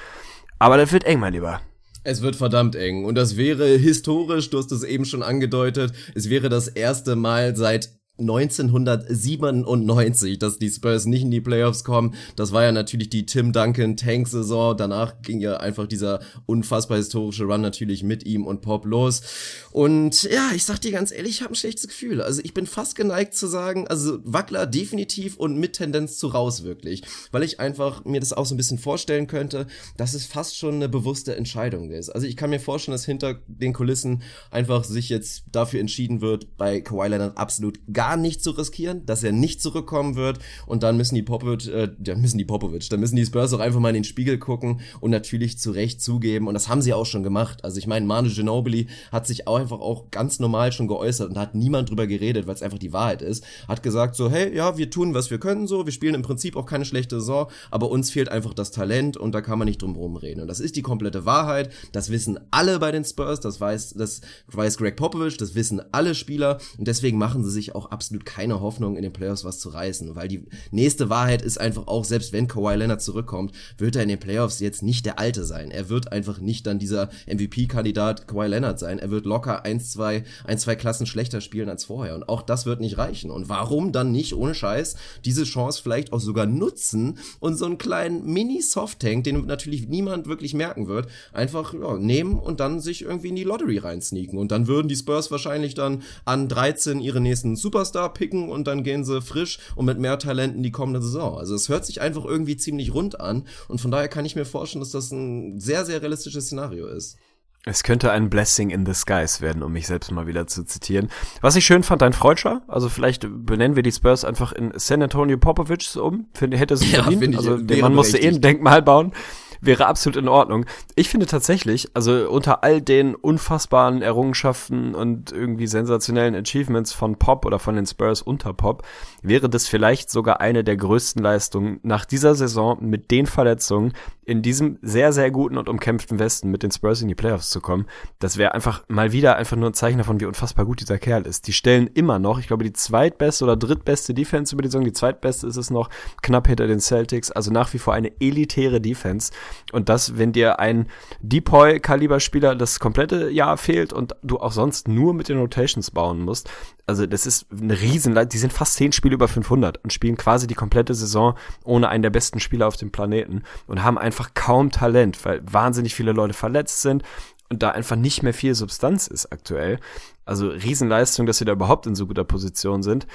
Aber 0.58 0.76
das 0.76 0.92
wird 0.92 1.04
eng, 1.04 1.20
mein 1.20 1.32
Lieber. 1.32 1.60
Es 2.04 2.22
wird 2.22 2.36
verdammt 2.36 2.74
eng. 2.74 3.04
Und 3.04 3.16
das 3.16 3.36
wäre 3.36 3.66
historisch, 3.76 4.50
du 4.50 4.58
hast 4.58 4.72
es 4.72 4.82
eben 4.82 5.04
schon 5.04 5.22
angedeutet, 5.22 5.92
es 6.14 6.30
wäre 6.30 6.48
das 6.48 6.68
erste 6.68 7.16
Mal 7.16 7.56
seit 7.56 7.97
1997, 8.18 10.38
dass 10.38 10.58
die 10.58 10.70
Spurs 10.70 11.06
nicht 11.06 11.22
in 11.22 11.30
die 11.30 11.40
Playoffs 11.40 11.84
kommen. 11.84 12.14
Das 12.36 12.52
war 12.52 12.64
ja 12.64 12.72
natürlich 12.72 13.08
die 13.10 13.26
Tim 13.26 13.52
Duncan 13.52 13.96
Tank-Saison. 13.96 14.76
Danach 14.76 15.22
ging 15.22 15.38
ja 15.40 15.58
einfach 15.58 15.86
dieser 15.86 16.18
unfassbar 16.46 16.96
historische 16.98 17.44
Run 17.44 17.60
natürlich 17.60 18.02
mit 18.02 18.26
ihm 18.26 18.44
und 18.46 18.60
Pop 18.60 18.84
los. 18.84 19.22
Und 19.70 20.24
ja, 20.24 20.50
ich 20.54 20.64
sag 20.64 20.80
dir 20.80 20.90
ganz 20.92 21.12
ehrlich, 21.12 21.36
ich 21.36 21.42
habe 21.42 21.52
ein 21.52 21.56
schlechtes 21.56 21.88
Gefühl. 21.88 22.20
Also 22.20 22.40
ich 22.42 22.52
bin 22.54 22.66
fast 22.66 22.96
geneigt 22.96 23.34
zu 23.34 23.46
sagen, 23.46 23.86
also 23.86 24.18
Wackler 24.24 24.66
definitiv 24.66 25.36
und 25.36 25.56
mit 25.56 25.74
Tendenz 25.74 26.18
zu 26.18 26.26
raus 26.28 26.64
wirklich. 26.64 27.02
Weil 27.30 27.44
ich 27.44 27.60
einfach 27.60 28.04
mir 28.04 28.20
das 28.20 28.32
auch 28.32 28.46
so 28.46 28.54
ein 28.54 28.58
bisschen 28.58 28.78
vorstellen 28.78 29.28
könnte, 29.28 29.66
dass 29.96 30.14
es 30.14 30.26
fast 30.26 30.56
schon 30.56 30.74
eine 30.74 30.88
bewusste 30.88 31.36
Entscheidung 31.36 31.90
ist. 31.90 32.10
Also 32.10 32.26
ich 32.26 32.36
kann 32.36 32.50
mir 32.50 32.60
vorstellen, 32.60 32.94
dass 32.94 33.04
hinter 33.04 33.38
den 33.46 33.72
Kulissen 33.72 34.22
einfach 34.50 34.84
sich 34.84 35.08
jetzt 35.08 35.44
dafür 35.52 35.80
entschieden 35.80 36.20
wird, 36.20 36.56
bei 36.56 36.80
Kawhi 36.80 37.08
Leonard 37.08 37.36
absolut 37.36 37.78
gar 37.92 38.07
nicht 38.16 38.42
zu 38.42 38.52
riskieren, 38.52 39.04
dass 39.06 39.22
er 39.22 39.32
nicht 39.32 39.60
zurückkommen 39.60 40.16
wird 40.16 40.38
und 40.66 40.82
dann 40.82 40.96
müssen 40.96 41.14
die 41.14 41.22
Popovic, 41.22 41.66
äh, 41.68 41.88
dann 41.98 42.20
müssen 42.20 42.38
die 42.38 42.44
Popovic, 42.44 42.88
dann 42.90 43.00
müssen 43.00 43.16
die 43.16 43.26
Spurs 43.26 43.52
auch 43.52 43.60
einfach 43.60 43.80
mal 43.80 43.90
in 43.90 43.96
den 43.96 44.04
Spiegel 44.04 44.38
gucken 44.38 44.80
und 45.00 45.10
natürlich 45.10 45.58
zu 45.58 45.70
Recht 45.70 46.02
zugeben 46.02 46.48
und 46.48 46.54
das 46.54 46.68
haben 46.68 46.82
sie 46.82 46.94
auch 46.94 47.06
schon 47.06 47.22
gemacht. 47.22 47.64
Also 47.64 47.78
ich 47.78 47.86
meine, 47.86 48.06
Manu 48.06 48.28
Ginobili 48.28 48.88
hat 49.12 49.26
sich 49.26 49.46
auch 49.46 49.58
einfach 49.58 49.80
auch 49.80 50.10
ganz 50.10 50.40
normal 50.40 50.72
schon 50.72 50.88
geäußert 50.88 51.30
und 51.30 51.38
hat 51.38 51.54
niemand 51.54 51.90
drüber 51.90 52.06
geredet, 52.06 52.46
weil 52.46 52.54
es 52.54 52.62
einfach 52.62 52.78
die 52.78 52.92
Wahrheit 52.92 53.22
ist. 53.22 53.44
Hat 53.66 53.82
gesagt 53.82 54.16
so, 54.16 54.30
hey, 54.30 54.54
ja, 54.54 54.76
wir 54.76 54.90
tun, 54.90 55.14
was 55.14 55.30
wir 55.30 55.38
können 55.38 55.66
so, 55.66 55.84
wir 55.86 55.92
spielen 55.92 56.14
im 56.14 56.22
Prinzip 56.22 56.56
auch 56.56 56.66
keine 56.66 56.84
schlechte 56.84 57.20
Saison, 57.20 57.48
aber 57.70 57.90
uns 57.90 58.10
fehlt 58.10 58.28
einfach 58.28 58.54
das 58.54 58.70
Talent 58.70 59.16
und 59.16 59.32
da 59.32 59.40
kann 59.40 59.58
man 59.58 59.66
nicht 59.66 59.82
drum 59.82 59.94
herum 59.94 60.16
reden. 60.16 60.40
Und 60.40 60.48
das 60.48 60.60
ist 60.60 60.76
die 60.76 60.82
komplette 60.82 61.24
Wahrheit. 61.24 61.70
Das 61.92 62.10
wissen 62.10 62.38
alle 62.50 62.78
bei 62.78 62.92
den 62.92 63.04
Spurs, 63.04 63.40
das 63.40 63.60
weiß, 63.60 63.94
das 63.94 64.20
weiß 64.48 64.78
Greg 64.78 64.96
Popovich, 64.96 65.36
das 65.36 65.54
wissen 65.54 65.82
alle 65.92 66.14
Spieler 66.14 66.58
und 66.78 66.88
deswegen 66.88 67.18
machen 67.18 67.44
sie 67.44 67.50
sich 67.50 67.74
auch 67.74 67.90
absolut 67.98 68.24
keine 68.24 68.60
Hoffnung, 68.60 68.94
in 68.94 69.02
den 69.02 69.12
Playoffs 69.12 69.44
was 69.44 69.58
zu 69.58 69.70
reißen, 69.70 70.14
weil 70.14 70.28
die 70.28 70.44
nächste 70.70 71.10
Wahrheit 71.10 71.42
ist 71.42 71.58
einfach 71.58 71.88
auch, 71.88 72.04
selbst 72.04 72.32
wenn 72.32 72.46
Kawhi 72.46 72.76
Leonard 72.76 73.02
zurückkommt, 73.02 73.50
wird 73.76 73.96
er 73.96 74.04
in 74.04 74.08
den 74.08 74.20
Playoffs 74.20 74.60
jetzt 74.60 74.84
nicht 74.84 75.04
der 75.04 75.18
Alte 75.18 75.44
sein. 75.44 75.72
Er 75.72 75.88
wird 75.88 76.12
einfach 76.12 76.38
nicht 76.38 76.68
dann 76.68 76.78
dieser 76.78 77.10
MVP-Kandidat 77.26 78.28
Kawhi 78.28 78.46
Leonard 78.46 78.78
sein. 78.78 79.00
Er 79.00 79.10
wird 79.10 79.26
locker 79.26 79.64
ein, 79.64 79.80
zwei, 79.80 80.22
ein, 80.44 80.58
zwei 80.58 80.76
Klassen 80.76 81.06
schlechter 81.06 81.40
spielen 81.40 81.68
als 81.68 81.86
vorher. 81.86 82.14
Und 82.14 82.28
auch 82.28 82.42
das 82.42 82.66
wird 82.66 82.78
nicht 82.78 82.98
reichen. 82.98 83.32
Und 83.32 83.48
warum 83.48 83.90
dann 83.90 84.12
nicht, 84.12 84.32
ohne 84.34 84.54
Scheiß, 84.54 84.94
diese 85.24 85.42
Chance 85.42 85.80
vielleicht 85.82 86.12
auch 86.12 86.20
sogar 86.20 86.46
nutzen 86.46 87.18
und 87.40 87.56
so 87.56 87.64
einen 87.64 87.78
kleinen 87.78 88.32
Mini-Soft-Tank, 88.32 89.24
den 89.24 89.44
natürlich 89.46 89.88
niemand 89.88 90.28
wirklich 90.28 90.54
merken 90.54 90.86
wird, 90.86 91.08
einfach 91.32 91.74
ja, 91.74 91.96
nehmen 91.96 92.38
und 92.38 92.60
dann 92.60 92.78
sich 92.78 93.02
irgendwie 93.02 93.30
in 93.30 93.36
die 93.36 93.42
Lottery 93.42 93.78
reinsneaken. 93.78 94.38
Und 94.38 94.52
dann 94.52 94.68
würden 94.68 94.86
die 94.86 94.94
Spurs 94.94 95.32
wahrscheinlich 95.32 95.74
dann 95.74 96.04
an 96.24 96.46
13 96.46 97.00
ihre 97.00 97.20
nächsten 97.20 97.56
Super 97.56 97.87
Superstar 97.88 98.12
picken 98.12 98.48
und 98.48 98.66
dann 98.66 98.82
gehen 98.82 99.04
sie 99.04 99.20
frisch 99.20 99.58
und 99.74 99.86
mit 99.86 99.98
mehr 99.98 100.18
Talenten 100.18 100.62
die 100.62 100.70
kommende 100.70 101.02
Saison. 101.02 101.38
Also 101.38 101.54
es 101.54 101.68
hört 101.68 101.86
sich 101.86 102.00
einfach 102.00 102.24
irgendwie 102.24 102.56
ziemlich 102.56 102.94
rund 102.94 103.20
an 103.20 103.44
und 103.68 103.80
von 103.80 103.90
daher 103.90 104.08
kann 104.08 104.24
ich 104.24 104.36
mir 104.36 104.44
vorstellen, 104.44 104.80
dass 104.80 104.92
das 104.92 105.10
ein 105.10 105.58
sehr, 105.58 105.84
sehr 105.84 106.02
realistisches 106.02 106.46
Szenario 106.46 106.86
ist. 106.86 107.16
Es 107.64 107.82
könnte 107.82 108.12
ein 108.12 108.30
Blessing 108.30 108.70
in 108.70 108.86
the 108.86 108.94
skies 108.94 109.40
werden, 109.40 109.62
um 109.62 109.72
mich 109.72 109.86
selbst 109.86 110.10
mal 110.10 110.26
wieder 110.26 110.46
zu 110.46 110.64
zitieren. 110.64 111.08
Was 111.40 111.56
ich 111.56 111.66
schön 111.66 111.82
fand, 111.82 112.02
dein 112.02 112.12
Freudscher, 112.12 112.62
also 112.68 112.88
vielleicht 112.88 113.26
benennen 113.28 113.76
wir 113.76 113.82
die 113.82 113.92
Spurs 113.92 114.24
einfach 114.24 114.52
in 114.52 114.72
San 114.76 115.02
Antonio 115.02 115.36
Popovich 115.36 115.96
um, 115.96 116.28
finde, 116.32 116.56
hätte 116.56 116.74
es 116.74 116.90
ja, 116.90 117.02
verdient. 117.02 117.36
Also 117.36 117.58
der 117.58 117.78
Mann 117.78 117.94
musste 117.94 118.18
eh 118.18 118.28
ein 118.28 118.40
Denkmal 118.40 118.80
bauen. 118.82 119.12
Wäre 119.60 119.86
absolut 119.86 120.16
in 120.16 120.28
Ordnung. 120.28 120.66
Ich 120.94 121.08
finde 121.08 121.26
tatsächlich, 121.26 121.88
also 121.94 122.28
unter 122.30 122.64
all 122.64 122.80
den 122.80 123.14
unfassbaren 123.14 124.02
Errungenschaften 124.02 124.94
und 124.94 125.32
irgendwie 125.32 125.66
sensationellen 125.66 126.34
Achievements 126.34 126.92
von 126.92 127.16
Pop 127.16 127.44
oder 127.44 127.58
von 127.58 127.76
den 127.76 127.86
Spurs 127.86 128.22
unter 128.22 128.52
Pop, 128.52 128.82
wäre 129.22 129.48
das 129.48 129.66
vielleicht 129.68 130.10
sogar 130.10 130.40
eine 130.40 130.64
der 130.64 130.76
größten 130.76 131.22
Leistungen 131.22 131.80
nach 131.82 132.04
dieser 132.04 132.34
Saison 132.34 132.78
mit 132.80 133.10
den 133.10 133.26
Verletzungen 133.26 133.92
in 134.28 134.42
diesem 134.42 134.78
sehr, 134.82 135.14
sehr 135.14 135.30
guten 135.30 135.56
und 135.56 135.70
umkämpften 135.70 136.18
Westen 136.18 136.50
mit 136.50 136.62
den 136.62 136.70
Spurs 136.70 137.00
in 137.00 137.08
die 137.08 137.14
Playoffs 137.14 137.48
zu 137.48 137.62
kommen. 137.62 137.86
Das 138.18 138.36
wäre 138.36 138.54
einfach 138.54 138.84
mal 138.86 139.10
wieder 139.12 139.36
einfach 139.36 139.56
nur 139.56 139.70
ein 139.70 139.74
Zeichen 139.74 139.96
davon, 139.96 140.20
wie 140.20 140.26
unfassbar 140.26 140.66
gut 140.66 140.82
dieser 140.82 140.98
Kerl 140.98 141.26
ist. 141.26 141.46
Die 141.46 141.54
stellen 141.54 141.88
immer 141.94 142.18
noch, 142.18 142.38
ich 142.38 142.46
glaube, 142.46 142.62
die 142.62 142.74
zweitbeste 142.74 143.44
oder 143.44 143.56
drittbeste 143.56 144.12
Defense 144.12 144.54
über 144.54 144.60
die 144.60 144.68
Saison, 144.68 144.84
die 144.84 144.92
zweitbeste 144.92 145.46
ist 145.46 145.56
es 145.56 145.70
noch, 145.70 145.88
knapp 146.20 146.46
hinter 146.46 146.66
den 146.66 146.78
Celtics, 146.78 147.30
also 147.30 147.50
nach 147.50 147.72
wie 147.72 147.78
vor 147.78 147.94
eine 147.94 148.12
elitäre 148.20 148.82
Defense. 148.82 149.32
Und 149.72 149.88
das, 149.88 150.18
wenn 150.18 150.32
dir 150.32 150.58
ein 150.58 150.88
Depoy-Kaliber-Spieler 151.22 152.54
das 152.54 152.80
komplette 152.80 153.30
Jahr 153.30 153.56
fehlt 153.56 153.94
und 153.94 154.14
du 154.22 154.38
auch 154.38 154.52
sonst 154.52 154.88
nur 154.88 155.14
mit 155.14 155.30
den 155.30 155.38
Rotations 155.38 155.90
bauen 155.90 156.20
musst, 156.20 156.50
also 156.88 157.04
das 157.04 157.26
ist 157.26 157.46
eine 157.52 157.78
riesen, 157.78 158.18
die 158.30 158.38
sind 158.38 158.52
fast 158.52 158.74
zehn 158.74 158.92
Spiele 158.92 159.14
über 159.14 159.28
500 159.28 159.76
und 159.84 159.92
spielen 159.92 160.16
quasi 160.16 160.46
die 160.46 160.54
komplette 160.54 160.94
Saison 160.94 161.36
ohne 161.62 161.90
einen 161.90 162.02
der 162.02 162.08
besten 162.08 162.40
Spieler 162.40 162.66
auf 162.66 162.76
dem 162.76 162.90
Planeten 162.90 163.42
und 163.66 163.82
haben 163.84 163.98
einfach 163.98 164.30
kaum 164.32 164.70
Talent, 164.70 165.22
weil 165.26 165.42
wahnsinnig 165.44 165.94
viele 165.94 166.12
Leute 166.12 166.32
verletzt 166.32 166.80
sind 166.80 167.02
und 167.50 167.62
da 167.62 167.70
einfach 167.70 167.96
nicht 167.96 168.22
mehr 168.22 168.32
viel 168.32 168.54
Substanz 168.54 169.06
ist 169.06 169.30
aktuell. 169.30 169.80
Also 170.24 170.48
Riesenleistung, 170.48 171.26
dass 171.26 171.38
sie 171.38 171.44
da 171.44 171.52
überhaupt 171.52 171.86
in 171.86 171.94
so 171.94 172.06
guter 172.06 172.24
Position 172.24 172.82
sind. 172.82 173.06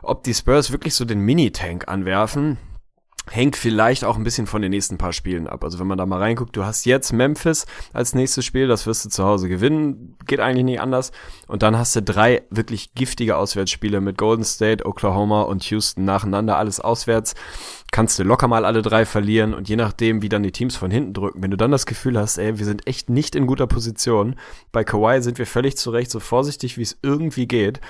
Ob 0.00 0.22
die 0.22 0.34
Spurs 0.34 0.72
wirklich 0.72 0.94
so 0.94 1.04
den 1.04 1.20
Mini-Tank 1.20 1.86
anwerfen, 1.86 2.56
hängt 3.30 3.56
vielleicht 3.56 4.04
auch 4.04 4.16
ein 4.16 4.24
bisschen 4.24 4.46
von 4.46 4.62
den 4.62 4.70
nächsten 4.70 4.98
paar 4.98 5.12
Spielen 5.12 5.46
ab. 5.46 5.64
Also 5.64 5.78
wenn 5.78 5.86
man 5.86 5.98
da 5.98 6.06
mal 6.06 6.18
reinguckt, 6.18 6.56
du 6.56 6.64
hast 6.64 6.86
jetzt 6.86 7.12
Memphis 7.12 7.66
als 7.92 8.14
nächstes 8.14 8.44
Spiel, 8.44 8.66
das 8.66 8.86
wirst 8.86 9.04
du 9.04 9.08
zu 9.08 9.24
Hause 9.24 9.48
gewinnen, 9.48 10.16
geht 10.26 10.40
eigentlich 10.40 10.64
nicht 10.64 10.80
anders. 10.80 11.12
Und 11.46 11.62
dann 11.62 11.78
hast 11.78 11.94
du 11.96 12.02
drei 12.02 12.42
wirklich 12.50 12.94
giftige 12.94 13.36
Auswärtsspiele 13.36 14.00
mit 14.00 14.18
Golden 14.18 14.44
State, 14.44 14.86
Oklahoma 14.86 15.42
und 15.42 15.64
Houston 15.64 16.04
nacheinander, 16.04 16.56
alles 16.56 16.80
auswärts. 16.80 17.34
Kannst 17.90 18.18
du 18.18 18.22
locker 18.22 18.48
mal 18.48 18.64
alle 18.64 18.82
drei 18.82 19.06
verlieren 19.06 19.54
und 19.54 19.68
je 19.68 19.76
nachdem, 19.76 20.20
wie 20.20 20.28
dann 20.28 20.42
die 20.42 20.52
Teams 20.52 20.76
von 20.76 20.90
hinten 20.90 21.14
drücken, 21.14 21.42
wenn 21.42 21.50
du 21.50 21.56
dann 21.56 21.70
das 21.70 21.86
Gefühl 21.86 22.18
hast, 22.18 22.36
ey, 22.36 22.58
wir 22.58 22.66
sind 22.66 22.86
echt 22.86 23.08
nicht 23.08 23.34
in 23.34 23.46
guter 23.46 23.66
Position, 23.66 24.36
bei 24.72 24.84
Kawhi 24.84 25.22
sind 25.22 25.38
wir 25.38 25.46
völlig 25.46 25.78
zurecht 25.78 26.10
so 26.10 26.20
vorsichtig, 26.20 26.76
wie 26.76 26.82
es 26.82 26.98
irgendwie 27.02 27.48
geht 27.48 27.80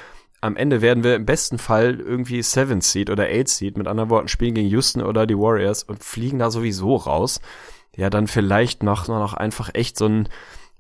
am 0.41 0.57
Ende 0.57 0.80
werden 0.80 1.05
wir 1.05 1.16
im 1.16 1.26
besten 1.26 1.59
Fall 1.59 2.01
irgendwie 2.01 2.43
Seven 2.43 2.80
Seed 2.80 3.11
oder 3.11 3.24
Eight 3.24 3.49
Seed, 3.49 3.76
mit 3.76 3.89
anderen 3.89 4.11
Worten, 4.11 4.28
spielen 4.28 4.55
gegen 4.55 4.68
Houston 4.68 5.03
oder 5.03 5.26
die 5.26 5.39
Warriors 5.39 5.82
und 5.82 6.05
fliegen 6.05 6.39
da 6.39 6.51
sowieso 6.51 6.97
raus. 6.97 7.41
Ja, 7.97 8.11
dann 8.11 8.28
vielleicht 8.28 8.82
noch, 8.82 9.09
noch 9.09 9.34
einfach 9.34 9.70
echt 9.74 9.99
so 9.99 10.07
ein 10.07 10.28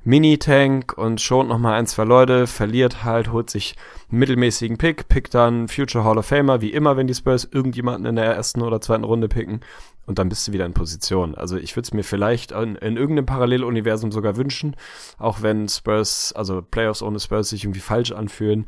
Mini-Tank 0.04 0.96
und 0.96 1.20
schont 1.20 1.48
noch 1.48 1.58
mal 1.58 1.74
ein, 1.74 1.86
zwei 1.86 2.04
Leute, 2.04 2.46
verliert 2.46 3.02
halt, 3.04 3.32
holt 3.32 3.50
sich 3.50 3.74
einen 4.10 4.20
mittelmäßigen 4.20 4.78
Pick, 4.78 5.08
pickt 5.08 5.34
dann 5.34 5.66
Future 5.68 6.04
Hall 6.04 6.18
of 6.18 6.26
Famer, 6.26 6.60
wie 6.60 6.72
immer, 6.72 6.96
wenn 6.96 7.08
die 7.08 7.14
Spurs 7.14 7.48
irgendjemanden 7.50 8.06
in 8.06 8.16
der 8.16 8.24
ersten 8.26 8.62
oder 8.62 8.80
zweiten 8.80 9.04
Runde 9.04 9.28
picken 9.28 9.60
und 10.06 10.18
dann 10.18 10.28
bist 10.28 10.46
du 10.46 10.52
wieder 10.52 10.64
in 10.64 10.72
Position. 10.72 11.34
Also 11.34 11.56
ich 11.56 11.74
würde 11.74 11.86
es 11.86 11.92
mir 11.92 12.04
vielleicht 12.04 12.52
in, 12.52 12.76
in 12.76 12.96
irgendeinem 12.96 13.26
Paralleluniversum 13.26 14.12
sogar 14.12 14.36
wünschen, 14.36 14.76
auch 15.18 15.42
wenn 15.42 15.68
Spurs, 15.68 16.32
also 16.32 16.62
Playoffs 16.62 17.02
ohne 17.02 17.18
Spurs 17.18 17.50
sich 17.50 17.64
irgendwie 17.64 17.80
falsch 17.80 18.12
anfühlen 18.12 18.66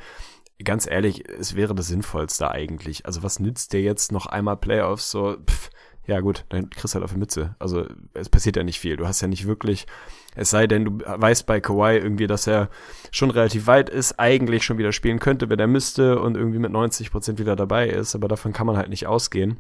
ganz 0.65 0.89
ehrlich, 0.89 1.29
es 1.29 1.55
wäre 1.55 1.75
das 1.75 1.89
Sinnvollste 1.89 2.51
eigentlich. 2.51 3.07
Also 3.07 3.23
was 3.23 3.41
nützt 3.41 3.73
dir 3.73 3.83
jetzt 3.83 4.13
noch 4.13 4.27
einmal 4.27 4.57
Playoffs? 4.57 5.11
So, 5.11 5.37
pff, 5.39 5.71
ja 6.07 6.21
gut, 6.21 6.45
dann 6.49 6.71
kriegst 6.71 6.95
du 6.95 6.97
halt 6.97 7.05
auf 7.05 7.13
die 7.13 7.19
Mütze. 7.19 7.55
Also 7.59 7.87
es 8.15 8.29
passiert 8.29 8.57
ja 8.57 8.63
nicht 8.63 8.81
viel. 8.81 8.97
Du 8.97 9.07
hast 9.07 9.21
ja 9.21 9.29
nicht 9.29 9.47
wirklich, 9.47 9.87
es 10.35 10.51
sei 10.51 10.67
denn, 10.67 10.85
du 10.85 10.99
weißt 11.05 11.47
bei 11.47 11.61
Kawhi 11.61 11.99
irgendwie, 11.99 12.27
dass 12.27 12.47
er 12.47 12.69
schon 13.11 13.31
relativ 13.31 13.67
weit 13.67 13.89
ist, 13.89 14.19
eigentlich 14.19 14.65
schon 14.65 14.79
wieder 14.79 14.93
spielen 14.93 15.19
könnte, 15.19 15.49
wenn 15.49 15.59
er 15.59 15.67
müsste 15.67 16.21
und 16.21 16.37
irgendwie 16.37 16.59
mit 16.59 16.73
90 16.73 17.11
Prozent 17.11 17.39
wieder 17.39 17.57
dabei 17.57 17.89
ist, 17.89 18.15
aber 18.15 18.29
davon 18.29 18.53
kann 18.53 18.67
man 18.67 18.77
halt 18.77 18.89
nicht 18.89 19.07
ausgehen. 19.07 19.59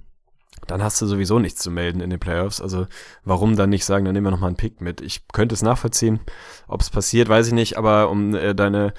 Dann 0.66 0.82
hast 0.82 1.00
du 1.00 1.06
sowieso 1.06 1.38
nichts 1.38 1.62
zu 1.62 1.70
melden 1.70 2.00
in 2.00 2.10
den 2.10 2.20
Playoffs. 2.20 2.60
Also 2.60 2.86
warum 3.24 3.56
dann 3.56 3.70
nicht 3.70 3.84
sagen, 3.84 4.04
dann 4.04 4.14
nehmen 4.14 4.26
wir 4.26 4.32
nochmal 4.32 4.48
einen 4.48 4.56
Pick 4.56 4.80
mit. 4.80 5.00
Ich 5.00 5.26
könnte 5.28 5.54
es 5.54 5.62
nachvollziehen. 5.62 6.20
Ob 6.68 6.80
es 6.80 6.90
passiert, 6.90 7.28
weiß 7.28 7.48
ich 7.48 7.52
nicht, 7.52 7.78
aber 7.78 8.10
um 8.10 8.34
äh, 8.34 8.54
deine 8.54 8.92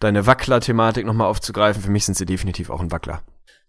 deine 0.00 0.26
Wackler-Thematik 0.26 1.06
nochmal 1.06 1.28
aufzugreifen, 1.28 1.82
für 1.82 1.90
mich 1.90 2.04
sind 2.04 2.16
sie 2.16 2.26
definitiv 2.26 2.70
auch 2.70 2.80
ein 2.80 2.90
Wackler. 2.90 3.22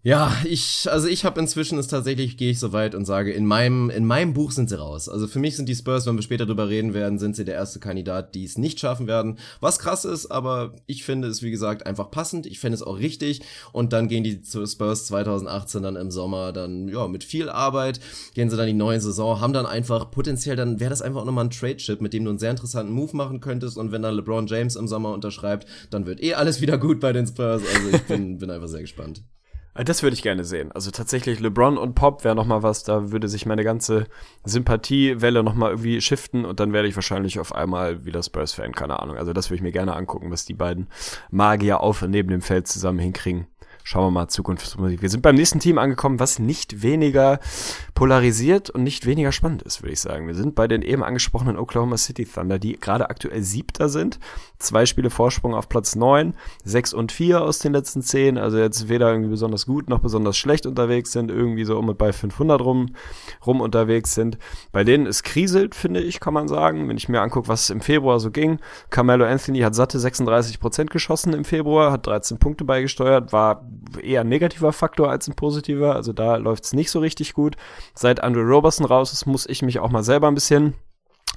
Ja, 0.05 0.31
ich, 0.43 0.87
also 0.87 1.07
ich 1.07 1.25
habe 1.25 1.39
inzwischen 1.39 1.79
es 1.79 1.87
tatsächlich, 1.87 2.37
gehe 2.37 2.51
ich 2.51 2.59
so 2.59 2.73
weit 2.73 2.93
und 2.93 3.05
sage, 3.05 3.33
in 3.33 3.43
meinem, 3.43 3.89
in 3.89 4.05
meinem 4.05 4.33
Buch 4.35 4.51
sind 4.51 4.69
sie 4.69 4.77
raus. 4.77 5.09
Also 5.09 5.25
für 5.25 5.39
mich 5.39 5.55
sind 5.55 5.67
die 5.67 5.73
Spurs, 5.73 6.05
wenn 6.05 6.15
wir 6.15 6.21
später 6.21 6.45
drüber 6.45 6.69
reden 6.69 6.93
werden, 6.93 7.17
sind 7.17 7.35
sie 7.35 7.43
der 7.43 7.55
erste 7.55 7.79
Kandidat, 7.79 8.35
die 8.35 8.43
es 8.43 8.55
nicht 8.55 8.79
schaffen 8.79 9.07
werden. 9.07 9.39
Was 9.61 9.79
krass 9.79 10.05
ist, 10.05 10.27
aber 10.27 10.75
ich 10.85 11.03
finde 11.03 11.27
es, 11.27 11.41
wie 11.41 11.49
gesagt, 11.49 11.87
einfach 11.87 12.11
passend. 12.11 12.45
Ich 12.45 12.59
finde 12.59 12.75
es 12.75 12.83
auch 12.83 12.99
richtig. 12.99 13.41
Und 13.71 13.93
dann 13.93 14.07
gehen 14.07 14.23
die 14.23 14.39
Spurs 14.45 15.07
2018 15.07 15.81
dann 15.81 15.95
im 15.95 16.11
Sommer 16.11 16.53
dann, 16.53 16.87
ja, 16.87 17.07
mit 17.07 17.23
viel 17.23 17.49
Arbeit, 17.49 17.99
gehen 18.35 18.51
sie 18.51 18.57
dann 18.57 18.67
die 18.67 18.73
neue 18.73 19.01
Saison, 19.01 19.41
haben 19.41 19.53
dann 19.53 19.65
einfach 19.65 20.11
potenziell, 20.11 20.55
dann 20.55 20.79
wäre 20.79 20.91
das 20.91 21.01
einfach 21.01 21.21
auch 21.21 21.25
nochmal 21.25 21.45
ein 21.45 21.49
Trade-Chip, 21.49 21.99
mit 22.01 22.13
dem 22.13 22.25
du 22.25 22.29
einen 22.29 22.37
sehr 22.37 22.51
interessanten 22.51 22.93
Move 22.93 23.17
machen 23.17 23.39
könntest. 23.39 23.75
Und 23.75 23.91
wenn 23.91 24.03
dann 24.03 24.13
LeBron 24.13 24.45
James 24.45 24.75
im 24.75 24.87
Sommer 24.87 25.13
unterschreibt, 25.13 25.65
dann 25.89 26.05
wird 26.05 26.21
eh 26.21 26.35
alles 26.35 26.61
wieder 26.61 26.77
gut 26.77 26.99
bei 26.99 27.11
den 27.11 27.25
Spurs. 27.25 27.63
Also 27.73 27.89
ich 27.91 28.03
bin, 28.03 28.37
bin 28.37 28.51
einfach 28.51 28.67
sehr 28.67 28.81
gespannt. 28.81 29.23
Äh, 29.75 29.83
das 29.83 30.01
würde 30.01 30.15
ich 30.15 30.23
gerne 30.23 30.43
sehen. 30.43 30.71
Also 30.71 30.89
tatsächlich 30.89 31.39
LeBron 31.39 31.77
und 31.77 31.93
Pop 31.93 32.23
wäre 32.23 32.35
noch 32.35 32.45
mal 32.45 32.63
was, 32.63 32.83
da 32.83 33.11
würde 33.11 33.27
sich 33.27 33.45
meine 33.45 33.63
ganze 33.63 34.07
Sympathiewelle 34.43 35.43
noch 35.43 35.53
mal 35.53 35.69
irgendwie 35.69 36.01
shiften 36.01 36.45
und 36.45 36.59
dann 36.59 36.73
werde 36.73 36.87
ich 36.87 36.95
wahrscheinlich 36.95 37.39
auf 37.39 37.53
einmal 37.53 38.05
wieder 38.05 38.23
Spurs-Fan, 38.23 38.73
keine 38.73 38.99
Ahnung. 38.99 39.17
Also 39.17 39.33
das 39.33 39.49
würde 39.49 39.57
ich 39.57 39.61
mir 39.61 39.71
gerne 39.71 39.95
angucken, 39.95 40.31
was 40.31 40.45
die 40.45 40.53
beiden 40.53 40.87
Magier 41.29 41.81
auf 41.81 42.01
und 42.01 42.11
neben 42.11 42.29
dem 42.29 42.41
Feld 42.41 42.67
zusammen 42.67 42.99
hinkriegen 42.99 43.47
schauen 43.85 44.07
wir 44.07 44.11
mal 44.11 44.27
Zukunftsmusik. 44.27 45.03
Wir 45.03 45.09
sind 45.09 45.21
beim 45.21 45.35
nächsten 45.35 45.59
Team 45.59 45.77
angekommen, 45.77 46.19
was 46.19 46.39
nicht 46.39 46.81
weniger 46.81 47.39
polarisiert 47.93 48.71
und 48.71 48.81
nicht 48.81 49.05
weniger 49.05 49.31
spannend 49.31 49.61
ist, 49.61 49.83
würde 49.83 49.93
ich 49.93 50.01
sagen. 50.01 50.25
Wir 50.25 50.33
sind 50.33 50.55
bei 50.55 50.67
den 50.67 50.81
eben 50.81 51.03
angesprochenen 51.03 51.55
Oklahoma 51.55 51.95
City 51.97 52.25
Thunder, 52.25 52.57
die 52.57 52.79
gerade 52.79 53.11
aktuell 53.11 53.43
Siebter 53.43 53.87
sind. 53.87 54.19
Zwei 54.57 54.87
Spiele 54.87 55.11
Vorsprung 55.11 55.53
auf 55.53 55.69
Platz 55.69 55.95
neun, 55.95 56.33
sechs 56.63 56.95
und 56.95 57.11
vier 57.11 57.43
aus 57.43 57.59
den 57.59 57.73
letzten 57.73 58.01
zehn. 58.01 58.39
Also 58.39 58.57
jetzt 58.57 58.89
weder 58.89 59.11
irgendwie 59.11 59.29
besonders 59.29 59.67
gut 59.67 59.87
noch 59.87 59.99
besonders 59.99 60.35
schlecht 60.35 60.65
unterwegs 60.65 61.11
sind, 61.11 61.29
irgendwie 61.29 61.63
so 61.63 61.77
um 61.77 61.87
und 61.87 61.99
bei 61.99 62.11
500 62.11 62.59
rum, 62.61 62.95
rum 63.45 63.61
unterwegs 63.61 64.15
sind. 64.15 64.39
Bei 64.71 64.83
denen 64.83 65.05
es 65.05 65.21
kriselt, 65.21 65.75
finde 65.75 66.01
ich, 66.01 66.19
kann 66.19 66.33
man 66.33 66.47
sagen. 66.47 66.89
Wenn 66.89 66.97
ich 66.97 67.07
mir 67.07 67.21
angucke, 67.21 67.49
was 67.49 67.69
im 67.69 67.81
Februar 67.81 68.19
so 68.19 68.31
ging. 68.31 68.57
Carmelo 68.89 69.25
Anthony 69.25 69.59
hat 69.59 69.75
satte 69.75 69.99
36 69.99 70.59
Prozent 70.59 70.89
geschossen 70.89 71.33
im 71.33 71.45
Februar, 71.45 71.91
hat 71.91 72.07
13 72.07 72.39
Punkte 72.39 72.63
beigesteuert, 72.63 73.31
war 73.31 73.63
eher 74.01 74.21
ein 74.21 74.29
negativer 74.29 74.73
Faktor 74.73 75.09
als 75.09 75.27
ein 75.27 75.35
positiver. 75.35 75.95
Also 75.95 76.13
da 76.13 76.37
läuft 76.37 76.65
es 76.65 76.73
nicht 76.73 76.91
so 76.91 76.99
richtig 76.99 77.33
gut. 77.33 77.55
Seit 77.93 78.23
Andrew 78.23 78.41
Roberson 78.41 78.85
raus 78.85 79.13
ist, 79.13 79.25
muss 79.25 79.45
ich 79.45 79.61
mich 79.61 79.79
auch 79.79 79.89
mal 79.89 80.03
selber 80.03 80.27
ein 80.27 80.35
bisschen 80.35 80.75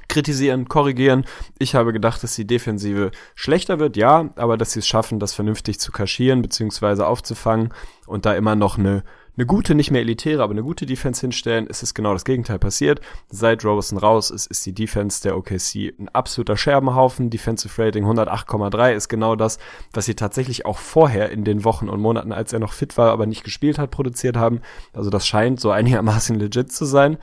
kritisieren, 0.09 0.68
korrigieren. 0.68 1.24
Ich 1.59 1.74
habe 1.74 1.93
gedacht, 1.93 2.22
dass 2.22 2.34
die 2.34 2.47
Defensive 2.47 3.11
schlechter 3.34 3.78
wird, 3.78 3.97
ja, 3.97 4.30
aber 4.36 4.57
dass 4.57 4.72
sie 4.72 4.80
es 4.80 4.89
schaffen, 4.89 5.20
das 5.20 5.34
vernünftig 5.34 5.78
zu 5.78 5.93
kaschieren 5.93 6.43
bzw. 6.43 7.03
aufzufangen 7.03 7.72
und 8.07 8.24
da 8.24 8.34
immer 8.34 8.55
noch 8.57 8.78
eine 8.78 9.05
eine 9.39 9.47
gute, 9.47 9.76
nicht 9.76 9.93
mehr 9.93 10.01
elitäre, 10.01 10.43
aber 10.43 10.51
eine 10.51 10.64
gute 10.64 10.84
Defense 10.84 11.20
hinstellen, 11.20 11.68
ist 11.68 11.84
es 11.84 11.95
genau 11.95 12.12
das 12.12 12.24
Gegenteil 12.24 12.59
passiert. 12.59 13.01
Seit 13.30 13.64
Roberson 13.64 13.97
raus 13.97 14.30
ist, 14.30 14.47
ist 14.47 14.66
die 14.66 14.72
Defense 14.72 15.22
der 15.22 15.36
OKC 15.36 15.95
ein 15.97 16.09
absoluter 16.12 16.57
Scherbenhaufen. 16.57 17.30
Defensive 17.30 17.80
Rating 17.80 18.05
108,3 18.05 18.95
ist 18.95 19.09
genau 19.09 19.36
das, 19.36 19.59
was 19.93 20.07
sie 20.07 20.16
tatsächlich 20.16 20.66
auch 20.66 20.78
vorher 20.78 21.30
in 21.30 21.45
den 21.45 21.62
Wochen 21.62 21.89
und 21.89 22.01
Monaten, 22.01 22.32
als 22.32 22.53
er 22.53 22.59
noch 22.59 22.72
fit 22.72 22.99
war, 22.99 23.12
aber 23.12 23.26
nicht 23.26 23.45
gespielt 23.45 23.78
hat, 23.78 23.93
produziert 23.93 24.36
haben. 24.36 24.61
Also 24.93 25.09
das 25.09 25.24
scheint 25.24 25.61
so 25.61 25.70
einigermaßen 25.70 26.36
legit 26.36 26.72
zu 26.72 26.84
sein. 26.84 27.16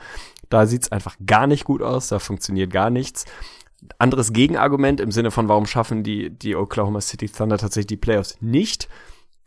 Da 0.48 0.66
sieht's 0.66 0.90
einfach 0.90 1.16
gar 1.26 1.46
nicht 1.46 1.64
gut 1.64 1.82
aus, 1.82 2.08
da 2.08 2.18
funktioniert 2.18 2.72
gar 2.72 2.88
nichts 2.88 3.26
anderes 3.98 4.32
Gegenargument 4.32 5.00
im 5.00 5.12
Sinne 5.12 5.30
von, 5.30 5.48
warum 5.48 5.66
schaffen 5.66 6.02
die, 6.02 6.30
die 6.30 6.56
Oklahoma 6.56 7.02
City 7.02 7.28
Thunder 7.28 7.58
tatsächlich 7.58 7.88
die 7.88 7.96
Playoffs 7.98 8.38
nicht? 8.40 8.88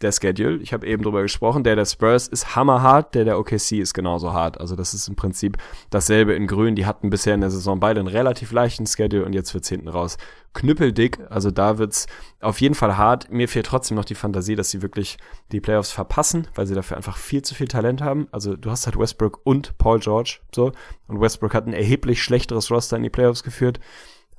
Der 0.01 0.11
Schedule. 0.11 0.57
Ich 0.57 0.73
habe 0.73 0.87
eben 0.87 1.03
drüber 1.03 1.21
gesprochen. 1.21 1.63
Der 1.63 1.75
der 1.75 1.85
Spurs 1.85 2.27
ist 2.27 2.55
hammerhart, 2.55 3.15
der 3.15 3.25
der 3.25 3.39
OKC 3.39 3.73
ist 3.73 3.93
genauso 3.93 4.33
hart. 4.33 4.59
Also 4.59 4.75
das 4.75 4.93
ist 4.93 5.07
im 5.07 5.15
Prinzip 5.15 5.57
dasselbe 5.89 6.33
in 6.33 6.47
Grün. 6.47 6.75
Die 6.75 6.85
hatten 6.85 7.09
bisher 7.09 7.35
in 7.35 7.41
der 7.41 7.51
Saison 7.51 7.79
beide 7.79 7.99
einen 7.99 8.07
relativ 8.07 8.51
leichten 8.51 8.87
Schedule 8.87 9.25
und 9.25 9.33
jetzt 9.33 9.53
wird's 9.53 9.69
hinten 9.69 9.87
raus 9.87 10.17
knüppeldick. 10.53 11.19
Also 11.29 11.51
da 11.51 11.77
wird's 11.77 12.07
auf 12.39 12.61
jeden 12.61 12.75
Fall 12.75 12.97
hart. 12.97 13.31
Mir 13.31 13.47
fehlt 13.47 13.67
trotzdem 13.67 13.95
noch 13.95 14.05
die 14.05 14.15
Fantasie, 14.15 14.55
dass 14.55 14.69
sie 14.69 14.81
wirklich 14.81 15.17
die 15.51 15.61
Playoffs 15.61 15.91
verpassen, 15.91 16.47
weil 16.55 16.67
sie 16.67 16.75
dafür 16.75 16.97
einfach 16.97 17.17
viel 17.17 17.41
zu 17.41 17.55
viel 17.55 17.67
Talent 17.67 18.01
haben. 18.01 18.27
Also 18.31 18.55
du 18.55 18.71
hast 18.71 18.85
halt 18.85 18.97
Westbrook 18.97 19.41
und 19.43 19.77
Paul 19.77 19.99
George 19.99 20.39
so 20.53 20.71
und 21.07 21.21
Westbrook 21.21 21.53
hat 21.53 21.67
ein 21.67 21.73
erheblich 21.73 22.23
schlechteres 22.23 22.71
Roster 22.71 22.97
in 22.97 23.03
die 23.03 23.09
Playoffs 23.09 23.43
geführt. 23.43 23.79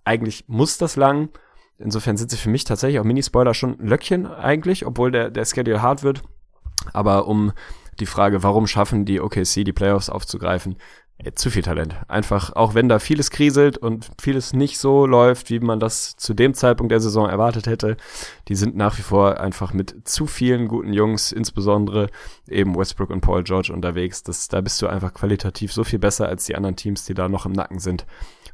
Eigentlich 0.04 0.44
muss 0.48 0.78
das 0.78 0.96
lang. 0.96 1.28
Insofern 1.80 2.16
sind 2.16 2.30
sie 2.30 2.36
für 2.36 2.50
mich 2.50 2.64
tatsächlich 2.64 3.00
auch 3.00 3.04
Mini-Spoiler 3.04 3.54
schon 3.54 3.80
ein 3.80 3.86
Löckchen 3.86 4.26
eigentlich, 4.26 4.86
obwohl 4.86 5.10
der, 5.10 5.30
der 5.30 5.44
Schedule 5.44 5.82
hart 5.82 6.02
wird. 6.02 6.22
Aber 6.92 7.26
um 7.26 7.52
die 7.98 8.06
Frage, 8.06 8.42
warum 8.42 8.66
schaffen 8.66 9.04
die 9.04 9.20
OKC 9.20 9.64
die 9.64 9.72
Playoffs 9.72 10.08
aufzugreifen, 10.10 10.76
Ey, 11.22 11.34
zu 11.34 11.50
viel 11.50 11.62
Talent. 11.62 11.96
Einfach, 12.08 12.56
auch 12.56 12.74
wenn 12.74 12.88
da 12.88 12.98
vieles 12.98 13.30
kriselt 13.30 13.76
und 13.76 14.10
vieles 14.18 14.54
nicht 14.54 14.78
so 14.78 15.04
läuft, 15.04 15.50
wie 15.50 15.60
man 15.60 15.78
das 15.78 16.16
zu 16.16 16.32
dem 16.32 16.54
Zeitpunkt 16.54 16.90
der 16.90 17.00
Saison 17.00 17.28
erwartet 17.28 17.66
hätte, 17.66 17.98
die 18.48 18.54
sind 18.54 18.74
nach 18.74 18.96
wie 18.96 19.02
vor 19.02 19.38
einfach 19.38 19.74
mit 19.74 20.08
zu 20.08 20.26
vielen 20.26 20.66
guten 20.66 20.94
Jungs, 20.94 21.30
insbesondere 21.30 22.08
eben 22.48 22.74
Westbrook 22.74 23.10
und 23.10 23.20
Paul 23.20 23.44
George 23.44 23.70
unterwegs. 23.70 24.22
Das, 24.22 24.48
da 24.48 24.62
bist 24.62 24.80
du 24.80 24.86
einfach 24.86 25.12
qualitativ 25.12 25.74
so 25.74 25.84
viel 25.84 25.98
besser 25.98 26.26
als 26.26 26.46
die 26.46 26.56
anderen 26.56 26.76
Teams, 26.76 27.04
die 27.04 27.14
da 27.14 27.28
noch 27.28 27.44
im 27.44 27.52
Nacken 27.52 27.80
sind. 27.80 28.06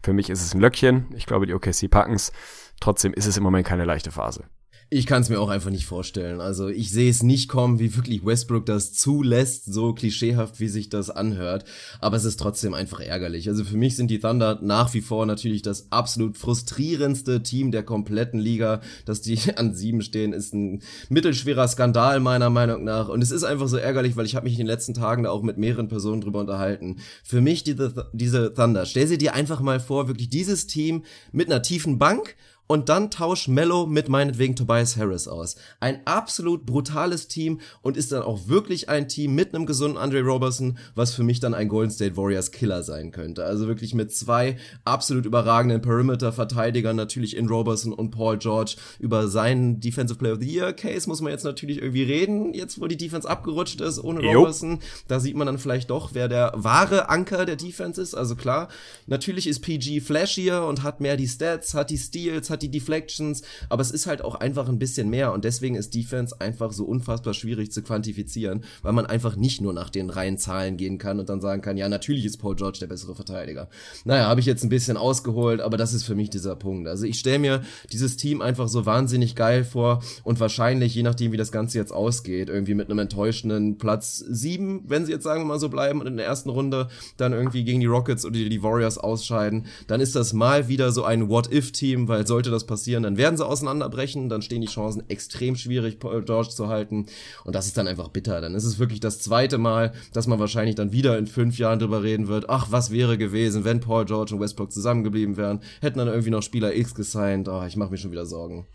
Für 0.02 0.12
mich 0.12 0.28
ist 0.28 0.42
es 0.42 0.52
ein 0.52 0.60
Löckchen. 0.60 1.06
Ich 1.14 1.26
glaube, 1.26 1.46
die 1.46 1.54
OKC 1.54 1.88
packen's. 1.88 2.32
Trotzdem 2.80 3.12
ist 3.14 3.26
es 3.26 3.36
im 3.36 3.42
Moment 3.42 3.66
keine 3.66 3.84
leichte 3.84 4.10
Phase. 4.10 4.44
Ich 4.88 5.06
kann 5.06 5.20
es 5.20 5.28
mir 5.28 5.40
auch 5.40 5.48
einfach 5.48 5.70
nicht 5.70 5.84
vorstellen. 5.84 6.40
Also 6.40 6.68
ich 6.68 6.92
sehe 6.92 7.10
es 7.10 7.24
nicht 7.24 7.48
kommen, 7.48 7.80
wie 7.80 7.96
wirklich 7.96 8.24
Westbrook 8.24 8.66
das 8.66 8.92
zulässt, 8.92 9.64
so 9.64 9.92
klischeehaft, 9.92 10.60
wie 10.60 10.68
sich 10.68 10.88
das 10.88 11.10
anhört. 11.10 11.64
Aber 11.98 12.16
es 12.16 12.24
ist 12.24 12.38
trotzdem 12.38 12.72
einfach 12.72 13.00
ärgerlich. 13.00 13.48
Also 13.48 13.64
für 13.64 13.76
mich 13.76 13.96
sind 13.96 14.12
die 14.12 14.20
Thunder 14.20 14.60
nach 14.62 14.94
wie 14.94 15.00
vor 15.00 15.26
natürlich 15.26 15.62
das 15.62 15.90
absolut 15.90 16.38
frustrierendste 16.38 17.42
Team 17.42 17.72
der 17.72 17.82
kompletten 17.82 18.38
Liga. 18.38 18.80
Dass 19.06 19.20
die 19.20 19.40
an 19.56 19.74
sieben 19.74 20.02
stehen, 20.02 20.32
ist 20.32 20.54
ein 20.54 20.82
mittelschwerer 21.08 21.66
Skandal 21.66 22.20
meiner 22.20 22.50
Meinung 22.50 22.84
nach. 22.84 23.08
Und 23.08 23.22
es 23.24 23.32
ist 23.32 23.42
einfach 23.42 23.66
so 23.66 23.78
ärgerlich, 23.78 24.16
weil 24.16 24.26
ich 24.26 24.36
habe 24.36 24.44
mich 24.44 24.52
in 24.52 24.58
den 24.58 24.68
letzten 24.68 24.94
Tagen 24.94 25.24
da 25.24 25.30
auch 25.30 25.42
mit 25.42 25.58
mehreren 25.58 25.88
Personen 25.88 26.20
drüber 26.20 26.38
unterhalten. 26.38 27.00
Für 27.24 27.40
mich 27.40 27.64
diese, 27.64 28.08
diese 28.12 28.54
Thunder, 28.54 28.86
stell 28.86 29.08
sie 29.08 29.18
dir 29.18 29.34
einfach 29.34 29.60
mal 29.60 29.80
vor, 29.80 30.06
wirklich 30.06 30.30
dieses 30.30 30.68
Team 30.68 31.02
mit 31.32 31.50
einer 31.50 31.62
tiefen 31.62 31.98
Bank 31.98 32.36
und 32.66 32.88
dann 32.88 33.10
tausch 33.10 33.48
Mello 33.48 33.86
mit 33.86 34.08
meinetwegen 34.08 34.56
Tobias 34.56 34.96
Harris 34.96 35.28
aus. 35.28 35.56
Ein 35.80 36.00
absolut 36.04 36.66
brutales 36.66 37.28
Team 37.28 37.60
und 37.82 37.96
ist 37.96 38.12
dann 38.12 38.22
auch 38.22 38.48
wirklich 38.48 38.88
ein 38.88 39.08
Team 39.08 39.34
mit 39.34 39.54
einem 39.54 39.66
gesunden 39.66 39.98
Andre 39.98 40.22
Robertson, 40.22 40.78
was 40.94 41.14
für 41.14 41.22
mich 41.22 41.40
dann 41.40 41.54
ein 41.54 41.68
Golden 41.68 41.90
State 41.90 42.16
Warriors 42.16 42.50
Killer 42.50 42.82
sein 42.82 43.12
könnte. 43.12 43.44
Also 43.44 43.66
wirklich 43.68 43.94
mit 43.94 44.12
zwei 44.12 44.56
absolut 44.84 45.26
überragenden 45.26 45.80
Perimeter-Verteidigern, 45.80 46.96
natürlich 46.96 47.36
in 47.36 47.48
Robertson 47.48 47.92
und 47.92 48.10
Paul 48.10 48.38
George. 48.38 48.76
Über 48.98 49.28
seinen 49.28 49.80
Defensive 49.80 50.18
Player 50.18 50.34
of 50.34 50.40
the 50.40 50.52
Year 50.52 50.72
Case 50.72 51.08
muss 51.08 51.20
man 51.20 51.32
jetzt 51.32 51.44
natürlich 51.44 51.78
irgendwie 51.78 52.02
reden, 52.02 52.54
jetzt 52.54 52.80
wo 52.80 52.86
die 52.86 52.96
Defense 52.96 53.28
abgerutscht 53.28 53.80
ist 53.80 54.02
ohne 54.02 54.20
Robertson. 54.20 54.80
Da 55.08 55.20
sieht 55.20 55.36
man 55.36 55.46
dann 55.46 55.58
vielleicht 55.58 55.90
doch, 55.90 56.10
wer 56.14 56.28
der 56.28 56.52
wahre 56.56 57.08
Anker 57.08 57.46
der 57.46 57.56
Defense 57.56 58.00
ist. 58.00 58.14
Also 58.14 58.34
klar, 58.34 58.68
natürlich 59.06 59.46
ist 59.46 59.60
PG 59.60 60.00
flashier 60.00 60.64
und 60.64 60.82
hat 60.82 61.00
mehr 61.00 61.16
die 61.16 61.28
Stats, 61.28 61.74
hat 61.74 61.90
die 61.90 61.98
Steals, 61.98 62.50
hat 62.50 62.55
hat 62.56 62.62
die 62.62 62.70
Deflections, 62.70 63.42
aber 63.68 63.82
es 63.82 63.90
ist 63.90 64.06
halt 64.06 64.22
auch 64.22 64.34
einfach 64.34 64.68
ein 64.68 64.78
bisschen 64.78 65.08
mehr 65.08 65.32
und 65.32 65.44
deswegen 65.44 65.76
ist 65.76 65.94
Defense 65.94 66.40
einfach 66.40 66.72
so 66.72 66.84
unfassbar 66.84 67.34
schwierig 67.34 67.70
zu 67.70 67.82
quantifizieren, 67.82 68.64
weil 68.82 68.92
man 68.92 69.06
einfach 69.06 69.36
nicht 69.36 69.60
nur 69.60 69.72
nach 69.72 69.90
den 69.90 70.10
reinen 70.10 70.38
Zahlen 70.38 70.76
gehen 70.76 70.98
kann 70.98 71.20
und 71.20 71.28
dann 71.28 71.40
sagen 71.40 71.62
kann, 71.62 71.76
ja, 71.76 71.88
natürlich 71.88 72.24
ist 72.24 72.38
Paul 72.38 72.56
George 72.56 72.78
der 72.80 72.86
bessere 72.86 73.14
Verteidiger. 73.14 73.68
Naja, 74.04 74.26
habe 74.26 74.40
ich 74.40 74.46
jetzt 74.46 74.64
ein 74.64 74.68
bisschen 74.68 74.96
ausgeholt, 74.96 75.60
aber 75.60 75.76
das 75.76 75.92
ist 75.92 76.04
für 76.04 76.14
mich 76.14 76.30
dieser 76.30 76.56
Punkt. 76.56 76.88
Also 76.88 77.04
ich 77.04 77.18
stelle 77.18 77.38
mir 77.38 77.62
dieses 77.92 78.16
Team 78.16 78.40
einfach 78.40 78.68
so 78.68 78.86
wahnsinnig 78.86 79.34
geil 79.36 79.64
vor 79.64 80.02
und 80.24 80.40
wahrscheinlich, 80.40 80.94
je 80.94 81.02
nachdem, 81.02 81.32
wie 81.32 81.36
das 81.36 81.52
Ganze 81.52 81.78
jetzt 81.78 81.92
ausgeht, 81.92 82.48
irgendwie 82.48 82.74
mit 82.74 82.90
einem 82.90 82.98
enttäuschenden 82.98 83.78
Platz 83.78 84.18
sieben, 84.18 84.84
wenn 84.86 85.04
sie 85.04 85.12
jetzt 85.12 85.24
sagen 85.24 85.42
wir 85.42 85.46
mal 85.46 85.60
so 85.60 85.68
bleiben 85.68 86.00
und 86.00 86.06
in 86.06 86.16
der 86.16 86.26
ersten 86.26 86.50
Runde 86.50 86.88
dann 87.16 87.32
irgendwie 87.32 87.64
gegen 87.64 87.80
die 87.80 87.86
Rockets 87.86 88.24
oder 88.24 88.38
die 88.38 88.62
Warriors 88.62 88.98
ausscheiden, 88.98 89.66
dann 89.86 90.00
ist 90.00 90.16
das 90.16 90.32
mal 90.32 90.68
wieder 90.68 90.92
so 90.92 91.04
ein 91.04 91.28
What-If-Team, 91.28 92.08
weil 92.08 92.26
sollte 92.26 92.45
sollte 92.46 92.50
das 92.50 92.66
passieren, 92.66 93.02
dann 93.02 93.16
werden 93.16 93.36
sie 93.36 93.46
auseinanderbrechen, 93.46 94.28
dann 94.28 94.42
stehen 94.42 94.60
die 94.60 94.68
Chancen 94.68 95.02
extrem 95.08 95.56
schwierig, 95.56 95.98
Paul 95.98 96.22
George 96.22 96.50
zu 96.50 96.68
halten. 96.68 97.06
Und 97.44 97.54
das 97.54 97.66
ist 97.66 97.76
dann 97.76 97.88
einfach 97.88 98.08
bitter. 98.08 98.40
Dann 98.40 98.54
ist 98.54 98.64
es 98.64 98.78
wirklich 98.78 99.00
das 99.00 99.20
zweite 99.20 99.58
Mal, 99.58 99.92
dass 100.12 100.26
man 100.26 100.38
wahrscheinlich 100.38 100.76
dann 100.76 100.92
wieder 100.92 101.18
in 101.18 101.26
fünf 101.26 101.58
Jahren 101.58 101.78
drüber 101.78 102.02
reden 102.02 102.28
wird, 102.28 102.48
ach, 102.48 102.68
was 102.70 102.90
wäre 102.90 103.18
gewesen, 103.18 103.64
wenn 103.64 103.80
Paul 103.80 104.04
George 104.04 104.34
und 104.34 104.40
Westbrook 104.40 104.72
zusammengeblieben 104.72 105.36
wären, 105.36 105.60
hätten 105.80 105.98
dann 105.98 106.08
irgendwie 106.08 106.30
noch 106.30 106.42
Spieler 106.42 106.74
X 106.74 106.94
gesigned. 106.94 107.48
Oh, 107.48 107.64
ich 107.66 107.76
mache 107.76 107.90
mir 107.90 107.98
schon 107.98 108.12
wieder 108.12 108.26
Sorgen. 108.26 108.66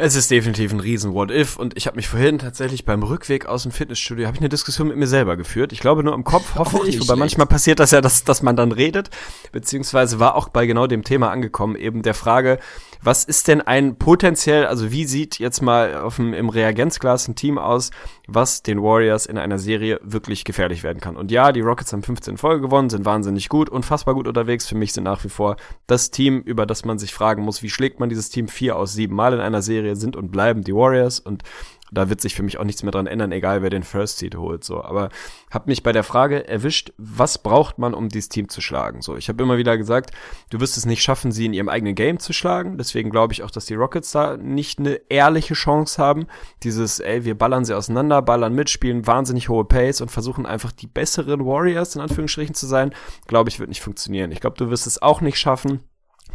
Es 0.00 0.14
ist 0.14 0.30
definitiv 0.30 0.72
ein 0.72 0.78
riesen 0.78 1.12
What-If 1.12 1.56
und 1.56 1.76
ich 1.76 1.88
habe 1.88 1.96
mich 1.96 2.06
vorhin 2.06 2.38
tatsächlich 2.38 2.84
beim 2.84 3.02
Rückweg 3.02 3.46
aus 3.46 3.64
dem 3.64 3.72
Fitnessstudio, 3.72 4.28
habe 4.28 4.36
ich 4.36 4.40
eine 4.40 4.48
Diskussion 4.48 4.86
mit 4.86 4.96
mir 4.96 5.08
selber 5.08 5.36
geführt. 5.36 5.72
Ich 5.72 5.80
glaube 5.80 6.04
nur 6.04 6.14
im 6.14 6.22
Kopf, 6.22 6.54
hoffe 6.54 6.86
ich, 6.86 7.00
wobei 7.00 7.06
schlecht. 7.06 7.18
manchmal 7.18 7.48
passiert 7.48 7.80
das 7.80 7.90
ja, 7.90 8.00
dass, 8.00 8.22
dass 8.22 8.40
man 8.40 8.54
dann 8.54 8.70
redet, 8.70 9.10
beziehungsweise 9.50 10.20
war 10.20 10.36
auch 10.36 10.50
bei 10.50 10.66
genau 10.66 10.86
dem 10.86 11.02
Thema 11.02 11.32
angekommen, 11.32 11.74
eben 11.74 12.02
der 12.02 12.14
Frage, 12.14 12.60
was 13.02 13.24
ist 13.24 13.48
denn 13.48 13.60
ein 13.60 13.96
potenziell, 13.96 14.66
also 14.66 14.90
wie 14.90 15.04
sieht 15.04 15.38
jetzt 15.38 15.62
mal 15.62 15.96
auf 15.96 16.16
dem, 16.16 16.34
im 16.34 16.48
Reagenzglas 16.48 17.28
ein 17.28 17.34
Team 17.34 17.58
aus, 17.58 17.90
was 18.26 18.62
den 18.62 18.82
Warriors 18.82 19.26
in 19.26 19.38
einer 19.38 19.58
Serie 19.58 20.00
wirklich 20.02 20.44
gefährlich 20.44 20.82
werden 20.82 21.00
kann? 21.00 21.16
Und 21.16 21.30
ja, 21.30 21.52
die 21.52 21.60
Rockets 21.60 21.92
haben 21.92 22.02
15 22.02 22.36
Folge 22.36 22.62
gewonnen, 22.62 22.90
sind 22.90 23.04
wahnsinnig 23.04 23.48
gut, 23.48 23.70
unfassbar 23.70 24.14
gut 24.14 24.26
unterwegs. 24.26 24.66
Für 24.66 24.76
mich 24.76 24.92
sind 24.92 25.04
nach 25.04 25.24
wie 25.24 25.28
vor 25.28 25.56
das 25.86 26.10
Team, 26.10 26.40
über 26.40 26.66
das 26.66 26.84
man 26.84 26.98
sich 26.98 27.14
fragen 27.14 27.42
muss, 27.42 27.62
wie 27.62 27.70
schlägt 27.70 28.00
man 28.00 28.08
dieses 28.08 28.30
Team 28.30 28.48
vier 28.48 28.76
aus 28.76 28.92
sieben 28.92 29.14
Mal 29.14 29.32
in 29.32 29.40
einer 29.40 29.62
Serie, 29.62 29.96
sind 29.96 30.16
und 30.16 30.30
bleiben 30.30 30.62
die 30.62 30.74
Warriors 30.74 31.20
und 31.20 31.42
da 31.90 32.08
wird 32.08 32.20
sich 32.20 32.34
für 32.34 32.42
mich 32.42 32.58
auch 32.58 32.64
nichts 32.64 32.82
mehr 32.82 32.92
dran 32.92 33.06
ändern, 33.06 33.32
egal 33.32 33.62
wer 33.62 33.70
den 33.70 33.82
First 33.82 34.18
Seed 34.18 34.36
holt. 34.36 34.64
So, 34.64 34.82
aber 34.82 35.08
hab 35.50 35.66
mich 35.66 35.82
bei 35.82 35.92
der 35.92 36.04
Frage 36.04 36.48
erwischt, 36.48 36.92
was 36.98 37.38
braucht 37.38 37.78
man, 37.78 37.94
um 37.94 38.08
dieses 38.08 38.28
Team 38.28 38.48
zu 38.48 38.60
schlagen? 38.60 39.02
So, 39.02 39.16
ich 39.16 39.28
habe 39.28 39.42
immer 39.42 39.58
wieder 39.58 39.76
gesagt, 39.78 40.10
du 40.50 40.60
wirst 40.60 40.76
es 40.76 40.86
nicht 40.86 41.02
schaffen, 41.02 41.32
sie 41.32 41.46
in 41.46 41.52
ihrem 41.52 41.68
eigenen 41.68 41.94
Game 41.94 42.18
zu 42.18 42.32
schlagen. 42.32 42.78
Deswegen 42.78 43.10
glaube 43.10 43.32
ich 43.32 43.42
auch, 43.42 43.50
dass 43.50 43.66
die 43.66 43.74
Rockets 43.74 44.12
da 44.12 44.36
nicht 44.36 44.78
eine 44.78 45.00
ehrliche 45.08 45.54
Chance 45.54 46.02
haben. 46.02 46.26
Dieses, 46.62 47.00
ey, 47.00 47.24
wir 47.24 47.36
ballern 47.36 47.64
sie 47.64 47.76
auseinander, 47.76 48.22
ballern 48.22 48.54
mitspielen, 48.54 49.06
wahnsinnig 49.06 49.48
hohe 49.48 49.64
Pace 49.64 50.00
und 50.00 50.10
versuchen 50.10 50.46
einfach 50.46 50.72
die 50.72 50.86
besseren 50.86 51.44
Warriors 51.44 51.94
in 51.94 52.02
Anführungsstrichen 52.02 52.54
zu 52.54 52.66
sein, 52.66 52.94
glaube 53.26 53.50
ich, 53.50 53.58
wird 53.58 53.68
nicht 53.68 53.82
funktionieren. 53.82 54.32
Ich 54.32 54.40
glaube, 54.40 54.56
du 54.56 54.70
wirst 54.70 54.86
es 54.86 55.00
auch 55.00 55.20
nicht 55.20 55.38
schaffen 55.38 55.80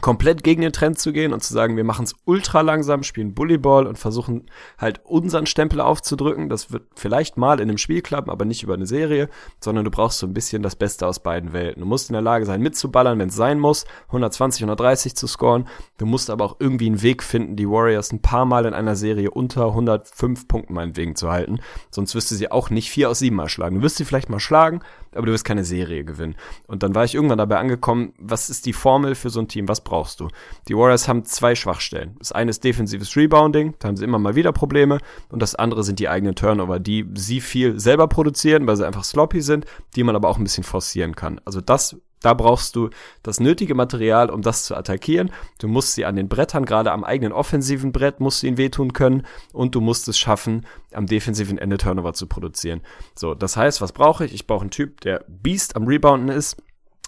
komplett 0.01 0.43
gegen 0.43 0.61
den 0.61 0.73
Trend 0.73 0.99
zu 0.99 1.13
gehen 1.13 1.33
und 1.33 1.43
zu 1.43 1.53
sagen, 1.53 1.77
wir 1.77 1.83
machen 1.83 2.03
es 2.03 2.15
ultra 2.25 2.61
langsam, 2.61 3.03
spielen 3.03 3.33
Bullyball 3.33 3.87
und 3.87 3.97
versuchen 3.97 4.49
halt 4.77 5.01
unseren 5.05 5.45
Stempel 5.45 5.79
aufzudrücken. 5.79 6.49
Das 6.49 6.71
wird 6.71 6.83
vielleicht 6.95 7.37
mal 7.37 7.59
in 7.59 7.69
einem 7.69 7.77
Spiel 7.77 8.01
klappen, 8.01 8.29
aber 8.29 8.45
nicht 8.45 8.63
über 8.63 8.73
eine 8.73 8.85
Serie, 8.85 9.29
sondern 9.61 9.85
du 9.85 9.91
brauchst 9.91 10.19
so 10.19 10.27
ein 10.27 10.33
bisschen 10.33 10.61
das 10.61 10.75
Beste 10.75 11.07
aus 11.07 11.21
beiden 11.21 11.53
Welten. 11.53 11.81
Du 11.81 11.87
musst 11.87 12.09
in 12.09 12.13
der 12.13 12.21
Lage 12.21 12.45
sein, 12.45 12.61
mitzuballern, 12.61 13.17
wenn 13.19 13.29
es 13.29 13.35
sein 13.35 13.59
muss, 13.59 13.85
120, 14.07 14.63
130 14.63 15.15
zu 15.15 15.27
scoren. 15.27 15.67
Du 15.97 16.05
musst 16.05 16.29
aber 16.29 16.43
auch 16.43 16.57
irgendwie 16.59 16.87
einen 16.87 17.01
Weg 17.01 17.23
finden, 17.23 17.55
die 17.55 17.69
Warriors 17.69 18.11
ein 18.11 18.21
paar 18.21 18.45
Mal 18.45 18.65
in 18.65 18.73
einer 18.73 18.95
Serie 18.95 19.31
unter 19.31 19.67
105 19.67 20.47
Punkten 20.47 20.73
meinetwegen 20.73 21.15
zu 21.15 21.31
halten. 21.31 21.59
Sonst 21.91 22.13
wirst 22.15 22.29
du 22.31 22.35
sie 22.35 22.51
auch 22.51 22.69
nicht 22.69 22.89
vier 22.89 23.09
aus 23.09 23.19
sieben 23.19 23.37
mal 23.37 23.49
schlagen. 23.49 23.77
Du 23.77 23.81
wirst 23.83 23.97
sie 23.97 24.05
vielleicht 24.05 24.29
mal 24.29 24.39
schlagen, 24.39 24.81
aber 25.15 25.25
du 25.25 25.31
wirst 25.31 25.45
keine 25.45 25.63
Serie 25.63 26.03
gewinnen. 26.03 26.35
Und 26.67 26.83
dann 26.83 26.95
war 26.95 27.03
ich 27.03 27.15
irgendwann 27.15 27.37
dabei 27.37 27.57
angekommen, 27.57 28.13
was 28.17 28.49
ist 28.49 28.65
die 28.65 28.73
Formel 28.73 29.15
für 29.15 29.29
so 29.29 29.39
ein 29.39 29.47
Team? 29.47 29.67
Was 29.67 29.81
brauchst 29.81 30.19
du? 30.19 30.27
Die 30.67 30.75
Warriors 30.75 31.07
haben 31.07 31.25
zwei 31.25 31.55
Schwachstellen. 31.55 32.15
Das 32.19 32.31
eine 32.31 32.49
ist 32.49 32.63
defensives 32.63 33.15
Rebounding, 33.15 33.75
da 33.79 33.87
haben 33.87 33.97
sie 33.97 34.05
immer 34.05 34.19
mal 34.19 34.35
wieder 34.35 34.51
Probleme. 34.51 34.99
Und 35.29 35.41
das 35.41 35.55
andere 35.55 35.83
sind 35.83 35.99
die 35.99 36.09
eigenen 36.09 36.35
Turnover, 36.35 36.79
die 36.79 37.05
sie 37.15 37.41
viel 37.41 37.79
selber 37.79 38.07
produzieren, 38.07 38.67
weil 38.67 38.75
sie 38.75 38.85
einfach 38.85 39.03
sloppy 39.03 39.41
sind, 39.41 39.65
die 39.95 40.03
man 40.03 40.15
aber 40.15 40.29
auch 40.29 40.37
ein 40.37 40.43
bisschen 40.43 40.63
forcieren 40.63 41.15
kann. 41.15 41.39
Also 41.45 41.61
das 41.61 41.97
da 42.23 42.33
brauchst 42.33 42.75
du 42.75 42.89
das 43.21 43.39
nötige 43.39 43.75
Material, 43.75 44.29
um 44.29 44.41
das 44.41 44.63
zu 44.65 44.75
attackieren. 44.75 45.29
Du 45.59 45.67
musst 45.67 45.93
sie 45.93 46.05
an 46.05 46.15
den 46.15 46.29
Brettern, 46.29 46.65
gerade 46.65 46.91
am 46.91 47.03
eigenen 47.03 47.33
offensiven 47.33 47.91
Brett, 47.91 48.19
musst 48.19 48.41
du 48.41 48.47
ihnen 48.47 48.57
wehtun 48.57 48.93
können 48.93 49.27
und 49.51 49.75
du 49.75 49.81
musst 49.81 50.07
es 50.07 50.17
schaffen, 50.17 50.65
am 50.93 51.05
defensiven 51.05 51.57
Ende 51.57 51.77
Turnover 51.77 52.13
zu 52.13 52.25
produzieren. 52.27 52.81
So, 53.13 53.35
das 53.35 53.57
heißt, 53.57 53.81
was 53.81 53.91
brauche 53.91 54.25
ich? 54.25 54.33
Ich 54.33 54.47
brauche 54.47 54.61
einen 54.61 54.71
Typ, 54.71 55.01
der 55.01 55.25
Beast 55.27 55.75
am 55.75 55.85
Rebounden 55.85 56.29
ist, 56.29 56.57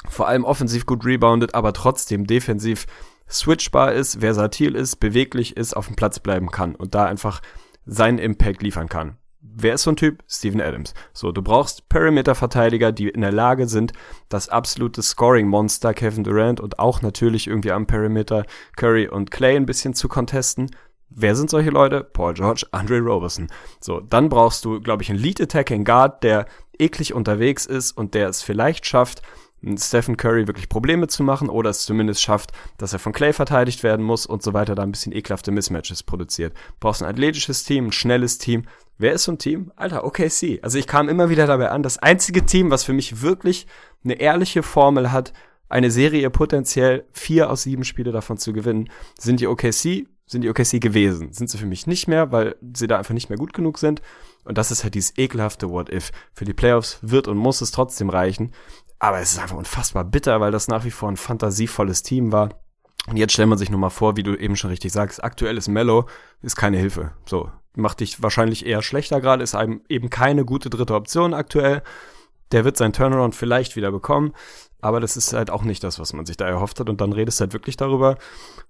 vor 0.10 0.28
allem 0.28 0.44
offensiv 0.44 0.86
gut 0.86 1.06
reboundet, 1.06 1.56
aber 1.56 1.74
trotzdem 1.74 2.28
defensiv 2.28 2.86
switchbar 3.30 3.94
ist, 3.94 4.20
versatil 4.20 4.76
ist, 4.76 4.98
beweglich 4.98 5.58
ist, 5.58 5.76
auf 5.76 5.88
dem 5.88 5.96
Platz 5.96 6.20
bleiben 6.20 6.52
kann 6.52 6.76
und 6.76 6.94
da 6.94 7.06
einfach 7.06 7.42
seinen 7.86 8.20
Impact 8.20 8.62
liefern 8.62 8.90
kann. 8.90 9.18
Wer 9.58 9.76
ist 9.76 9.84
so 9.84 9.92
ein 9.92 9.96
Typ? 9.96 10.22
Steven 10.28 10.60
Adams. 10.60 10.94
So, 11.14 11.32
du 11.32 11.42
brauchst 11.42 11.88
Perimeter-Verteidiger, 11.88 12.92
die 12.92 13.08
in 13.08 13.22
der 13.22 13.32
Lage 13.32 13.70
sind, 13.70 13.94
das 14.28 14.50
absolute 14.50 15.02
Scoring-Monster 15.02 15.94
Kevin 15.94 16.26
Durant 16.26 16.60
und 16.60 16.78
auch 16.78 17.02
natürlich 17.02 17.48
irgendwie 17.48 17.72
am 17.72 17.88
Perimeter 17.88 18.46
Curry 18.76 19.08
und 19.08 19.32
Clay 19.32 19.56
ein 19.56 19.66
bisschen 19.66 19.94
zu 19.94 20.10
contesten. 20.10 20.72
Wer 21.10 21.38
sind 21.38 21.50
solche 21.50 21.70
Leute? 21.70 22.04
Paul 22.04 22.34
George, 22.34 22.66
Andre 22.72 23.00
Roberson. 23.00 23.48
So, 23.80 24.02
dann 24.02 24.28
brauchst 24.28 24.66
du, 24.66 24.82
glaube 24.82 25.04
ich, 25.04 25.10
einen 25.10 25.20
Lead-Attacking 25.20 25.86
Guard, 25.86 26.24
der 26.24 26.48
eklig 26.78 27.14
unterwegs 27.14 27.66
ist 27.66 27.94
und 27.94 28.14
der 28.14 28.28
es 28.28 28.42
vielleicht 28.42 28.86
schafft, 28.86 29.22
Stephen 29.78 30.18
Curry 30.18 30.48
wirklich 30.48 30.70
Probleme 30.70 31.08
zu 31.08 31.24
machen 31.24 31.50
oder 31.50 31.70
es 31.70 31.86
zumindest 31.86 32.22
schafft, 32.22 32.52
dass 32.78 32.94
er 32.94 33.00
von 33.00 33.14
Clay 33.14 33.34
verteidigt 33.34 33.84
werden 33.84 34.06
muss 34.06 34.26
und 34.26 34.44
so 34.44 34.54
weiter, 34.54 34.76
da 34.76 34.84
ein 34.84 34.92
bisschen 34.92 35.12
ekelhafte 35.12 35.52
Mismatches 35.52 36.04
produziert. 36.04 36.54
brauchst 36.80 37.02
ein 37.02 37.10
athletisches 37.10 37.64
Team, 37.64 37.88
ein 37.88 37.92
schnelles 37.92 38.38
Team. 38.38 38.64
Wer 38.98 39.14
ist 39.14 39.24
so 39.24 39.32
ein 39.32 39.40
Team? 39.40 39.72
Alter, 39.76 40.06
OKC. 40.06 40.60
Also 40.62 40.78
ich 40.78 40.88
kam 40.88 41.10
immer 41.10 41.30
wieder 41.30 41.48
dabei 41.48 41.70
an, 41.72 41.84
das 41.84 41.98
einzige 41.98 42.46
Team, 42.46 42.70
was 42.72 42.84
für 42.84 42.94
mich 42.94 43.22
wirklich 43.22 43.68
eine 44.04 44.20
ehrliche 44.20 44.64
Formel 44.64 45.12
hat, 45.12 45.34
eine 45.68 45.92
Serie 45.92 46.30
potenziell 46.30 47.06
vier 47.12 47.50
aus 47.50 47.64
sieben 47.64 47.84
Spiele 47.84 48.12
davon 48.12 48.38
zu 48.38 48.54
gewinnen, 48.54 48.90
sind 49.18 49.40
die 49.40 49.48
OKC, 49.48 50.08
sind 50.28 50.42
die 50.42 50.50
OKC 50.50 50.80
gewesen. 50.80 51.34
Sind 51.34 51.50
sie 51.50 51.58
für 51.58 51.66
mich 51.66 51.88
nicht 51.88 52.08
mehr, 52.08 52.32
weil 52.32 52.56
sie 52.76 52.88
da 52.88 52.98
einfach 52.98 53.14
nicht 53.14 53.30
mehr 53.30 53.38
gut 53.38 53.54
genug 53.54 53.78
sind. 53.78 54.02
Und 54.44 54.58
das 54.58 54.72
ist 54.72 54.84
halt 54.84 54.96
dieses 54.96 55.18
ekelhafte 55.18 55.70
What 55.70 55.90
If. 55.90 56.12
Für 56.34 56.46
die 56.46 56.54
Playoffs 56.54 57.00
wird 57.02 57.28
und 57.28 57.38
muss 57.38 57.62
es 57.62 57.72
trotzdem 57.72 58.10
reichen. 58.10 58.52
Aber 59.00 59.20
es 59.20 59.34
ist 59.34 59.40
einfach 59.40 59.58
unfassbar 59.58 60.04
bitter, 60.04 60.40
weil 60.42 60.52
das 60.52 60.68
nach 60.68 60.86
wie 60.86 60.92
vor 60.92 61.10
ein 61.10 61.18
fantasievolles 61.18 62.04
Team 62.04 62.32
war. 62.32 62.50
Und 63.08 63.18
jetzt 63.18 63.34
stellt 63.34 63.50
man 63.50 63.58
sich 63.58 63.70
nur 63.70 63.80
mal 63.80 63.90
vor, 63.90 64.18
wie 64.18 64.24
du 64.24 64.36
eben 64.36 64.56
schon 64.56 64.72
richtig 64.72 64.92
sagst, 64.92 65.24
aktuell 65.24 65.58
ist 65.58 65.68
Mello, 65.68 66.08
ist 66.42 66.56
keine 66.56 66.78
Hilfe. 66.78 67.12
So, 67.26 67.52
macht 67.76 68.00
dich 68.00 68.24
wahrscheinlich 68.24 68.66
eher 68.66 68.82
schlechter 68.82 69.22
gerade, 69.22 69.44
ist 69.44 69.56
einem 69.56 69.82
eben 69.90 70.10
keine 70.10 70.46
gute 70.46 70.70
dritte 70.70 70.96
Option 70.96 71.34
aktuell. 71.34 71.84
Der 72.52 72.64
wird 72.64 72.78
sein 72.78 72.94
Turnaround 72.94 73.36
vielleicht 73.36 73.76
wieder 73.76 73.92
bekommen, 73.92 74.34
aber 74.82 75.00
das 75.00 75.18
ist 75.18 75.34
halt 75.34 75.50
auch 75.50 75.64
nicht 75.64 75.84
das, 75.84 76.00
was 76.00 76.14
man 76.14 76.26
sich 76.26 76.38
da 76.38 76.48
erhofft 76.48 76.80
hat. 76.80 76.90
Und 76.90 77.02
dann 77.02 77.14
redest 77.14 77.40
du 77.40 77.44
halt 77.44 77.54
wirklich 77.54 77.78
darüber, 77.78 78.18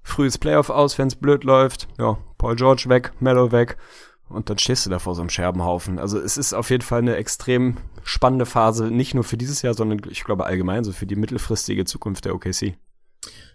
frühes 0.01 0.37
Playoff 0.37 0.69
aus, 0.69 0.97
wenn 0.97 1.07
es 1.07 1.15
blöd 1.15 1.43
läuft, 1.43 1.87
ja, 1.97 2.17
Paul 2.37 2.55
George 2.55 2.85
weg, 2.87 3.11
Mello 3.19 3.51
weg. 3.51 3.77
Und 4.27 4.49
dann 4.49 4.57
stehst 4.57 4.85
du 4.85 4.89
da 4.89 4.99
vor 4.99 5.15
so 5.15 5.21
einem 5.21 5.29
Scherbenhaufen. 5.29 5.99
Also 5.99 6.19
es 6.19 6.37
ist 6.37 6.53
auf 6.53 6.69
jeden 6.69 6.83
Fall 6.83 6.99
eine 6.99 7.15
extrem 7.15 7.77
spannende 8.03 8.45
Phase, 8.45 8.85
nicht 8.85 9.13
nur 9.13 9.23
für 9.23 9.37
dieses 9.37 9.61
Jahr, 9.61 9.73
sondern 9.73 10.01
ich 10.09 10.23
glaube 10.23 10.45
allgemein 10.45 10.83
so 10.83 10.91
für 10.91 11.05
die 11.05 11.15
mittelfristige 11.15 11.85
Zukunft 11.85 12.25
der 12.25 12.33
OKC. 12.33 12.75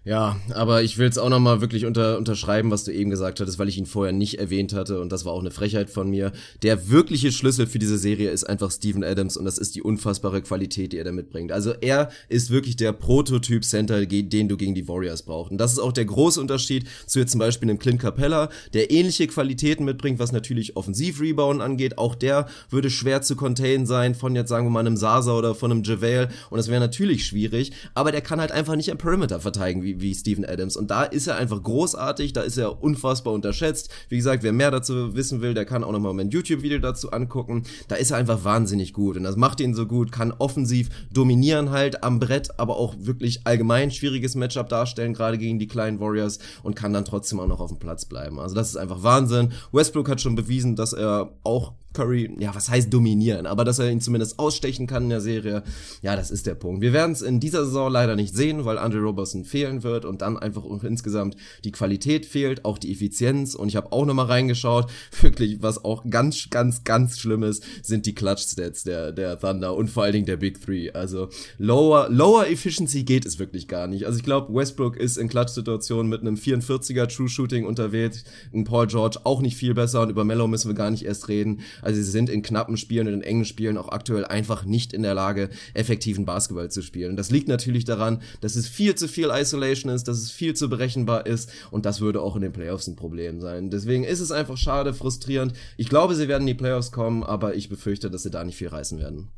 Ja, 0.02 0.40
aber 0.54 0.82
ich 0.82 0.96
will 0.96 1.08
es 1.08 1.18
auch 1.18 1.28
nochmal 1.28 1.60
wirklich 1.60 1.84
unter, 1.84 2.16
unterschreiben, 2.16 2.70
was 2.70 2.84
du 2.84 2.90
eben 2.90 3.10
gesagt 3.10 3.38
hattest, 3.38 3.58
weil 3.58 3.68
ich 3.68 3.76
ihn 3.76 3.84
vorher 3.84 4.14
nicht 4.14 4.38
erwähnt 4.38 4.72
hatte 4.72 4.98
und 4.98 5.12
das 5.12 5.26
war 5.26 5.34
auch 5.34 5.40
eine 5.40 5.50
Frechheit 5.50 5.90
von 5.90 6.08
mir. 6.08 6.32
Der 6.62 6.88
wirkliche 6.88 7.30
Schlüssel 7.30 7.66
für 7.66 7.78
diese 7.78 7.98
Serie 7.98 8.30
ist 8.30 8.44
einfach 8.44 8.70
Steven 8.70 9.04
Adams 9.04 9.36
und 9.36 9.44
das 9.44 9.58
ist 9.58 9.74
die 9.74 9.82
unfassbare 9.82 10.40
Qualität, 10.40 10.94
die 10.94 10.96
er 10.96 11.04
da 11.04 11.12
mitbringt. 11.12 11.52
Also 11.52 11.74
er 11.82 12.08
ist 12.30 12.48
wirklich 12.48 12.76
der 12.76 12.92
Prototyp 12.92 13.62
Center, 13.62 14.06
den 14.06 14.48
du 14.48 14.56
gegen 14.56 14.74
die 14.74 14.88
Warriors 14.88 15.22
brauchst. 15.22 15.52
Und 15.52 15.58
das 15.58 15.72
ist 15.72 15.78
auch 15.78 15.92
der 15.92 16.06
große 16.06 16.40
Unterschied 16.40 16.86
zu 17.06 17.18
jetzt 17.18 17.32
zum 17.32 17.40
Beispiel 17.40 17.68
einem 17.68 17.78
Clint 17.78 18.00
Capella, 18.00 18.48
der 18.72 18.90
ähnliche 18.90 19.26
Qualitäten 19.26 19.84
mitbringt, 19.84 20.18
was 20.18 20.32
natürlich 20.32 20.78
Offensiv-Rebound 20.78 21.60
angeht. 21.60 21.98
Auch 21.98 22.14
der 22.14 22.48
würde 22.70 22.88
schwer 22.88 23.20
zu 23.20 23.36
containen 23.36 23.84
sein 23.84 24.14
von 24.14 24.34
jetzt 24.34 24.48
sagen 24.48 24.64
wir 24.64 24.70
mal 24.70 24.80
einem 24.80 24.96
Sasa 24.96 25.36
oder 25.36 25.54
von 25.54 25.70
einem 25.70 25.82
JaVale 25.82 26.30
und 26.48 26.56
das 26.56 26.68
wäre 26.68 26.80
natürlich 26.80 27.26
schwierig, 27.26 27.72
aber 27.92 28.12
der 28.12 28.22
kann 28.22 28.40
halt 28.40 28.50
einfach 28.50 28.76
nicht 28.76 28.90
am 28.90 28.96
Perimeter 28.96 29.40
verteidigen, 29.40 29.82
wie, 29.82 29.89
wie 29.98 30.14
Steven 30.14 30.44
Adams. 30.44 30.76
Und 30.76 30.90
da 30.90 31.04
ist 31.04 31.26
er 31.26 31.36
einfach 31.36 31.62
großartig, 31.62 32.32
da 32.32 32.42
ist 32.42 32.56
er 32.56 32.82
unfassbar 32.82 33.32
unterschätzt. 33.32 33.90
Wie 34.08 34.16
gesagt, 34.16 34.42
wer 34.42 34.52
mehr 34.52 34.70
dazu 34.70 35.14
wissen 35.14 35.40
will, 35.40 35.54
der 35.54 35.64
kann 35.64 35.82
auch 35.82 35.92
nochmal 35.92 36.14
mein 36.14 36.30
YouTube-Video 36.30 36.78
dazu 36.78 37.10
angucken. 37.10 37.64
Da 37.88 37.96
ist 37.96 38.10
er 38.10 38.18
einfach 38.18 38.44
wahnsinnig 38.44 38.92
gut. 38.92 39.16
Und 39.16 39.24
das 39.24 39.36
macht 39.36 39.60
ihn 39.60 39.74
so 39.74 39.86
gut, 39.86 40.12
kann 40.12 40.32
offensiv 40.32 40.88
dominieren 41.12 41.70
halt 41.70 42.04
am 42.04 42.20
Brett, 42.20 42.58
aber 42.58 42.76
auch 42.76 42.94
wirklich 42.98 43.40
allgemein 43.44 43.90
schwieriges 43.90 44.34
Matchup 44.34 44.68
darstellen, 44.68 45.14
gerade 45.14 45.38
gegen 45.38 45.58
die 45.58 45.66
kleinen 45.68 46.00
Warriors 46.00 46.38
und 46.62 46.76
kann 46.76 46.92
dann 46.92 47.04
trotzdem 47.04 47.40
auch 47.40 47.48
noch 47.48 47.60
auf 47.60 47.70
dem 47.70 47.78
Platz 47.78 48.04
bleiben. 48.04 48.38
Also 48.38 48.54
das 48.54 48.68
ist 48.68 48.76
einfach 48.76 49.02
Wahnsinn. 49.02 49.52
Westbrook 49.72 50.08
hat 50.08 50.20
schon 50.20 50.34
bewiesen, 50.34 50.76
dass 50.76 50.92
er 50.92 51.32
auch 51.42 51.74
Curry, 51.92 52.30
ja, 52.38 52.54
was 52.54 52.68
heißt 52.68 52.92
dominieren, 52.92 53.46
aber 53.46 53.64
dass 53.64 53.80
er 53.80 53.90
ihn 53.90 54.00
zumindest 54.00 54.38
ausstechen 54.38 54.86
kann 54.86 55.04
in 55.04 55.10
der 55.10 55.20
Serie, 55.20 55.64
ja, 56.02 56.14
das 56.14 56.30
ist 56.30 56.46
der 56.46 56.54
Punkt. 56.54 56.82
Wir 56.82 56.92
werden 56.92 57.12
es 57.12 57.22
in 57.22 57.40
dieser 57.40 57.64
Saison 57.64 57.90
leider 57.90 58.14
nicht 58.14 58.34
sehen, 58.34 58.64
weil 58.64 58.78
Andre 58.78 59.00
Robertson 59.00 59.44
fehlen 59.44 59.82
wird 59.82 60.04
und 60.04 60.22
dann 60.22 60.38
einfach 60.38 60.64
insgesamt 60.82 61.36
die 61.64 61.72
Qualität 61.72 62.26
fehlt, 62.26 62.64
auch 62.64 62.78
die 62.78 62.92
Effizienz 62.92 63.54
und 63.56 63.68
ich 63.68 63.76
habe 63.76 63.92
auch 63.92 64.06
nochmal 64.06 64.26
reingeschaut, 64.26 64.90
wirklich, 65.20 65.62
was 65.62 65.84
auch 65.84 66.04
ganz, 66.08 66.48
ganz, 66.50 66.84
ganz 66.84 67.18
schlimm 67.18 67.42
ist, 67.42 67.64
sind 67.82 68.06
die 68.06 68.14
Clutch-Stats 68.14 68.84
der, 68.84 69.10
der 69.10 69.38
Thunder 69.38 69.74
und 69.74 69.90
vor 69.90 70.04
allen 70.04 70.12
Dingen 70.12 70.26
der 70.26 70.36
Big 70.36 70.60
Three. 70.60 70.92
Also 70.92 71.28
lower, 71.58 72.08
lower 72.08 72.46
Efficiency 72.48 73.02
geht 73.02 73.26
es 73.26 73.38
wirklich 73.38 73.66
gar 73.66 73.88
nicht. 73.88 74.06
Also 74.06 74.18
ich 74.18 74.24
glaube, 74.24 74.54
Westbrook 74.54 74.96
ist 74.96 75.16
in 75.16 75.28
Clutch-Situationen 75.28 76.08
mit 76.08 76.20
einem 76.20 76.36
44er 76.36 77.08
True 77.08 77.28
Shooting 77.28 77.64
unterwegs, 77.64 78.24
ein 78.54 78.64
Paul 78.64 78.86
George 78.86 79.18
auch 79.24 79.40
nicht 79.40 79.56
viel 79.56 79.74
besser 79.74 80.02
und 80.02 80.10
über 80.10 80.24
Mellow 80.24 80.46
müssen 80.46 80.68
wir 80.68 80.74
gar 80.74 80.90
nicht 80.90 81.04
erst 81.04 81.28
reden. 81.28 81.62
Also 81.82 81.96
sie 82.02 82.10
sind 82.10 82.30
in 82.30 82.42
knappen 82.42 82.76
Spielen 82.76 83.08
und 83.08 83.14
in 83.14 83.22
engen 83.22 83.44
Spielen 83.44 83.76
auch 83.76 83.88
aktuell 83.88 84.24
einfach 84.24 84.64
nicht 84.64 84.92
in 84.92 85.02
der 85.02 85.14
Lage, 85.14 85.50
effektiven 85.74 86.24
Basketball 86.24 86.70
zu 86.70 86.82
spielen. 86.82 87.16
Das 87.16 87.30
liegt 87.30 87.48
natürlich 87.48 87.84
daran, 87.84 88.22
dass 88.40 88.56
es 88.56 88.68
viel 88.68 88.94
zu 88.94 89.08
viel 89.08 89.30
Isolation 89.32 89.92
ist, 89.92 90.08
dass 90.08 90.18
es 90.18 90.30
viel 90.30 90.54
zu 90.54 90.68
berechenbar 90.68 91.26
ist 91.26 91.50
und 91.70 91.86
das 91.86 92.00
würde 92.00 92.22
auch 92.22 92.36
in 92.36 92.42
den 92.42 92.52
Playoffs 92.52 92.86
ein 92.86 92.96
Problem 92.96 93.40
sein. 93.40 93.70
Deswegen 93.70 94.04
ist 94.04 94.20
es 94.20 94.32
einfach 94.32 94.56
schade, 94.56 94.94
frustrierend. 94.94 95.54
Ich 95.76 95.88
glaube, 95.88 96.14
sie 96.14 96.28
werden 96.28 96.42
in 96.42 96.48
die 96.48 96.54
Playoffs 96.54 96.92
kommen, 96.92 97.22
aber 97.22 97.54
ich 97.54 97.68
befürchte, 97.68 98.10
dass 98.10 98.22
sie 98.22 98.30
da 98.30 98.44
nicht 98.44 98.56
viel 98.56 98.68
reißen 98.68 98.98
werden. 98.98 99.28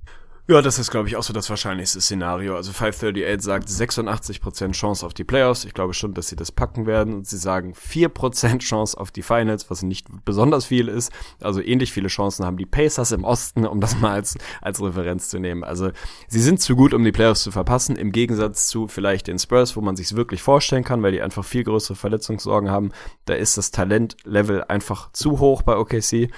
Ja, 0.49 0.61
das 0.61 0.81
ist, 0.81 0.91
glaube 0.91 1.07
ich, 1.07 1.15
auch 1.15 1.23
so 1.23 1.33
das 1.33 1.49
wahrscheinlichste 1.51 2.01
Szenario. 2.01 2.57
Also 2.57 2.73
538 2.73 3.45
sagt 3.45 3.69
86% 3.69 4.73
Chance 4.73 5.07
auf 5.07 5.15
die 5.15 5.23
Playoffs. 5.23 5.65
Ich 5.65 5.73
glaube 5.73 5.95
schon, 5.95 6.15
dass 6.15 6.27
sie 6.27 6.35
das 6.35 6.51
packen 6.51 6.85
werden. 6.85 7.15
Und 7.15 7.29
sie 7.29 7.37
sagen 7.39 7.75
4% 7.75 8.59
Chance 8.59 8.99
auf 8.99 9.13
die 9.13 9.23
Finals, 9.23 9.71
was 9.71 9.83
nicht 9.83 10.09
besonders 10.25 10.65
viel 10.67 10.89
ist. 10.89 11.13
Also 11.41 11.61
ähnlich 11.61 11.93
viele 11.93 12.09
Chancen 12.09 12.45
haben 12.45 12.57
die 12.57 12.67
Pacers 12.67 13.13
im 13.13 13.23
Osten, 13.23 13.67
um 13.67 13.81
das 13.81 13.97
mal 14.01 14.15
als, 14.15 14.37
als 14.61 14.83
Referenz 14.83 15.29
zu 15.29 15.39
nehmen. 15.39 15.63
Also 15.63 15.93
sie 16.27 16.41
sind 16.41 16.61
zu 16.61 16.75
gut, 16.75 16.93
um 16.93 17.05
die 17.05 17.13
Playoffs 17.13 17.45
zu 17.45 17.53
verpassen, 17.53 17.95
im 17.95 18.11
Gegensatz 18.11 18.67
zu 18.67 18.89
vielleicht 18.89 19.29
den 19.29 19.39
Spurs, 19.39 19.77
wo 19.77 19.81
man 19.81 19.95
sich 19.95 20.13
wirklich 20.17 20.43
vorstellen 20.43 20.83
kann, 20.83 21.05
weil 21.05 21.13
die 21.13 21.23
einfach 21.23 21.45
viel 21.45 21.63
größere 21.63 21.95
Verletzungssorgen 21.95 22.69
haben. 22.69 22.91
Da 23.27 23.35
ist 23.35 23.59
das 23.59 23.71
Talentlevel 23.71 24.65
einfach 24.65 25.13
zu 25.13 25.39
hoch 25.39 25.63
bei 25.63 25.77
OKC. 25.77 26.33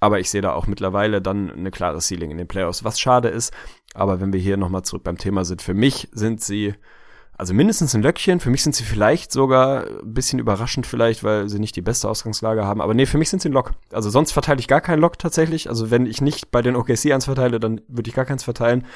Aber 0.00 0.18
ich 0.18 0.30
sehe 0.30 0.40
da 0.40 0.54
auch 0.54 0.66
mittlerweile 0.66 1.20
dann 1.20 1.50
eine 1.50 1.70
klare 1.70 2.00
Ceiling 2.00 2.30
in 2.30 2.38
den 2.38 2.48
Playoffs, 2.48 2.84
was 2.84 2.98
schade 2.98 3.28
ist. 3.28 3.52
Aber 3.94 4.20
wenn 4.20 4.32
wir 4.32 4.40
hier 4.40 4.56
nochmal 4.56 4.82
zurück 4.82 5.04
beim 5.04 5.18
Thema 5.18 5.44
sind, 5.44 5.60
für 5.60 5.74
mich 5.74 6.08
sind 6.12 6.40
sie, 6.40 6.74
also 7.36 7.52
mindestens 7.52 7.94
ein 7.94 8.02
Löckchen, 8.02 8.40
für 8.40 8.50
mich 8.50 8.62
sind 8.62 8.74
sie 8.74 8.84
vielleicht 8.84 9.30
sogar 9.30 9.86
ein 9.86 10.14
bisschen 10.14 10.38
überraschend 10.38 10.86
vielleicht, 10.86 11.22
weil 11.22 11.48
sie 11.48 11.58
nicht 11.58 11.76
die 11.76 11.82
beste 11.82 12.08
Ausgangslage 12.08 12.64
haben. 12.64 12.80
Aber 12.80 12.94
nee, 12.94 13.06
für 13.06 13.18
mich 13.18 13.28
sind 13.28 13.42
sie 13.42 13.50
ein 13.50 13.52
Lock. 13.52 13.72
Also 13.92 14.08
sonst 14.08 14.32
verteile 14.32 14.60
ich 14.60 14.68
gar 14.68 14.80
keinen 14.80 15.00
Lock 15.00 15.18
tatsächlich. 15.18 15.68
Also 15.68 15.90
wenn 15.90 16.06
ich 16.06 16.22
nicht 16.22 16.50
bei 16.50 16.62
den 16.62 16.76
OKC 16.76 17.12
eins 17.12 17.26
verteile, 17.26 17.60
dann 17.60 17.82
würde 17.88 18.08
ich 18.08 18.14
gar 18.14 18.24
keins 18.24 18.42
verteilen. 18.42 18.86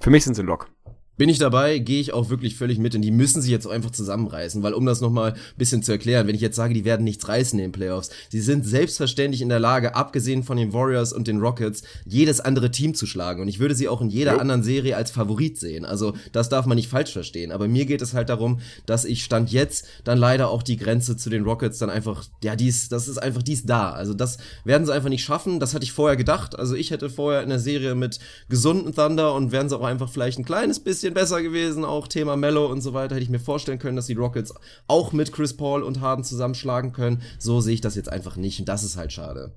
Für 0.00 0.10
mich 0.10 0.24
sind 0.24 0.34
sie 0.34 0.42
ein 0.42 0.46
Lock. 0.46 0.68
Bin 1.16 1.28
ich 1.28 1.38
dabei, 1.38 1.78
gehe 1.78 2.00
ich 2.00 2.12
auch 2.12 2.28
wirklich 2.28 2.56
völlig 2.56 2.78
mit, 2.78 2.92
denn 2.92 3.02
die 3.02 3.12
müssen 3.12 3.40
sich 3.40 3.50
jetzt 3.52 3.66
auch 3.66 3.70
einfach 3.70 3.92
zusammenreißen, 3.92 4.64
weil 4.64 4.72
um 4.72 4.84
das 4.84 5.00
nochmal 5.00 5.34
ein 5.34 5.38
bisschen 5.56 5.82
zu 5.84 5.92
erklären, 5.92 6.26
wenn 6.26 6.34
ich 6.34 6.40
jetzt 6.40 6.56
sage, 6.56 6.74
die 6.74 6.84
werden 6.84 7.04
nichts 7.04 7.28
reißen 7.28 7.56
in 7.56 7.66
den 7.66 7.72
Playoffs, 7.72 8.10
sie 8.30 8.40
sind 8.40 8.66
selbstverständlich 8.66 9.40
in 9.40 9.48
der 9.48 9.60
Lage, 9.60 9.94
abgesehen 9.94 10.42
von 10.42 10.56
den 10.56 10.72
Warriors 10.72 11.12
und 11.12 11.28
den 11.28 11.38
Rockets, 11.38 11.82
jedes 12.04 12.40
andere 12.40 12.72
Team 12.72 12.94
zu 12.94 13.06
schlagen. 13.06 13.42
Und 13.42 13.48
ich 13.48 13.60
würde 13.60 13.76
sie 13.76 13.88
auch 13.88 14.00
in 14.00 14.10
jeder 14.10 14.34
jo. 14.34 14.38
anderen 14.38 14.64
Serie 14.64 14.96
als 14.96 15.12
Favorit 15.12 15.58
sehen, 15.60 15.84
also 15.84 16.14
das 16.32 16.48
darf 16.48 16.66
man 16.66 16.74
nicht 16.74 16.88
falsch 16.88 17.12
verstehen, 17.12 17.52
aber 17.52 17.68
mir 17.68 17.86
geht 17.86 18.02
es 18.02 18.12
halt 18.12 18.28
darum, 18.28 18.58
dass 18.84 19.04
ich 19.04 19.22
Stand 19.22 19.52
jetzt 19.52 19.86
dann 20.02 20.18
leider 20.18 20.48
auch 20.48 20.64
die 20.64 20.76
Grenze 20.76 21.16
zu 21.16 21.30
den 21.30 21.44
Rockets 21.44 21.78
dann 21.78 21.90
einfach, 21.90 22.24
ja, 22.42 22.56
dies, 22.56 22.88
das 22.88 23.06
ist 23.06 23.18
einfach 23.18 23.42
dies 23.42 23.64
da, 23.64 23.92
also 23.92 24.14
das 24.14 24.38
werden 24.64 24.84
sie 24.84 24.92
einfach 24.92 25.10
nicht 25.10 25.22
schaffen, 25.22 25.60
das 25.60 25.74
hatte 25.74 25.84
ich 25.84 25.92
vorher 25.92 26.16
gedacht, 26.16 26.58
also 26.58 26.74
ich 26.74 26.90
hätte 26.90 27.08
vorher 27.08 27.42
in 27.44 27.50
der 27.50 27.60
Serie 27.60 27.94
mit 27.94 28.18
gesunden 28.48 28.92
Thunder 28.92 29.34
und 29.34 29.52
werden 29.52 29.68
sie 29.68 29.78
auch 29.78 29.84
einfach 29.84 30.10
vielleicht 30.10 30.40
ein 30.40 30.44
kleines 30.44 30.80
bisschen 30.80 31.03
bisschen 31.04 31.14
besser 31.14 31.42
gewesen, 31.42 31.84
auch 31.84 32.08
Thema 32.08 32.36
Mellow 32.36 32.66
und 32.66 32.80
so 32.80 32.94
weiter. 32.94 33.14
Hätte 33.14 33.24
ich 33.24 33.30
mir 33.30 33.38
vorstellen 33.38 33.78
können, 33.78 33.96
dass 33.96 34.06
die 34.06 34.14
Rockets 34.14 34.54
auch 34.88 35.12
mit 35.12 35.32
Chris 35.32 35.54
Paul 35.54 35.82
und 35.82 36.00
Harden 36.00 36.24
zusammenschlagen 36.24 36.92
können. 36.92 37.22
So 37.38 37.60
sehe 37.60 37.74
ich 37.74 37.82
das 37.82 37.94
jetzt 37.94 38.10
einfach 38.10 38.36
nicht 38.36 38.58
und 38.60 38.68
das 38.68 38.82
ist 38.84 38.96
halt 38.96 39.12
schade. 39.12 39.52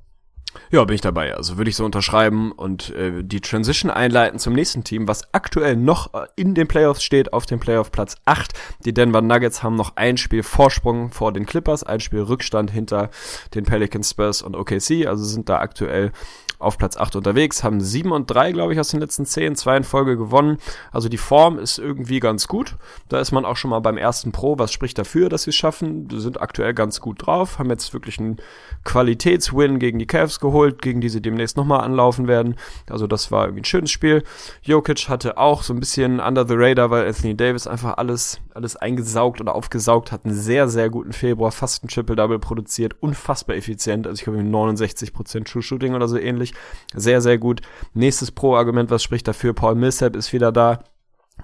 Ja, 0.71 0.83
bin 0.83 0.95
ich 0.95 1.01
dabei. 1.01 1.35
Also 1.35 1.57
würde 1.57 1.69
ich 1.69 1.75
so 1.75 1.85
unterschreiben 1.85 2.51
und 2.51 2.89
äh, 2.95 3.23
die 3.23 3.41
Transition 3.41 3.91
einleiten 3.91 4.39
zum 4.39 4.53
nächsten 4.53 4.83
Team, 4.83 5.07
was 5.07 5.33
aktuell 5.33 5.75
noch 5.77 6.13
äh, 6.13 6.27
in 6.35 6.53
den 6.55 6.67
Playoffs 6.67 7.03
steht, 7.03 7.31
auf 7.31 7.45
dem 7.45 7.59
Playoff 7.59 7.91
Platz 7.91 8.15
8. 8.25 8.53
Die 8.83 8.93
Denver 8.93 9.21
Nuggets 9.21 9.63
haben 9.63 9.75
noch 9.75 9.95
ein 9.95 10.17
Spiel 10.17 10.43
Vorsprung 10.43 11.11
vor 11.11 11.31
den 11.31 11.45
Clippers, 11.45 11.83
ein 11.83 11.99
Spiel 11.99 12.21
Rückstand 12.21 12.71
hinter 12.71 13.09
den 13.53 13.65
Pelicans, 13.65 14.09
Spurs 14.09 14.41
und 14.41 14.55
OKC. 14.55 15.05
Also 15.05 15.23
sind 15.23 15.47
da 15.47 15.59
aktuell 15.59 16.11
auf 16.59 16.77
Platz 16.77 16.97
8 16.97 17.15
unterwegs, 17.15 17.63
haben 17.63 17.81
7 17.81 18.11
und 18.11 18.27
3, 18.27 18.51
glaube 18.51 18.73
ich, 18.73 18.79
aus 18.79 18.89
den 18.89 18.99
letzten 18.99 19.25
10, 19.25 19.55
zwei 19.55 19.77
in 19.77 19.83
Folge 19.83 20.17
gewonnen. 20.17 20.57
Also 20.91 21.07
die 21.07 21.17
Form 21.17 21.59
ist 21.59 21.77
irgendwie 21.77 22.19
ganz 22.19 22.47
gut. 22.47 22.75
Da 23.09 23.19
ist 23.19 23.31
man 23.31 23.45
auch 23.45 23.57
schon 23.57 23.69
mal 23.69 23.79
beim 23.79 23.97
ersten 23.97 24.31
Pro. 24.31 24.57
Was 24.57 24.71
spricht 24.71 24.97
dafür, 24.97 25.29
dass 25.29 25.43
sie 25.43 25.51
es 25.51 25.55
schaffen? 25.55 26.07
Sind 26.11 26.41
aktuell 26.41 26.73
ganz 26.73 26.99
gut 26.99 27.25
drauf, 27.25 27.59
haben 27.59 27.69
jetzt 27.69 27.93
wirklich 27.93 28.19
einen 28.19 28.37
Qualitätswin 28.83 29.79
gegen 29.79 29.99
die 29.99 30.07
Cavs 30.07 30.39
geholt, 30.39 30.81
gegen 30.81 31.01
die 31.01 31.09
sie 31.09 31.21
demnächst 31.21 31.57
nochmal 31.57 31.81
anlaufen 31.81 32.27
werden. 32.27 32.55
Also 32.89 33.05
das 33.05 33.31
war 33.31 33.45
irgendwie 33.45 33.61
ein 33.61 33.65
schönes 33.65 33.91
Spiel. 33.91 34.23
Jokic 34.63 35.09
hatte 35.09 35.37
auch 35.37 35.63
so 35.63 35.73
ein 35.73 35.79
bisschen 35.79 36.19
under 36.19 36.47
the 36.47 36.55
radar, 36.55 36.89
weil 36.89 37.05
Anthony 37.07 37.35
Davis 37.35 37.67
einfach 37.67 37.97
alles, 37.97 38.39
alles 38.53 38.75
eingesaugt 38.75 39.41
oder 39.41 39.55
aufgesaugt 39.55 40.11
hat. 40.11 40.25
Einen 40.25 40.33
sehr, 40.33 40.67
sehr 40.69 40.89
guten 40.89 41.13
Februar, 41.13 41.51
fast 41.51 41.83
ein 41.83 41.87
Triple-Double 41.87 42.39
produziert, 42.39 42.95
unfassbar 42.99 43.55
effizient. 43.55 44.07
Also 44.07 44.19
ich 44.19 44.23
glaube 44.23 44.39
69% 44.39 45.45
True 45.45 45.61
Shooting 45.61 45.93
oder 45.93 46.07
so 46.07 46.17
ähnlich. 46.17 46.46
Sehr, 46.93 47.21
sehr 47.21 47.37
gut. 47.37 47.61
Nächstes 47.93 48.31
Pro-Argument, 48.31 48.89
was 48.89 49.03
spricht 49.03 49.27
dafür? 49.27 49.53
Paul 49.53 49.75
Millsap 49.75 50.15
ist 50.15 50.33
wieder 50.33 50.51
da 50.51 50.79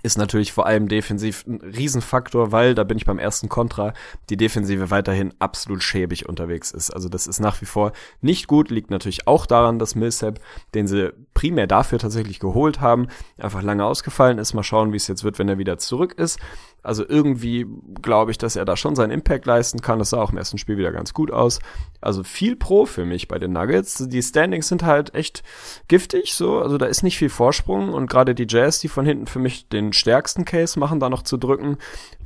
ist 0.01 0.17
natürlich 0.17 0.51
vor 0.51 0.65
allem 0.65 0.87
defensiv 0.87 1.45
ein 1.45 1.61
Riesenfaktor, 1.61 2.51
weil, 2.51 2.73
da 2.73 2.83
bin 2.83 2.97
ich 2.97 3.05
beim 3.05 3.19
ersten 3.19 3.47
Kontra, 3.47 3.93
die 4.29 4.37
Defensive 4.37 4.89
weiterhin 4.89 5.33
absolut 5.39 5.83
schäbig 5.83 6.27
unterwegs 6.27 6.71
ist. 6.71 6.89
Also 6.91 7.09
das 7.09 7.27
ist 7.27 7.39
nach 7.39 7.61
wie 7.61 7.65
vor 7.65 7.91
nicht 8.21 8.47
gut, 8.47 8.71
liegt 8.71 8.89
natürlich 8.89 9.27
auch 9.27 9.45
daran, 9.45 9.79
dass 9.79 9.95
Millsap, 9.95 10.39
den 10.73 10.87
sie 10.87 11.13
primär 11.33 11.67
dafür 11.67 11.99
tatsächlich 11.99 12.39
geholt 12.39 12.81
haben, 12.81 13.07
einfach 13.37 13.61
lange 13.61 13.85
ausgefallen 13.85 14.39
ist. 14.39 14.53
Mal 14.53 14.63
schauen, 14.63 14.91
wie 14.91 14.97
es 14.97 15.07
jetzt 15.07 15.23
wird, 15.23 15.37
wenn 15.39 15.49
er 15.49 15.57
wieder 15.57 15.77
zurück 15.77 16.13
ist. 16.13 16.39
Also 16.83 17.07
irgendwie 17.07 17.65
glaube 18.01 18.31
ich, 18.31 18.37
dass 18.37 18.57
er 18.57 18.65
da 18.65 18.75
schon 18.75 18.95
seinen 18.95 19.11
Impact 19.11 19.45
leisten 19.45 19.81
kann. 19.81 19.99
Das 19.99 20.11
sah 20.11 20.21
auch 20.21 20.31
im 20.31 20.37
ersten 20.37 20.57
Spiel 20.57 20.77
wieder 20.77 20.91
ganz 20.91 21.13
gut 21.13 21.31
aus. 21.31 21.59
Also 22.01 22.23
viel 22.23 22.57
Pro 22.57 22.85
für 22.85 23.05
mich 23.05 23.29
bei 23.29 23.39
den 23.39 23.53
Nuggets. 23.53 24.05
Die 24.07 24.21
Standings 24.21 24.67
sind 24.67 24.83
halt 24.83 25.15
echt 25.15 25.43
giftig, 25.87 26.33
so. 26.33 26.59
Also 26.59 26.77
da 26.77 26.85
ist 26.85 27.01
nicht 27.01 27.17
viel 27.17 27.29
Vorsprung 27.29 27.93
und 27.93 28.09
gerade 28.09 28.35
die 28.35 28.47
Jazz, 28.47 28.79
die 28.79 28.89
von 28.89 29.05
hinten 29.05 29.27
für 29.27 29.39
mich 29.39 29.69
den 29.69 29.93
stärksten 29.93 30.43
Case 30.43 30.77
machen, 30.77 30.99
da 30.99 31.09
noch 31.09 31.23
zu 31.23 31.37
drücken. 31.37 31.77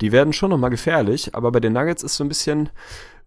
Die 0.01 0.12
werden 0.12 0.34
schon 0.34 0.49
nochmal 0.49 0.72
gefährlich, 0.72 1.36
aber 1.36 1.51
bei 1.51 1.60
den 1.60 1.74
Nuggets 1.74 2.01
ist 2.01 2.16
so 2.16 2.24
ein 2.24 2.30
bisschen, 2.30 2.70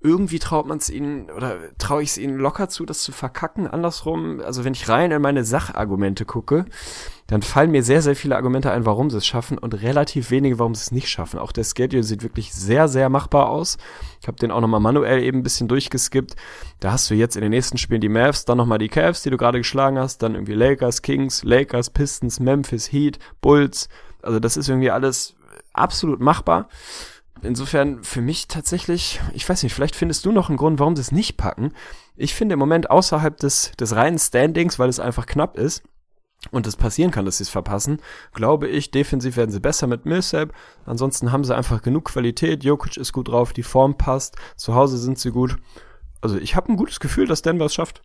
irgendwie 0.03 0.39
traut 0.39 0.67
man 0.67 0.79
es 0.79 0.89
ihnen 0.89 1.31
oder 1.31 1.59
traue 1.79 2.03
ich 2.03 2.11
es 2.11 2.19
ihnen 2.19 2.39
locker 2.39 2.69
zu, 2.69 2.87
das 2.87 3.03
zu 3.03 3.13
verkacken. 3.13 3.67
Andersrum, 3.67 4.41
also 4.41 4.65
wenn 4.65 4.73
ich 4.73 4.89
rein 4.89 5.11
in 5.11 5.21
meine 5.21 5.45
Sachargumente 5.45 6.25
gucke, 6.25 6.65
dann 7.31 7.43
fallen 7.43 7.71
mir 7.71 7.85
sehr, 7.85 8.03
sehr 8.03 8.17
viele 8.17 8.35
Argumente 8.35 8.73
ein, 8.73 8.87
warum 8.87 9.09
sie 9.09 9.19
es 9.19 9.25
schaffen 9.25 9.57
und 9.57 9.83
relativ 9.83 10.33
wenige, 10.33 10.59
warum 10.59 10.75
sie 10.75 10.83
es 10.83 10.91
nicht 10.91 11.09
schaffen. 11.09 11.39
Auch 11.39 11.53
der 11.53 11.63
Schedule 11.63 12.03
sieht 12.03 12.25
wirklich 12.25 12.53
sehr, 12.53 12.89
sehr 12.89 13.09
machbar 13.09 13.51
aus. 13.51 13.79
Ich 14.21 14.27
habe 14.27 14.37
den 14.37 14.51
auch 14.51 14.61
nochmal 14.61 14.81
manuell 14.81 15.23
eben 15.23 15.39
ein 15.39 15.43
bisschen 15.45 15.69
durchgeskippt. 15.69 16.35
Da 16.81 16.91
hast 16.91 17.09
du 17.09 17.15
jetzt 17.15 17.37
in 17.37 17.43
den 17.43 17.51
nächsten 17.51 17.79
Spielen 17.79 18.01
die 18.01 18.09
Mavs, 18.09 18.47
dann 18.47 18.59
nochmal 18.59 18.79
die 18.79 18.89
Cavs, 18.89 19.23
die 19.23 19.31
du 19.31 19.37
gerade 19.37 19.59
geschlagen 19.59 19.97
hast, 19.97 20.25
dann 20.25 20.35
irgendwie 20.35 20.55
Lakers, 20.55 21.03
Kings, 21.03 21.45
Lakers, 21.45 21.91
Pistons, 21.91 22.41
Memphis, 22.41 22.91
Heat, 22.91 23.21
Bulls. 23.41 23.89
Also 24.23 24.41
das 24.41 24.57
ist 24.57 24.69
irgendwie 24.69 24.91
alles 24.91 25.37
absolut 25.73 26.19
machbar 26.21 26.69
insofern 27.43 28.05
für 28.05 28.21
mich 28.21 28.49
tatsächlich, 28.49 29.19
ich 29.33 29.49
weiß 29.49 29.63
nicht, 29.63 29.73
vielleicht 29.73 29.97
findest 29.97 30.27
du 30.27 30.33
noch 30.33 30.51
einen 30.51 30.59
Grund, 30.59 30.79
warum 30.79 30.95
sie 30.95 31.01
es 31.01 31.11
nicht 31.11 31.39
packen. 31.39 31.73
Ich 32.15 32.35
finde 32.35 32.53
im 32.53 32.59
Moment 32.59 32.91
außerhalb 32.91 33.35
des, 33.39 33.73
des 33.81 33.97
reinen 33.97 34.19
Standings, 34.19 34.79
weil 34.79 34.91
es 34.91 35.01
einfach 35.01 35.25
knapp 35.25 35.57
ist 35.57 35.83
und 36.51 36.67
es 36.67 36.77
passieren 36.77 37.11
kann, 37.11 37.25
dass 37.25 37.37
sie 37.39 37.45
es 37.45 37.51
verpassen, 37.51 38.01
glaube 38.33 38.69
ich, 38.69 38.91
defensiv 38.91 39.37
werden 39.37 39.51
sie 39.51 39.61
besser 39.61 39.87
mit 39.87 40.07
Millsap. 40.07 40.55
Ansonsten 40.87 41.33
haben 41.33 41.45
sie 41.45 41.55
einfach 41.55 41.83
genug 41.83 42.07
Qualität. 42.07 42.65
Jokic 42.65 42.97
ist 42.97 43.13
gut 43.13 43.29
drauf, 43.29 43.53
die 43.53 43.63
Form 43.63 43.97
passt, 43.97 44.37
zu 44.57 44.75
Hause 44.75 44.99
sind 44.99 45.19
sie 45.19 45.31
gut. 45.31 45.57
Also 46.21 46.39
ich 46.39 46.57
habe 46.57 46.73
ein 46.73 46.77
gutes 46.77 47.01
Gefühl, 47.01 47.27
dass 47.27 47.43
Denver 47.43 47.67
es 47.67 47.75
schafft. 47.75 48.03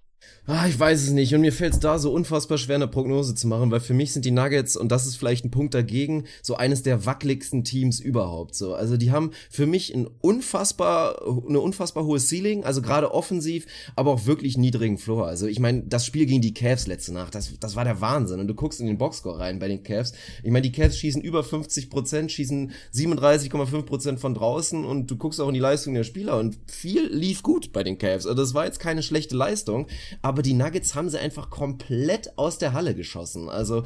Ah, 0.48 0.68
ich 0.68 0.80
weiß 0.80 1.02
es 1.02 1.10
nicht. 1.10 1.34
Und 1.34 1.42
mir 1.42 1.52
fällt 1.52 1.74
es 1.74 1.80
da 1.80 1.98
so 1.98 2.14
unfassbar 2.14 2.60
schwer, 2.60 2.76
eine 2.76 2.88
Prognose 2.88 3.34
zu 3.34 3.48
machen, 3.48 3.72
weil 3.72 3.80
für 3.80 3.96
mich 3.96 4.14
sind 4.14 4.26
die 4.26 4.32
Nuggets, 4.32 4.78
und 4.78 4.92
das 4.92 5.08
ist 5.08 5.16
vielleicht 5.16 5.44
ein 5.44 5.50
Punkt 5.50 5.74
dagegen, 5.74 6.26
so 6.44 6.56
eines 6.56 6.84
der 6.84 7.08
wackeligsten 7.08 7.64
Teams 7.64 8.00
überhaupt. 8.00 8.54
So, 8.54 8.76
also 8.76 8.96
die 8.96 9.12
haben 9.12 9.32
für 9.50 9.66
mich 9.66 9.92
ein 9.96 10.08
unfassbar, 10.22 11.20
eine 11.48 11.60
unfassbar 11.60 12.06
hohe 12.06 12.20
Ceiling, 12.20 12.64
also 12.64 12.84
gerade 12.84 13.12
offensiv, 13.12 13.66
aber 13.96 14.12
auch 14.12 14.28
wirklich 14.28 14.56
niedrigen 14.56 15.00
Floor. 15.00 15.26
Also 15.26 15.48
ich 15.48 15.60
meine, 15.60 15.82
das 15.82 16.06
Spiel 16.06 16.28
gegen 16.28 16.42
die 16.42 16.54
Cavs 16.54 16.86
letzte 16.86 17.12
Nacht, 17.12 17.34
das, 17.34 17.52
das 17.60 17.76
war 17.76 17.84
der 17.84 18.00
Wahnsinn. 18.00 18.40
Und 18.40 18.48
du 18.48 18.54
guckst 18.54 18.80
in 18.80 18.86
den 18.86 19.00
Boxscore 19.00 19.40
rein 19.40 19.58
bei 19.58 19.68
den 19.68 19.82
Cavs. 19.82 20.14
Ich 20.44 20.52
meine, 20.52 20.62
die 20.62 20.72
Cavs 20.72 21.00
schießen 21.00 21.24
über 21.24 21.44
50 21.44 21.90
Prozent, 21.90 22.32
schießen 22.32 22.72
37,5 22.94 23.82
Prozent 23.82 24.20
von 24.20 24.36
draußen 24.36 24.86
und 24.86 25.10
du 25.10 25.16
guckst 25.16 25.42
auch 25.42 25.48
in 25.48 25.56
die 25.56 25.60
Leistung 25.60 25.96
der 25.96 26.04
Spieler 26.04 26.38
und 26.38 26.60
viel 26.68 27.08
lief 27.08 27.42
gut 27.42 27.74
bei 27.74 27.84
den 27.84 27.98
Cavs. 27.98 28.28
Also 28.28 28.36
das 28.36 28.54
war 28.54 28.66
jetzt 28.66 28.80
keine 28.80 29.02
schlechte 29.02 29.36
Leistung, 29.36 29.88
aber 30.22 30.42
die 30.42 30.54
Nuggets 30.54 30.96
haben 30.96 31.10
sie 31.10 31.20
einfach 31.20 31.50
komplett 31.50 32.38
aus 32.38 32.58
der 32.58 32.74
Halle 32.74 32.96
geschossen. 32.96 33.50
Also 33.50 33.84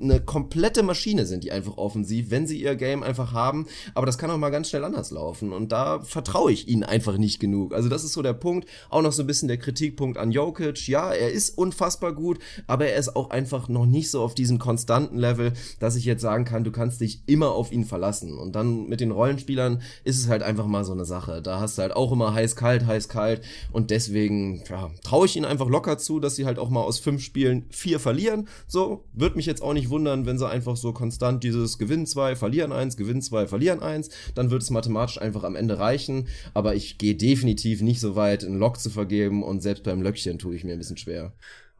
eine 0.00 0.20
komplette 0.20 0.82
Maschine 0.82 1.26
sind 1.26 1.44
die 1.44 1.52
einfach 1.52 1.76
offensiv, 1.76 2.30
wenn 2.30 2.46
sie 2.46 2.60
ihr 2.60 2.76
Game 2.76 3.02
einfach 3.02 3.32
haben. 3.32 3.66
Aber 3.94 4.06
das 4.06 4.18
kann 4.18 4.30
auch 4.30 4.38
mal 4.38 4.50
ganz 4.50 4.68
schnell 4.68 4.84
anders 4.84 5.10
laufen. 5.10 5.52
Und 5.52 5.72
da 5.72 6.00
vertraue 6.00 6.52
ich 6.52 6.68
ihnen 6.68 6.84
einfach 6.84 7.18
nicht 7.18 7.40
genug. 7.40 7.74
Also 7.74 7.88
das 7.88 8.04
ist 8.04 8.12
so 8.12 8.22
der 8.22 8.32
Punkt. 8.32 8.68
Auch 8.90 9.02
noch 9.02 9.12
so 9.12 9.22
ein 9.22 9.26
bisschen 9.26 9.48
der 9.48 9.58
Kritikpunkt 9.58 10.18
an 10.18 10.30
Jokic. 10.30 10.88
Ja, 10.88 11.12
er 11.12 11.30
ist 11.30 11.56
unfassbar 11.56 12.12
gut, 12.14 12.38
aber 12.66 12.86
er 12.86 12.98
ist 12.98 13.16
auch 13.16 13.30
einfach 13.30 13.68
noch 13.68 13.86
nicht 13.86 14.10
so 14.10 14.22
auf 14.22 14.34
diesem 14.34 14.58
konstanten 14.58 15.18
Level, 15.18 15.52
dass 15.80 15.96
ich 15.96 16.04
jetzt 16.04 16.22
sagen 16.22 16.44
kann, 16.44 16.64
du 16.64 16.72
kannst 16.72 17.00
dich 17.00 17.22
immer 17.26 17.52
auf 17.52 17.72
ihn 17.72 17.84
verlassen. 17.84 18.38
Und 18.38 18.54
dann 18.54 18.88
mit 18.88 19.00
den 19.00 19.10
Rollenspielern 19.10 19.82
ist 20.04 20.18
es 20.18 20.28
halt 20.28 20.42
einfach 20.42 20.66
mal 20.66 20.84
so 20.84 20.92
eine 20.92 21.04
Sache. 21.04 21.42
Da 21.42 21.60
hast 21.60 21.78
du 21.78 21.82
halt 21.82 21.94
auch 21.94 22.12
immer 22.12 22.34
heiß-kalt, 22.34 22.86
heiß-kalt. 22.86 23.42
Und 23.72 23.90
deswegen 23.90 24.62
ja, 24.68 24.90
traue 25.02 25.26
ich 25.26 25.36
ihn 25.36 25.44
einfach 25.44 25.53
locker 25.68 25.84
locker 25.84 25.98
zu, 25.98 26.20
dass 26.20 26.36
sie 26.36 26.46
halt 26.46 26.58
auch 26.58 26.70
mal 26.70 26.82
aus 26.82 26.98
fünf 26.98 27.22
Spielen 27.22 27.66
vier 27.70 28.00
verlieren. 28.00 28.48
So, 28.66 29.04
wird 29.12 29.36
mich 29.36 29.46
jetzt 29.46 29.62
auch 29.62 29.74
nicht 29.74 29.90
wundern, 29.90 30.26
wenn 30.26 30.38
sie 30.38 30.48
einfach 30.48 30.76
so 30.76 30.92
konstant 30.92 31.44
dieses 31.44 31.78
Gewinnen 31.78 32.06
zwei, 32.06 32.36
verlieren 32.36 32.72
eins, 32.72 32.96
Gewinnen 32.96 33.22
zwei, 33.22 33.46
verlieren 33.46 33.80
eins, 33.80 34.08
dann 34.34 34.50
wird 34.50 34.62
es 34.62 34.70
mathematisch 34.70 35.20
einfach 35.20 35.44
am 35.44 35.56
Ende 35.56 35.78
reichen. 35.78 36.28
Aber 36.54 36.74
ich 36.74 36.98
gehe 36.98 37.14
definitiv 37.14 37.82
nicht 37.82 38.00
so 38.00 38.16
weit, 38.16 38.44
einen 38.44 38.58
Lock 38.58 38.78
zu 38.78 38.90
vergeben 38.90 39.42
und 39.42 39.62
selbst 39.62 39.84
beim 39.84 40.02
Löckchen 40.02 40.38
tue 40.38 40.54
ich 40.54 40.64
mir 40.64 40.72
ein 40.72 40.78
bisschen 40.78 40.96
schwer. 40.96 41.32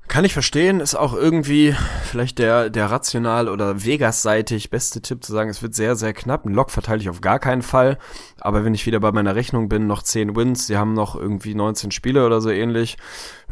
Kann 0.06 0.24
ich 0.26 0.34
verstehen, 0.34 0.80
ist 0.80 0.94
auch 0.94 1.14
irgendwie 1.14 1.74
vielleicht 2.04 2.38
der, 2.38 2.68
der 2.68 2.90
rational 2.90 3.48
oder 3.48 3.84
Vegas-seitig 3.84 4.68
beste 4.68 5.00
Tipp 5.00 5.24
zu 5.24 5.32
sagen, 5.32 5.48
es 5.48 5.62
wird 5.62 5.74
sehr, 5.74 5.96
sehr 5.96 6.12
knapp. 6.12 6.44
Ein 6.44 6.52
Lock 6.52 6.70
verteile 6.70 7.00
ich 7.00 7.08
auf 7.08 7.22
gar 7.22 7.38
keinen 7.38 7.62
Fall. 7.62 7.98
Aber 8.38 8.64
wenn 8.64 8.74
ich 8.74 8.84
wieder 8.84 9.00
bei 9.00 9.12
meiner 9.12 9.34
Rechnung 9.34 9.68
bin, 9.68 9.86
noch 9.86 10.02
10 10.02 10.36
Wins, 10.36 10.66
sie 10.66 10.76
haben 10.76 10.92
noch 10.92 11.16
irgendwie 11.16 11.54
19 11.54 11.90
Spiele 11.90 12.26
oder 12.26 12.42
so 12.42 12.50
ähnlich. 12.50 12.98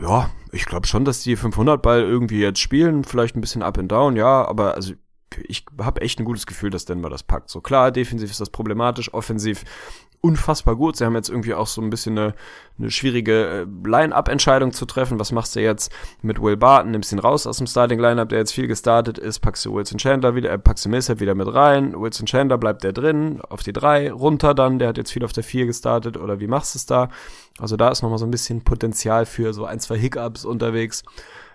Ja, 0.00 0.30
ich 0.52 0.66
glaube 0.66 0.86
schon, 0.86 1.06
dass 1.06 1.22
die 1.22 1.36
500 1.36 1.80
Ball 1.80 2.02
irgendwie 2.02 2.40
jetzt 2.40 2.60
spielen. 2.60 3.02
Vielleicht 3.04 3.34
ein 3.34 3.40
bisschen 3.40 3.62
up 3.62 3.78
and 3.78 3.90
down, 3.90 4.14
ja. 4.14 4.46
Aber 4.46 4.74
also 4.74 4.92
ich 5.46 5.64
habe 5.78 6.02
echt 6.02 6.20
ein 6.20 6.26
gutes 6.26 6.46
Gefühl, 6.46 6.70
dass 6.70 6.84
Denver 6.84 7.08
das 7.08 7.22
packt. 7.22 7.48
So 7.48 7.62
klar, 7.62 7.90
defensiv 7.90 8.30
ist 8.30 8.40
das 8.40 8.50
problematisch, 8.50 9.12
offensiv 9.14 9.64
unfassbar 10.22 10.76
gut. 10.76 10.96
Sie 10.96 11.04
haben 11.04 11.16
jetzt 11.16 11.28
irgendwie 11.28 11.52
auch 11.52 11.66
so 11.66 11.82
ein 11.82 11.90
bisschen 11.90 12.16
eine, 12.16 12.34
eine 12.78 12.90
schwierige 12.90 13.66
äh, 13.66 13.88
Line-Up-Entscheidung 13.88 14.72
zu 14.72 14.86
treffen. 14.86 15.18
Was 15.18 15.32
machst 15.32 15.56
du 15.56 15.60
jetzt 15.60 15.92
mit 16.22 16.40
Will 16.40 16.56
Barton? 16.56 16.92
Nimmst 16.92 17.12
ihn 17.12 17.18
raus 17.18 17.46
aus 17.46 17.58
dem 17.58 17.66
Starting-Line-Up, 17.66 18.28
der 18.28 18.38
jetzt 18.38 18.52
viel 18.52 18.68
gestartet 18.68 19.18
ist, 19.18 19.40
packst 19.40 19.64
du 19.66 19.74
Wilson 19.74 19.98
Chandler 19.98 20.34
wieder, 20.34 20.50
äh, 20.50 20.58
packst 20.58 20.84
du 20.84 20.88
Millsap 20.88 21.20
wieder 21.20 21.34
mit 21.34 21.52
rein. 21.52 22.00
Wilson 22.00 22.26
Chandler 22.26 22.56
bleibt 22.56 22.84
der 22.84 22.92
drin, 22.92 23.42
auf 23.48 23.62
die 23.62 23.72
drei 23.72 24.12
runter 24.12 24.54
dann, 24.54 24.78
der 24.78 24.88
hat 24.88 24.96
jetzt 24.96 25.12
viel 25.12 25.24
auf 25.24 25.32
der 25.32 25.44
vier 25.44 25.66
gestartet 25.66 26.16
oder 26.16 26.38
wie 26.38 26.46
machst 26.46 26.74
du 26.74 26.78
es 26.78 26.86
da? 26.86 27.08
Also 27.58 27.76
da 27.76 27.88
ist 27.90 28.02
nochmal 28.02 28.18
so 28.18 28.24
ein 28.24 28.30
bisschen 28.30 28.62
Potenzial 28.62 29.26
für 29.26 29.52
so 29.52 29.64
ein, 29.64 29.80
zwei 29.80 29.98
Hiccups 29.98 30.44
unterwegs. 30.44 31.02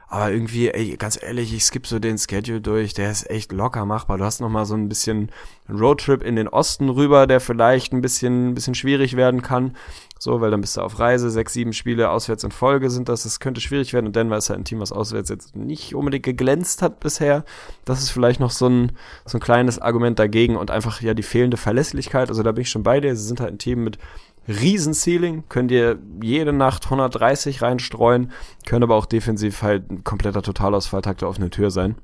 Aber 0.10 0.32
irgendwie, 0.32 0.70
ey, 0.70 0.96
ganz 0.96 1.22
ehrlich, 1.22 1.54
ich 1.54 1.66
skippe 1.66 1.88
so 1.88 2.00
den 2.00 2.18
Schedule 2.18 2.62
durch, 2.62 2.94
der 2.94 3.12
ist 3.12 3.30
echt 3.30 3.52
locker 3.52 3.86
machbar. 3.86 4.18
Du 4.18 4.24
hast 4.24 4.40
noch 4.40 4.50
mal 4.50 4.66
so 4.66 4.74
ein 4.74 4.88
bisschen 4.88 5.32
Roadtrip 5.70 6.24
in 6.24 6.38
den 6.38 6.48
Osten 6.48 6.88
rüber, 6.88 7.28
der 7.28 7.42
vielleicht 7.42 7.92
ein 7.92 8.00
bisschen, 8.00 8.50
ein 8.50 8.54
bisschen 8.56 8.74
schwierig 8.74 9.18
werden 9.18 9.42
kann. 9.42 9.76
So, 10.18 10.40
weil 10.40 10.50
dann 10.50 10.62
bist 10.62 10.78
du 10.78 10.82
auf 10.82 10.98
Reise, 11.00 11.30
sechs, 11.30 11.54
sieben 11.54 11.74
Spiele 11.74 12.10
auswärts 12.10 12.46
in 12.46 12.52
Folge 12.52 12.90
sind 12.90 13.10
das. 13.10 13.24
Das 13.24 13.42
könnte 13.42 13.60
schwierig 13.60 13.92
werden. 13.92 14.08
Und 14.08 14.16
Denver 14.16 14.38
ist 14.38 14.50
halt 14.50 14.60
ein 14.60 14.66
Team, 14.66 14.80
was 14.80 14.94
auswärts 14.94 15.30
jetzt 15.30 15.58
nicht 15.58 15.94
unbedingt 15.94 16.24
geglänzt 16.24 16.82
hat 16.82 17.02
bisher. 17.02 17.44
Das 17.84 18.02
ist 18.02 18.10
vielleicht 18.10 18.40
noch 18.40 18.52
so 18.52 18.68
ein, 18.68 18.94
so 19.26 19.38
ein 19.38 19.42
kleines 19.42 19.78
Argument 19.78 20.18
dagegen 20.18 20.56
und 20.56 20.72
einfach 20.72 21.02
ja 21.02 21.14
die 21.14 21.24
fehlende 21.24 21.58
Verlässlichkeit. 21.58 22.30
Also 22.30 22.44
da 22.44 22.54
bin 22.54 22.62
ich 22.62 22.70
schon 22.70 22.84
bei 22.84 23.02
dir. 23.02 23.14
Sie 23.16 23.28
sind 23.28 23.42
halt 23.42 23.54
ein 23.54 23.60
Team 23.60 23.84
mit 23.84 24.00
Riesenceiling, 24.48 25.44
könnt 25.50 25.72
ihr 25.72 26.00
jede 26.22 26.54
Nacht 26.54 26.86
130 26.86 27.62
reinstreuen, 27.62 28.32
können 28.66 28.84
aber 28.84 28.96
auch 28.96 29.06
defensiv 29.06 29.62
halt 29.62 29.92
ein 29.92 30.04
kompletter 30.04 30.42
Totalausfall 30.42 31.02
der 31.02 31.28
offenen 31.28 31.52
Tür 31.52 31.72
sein. 31.72 31.96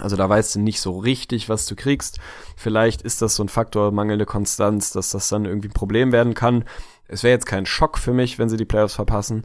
Also 0.00 0.16
da 0.16 0.28
weißt 0.28 0.56
du 0.56 0.60
nicht 0.60 0.80
so 0.80 0.98
richtig, 0.98 1.48
was 1.48 1.66
du 1.66 1.76
kriegst. 1.76 2.18
Vielleicht 2.56 3.02
ist 3.02 3.22
das 3.22 3.36
so 3.36 3.44
ein 3.44 3.48
Faktor 3.48 3.92
mangelnde 3.92 4.26
Konstanz, 4.26 4.90
dass 4.90 5.10
das 5.10 5.28
dann 5.28 5.44
irgendwie 5.44 5.68
ein 5.68 5.74
Problem 5.74 6.10
werden 6.10 6.34
kann. 6.34 6.64
Es 7.06 7.22
wäre 7.22 7.34
jetzt 7.34 7.46
kein 7.46 7.66
Schock 7.66 7.98
für 7.98 8.12
mich, 8.12 8.38
wenn 8.38 8.48
sie 8.48 8.56
die 8.56 8.64
Playoffs 8.64 8.94
verpassen. 8.94 9.44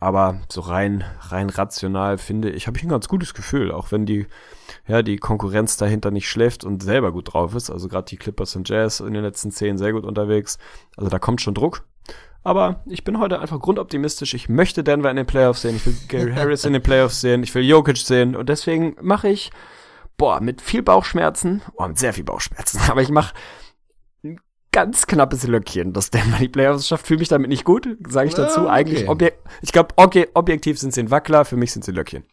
Aber 0.00 0.40
so 0.48 0.60
rein, 0.62 1.04
rein 1.20 1.50
rational 1.50 2.18
finde 2.18 2.50
ich, 2.50 2.66
habe 2.66 2.78
ich 2.78 2.84
ein 2.84 2.88
ganz 2.88 3.08
gutes 3.08 3.34
Gefühl, 3.34 3.72
auch 3.72 3.90
wenn 3.92 4.06
die, 4.06 4.26
ja, 4.88 5.02
die 5.02 5.18
Konkurrenz 5.18 5.76
dahinter 5.76 6.10
nicht 6.10 6.28
schläft 6.28 6.64
und 6.64 6.82
selber 6.82 7.12
gut 7.12 7.34
drauf 7.34 7.54
ist. 7.54 7.70
Also 7.70 7.88
gerade 7.88 8.06
die 8.06 8.16
Clippers 8.16 8.56
und 8.56 8.68
Jazz 8.68 9.00
in 9.00 9.12
den 9.12 9.22
letzten 9.22 9.50
zehn 9.50 9.76
sehr 9.76 9.92
gut 9.92 10.04
unterwegs. 10.04 10.58
Also 10.96 11.10
da 11.10 11.18
kommt 11.18 11.40
schon 11.40 11.54
Druck. 11.54 11.84
Aber 12.42 12.82
ich 12.86 13.04
bin 13.04 13.18
heute 13.18 13.40
einfach 13.40 13.60
grundoptimistisch. 13.60 14.32
Ich 14.32 14.48
möchte 14.48 14.82
Denver 14.82 15.10
in 15.10 15.16
den 15.16 15.26
Playoffs 15.26 15.62
sehen. 15.62 15.76
Ich 15.76 15.84
will 15.84 15.96
Gary 16.08 16.32
Harris 16.34 16.64
in 16.64 16.72
den 16.72 16.82
Playoffs 16.82 17.20
sehen. 17.20 17.42
Ich 17.42 17.54
will 17.54 17.62
Jokic 17.62 17.98
sehen. 17.98 18.34
Und 18.34 18.48
deswegen 18.48 18.96
mache 19.02 19.28
ich, 19.28 19.50
boah, 20.16 20.40
mit 20.40 20.62
viel 20.62 20.82
Bauchschmerzen, 20.82 21.60
boah, 21.76 21.88
mit 21.88 21.98
sehr 21.98 22.14
viel 22.14 22.24
Bauchschmerzen, 22.24 22.80
aber 22.88 23.02
ich 23.02 23.10
mache 23.10 23.34
ganz 24.72 25.06
knappes 25.06 25.46
Löckchen, 25.46 25.92
dass 25.92 26.10
Denver 26.10 26.38
die 26.38 26.48
Playoffs 26.48 26.86
schafft. 26.86 27.06
Fühle 27.06 27.20
mich 27.20 27.28
damit 27.28 27.48
nicht 27.48 27.64
gut, 27.64 27.88
sage 28.06 28.28
ich 28.28 28.34
dazu. 28.34 28.60
Okay. 28.60 28.70
Eigentlich, 28.70 29.08
objek 29.08 29.34
ich 29.60 29.72
glaube, 29.72 29.94
okay, 29.96 30.28
objektiv 30.34 30.78
sind 30.78 30.94
sie 30.94 31.00
ein 31.00 31.10
Wackler, 31.10 31.44
für 31.44 31.56
mich 31.56 31.72
sind 31.72 31.84
sie 31.84 31.92
Löckchen. 31.92 32.24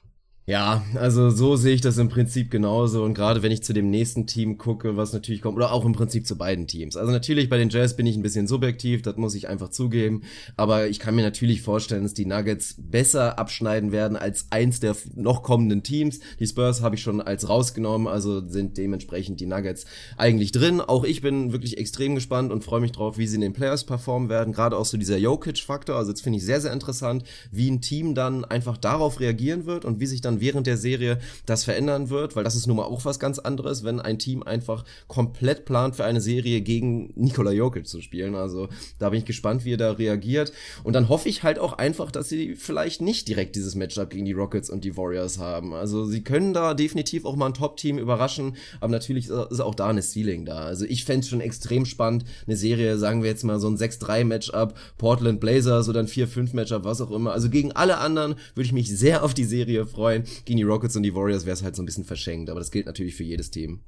Ja, 0.48 0.86
also 0.94 1.32
so 1.32 1.56
sehe 1.56 1.74
ich 1.74 1.82
das 1.82 1.98
im 1.98 2.08
Prinzip 2.08 2.52
genauso. 2.52 3.04
Und 3.04 3.16
gerade 3.16 3.42
wenn 3.42 3.52
ich 3.52 3.64
zu 3.64 3.74
dem 3.74 3.90
nächsten 3.90 4.28
Team 4.28 4.60
gucke, 4.60 4.96
was 4.96 5.12
natürlich 5.12 5.42
kommt, 5.42 5.56
oder 5.58 5.72
auch 5.72 5.86
im 5.86 5.94
Prinzip 5.94 6.28
zu 6.28 6.38
beiden 6.38 6.68
Teams. 6.68 6.96
Also 6.96 7.12
natürlich 7.12 7.50
bei 7.50 7.58
den 7.58 7.70
Jazz 7.70 7.96
bin 7.96 8.06
ich 8.06 8.16
ein 8.16 8.22
bisschen 8.22 8.46
subjektiv, 8.46 9.02
das 9.02 9.18
muss 9.18 9.34
ich 9.34 9.48
einfach 9.48 9.70
zugeben. 9.70 10.22
Aber 10.56 10.88
ich 10.88 11.00
kann 11.00 11.16
mir 11.16 11.24
natürlich 11.24 11.64
vorstellen, 11.64 12.04
dass 12.04 12.14
die 12.14 12.28
Nuggets 12.28 12.76
besser 12.78 13.40
abschneiden 13.40 13.92
werden 13.92 14.16
als 14.18 14.46
eins 14.52 14.80
der 14.80 14.96
noch 15.16 15.42
kommenden 15.42 15.82
Teams. 15.82 16.20
Die 16.40 16.46
Spurs 16.46 16.84
habe 16.84 16.94
ich 16.94 17.02
schon 17.02 17.22
als 17.22 17.50
rausgenommen, 17.50 18.08
also 18.08 18.48
sind 18.48 18.78
dementsprechend 18.78 19.40
die 19.40 19.48
Nuggets 19.48 19.86
eigentlich 20.16 20.52
drin. 20.52 20.80
Auch 20.80 21.06
ich 21.06 21.22
bin 21.22 21.54
wirklich 21.54 21.80
extrem 21.80 22.14
gespannt 22.14 22.52
und 22.52 22.64
freue 22.64 22.82
mich 22.82 22.92
drauf, 22.92 23.18
wie 23.18 23.26
sie 23.26 23.36
in 23.36 23.42
den 23.42 23.54
Playoffs 23.54 23.84
performen 23.84 24.30
werden. 24.30 24.54
Gerade 24.54 24.78
auch 24.78 24.86
so 24.86 24.98
dieser 24.98 25.18
Jokic-Faktor. 25.18 25.96
Also 25.96 26.12
jetzt 26.12 26.22
finde 26.22 26.38
ich 26.38 26.46
sehr, 26.46 26.62
sehr 26.62 26.72
interessant, 26.72 27.24
wie 27.52 27.72
ein 27.72 27.82
Team 27.82 28.14
dann 28.14 28.46
einfach 28.46 28.78
darauf 28.78 29.20
reagieren 29.20 29.66
wird 29.66 29.86
und 29.86 30.00
wie 30.00 30.06
sich 30.06 30.22
dann 30.22 30.35
dann 30.36 30.42
während 30.42 30.68
der 30.68 30.78
Serie 30.78 31.20
das 31.46 31.64
verändern 31.64 32.10
wird, 32.10 32.36
weil 32.36 32.44
das 32.44 32.56
ist 32.56 32.68
nun 32.68 32.78
mal 32.78 32.84
auch 32.84 33.06
was 33.06 33.20
ganz 33.20 33.40
anderes, 33.40 33.84
wenn 33.84 34.00
ein 34.00 34.20
Team 34.20 34.44
einfach 34.44 34.84
komplett 35.08 35.66
plant 35.66 35.96
für 35.96 36.06
eine 36.06 36.22
Serie 36.22 36.62
gegen 36.62 37.12
Nikola 37.16 37.52
Jokic 37.52 37.88
zu 37.88 38.02
spielen. 38.02 38.36
Also 38.36 38.68
da 39.00 39.10
bin 39.10 39.20
ich 39.20 39.26
gespannt, 39.26 39.66
wie 39.66 39.74
er 39.74 39.78
da 39.78 39.92
reagiert. 39.92 40.52
Und 40.84 40.94
dann 40.94 41.10
hoffe 41.10 41.30
ich 41.30 41.44
halt 41.44 41.60
auch 41.60 41.74
einfach, 41.74 42.12
dass 42.12 42.30
sie 42.30 42.56
vielleicht 42.56 43.02
nicht 43.02 43.28
direkt 43.28 43.56
dieses 43.56 43.76
Matchup 43.76 44.10
gegen 44.10 44.26
die 44.26 44.34
Rockets 44.34 44.70
und 44.70 44.84
die 44.84 44.98
Warriors 44.98 45.40
haben. 45.40 45.74
Also 45.74 46.06
sie 46.06 46.22
können 46.22 46.54
da 46.54 46.74
definitiv 46.74 47.26
auch 47.26 47.36
mal 47.36 47.48
ein 47.48 47.54
Top-Team 47.54 47.98
überraschen, 47.98 48.56
aber 48.80 48.92
natürlich 48.92 49.30
ist 49.30 49.62
auch 49.62 49.76
da 49.76 49.88
eine 49.88 50.02
Ceiling 50.02 50.46
da. 50.46 50.60
Also 50.60 50.86
ich 50.86 51.06
fände 51.06 51.22
es 51.22 51.30
schon 51.30 51.42
extrem 51.42 51.86
spannend, 51.86 52.26
eine 52.46 52.58
Serie, 52.58 52.98
sagen 52.98 53.24
wir 53.24 53.30
jetzt 53.30 53.44
mal 53.44 53.60
so 53.60 53.68
ein 53.68 53.78
6-3-Matchup, 53.78 54.76
Portland 54.98 55.40
Blazers 55.40 55.90
oder 55.90 56.00
ein 56.00 56.08
4-5-Matchup, 56.08 56.84
was 56.84 57.02
auch 57.02 57.12
immer. 57.12 57.32
Also 57.32 57.50
gegen 57.50 57.72
alle 57.72 57.98
anderen 57.98 58.36
würde 58.54 58.66
ich 58.66 58.74
mich 58.74 58.96
sehr 58.96 59.24
auf 59.24 59.34
die 59.34 59.44
Serie 59.44 59.86
freuen. 59.86 60.25
Gegen 60.46 60.58
die 60.58 60.64
Rockets 60.64 60.96
und 60.96 61.04
die 61.04 61.16
Warriors 61.16 61.46
wäre 61.46 61.54
es 61.54 61.64
halt 61.64 61.76
so 61.76 61.82
ein 61.82 61.86
bisschen 61.86 62.06
verschenkt, 62.06 62.50
aber 62.50 62.60
das 62.60 62.72
gilt 62.72 62.86
natürlich 62.86 63.16
für 63.16 63.24
jedes 63.24 63.52
Team. 63.52 63.82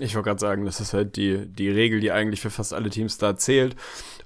Ich 0.00 0.14
wollte 0.14 0.30
gerade 0.30 0.40
sagen, 0.40 0.64
das 0.64 0.80
ist 0.80 0.94
halt 0.94 1.16
die, 1.16 1.46
die 1.46 1.68
Regel, 1.68 2.00
die 2.00 2.12
eigentlich 2.12 2.40
für 2.40 2.50
fast 2.50 2.72
alle 2.72 2.88
Teams 2.88 3.18
da 3.18 3.36
zählt. 3.36 3.76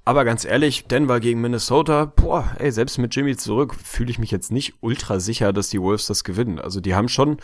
Aber 0.04 0.24
ganz 0.24 0.44
ehrlich, 0.44 0.86
Denver 0.86 1.18
gegen 1.18 1.40
Minnesota, 1.40 2.04
boah, 2.04 2.52
ey, 2.60 2.70
selbst 2.70 2.96
mit 2.98 3.12
Jimmy 3.16 3.36
zurück 3.36 3.74
fühle 3.74 4.10
ich 4.10 4.20
mich 4.20 4.30
jetzt 4.30 4.52
nicht 4.52 4.74
ultra 4.80 5.18
sicher, 5.18 5.52
dass 5.52 5.68
die 5.68 5.82
Wolves 5.82 6.06
das 6.06 6.22
gewinnen. 6.22 6.60
Also 6.60 6.80
die 6.80 6.94
haben 6.94 7.08
schon 7.08 7.38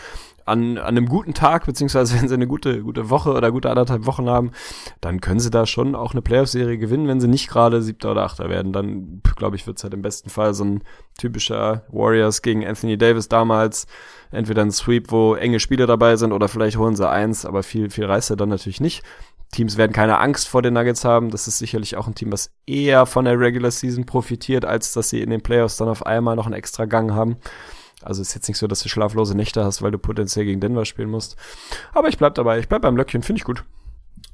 an, 0.44 0.78
an 0.78 0.96
einem 0.96 1.06
guten 1.06 1.34
Tag, 1.34 1.66
beziehungsweise 1.66 2.16
wenn 2.20 2.28
sie 2.28 2.34
eine 2.34 2.46
gute, 2.46 2.82
gute 2.82 3.10
Woche 3.10 3.32
oder 3.32 3.50
gute 3.50 3.68
anderthalb 3.68 4.06
Wochen 4.06 4.28
haben, 4.28 4.52
dann 5.00 5.20
können 5.20 5.40
sie 5.40 5.50
da 5.50 5.66
schon 5.66 5.96
auch 5.96 6.12
eine 6.12 6.22
Playoff-Serie 6.22 6.78
gewinnen, 6.78 7.08
wenn 7.08 7.20
sie 7.20 7.26
nicht 7.26 7.48
gerade 7.48 7.82
siebter 7.82 8.12
oder 8.12 8.22
achter 8.22 8.48
werden. 8.48 8.72
Dann, 8.72 9.22
glaube 9.34 9.56
ich, 9.56 9.66
wird 9.66 9.78
es 9.78 9.82
halt 9.82 9.94
im 9.94 10.02
besten 10.02 10.30
Fall 10.30 10.54
so 10.54 10.64
ein 10.64 10.84
typischer 11.18 11.82
Warriors 11.88 12.42
gegen 12.42 12.64
Anthony 12.64 12.96
Davis 12.96 13.28
damals 13.28 13.88
entweder 14.32 14.62
ein 14.62 14.72
Sweep, 14.72 15.12
wo 15.12 15.34
enge 15.34 15.60
Spiele 15.60 15.86
dabei 15.86 16.16
sind, 16.16 16.32
oder 16.32 16.48
vielleicht 16.48 16.76
holen 16.76 16.96
sie 16.96 17.08
eins, 17.08 17.46
aber 17.46 17.62
viel, 17.62 17.90
viel 17.90 18.06
reißt 18.06 18.30
er 18.30 18.36
dann 18.36 18.48
natürlich 18.48 18.80
nicht. 18.80 19.02
Teams 19.52 19.76
werden 19.76 19.92
keine 19.92 20.18
Angst 20.18 20.48
vor 20.48 20.62
den 20.62 20.74
Nuggets 20.74 21.04
haben. 21.04 21.30
Das 21.30 21.46
ist 21.46 21.58
sicherlich 21.58 21.96
auch 21.96 22.06
ein 22.06 22.14
Team, 22.14 22.32
was 22.32 22.50
eher 22.66 23.04
von 23.04 23.26
der 23.26 23.38
Regular 23.38 23.70
Season 23.70 24.06
profitiert, 24.06 24.64
als 24.64 24.94
dass 24.94 25.10
sie 25.10 25.20
in 25.20 25.30
den 25.30 25.42
Playoffs 25.42 25.76
dann 25.76 25.88
auf 25.88 26.06
einmal 26.06 26.36
noch 26.36 26.46
einen 26.46 26.54
extra 26.54 26.86
Gang 26.86 27.12
haben. 27.12 27.36
Also 28.02 28.22
ist 28.22 28.34
jetzt 28.34 28.48
nicht 28.48 28.58
so, 28.58 28.66
dass 28.66 28.82
du 28.82 28.88
schlaflose 28.88 29.36
Nächte 29.36 29.62
hast, 29.64 29.82
weil 29.82 29.90
du 29.90 29.98
potenziell 29.98 30.46
gegen 30.46 30.60
Denver 30.60 30.86
spielen 30.86 31.10
musst. 31.10 31.36
Aber 31.92 32.08
ich 32.08 32.18
bleib 32.18 32.34
dabei. 32.34 32.58
Ich 32.58 32.68
bleib 32.68 32.82
beim 32.82 32.96
Löckchen. 32.96 33.22
Finde 33.22 33.40
ich 33.40 33.44
gut. 33.44 33.62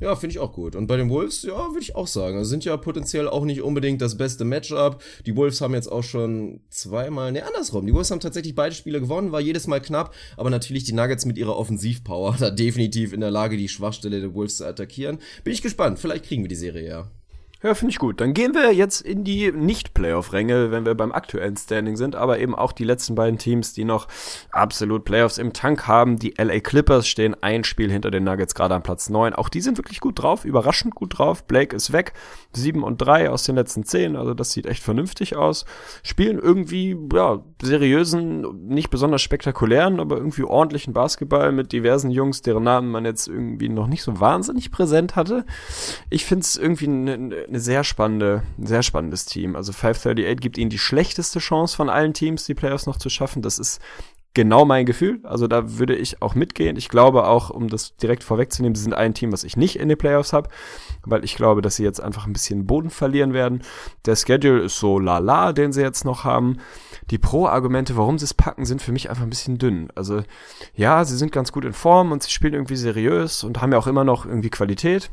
Ja, 0.00 0.14
finde 0.14 0.32
ich 0.32 0.38
auch 0.38 0.52
gut. 0.52 0.76
Und 0.76 0.86
bei 0.86 0.96
den 0.96 1.10
Wolves, 1.10 1.42
ja, 1.42 1.68
würde 1.70 1.80
ich 1.80 1.96
auch 1.96 2.06
sagen. 2.06 2.36
Also 2.36 2.50
sind 2.50 2.64
ja 2.64 2.76
potenziell 2.76 3.28
auch 3.28 3.44
nicht 3.44 3.62
unbedingt 3.62 4.00
das 4.00 4.16
beste 4.16 4.44
Matchup. 4.44 5.02
Die 5.26 5.34
Wolves 5.34 5.60
haben 5.60 5.74
jetzt 5.74 5.90
auch 5.90 6.04
schon 6.04 6.60
zweimal, 6.70 7.32
ne, 7.32 7.44
andersrum. 7.44 7.86
Die 7.86 7.92
Wolves 7.92 8.10
haben 8.10 8.20
tatsächlich 8.20 8.54
beide 8.54 8.74
Spiele 8.74 9.00
gewonnen, 9.00 9.32
war 9.32 9.40
jedes 9.40 9.66
Mal 9.66 9.80
knapp, 9.80 10.14
aber 10.36 10.50
natürlich 10.50 10.84
die 10.84 10.92
Nuggets 10.92 11.24
mit 11.24 11.36
ihrer 11.36 11.56
Offensivpower 11.56 12.36
da 12.40 12.50
definitiv 12.50 13.12
in 13.12 13.20
der 13.20 13.30
Lage, 13.30 13.56
die 13.56 13.68
Schwachstelle 13.68 14.20
der 14.20 14.34
Wolves 14.34 14.58
zu 14.58 14.66
attackieren. 14.66 15.18
Bin 15.42 15.52
ich 15.52 15.62
gespannt. 15.62 15.98
Vielleicht 15.98 16.24
kriegen 16.24 16.42
wir 16.42 16.48
die 16.48 16.54
Serie 16.54 16.88
ja. 16.88 17.10
Ja, 17.60 17.74
finde 17.74 17.90
ich 17.90 17.98
gut. 17.98 18.20
Dann 18.20 18.34
gehen 18.34 18.54
wir 18.54 18.72
jetzt 18.72 19.00
in 19.00 19.24
die 19.24 19.50
Nicht-Playoff-Ränge, 19.50 20.70
wenn 20.70 20.86
wir 20.86 20.94
beim 20.94 21.10
aktuellen 21.10 21.56
Standing 21.56 21.96
sind, 21.96 22.14
aber 22.14 22.38
eben 22.38 22.54
auch 22.54 22.70
die 22.70 22.84
letzten 22.84 23.16
beiden 23.16 23.36
Teams, 23.36 23.72
die 23.72 23.84
noch 23.84 24.06
absolut 24.52 25.04
Playoffs 25.04 25.38
im 25.38 25.52
Tank 25.52 25.88
haben. 25.88 26.20
Die 26.20 26.34
LA 26.38 26.60
Clippers 26.60 27.08
stehen 27.08 27.34
ein 27.42 27.64
Spiel 27.64 27.90
hinter 27.90 28.12
den 28.12 28.22
Nuggets, 28.22 28.54
gerade 28.54 28.76
am 28.76 28.84
Platz 28.84 29.10
9. 29.10 29.34
Auch 29.34 29.48
die 29.48 29.60
sind 29.60 29.76
wirklich 29.76 29.98
gut 29.98 30.22
drauf, 30.22 30.44
überraschend 30.44 30.94
gut 30.94 31.18
drauf. 31.18 31.48
Blake 31.48 31.74
ist 31.74 31.92
weg, 31.92 32.12
7 32.52 32.84
und 32.84 32.98
3 32.98 33.28
aus 33.28 33.42
den 33.42 33.56
letzten 33.56 33.82
10, 33.82 34.14
also 34.14 34.34
das 34.34 34.52
sieht 34.52 34.66
echt 34.66 34.84
vernünftig 34.84 35.34
aus. 35.34 35.64
Spielen 36.04 36.38
irgendwie, 36.38 36.96
ja, 37.12 37.42
seriösen, 37.60 38.68
nicht 38.68 38.90
besonders 38.90 39.22
spektakulären, 39.22 39.98
aber 39.98 40.16
irgendwie 40.16 40.44
ordentlichen 40.44 40.92
Basketball 40.92 41.50
mit 41.50 41.72
diversen 41.72 42.12
Jungs, 42.12 42.40
deren 42.40 42.62
Namen 42.62 42.92
man 42.92 43.04
jetzt 43.04 43.26
irgendwie 43.26 43.68
noch 43.68 43.88
nicht 43.88 44.04
so 44.04 44.20
wahnsinnig 44.20 44.70
präsent 44.70 45.16
hatte. 45.16 45.44
Ich 46.08 46.24
finde 46.24 46.42
es 46.42 46.56
irgendwie 46.56 46.86
eine 46.86 47.47
eine 47.48 47.60
sehr 47.60 47.84
spannende, 47.84 48.42
sehr 48.58 48.82
spannendes 48.82 49.26
Team. 49.26 49.56
Also 49.56 49.72
538 49.72 50.40
gibt 50.40 50.58
ihnen 50.58 50.70
die 50.70 50.78
schlechteste 50.78 51.38
Chance 51.38 51.76
von 51.76 51.88
allen 51.88 52.14
Teams, 52.14 52.44
die 52.44 52.54
Playoffs 52.54 52.86
noch 52.86 52.98
zu 52.98 53.08
schaffen. 53.10 53.42
Das 53.42 53.58
ist 53.58 53.80
genau 54.34 54.64
mein 54.64 54.86
Gefühl. 54.86 55.20
Also 55.24 55.48
da 55.48 55.78
würde 55.78 55.96
ich 55.96 56.22
auch 56.22 56.36
mitgehen. 56.36 56.76
Ich 56.76 56.88
glaube 56.88 57.26
auch, 57.26 57.50
um 57.50 57.68
das 57.68 57.96
direkt 57.96 58.22
vorwegzunehmen, 58.22 58.76
sie 58.76 58.82
sind 58.82 58.94
ein 58.94 59.12
Team, 59.12 59.32
was 59.32 59.42
ich 59.42 59.56
nicht 59.56 59.76
in 59.76 59.88
den 59.88 59.98
Playoffs 59.98 60.32
habe, 60.32 60.48
weil 61.04 61.24
ich 61.24 61.34
glaube, 61.34 61.60
dass 61.60 61.76
sie 61.76 61.82
jetzt 61.82 62.00
einfach 62.00 62.26
ein 62.26 62.32
bisschen 62.32 62.64
Boden 62.64 62.90
verlieren 62.90 63.32
werden. 63.32 63.62
Der 64.04 64.14
Schedule 64.14 64.62
ist 64.62 64.78
so 64.78 65.00
lala, 65.00 65.52
den 65.52 65.72
sie 65.72 65.82
jetzt 65.82 66.04
noch 66.04 66.22
haben. 66.22 66.58
Die 67.10 67.18
Pro-Argumente, 67.18 67.96
warum 67.96 68.18
sie 68.18 68.26
es 68.26 68.34
packen, 68.34 68.64
sind 68.64 68.80
für 68.80 68.92
mich 68.92 69.10
einfach 69.10 69.24
ein 69.24 69.30
bisschen 69.30 69.58
dünn. 69.58 69.88
Also 69.96 70.22
ja, 70.74 71.04
sie 71.04 71.16
sind 71.16 71.32
ganz 71.32 71.50
gut 71.50 71.64
in 71.64 71.72
Form 71.72 72.12
und 72.12 72.22
sie 72.22 72.30
spielen 72.30 72.54
irgendwie 72.54 72.76
seriös 72.76 73.42
und 73.42 73.60
haben 73.60 73.72
ja 73.72 73.78
auch 73.78 73.86
immer 73.88 74.04
noch 74.04 74.24
irgendwie 74.24 74.50
Qualität. 74.50 75.10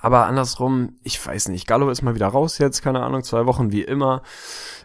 Aber 0.00 0.26
andersrum, 0.26 0.96
ich 1.02 1.24
weiß 1.24 1.48
nicht, 1.48 1.66
Gallo 1.66 1.90
ist 1.90 2.02
mal 2.02 2.14
wieder 2.14 2.28
raus 2.28 2.58
jetzt, 2.58 2.82
keine 2.82 3.02
Ahnung, 3.02 3.22
zwei 3.22 3.46
Wochen 3.46 3.72
wie 3.72 3.82
immer. 3.82 4.22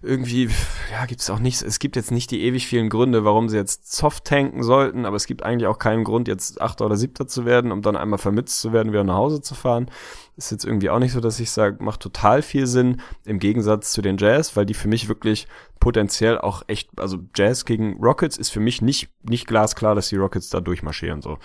Irgendwie, 0.01 0.49
ja, 0.91 1.05
gibt 1.05 1.21
es 1.21 1.29
auch 1.29 1.39
nichts, 1.39 1.61
es 1.61 1.79
gibt 1.79 1.95
jetzt 1.95 2.11
nicht 2.11 2.31
die 2.31 2.43
ewig 2.43 2.67
vielen 2.67 2.89
Gründe, 2.89 3.25
warum 3.25 3.49
sie 3.49 3.57
jetzt 3.57 3.95
soft 3.95 4.25
tanken 4.25 4.63
sollten, 4.63 5.05
aber 5.05 5.15
es 5.15 5.25
gibt 5.25 5.43
eigentlich 5.43 5.67
auch 5.67 5.79
keinen 5.79 6.03
Grund, 6.03 6.27
jetzt 6.27 6.61
Achter 6.61 6.85
oder 6.85 6.97
Siebter 6.97 7.27
zu 7.27 7.45
werden, 7.45 7.71
um 7.71 7.81
dann 7.81 7.95
einmal 7.95 8.19
vermitzt 8.19 8.59
zu 8.61 8.73
werden, 8.73 8.91
wieder 8.91 9.03
nach 9.03 9.15
Hause 9.15 9.41
zu 9.41 9.55
fahren. 9.55 9.89
Ist 10.37 10.51
jetzt 10.51 10.65
irgendwie 10.65 10.89
auch 10.89 10.99
nicht 10.99 11.11
so, 11.11 11.19
dass 11.19 11.39
ich 11.39 11.51
sage, 11.51 11.83
macht 11.83 11.99
total 11.99 12.41
viel 12.41 12.65
Sinn, 12.65 13.01
im 13.25 13.39
Gegensatz 13.39 13.91
zu 13.91 14.01
den 14.01 14.17
Jazz, 14.17 14.55
weil 14.55 14.65
die 14.65 14.73
für 14.73 14.87
mich 14.87 15.07
wirklich 15.07 15.47
potenziell 15.79 16.37
auch 16.37 16.63
echt, 16.67 16.89
also 16.99 17.17
Jazz 17.35 17.65
gegen 17.65 17.97
Rockets 18.01 18.37
ist 18.37 18.49
für 18.49 18.59
mich 18.59 18.81
nicht, 18.81 19.09
nicht 19.23 19.47
glasklar, 19.47 19.95
dass 19.95 20.09
die 20.09 20.17
Rockets 20.17 20.49
da 20.49 20.61
durchmarschieren, 20.61 21.21
so. 21.21 21.37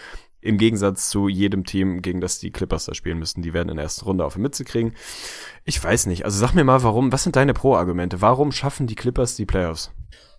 Im 0.46 0.58
Gegensatz 0.58 1.10
zu 1.10 1.28
jedem 1.28 1.64
Team, 1.64 2.02
gegen 2.02 2.20
das 2.20 2.38
die 2.38 2.52
Clippers 2.52 2.84
da 2.84 2.94
spielen 2.94 3.18
müssten. 3.18 3.42
Die 3.42 3.52
werden 3.52 3.68
in 3.68 3.76
der 3.76 3.84
ersten 3.84 4.04
Runde 4.04 4.24
auf 4.24 4.34
die 4.34 4.40
Mütze 4.40 4.64
kriegen. 4.64 4.94
Ich 5.64 5.82
weiß 5.82 6.06
nicht. 6.06 6.24
Also 6.24 6.38
sag 6.38 6.54
mir 6.54 6.62
mal, 6.62 6.84
warum, 6.84 7.10
was 7.12 7.24
sind 7.24 7.34
deine 7.34 7.52
Pro-Argumente? 7.52 8.20
Warum 8.20 8.52
schaffen 8.52 8.86
die 8.86 8.94
Clippers 8.94 9.34
die 9.34 9.46
Playoffs? 9.46 9.90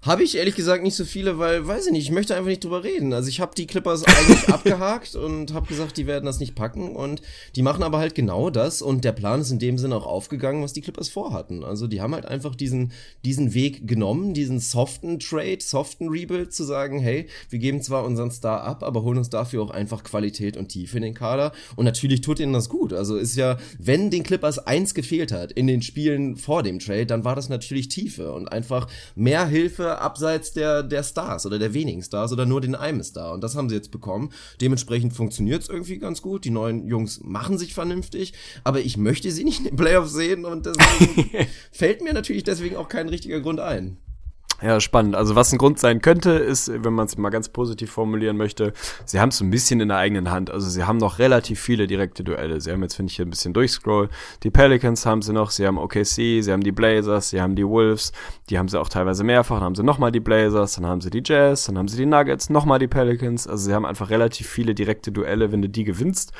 Habe 0.07 0.23
ich 0.23 0.37
ehrlich 0.37 0.55
gesagt 0.55 0.83
nicht 0.83 0.95
so 0.95 1.03
viele, 1.03 1.37
weil, 1.37 1.67
weiß 1.67 1.87
ich 1.87 1.91
nicht, 1.91 2.03
ich 2.03 2.11
möchte 2.11 2.33
einfach 2.33 2.47
nicht 2.47 2.63
drüber 2.63 2.81
reden. 2.81 3.11
Also 3.11 3.27
ich 3.27 3.41
habe 3.41 3.53
die 3.55 3.67
Clippers 3.67 4.05
eigentlich 4.05 4.47
abgehakt 4.53 5.15
und 5.15 5.53
habe 5.53 5.67
gesagt, 5.67 5.97
die 5.97 6.07
werden 6.07 6.23
das 6.23 6.39
nicht 6.39 6.55
packen 6.55 6.95
und 6.95 7.21
die 7.57 7.61
machen 7.61 7.83
aber 7.83 7.97
halt 7.97 8.15
genau 8.15 8.49
das 8.49 8.81
und 8.81 9.03
der 9.03 9.11
Plan 9.11 9.41
ist 9.41 9.51
in 9.51 9.59
dem 9.59 9.77
Sinne 9.77 9.97
auch 9.97 10.05
aufgegangen, 10.05 10.63
was 10.63 10.71
die 10.71 10.79
Clippers 10.79 11.09
vorhatten. 11.09 11.65
Also 11.65 11.87
die 11.87 11.99
haben 11.99 12.13
halt 12.13 12.25
einfach 12.25 12.55
diesen, 12.55 12.93
diesen 13.25 13.53
Weg 13.53 13.85
genommen, 13.85 14.33
diesen 14.33 14.61
soften 14.61 15.19
Trade, 15.19 15.57
soften 15.59 16.07
Rebuild 16.07 16.53
zu 16.53 16.63
sagen, 16.63 16.99
hey, 16.99 17.27
wir 17.49 17.59
geben 17.59 17.81
zwar 17.81 18.05
unseren 18.05 18.31
Star 18.31 18.63
ab, 18.63 18.83
aber 18.83 19.03
holen 19.03 19.17
uns 19.17 19.29
dafür 19.29 19.61
auch 19.61 19.71
einfach 19.71 20.05
Qualität 20.05 20.55
und 20.55 20.69
Tiefe 20.69 20.95
in 20.95 21.03
den 21.03 21.15
Kader 21.15 21.51
und 21.75 21.83
natürlich 21.83 22.21
tut 22.21 22.39
ihnen 22.39 22.53
das 22.53 22.69
gut. 22.69 22.93
Also 22.93 23.17
ist 23.17 23.35
ja, 23.35 23.57
wenn 23.77 24.09
den 24.09 24.23
Clippers 24.23 24.57
eins 24.57 24.93
gefehlt 24.93 25.33
hat 25.33 25.51
in 25.51 25.67
den 25.67 25.81
Spielen 25.81 26.37
vor 26.37 26.63
dem 26.63 26.79
Trade, 26.79 27.07
dann 27.07 27.25
war 27.25 27.35
das 27.35 27.49
natürlich 27.49 27.89
Tiefe 27.89 28.31
und 28.31 28.53
einfach 28.53 28.87
mehr 29.13 29.45
Hilfe 29.45 29.96
abseits 30.01 30.53
der, 30.53 30.83
der 30.83 31.03
Stars 31.03 31.45
oder 31.45 31.59
der 31.59 31.73
wenigen 31.73 32.01
Stars 32.01 32.31
oder 32.31 32.45
nur 32.45 32.61
den 32.61 32.75
einen 32.75 33.03
Star. 33.03 33.33
Und 33.33 33.41
das 33.41 33.55
haben 33.55 33.69
sie 33.69 33.75
jetzt 33.75 33.91
bekommen. 33.91 34.31
Dementsprechend 34.61 35.13
funktioniert 35.13 35.63
es 35.63 35.69
irgendwie 35.69 35.97
ganz 35.97 36.21
gut. 36.21 36.45
Die 36.45 36.49
neuen 36.49 36.87
Jungs 36.87 37.19
machen 37.23 37.57
sich 37.57 37.73
vernünftig, 37.73 38.33
aber 38.63 38.79
ich 38.79 38.97
möchte 38.97 39.31
sie 39.31 39.43
nicht 39.43 39.59
in 39.59 39.65
den 39.65 39.75
Playoffs 39.75 40.13
sehen 40.13 40.45
und 40.45 40.65
deswegen 40.65 41.47
fällt 41.71 42.01
mir 42.01 42.13
natürlich 42.13 42.43
deswegen 42.43 42.75
auch 42.75 42.89
kein 42.89 43.09
richtiger 43.09 43.41
Grund 43.41 43.59
ein. 43.59 43.97
Ja, 44.59 44.79
spannend. 44.79 45.15
Also 45.15 45.35
was 45.35 45.51
ein 45.53 45.59
Grund 45.59 45.77
sein 45.77 46.01
könnte, 46.01 46.31
ist, 46.31 46.71
wenn 46.83 46.93
man 46.93 47.05
es 47.05 47.15
mal 47.15 47.29
ganz 47.29 47.47
positiv 47.49 47.91
formulieren 47.91 48.37
möchte, 48.37 48.73
sie 49.05 49.19
haben 49.19 49.29
es 49.29 49.37
so 49.37 49.45
ein 49.45 49.51
bisschen 49.51 49.79
in 49.81 49.89
der 49.89 49.97
eigenen 49.97 50.31
Hand. 50.31 50.49
Also 50.49 50.67
sie 50.67 50.83
haben 50.83 50.97
noch 50.97 51.19
relativ 51.19 51.59
viele 51.59 51.85
direkte 51.85 52.23
Duelle. 52.23 52.59
Sie 52.59 52.71
haben 52.71 52.81
jetzt, 52.81 52.95
finde 52.95 53.11
ich, 53.11 53.17
hier 53.17 53.25
ein 53.25 53.29
bisschen 53.29 53.53
durchscroll. 53.53 54.09
Die 54.41 54.49
Pelicans 54.49 55.05
haben 55.05 55.21
sie 55.21 55.31
noch, 55.31 55.51
sie 55.51 55.67
haben 55.67 55.77
OKC, 55.77 56.41
sie 56.41 56.49
haben 56.51 56.63
die 56.63 56.71
Blazers, 56.71 57.29
sie 57.29 57.39
haben 57.39 57.55
die 57.55 57.67
Wolves, 57.67 58.13
die 58.49 58.57
haben 58.57 58.67
sie 58.67 58.79
auch 58.79 58.89
teilweise 58.89 59.23
mehrfach. 59.23 59.57
Dann 59.57 59.65
haben 59.65 59.75
sie 59.75 59.83
nochmal 59.83 60.11
die 60.11 60.19
Blazers, 60.19 60.73
dann 60.73 60.87
haben 60.87 61.01
sie 61.01 61.11
die 61.11 61.21
Jazz, 61.23 61.65
dann 61.65 61.77
haben 61.77 61.87
sie 61.87 61.97
die 61.97 62.07
Nuggets, 62.07 62.49
nochmal 62.49 62.79
die 62.79 62.87
Pelicans. 62.87 63.47
Also 63.47 63.65
sie 63.65 63.75
haben 63.75 63.85
einfach 63.85 64.09
relativ 64.09 64.47
viele 64.47 64.73
direkte 64.73 65.11
Duelle. 65.11 65.51
Wenn 65.51 65.61
du 65.61 65.69
die 65.69 65.83
gewinnst, 65.83 66.31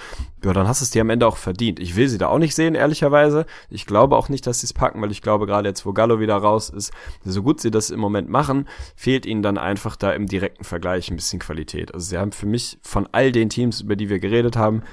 ja, 0.44 0.53
dann 0.53 0.68
hast 0.68 0.81
du 0.81 0.85
es 0.85 0.89
dir 0.89 1.02
am 1.02 1.11
Ende 1.11 1.27
auch 1.27 1.38
verdient. 1.38 1.80
Ich 1.80 1.95
will 1.95 2.07
sie 2.07 2.18
da 2.18 2.30
auch 2.30 2.39
nicht 2.39 2.56
sehen, 2.56 2.73
ehrlicherweise. 2.73 3.45
Ich 3.69 3.85
glaube 3.85 4.15
auch 4.15 4.27
nicht, 4.27 4.48
dass 4.48 4.61
sie 4.61 4.65
es 4.65 4.73
packen, 4.73 5.03
weil 5.03 5.11
ich 5.11 5.22
glaube, 5.22 5.45
gerade 5.45 5.69
jetzt, 5.69 5.85
wo 5.85 5.94
Gallo 5.94 6.19
wieder 6.19 6.38
raus 6.38 6.72
ist, 6.72 6.91
so 7.23 7.44
gut 7.44 7.61
sie 7.61 7.69
das 7.69 7.91
immer 7.91 8.06
Moment 8.07 8.29
machen, 8.29 8.67
fehlt 8.95 9.25
ihnen 9.25 9.41
dann 9.41 9.57
einfach 9.57 9.95
da 9.95 10.11
im 10.11 10.25
direkten 10.25 10.63
Vergleich 10.63 11.09
ein 11.09 11.15
bisschen 11.15 11.39
Qualität. 11.39 11.93
Also 11.93 12.07
sie 12.07 12.17
haben 12.17 12.31
für 12.31 12.45
mich 12.45 12.79
von 12.81 13.07
all 13.11 13.31
den 13.31 13.49
Teams, 13.49 13.81
über 13.81 13.95
die 13.95 14.09
wir 14.09 14.19
geredet 14.19 14.55
haben, 14.55 14.84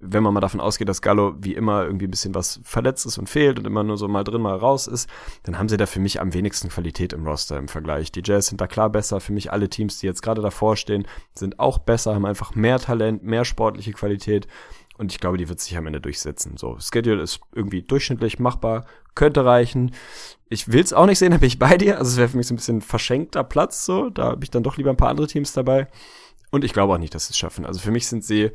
wenn 0.00 0.22
man 0.22 0.32
mal 0.32 0.40
davon 0.40 0.60
ausgeht, 0.60 0.88
dass 0.88 1.02
Gallo 1.02 1.34
wie 1.40 1.54
immer 1.54 1.84
irgendwie 1.84 2.06
ein 2.06 2.10
bisschen 2.10 2.34
was 2.34 2.60
verletzt 2.62 3.04
ist 3.06 3.18
und 3.18 3.28
fehlt 3.28 3.58
und 3.58 3.66
immer 3.66 3.82
nur 3.82 3.96
so 3.96 4.06
mal 4.06 4.22
drin, 4.22 4.42
mal 4.42 4.56
raus 4.56 4.86
ist, 4.86 5.08
dann 5.42 5.58
haben 5.58 5.68
sie 5.68 5.76
da 5.76 5.86
für 5.86 5.98
mich 5.98 6.20
am 6.20 6.34
wenigsten 6.34 6.68
Qualität 6.68 7.12
im 7.12 7.26
Roster 7.26 7.58
im 7.58 7.68
Vergleich. 7.68 8.12
Die 8.12 8.22
Jazz 8.24 8.46
sind 8.46 8.60
da 8.60 8.68
klar 8.68 8.90
besser. 8.90 9.20
Für 9.20 9.32
mich 9.32 9.50
alle 9.50 9.68
Teams, 9.68 9.98
die 9.98 10.06
jetzt 10.06 10.22
gerade 10.22 10.40
davor 10.40 10.76
stehen, 10.76 11.06
sind 11.34 11.58
auch 11.58 11.78
besser, 11.78 12.14
haben 12.14 12.26
einfach 12.26 12.54
mehr 12.54 12.78
Talent, 12.78 13.24
mehr 13.24 13.44
sportliche 13.44 13.92
Qualität. 13.92 14.46
Und 14.98 15.12
ich 15.12 15.20
glaube, 15.20 15.38
die 15.38 15.48
wird 15.48 15.60
sich 15.60 15.76
am 15.76 15.86
Ende 15.86 16.00
durchsetzen. 16.00 16.56
So, 16.56 16.76
Schedule 16.80 17.22
ist 17.22 17.40
irgendwie 17.54 17.82
durchschnittlich 17.82 18.38
machbar, 18.38 18.84
könnte 19.14 19.44
reichen. 19.44 19.94
Ich 20.48 20.72
will 20.72 20.82
es 20.82 20.92
auch 20.92 21.06
nicht 21.06 21.18
sehen, 21.18 21.30
da 21.32 21.38
bin 21.38 21.46
ich 21.46 21.58
bei 21.58 21.76
dir. 21.78 21.98
Also 21.98 22.10
es 22.10 22.16
wäre 22.16 22.28
für 22.28 22.36
mich 22.36 22.48
so 22.48 22.54
ein 22.54 22.56
bisschen 22.56 22.82
verschenkter 22.82 23.44
Platz. 23.44 23.84
So, 23.84 24.10
da 24.10 24.24
habe 24.24 24.44
ich 24.44 24.50
dann 24.50 24.62
doch 24.62 24.76
lieber 24.76 24.90
ein 24.90 24.96
paar 24.96 25.08
andere 25.08 25.28
Teams 25.28 25.52
dabei. 25.52 25.86
Und 26.50 26.64
ich 26.64 26.72
glaube 26.72 26.94
auch 26.94 26.98
nicht, 26.98 27.14
dass 27.14 27.26
sie 27.26 27.32
es 27.32 27.38
schaffen. 27.38 27.64
Also 27.64 27.80
für 27.80 27.90
mich 27.90 28.08
sind 28.08 28.24
sie 28.24 28.50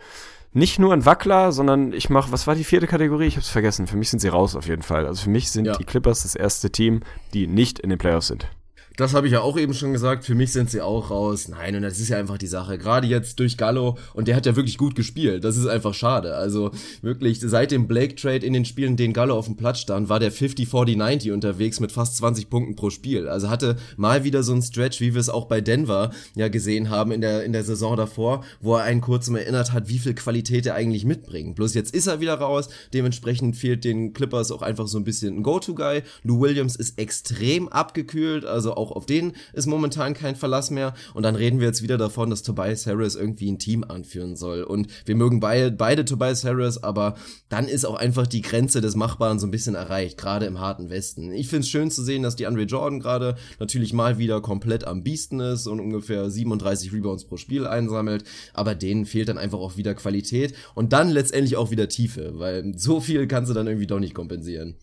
nicht 0.51 0.79
nur 0.79 0.93
ein 0.93 1.05
Wackler, 1.05 1.51
sondern 1.51 1.93
ich 1.93 2.09
mache, 2.09 2.31
was 2.31 2.45
war 2.45 2.55
die 2.55 2.63
vierte 2.63 2.87
Kategorie? 2.87 3.25
Ich 3.25 3.35
habe 3.35 3.41
es 3.41 3.49
vergessen. 3.49 3.87
Für 3.87 3.97
mich 3.97 4.09
sind 4.09 4.19
sie 4.19 4.27
raus 4.27 4.55
auf 4.55 4.67
jeden 4.67 4.83
Fall. 4.83 5.07
Also 5.07 5.23
für 5.23 5.29
mich 5.29 5.49
sind 5.49 5.65
ja. 5.65 5.75
die 5.75 5.83
Clippers 5.83 6.23
das 6.23 6.35
erste 6.35 6.71
Team, 6.71 7.01
die 7.33 7.47
nicht 7.47 7.79
in 7.79 7.89
den 7.89 7.97
Playoffs 7.97 8.27
sind. 8.27 8.47
Das 8.95 9.13
habe 9.13 9.27
ich 9.27 9.33
ja 9.33 9.41
auch 9.41 9.57
eben 9.57 9.73
schon 9.73 9.91
gesagt. 9.91 10.23
Für 10.23 10.35
mich 10.35 10.51
sind 10.51 10.69
sie 10.69 10.81
auch 10.81 11.09
raus. 11.09 11.47
Nein, 11.47 11.75
und 11.75 11.81
das 11.81 11.99
ist 11.99 12.09
ja 12.09 12.17
einfach 12.17 12.37
die 12.37 12.47
Sache. 12.47 12.77
Gerade 12.77 13.07
jetzt 13.07 13.39
durch 13.39 13.57
Gallo 13.57 13.97
und 14.13 14.27
der 14.27 14.35
hat 14.35 14.45
ja 14.45 14.55
wirklich 14.55 14.77
gut 14.77 14.95
gespielt. 14.95 15.43
Das 15.43 15.57
ist 15.57 15.65
einfach 15.65 15.93
schade. 15.93 16.35
Also 16.35 16.71
wirklich 17.01 17.39
seit 17.39 17.71
dem 17.71 17.87
Blake 17.87 18.15
Trade 18.15 18.45
in 18.45 18.53
den 18.53 18.65
Spielen, 18.65 18.95
den 18.95 19.13
Gallo 19.13 19.35
auf 19.35 19.45
dem 19.45 19.57
Platz 19.57 19.79
stand, 19.79 20.09
war 20.09 20.19
der 20.19 20.31
50-40-90 20.31 21.31
unterwegs 21.33 21.79
mit 21.79 21.91
fast 21.91 22.17
20 22.17 22.49
Punkten 22.49 22.75
pro 22.75 22.89
Spiel. 22.89 23.27
Also 23.27 23.49
hatte 23.49 23.77
mal 23.97 24.23
wieder 24.23 24.43
so 24.43 24.53
ein 24.53 24.61
Stretch, 24.61 25.01
wie 25.01 25.13
wir 25.13 25.21
es 25.21 25.29
auch 25.29 25.45
bei 25.45 25.61
Denver 25.61 26.11
ja 26.35 26.47
gesehen 26.47 26.89
haben 26.89 27.11
in 27.11 27.21
der 27.21 27.43
in 27.43 27.53
der 27.53 27.63
Saison 27.63 27.97
davor, 27.97 28.43
wo 28.61 28.75
er 28.75 28.83
einen 28.83 29.01
kurz 29.01 29.27
erinnert 29.27 29.71
hat, 29.71 29.89
wie 29.89 29.99
viel 29.99 30.13
Qualität 30.13 30.65
er 30.65 30.75
eigentlich 30.75 31.05
mitbringt. 31.05 31.55
Bloß 31.55 31.73
jetzt 31.73 31.93
ist 31.93 32.07
er 32.07 32.19
wieder 32.19 32.35
raus. 32.35 32.69
Dementsprechend 32.93 33.55
fehlt 33.55 33.83
den 33.83 34.13
Clippers 34.13 34.51
auch 34.51 34.61
einfach 34.61 34.87
so 34.87 34.97
ein 34.97 35.03
bisschen 35.03 35.37
ein 35.37 35.43
Go-To-Guy. 35.43 36.03
Lou 36.23 36.41
Williams 36.41 36.75
ist 36.75 36.99
extrem 36.99 37.67
abgekühlt. 37.69 38.45
Also 38.45 38.75
auch 38.75 38.82
auf 38.91 39.05
den 39.05 39.33
ist 39.53 39.67
momentan 39.67 40.13
kein 40.13 40.35
Verlass 40.35 40.71
mehr. 40.71 40.93
Und 41.13 41.23
dann 41.23 41.35
reden 41.35 41.59
wir 41.59 41.67
jetzt 41.67 41.83
wieder 41.83 41.97
davon, 41.97 42.29
dass 42.29 42.43
Tobias 42.43 42.85
Harris 42.85 43.15
irgendwie 43.15 43.51
ein 43.51 43.59
Team 43.59 43.83
anführen 43.83 44.35
soll. 44.35 44.63
Und 44.63 44.87
wir 45.05 45.15
mögen 45.15 45.39
beide, 45.39 45.71
beide 45.71 46.05
Tobias 46.05 46.43
Harris, 46.43 46.77
aber 46.77 47.15
dann 47.49 47.67
ist 47.67 47.85
auch 47.85 47.95
einfach 47.95 48.27
die 48.27 48.41
Grenze 48.41 48.81
des 48.81 48.95
Machbaren 48.95 49.39
so 49.39 49.47
ein 49.47 49.51
bisschen 49.51 49.75
erreicht, 49.75 50.17
gerade 50.17 50.45
im 50.45 50.59
harten 50.59 50.89
Westen. 50.89 51.31
Ich 51.31 51.47
finde 51.47 51.61
es 51.61 51.69
schön 51.69 51.91
zu 51.91 52.03
sehen, 52.03 52.23
dass 52.23 52.35
die 52.35 52.47
Andre 52.47 52.63
Jordan 52.63 52.99
gerade 52.99 53.35
natürlich 53.59 53.93
mal 53.93 54.17
wieder 54.17 54.41
komplett 54.41 54.85
am 54.85 55.03
Biesten 55.03 55.39
ist 55.39 55.67
und 55.67 55.79
ungefähr 55.79 56.29
37 56.29 56.93
Rebounds 56.93 57.25
pro 57.25 57.37
Spiel 57.37 57.67
einsammelt, 57.67 58.23
aber 58.53 58.75
denen 58.75 59.05
fehlt 59.05 59.29
dann 59.29 59.37
einfach 59.37 59.59
auch 59.59 59.77
wieder 59.77 59.93
Qualität 59.95 60.53
und 60.75 60.93
dann 60.93 61.09
letztendlich 61.09 61.57
auch 61.57 61.71
wieder 61.71 61.87
Tiefe, 61.87 62.33
weil 62.39 62.73
so 62.77 62.99
viel 62.99 63.27
kannst 63.27 63.49
du 63.49 63.53
dann 63.53 63.67
irgendwie 63.67 63.87
doch 63.87 63.99
nicht 63.99 64.13
kompensieren. 64.13 64.75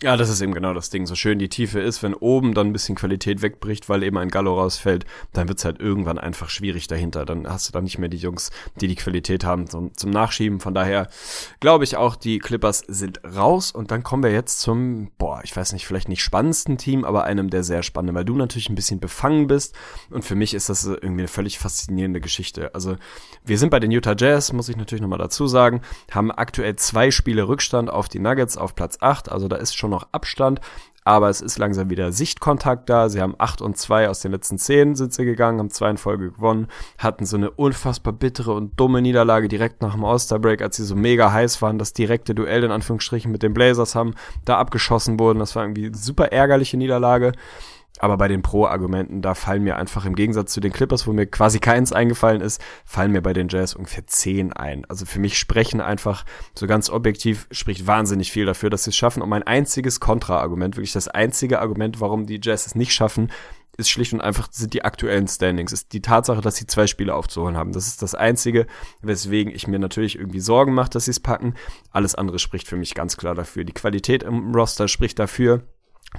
Ja, 0.00 0.16
das 0.16 0.28
ist 0.28 0.40
eben 0.40 0.54
genau 0.54 0.74
das 0.74 0.90
Ding. 0.90 1.06
So 1.06 1.16
schön 1.16 1.40
die 1.40 1.48
Tiefe 1.48 1.80
ist, 1.80 2.04
wenn 2.04 2.14
oben 2.14 2.54
dann 2.54 2.68
ein 2.68 2.72
bisschen 2.72 2.94
Qualität 2.94 3.42
wegbricht, 3.42 3.88
weil 3.88 4.04
eben 4.04 4.16
ein 4.16 4.28
Gallo 4.28 4.54
rausfällt, 4.54 5.04
dann 5.32 5.48
wird's 5.48 5.64
halt 5.64 5.80
irgendwann 5.80 6.20
einfach 6.20 6.50
schwierig 6.50 6.86
dahinter. 6.86 7.24
Dann 7.24 7.48
hast 7.48 7.66
du 7.66 7.72
dann 7.72 7.82
nicht 7.82 7.98
mehr 7.98 8.08
die 8.08 8.16
Jungs, 8.16 8.52
die 8.80 8.86
die 8.86 8.94
Qualität 8.94 9.44
haben 9.44 9.66
zum, 9.66 9.92
zum 9.96 10.10
Nachschieben. 10.10 10.60
Von 10.60 10.72
daher 10.72 11.08
glaube 11.58 11.82
ich 11.82 11.96
auch, 11.96 12.14
die 12.14 12.38
Clippers 12.38 12.84
sind 12.86 13.22
raus. 13.24 13.72
Und 13.72 13.90
dann 13.90 14.04
kommen 14.04 14.22
wir 14.22 14.30
jetzt 14.30 14.60
zum, 14.60 15.10
boah, 15.18 15.40
ich 15.42 15.56
weiß 15.56 15.72
nicht, 15.72 15.84
vielleicht 15.84 16.08
nicht 16.08 16.22
spannendsten 16.22 16.78
Team, 16.78 17.04
aber 17.04 17.24
einem 17.24 17.50
der 17.50 17.64
sehr 17.64 17.82
spannenden, 17.82 18.14
weil 18.14 18.24
du 18.24 18.36
natürlich 18.36 18.68
ein 18.68 18.76
bisschen 18.76 19.00
befangen 19.00 19.48
bist. 19.48 19.74
Und 20.10 20.24
für 20.24 20.36
mich 20.36 20.54
ist 20.54 20.68
das 20.68 20.84
irgendwie 20.84 21.22
eine 21.22 21.28
völlig 21.28 21.58
faszinierende 21.58 22.20
Geschichte. 22.20 22.72
Also 22.72 22.94
wir 23.44 23.58
sind 23.58 23.70
bei 23.70 23.80
den 23.80 23.90
Utah 23.90 24.14
Jazz, 24.16 24.52
muss 24.52 24.68
ich 24.68 24.76
natürlich 24.76 25.02
nochmal 25.02 25.18
dazu 25.18 25.48
sagen, 25.48 25.80
haben 26.12 26.30
aktuell 26.30 26.76
zwei 26.76 27.10
Spiele 27.10 27.48
Rückstand 27.48 27.90
auf 27.90 28.08
die 28.08 28.20
Nuggets 28.20 28.56
auf 28.56 28.76
Platz 28.76 28.98
8. 29.00 29.28
Also 29.28 29.48
da 29.48 29.56
ist 29.56 29.76
schon 29.76 29.87
schon 29.88 29.90
noch 29.90 30.08
Abstand, 30.12 30.60
aber 31.04 31.30
es 31.30 31.40
ist 31.40 31.58
langsam 31.58 31.88
wieder 31.88 32.12
Sichtkontakt 32.12 32.90
da. 32.90 33.08
Sie 33.08 33.22
haben 33.22 33.34
8 33.38 33.62
und 33.62 33.78
2 33.78 34.10
aus 34.10 34.20
den 34.20 34.32
letzten 34.32 34.58
10 34.58 34.94
sind 34.94 35.14
sie 35.14 35.24
gegangen, 35.24 35.58
haben 35.58 35.70
zwei 35.70 35.88
in 35.88 35.96
Folge 35.96 36.32
gewonnen, 36.32 36.68
hatten 36.98 37.24
so 37.24 37.38
eine 37.38 37.50
unfassbar 37.50 38.12
bittere 38.12 38.52
und 38.52 38.78
dumme 38.78 39.00
Niederlage 39.00 39.48
direkt 39.48 39.80
nach 39.80 39.94
dem 39.94 40.04
All-Star-Break, 40.04 40.60
als 40.60 40.76
sie 40.76 40.84
so 40.84 40.94
mega 40.94 41.32
heiß 41.32 41.62
waren, 41.62 41.78
das 41.78 41.94
direkte 41.94 42.34
Duell 42.34 42.62
in 42.62 42.70
Anführungsstrichen 42.70 43.32
mit 43.32 43.42
den 43.42 43.54
Blazers 43.54 43.94
haben, 43.94 44.14
da 44.44 44.58
abgeschossen 44.58 45.18
wurden. 45.18 45.38
Das 45.38 45.56
war 45.56 45.64
irgendwie 45.64 45.86
eine 45.86 45.96
super 45.96 46.30
ärgerliche 46.30 46.76
Niederlage. 46.76 47.32
Aber 48.00 48.16
bei 48.16 48.28
den 48.28 48.42
Pro-Argumenten, 48.42 49.22
da 49.22 49.34
fallen 49.34 49.64
mir 49.64 49.76
einfach 49.76 50.04
im 50.04 50.14
Gegensatz 50.14 50.52
zu 50.52 50.60
den 50.60 50.72
Clippers, 50.72 51.06
wo 51.06 51.12
mir 51.12 51.26
quasi 51.26 51.58
keins 51.58 51.92
eingefallen 51.92 52.40
ist, 52.40 52.62
fallen 52.84 53.12
mir 53.12 53.22
bei 53.22 53.32
den 53.32 53.48
Jazz 53.48 53.74
ungefähr 53.74 54.06
zehn 54.06 54.52
ein. 54.52 54.84
Also 54.88 55.04
für 55.04 55.18
mich 55.18 55.36
sprechen 55.36 55.80
einfach, 55.80 56.24
so 56.54 56.66
ganz 56.66 56.90
objektiv, 56.90 57.48
spricht 57.50 57.86
wahnsinnig 57.86 58.30
viel 58.30 58.46
dafür, 58.46 58.70
dass 58.70 58.84
sie 58.84 58.90
es 58.90 58.96
schaffen. 58.96 59.22
Und 59.22 59.28
mein 59.28 59.42
einziges 59.42 60.00
Kontra-Argument, 60.00 60.76
wirklich 60.76 60.92
das 60.92 61.08
einzige 61.08 61.60
Argument, 61.60 62.00
warum 62.00 62.26
die 62.26 62.40
Jazz 62.42 62.66
es 62.66 62.74
nicht 62.74 62.92
schaffen, 62.92 63.32
ist 63.78 63.90
schlicht 63.90 64.12
und 64.12 64.20
einfach, 64.20 64.48
sind 64.50 64.74
die 64.74 64.84
aktuellen 64.84 65.28
Standings, 65.28 65.72
ist 65.72 65.92
die 65.92 66.02
Tatsache, 66.02 66.40
dass 66.40 66.56
sie 66.56 66.66
zwei 66.66 66.88
Spiele 66.88 67.14
aufzuholen 67.14 67.56
haben. 67.56 67.72
Das 67.72 67.86
ist 67.86 68.02
das 68.02 68.14
Einzige, 68.14 68.66
weswegen 69.02 69.54
ich 69.54 69.68
mir 69.68 69.78
natürlich 69.78 70.18
irgendwie 70.18 70.40
Sorgen 70.40 70.74
mache, 70.74 70.90
dass 70.90 71.04
sie 71.04 71.12
es 71.12 71.20
packen. 71.20 71.54
Alles 71.92 72.16
andere 72.16 72.40
spricht 72.40 72.66
für 72.66 72.76
mich 72.76 72.94
ganz 72.94 73.16
klar 73.16 73.36
dafür. 73.36 73.62
Die 73.64 73.72
Qualität 73.72 74.24
im 74.24 74.52
Roster 74.52 74.88
spricht 74.88 75.20
dafür. 75.20 75.62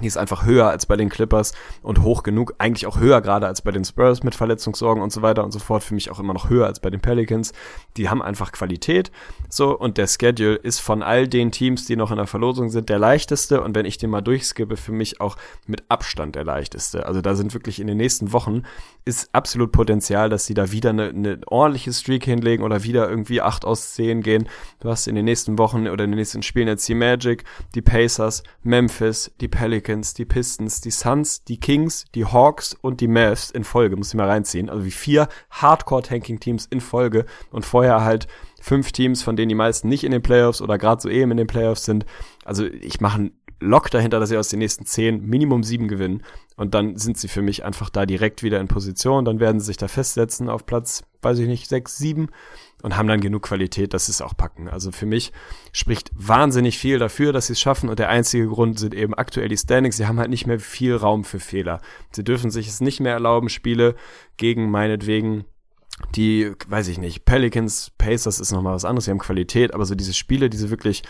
Die 0.00 0.06
ist 0.06 0.16
einfach 0.16 0.44
höher 0.44 0.68
als 0.68 0.86
bei 0.86 0.96
den 0.96 1.08
Clippers 1.08 1.52
und 1.82 2.02
hoch 2.02 2.22
genug, 2.22 2.54
eigentlich 2.58 2.86
auch 2.86 3.00
höher 3.00 3.20
gerade 3.20 3.48
als 3.48 3.60
bei 3.60 3.72
den 3.72 3.84
Spurs 3.84 4.22
mit 4.22 4.36
Verletzungssorgen 4.36 5.02
und 5.02 5.12
so 5.12 5.20
weiter 5.20 5.42
und 5.42 5.50
so 5.50 5.58
fort. 5.58 5.82
Für 5.82 5.94
mich 5.94 6.10
auch 6.10 6.20
immer 6.20 6.32
noch 6.32 6.48
höher 6.48 6.66
als 6.66 6.78
bei 6.78 6.90
den 6.90 7.00
Pelicans. 7.00 7.52
Die 7.96 8.08
haben 8.08 8.22
einfach 8.22 8.52
Qualität. 8.52 9.10
So, 9.48 9.76
und 9.76 9.98
der 9.98 10.06
Schedule 10.06 10.54
ist 10.54 10.78
von 10.78 11.02
all 11.02 11.26
den 11.26 11.50
Teams, 11.50 11.86
die 11.86 11.96
noch 11.96 12.12
in 12.12 12.18
der 12.18 12.28
Verlosung 12.28 12.70
sind, 12.70 12.88
der 12.88 13.00
leichteste. 13.00 13.62
Und 13.62 13.74
wenn 13.74 13.84
ich 13.84 13.98
den 13.98 14.10
mal 14.10 14.20
durchskippe, 14.20 14.76
für 14.76 14.92
mich 14.92 15.20
auch 15.20 15.36
mit 15.66 15.82
Abstand 15.88 16.36
der 16.36 16.44
leichteste. 16.44 17.04
Also 17.06 17.20
da 17.20 17.34
sind 17.34 17.52
wirklich 17.52 17.80
in 17.80 17.88
den 17.88 17.96
nächsten 17.96 18.32
Wochen 18.32 18.62
ist 19.04 19.34
absolut 19.34 19.72
Potenzial, 19.72 20.28
dass 20.28 20.46
sie 20.46 20.54
da 20.54 20.70
wieder 20.72 20.90
eine, 20.90 21.08
eine 21.08 21.40
ordentliche 21.46 21.92
Streak 21.92 22.24
hinlegen 22.24 22.62
oder 22.62 22.84
wieder 22.84 23.08
irgendwie 23.08 23.40
8 23.40 23.64
aus 23.64 23.94
10 23.94 24.22
gehen. 24.22 24.48
Du 24.80 24.88
hast 24.88 25.08
in 25.08 25.14
den 25.14 25.24
nächsten 25.24 25.58
Wochen 25.58 25.88
oder 25.88 26.04
in 26.04 26.10
den 26.10 26.18
nächsten 26.18 26.42
Spielen 26.42 26.68
jetzt 26.68 26.88
die 26.88 26.94
Magic, 26.94 27.44
die 27.74 27.82
Pacers, 27.82 28.42
Memphis, 28.62 29.32
die 29.40 29.48
Pelicans, 29.48 29.79
die 29.80 30.24
Pistons, 30.24 30.80
die 30.80 30.90
Suns, 30.90 31.44
die 31.44 31.58
Kings, 31.58 32.06
die 32.14 32.24
Hawks 32.24 32.76
und 32.80 33.00
die 33.00 33.08
Mavs 33.08 33.50
in 33.50 33.64
Folge. 33.64 33.96
Muss 33.96 34.08
ich 34.08 34.14
mal 34.14 34.28
reinziehen. 34.28 34.68
Also 34.68 34.84
wie 34.84 34.90
vier 34.90 35.28
Hardcore-Tanking-Teams 35.50 36.66
in 36.66 36.80
Folge 36.80 37.26
und 37.50 37.64
vorher 37.64 38.02
halt 38.02 38.26
fünf 38.60 38.92
Teams, 38.92 39.22
von 39.22 39.36
denen 39.36 39.48
die 39.48 39.54
meisten 39.54 39.88
nicht 39.88 40.04
in 40.04 40.12
den 40.12 40.22
Playoffs 40.22 40.60
oder 40.60 40.78
gerade 40.78 41.00
so 41.00 41.08
eben 41.08 41.30
in 41.30 41.38
den 41.38 41.46
Playoffs 41.46 41.84
sind. 41.84 42.04
Also 42.44 42.66
ich 42.66 43.00
mache 43.00 43.18
einen 43.18 43.39
Lock 43.60 43.90
dahinter, 43.90 44.18
dass 44.18 44.30
sie 44.30 44.38
aus 44.38 44.48
den 44.48 44.58
nächsten 44.58 44.86
zehn 44.86 45.24
Minimum 45.26 45.62
sieben 45.62 45.86
gewinnen. 45.86 46.22
Und 46.56 46.74
dann 46.74 46.96
sind 46.96 47.18
sie 47.18 47.28
für 47.28 47.42
mich 47.42 47.64
einfach 47.64 47.90
da 47.90 48.06
direkt 48.06 48.42
wieder 48.42 48.60
in 48.60 48.68
Position. 48.68 49.24
Dann 49.24 49.38
werden 49.38 49.60
sie 49.60 49.66
sich 49.66 49.76
da 49.76 49.86
festsetzen 49.86 50.48
auf 50.48 50.66
Platz, 50.66 51.04
weiß 51.22 51.38
ich 51.38 51.46
nicht, 51.46 51.68
sechs, 51.68 51.98
sieben 51.98 52.28
und 52.82 52.96
haben 52.96 53.08
dann 53.08 53.20
genug 53.20 53.42
Qualität, 53.42 53.92
dass 53.92 54.06
sie 54.06 54.12
es 54.12 54.22
auch 54.22 54.36
packen. 54.36 54.68
Also 54.68 54.90
für 54.92 55.06
mich 55.06 55.32
spricht 55.72 56.10
wahnsinnig 56.14 56.78
viel 56.78 56.98
dafür, 56.98 57.32
dass 57.32 57.46
sie 57.48 57.52
es 57.52 57.60
schaffen. 57.60 57.88
Und 57.88 57.98
der 57.98 58.08
einzige 58.08 58.48
Grund 58.48 58.78
sind 58.78 58.94
eben 58.94 59.14
aktuell 59.14 59.48
die 59.48 59.56
Standings. 59.56 59.98
Sie 59.98 60.06
haben 60.06 60.18
halt 60.18 60.30
nicht 60.30 60.46
mehr 60.46 60.58
viel 60.58 60.96
Raum 60.96 61.24
für 61.24 61.40
Fehler. 61.40 61.80
Sie 62.12 62.24
dürfen 62.24 62.50
sich 62.50 62.68
es 62.68 62.80
nicht 62.80 63.00
mehr 63.00 63.12
erlauben, 63.12 63.48
Spiele 63.48 63.94
gegen 64.36 64.70
meinetwegen 64.70 65.44
die, 66.14 66.52
weiß 66.68 66.88
ich 66.88 66.98
nicht, 66.98 67.24
Pelicans, 67.24 67.92
Pacers 67.98 68.40
ist 68.40 68.52
nochmal 68.52 68.74
was 68.74 68.84
anderes, 68.84 69.04
sie 69.04 69.10
haben 69.10 69.18
Qualität, 69.18 69.74
aber 69.74 69.84
so 69.84 69.94
diese 69.94 70.14
Spiele, 70.14 70.48
die 70.48 70.56
sie 70.56 70.70
wirklich 70.70 71.02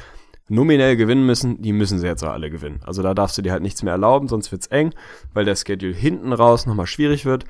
nominell 0.50 0.96
gewinnen 0.96 1.24
müssen, 1.24 1.62
die 1.62 1.72
müssen 1.72 1.98
sie 1.98 2.06
jetzt 2.06 2.24
auch 2.24 2.32
alle 2.32 2.50
gewinnen. 2.50 2.80
Also 2.84 3.02
da 3.02 3.14
darfst 3.14 3.38
du 3.38 3.42
dir 3.42 3.52
halt 3.52 3.62
nichts 3.62 3.82
mehr 3.82 3.92
erlauben, 3.92 4.28
sonst 4.28 4.52
wird's 4.52 4.66
eng, 4.66 4.92
weil 5.32 5.44
der 5.44 5.56
Schedule 5.56 5.94
hinten 5.94 6.32
raus 6.32 6.66
nochmal 6.66 6.86
schwierig 6.86 7.24
wird. 7.24 7.44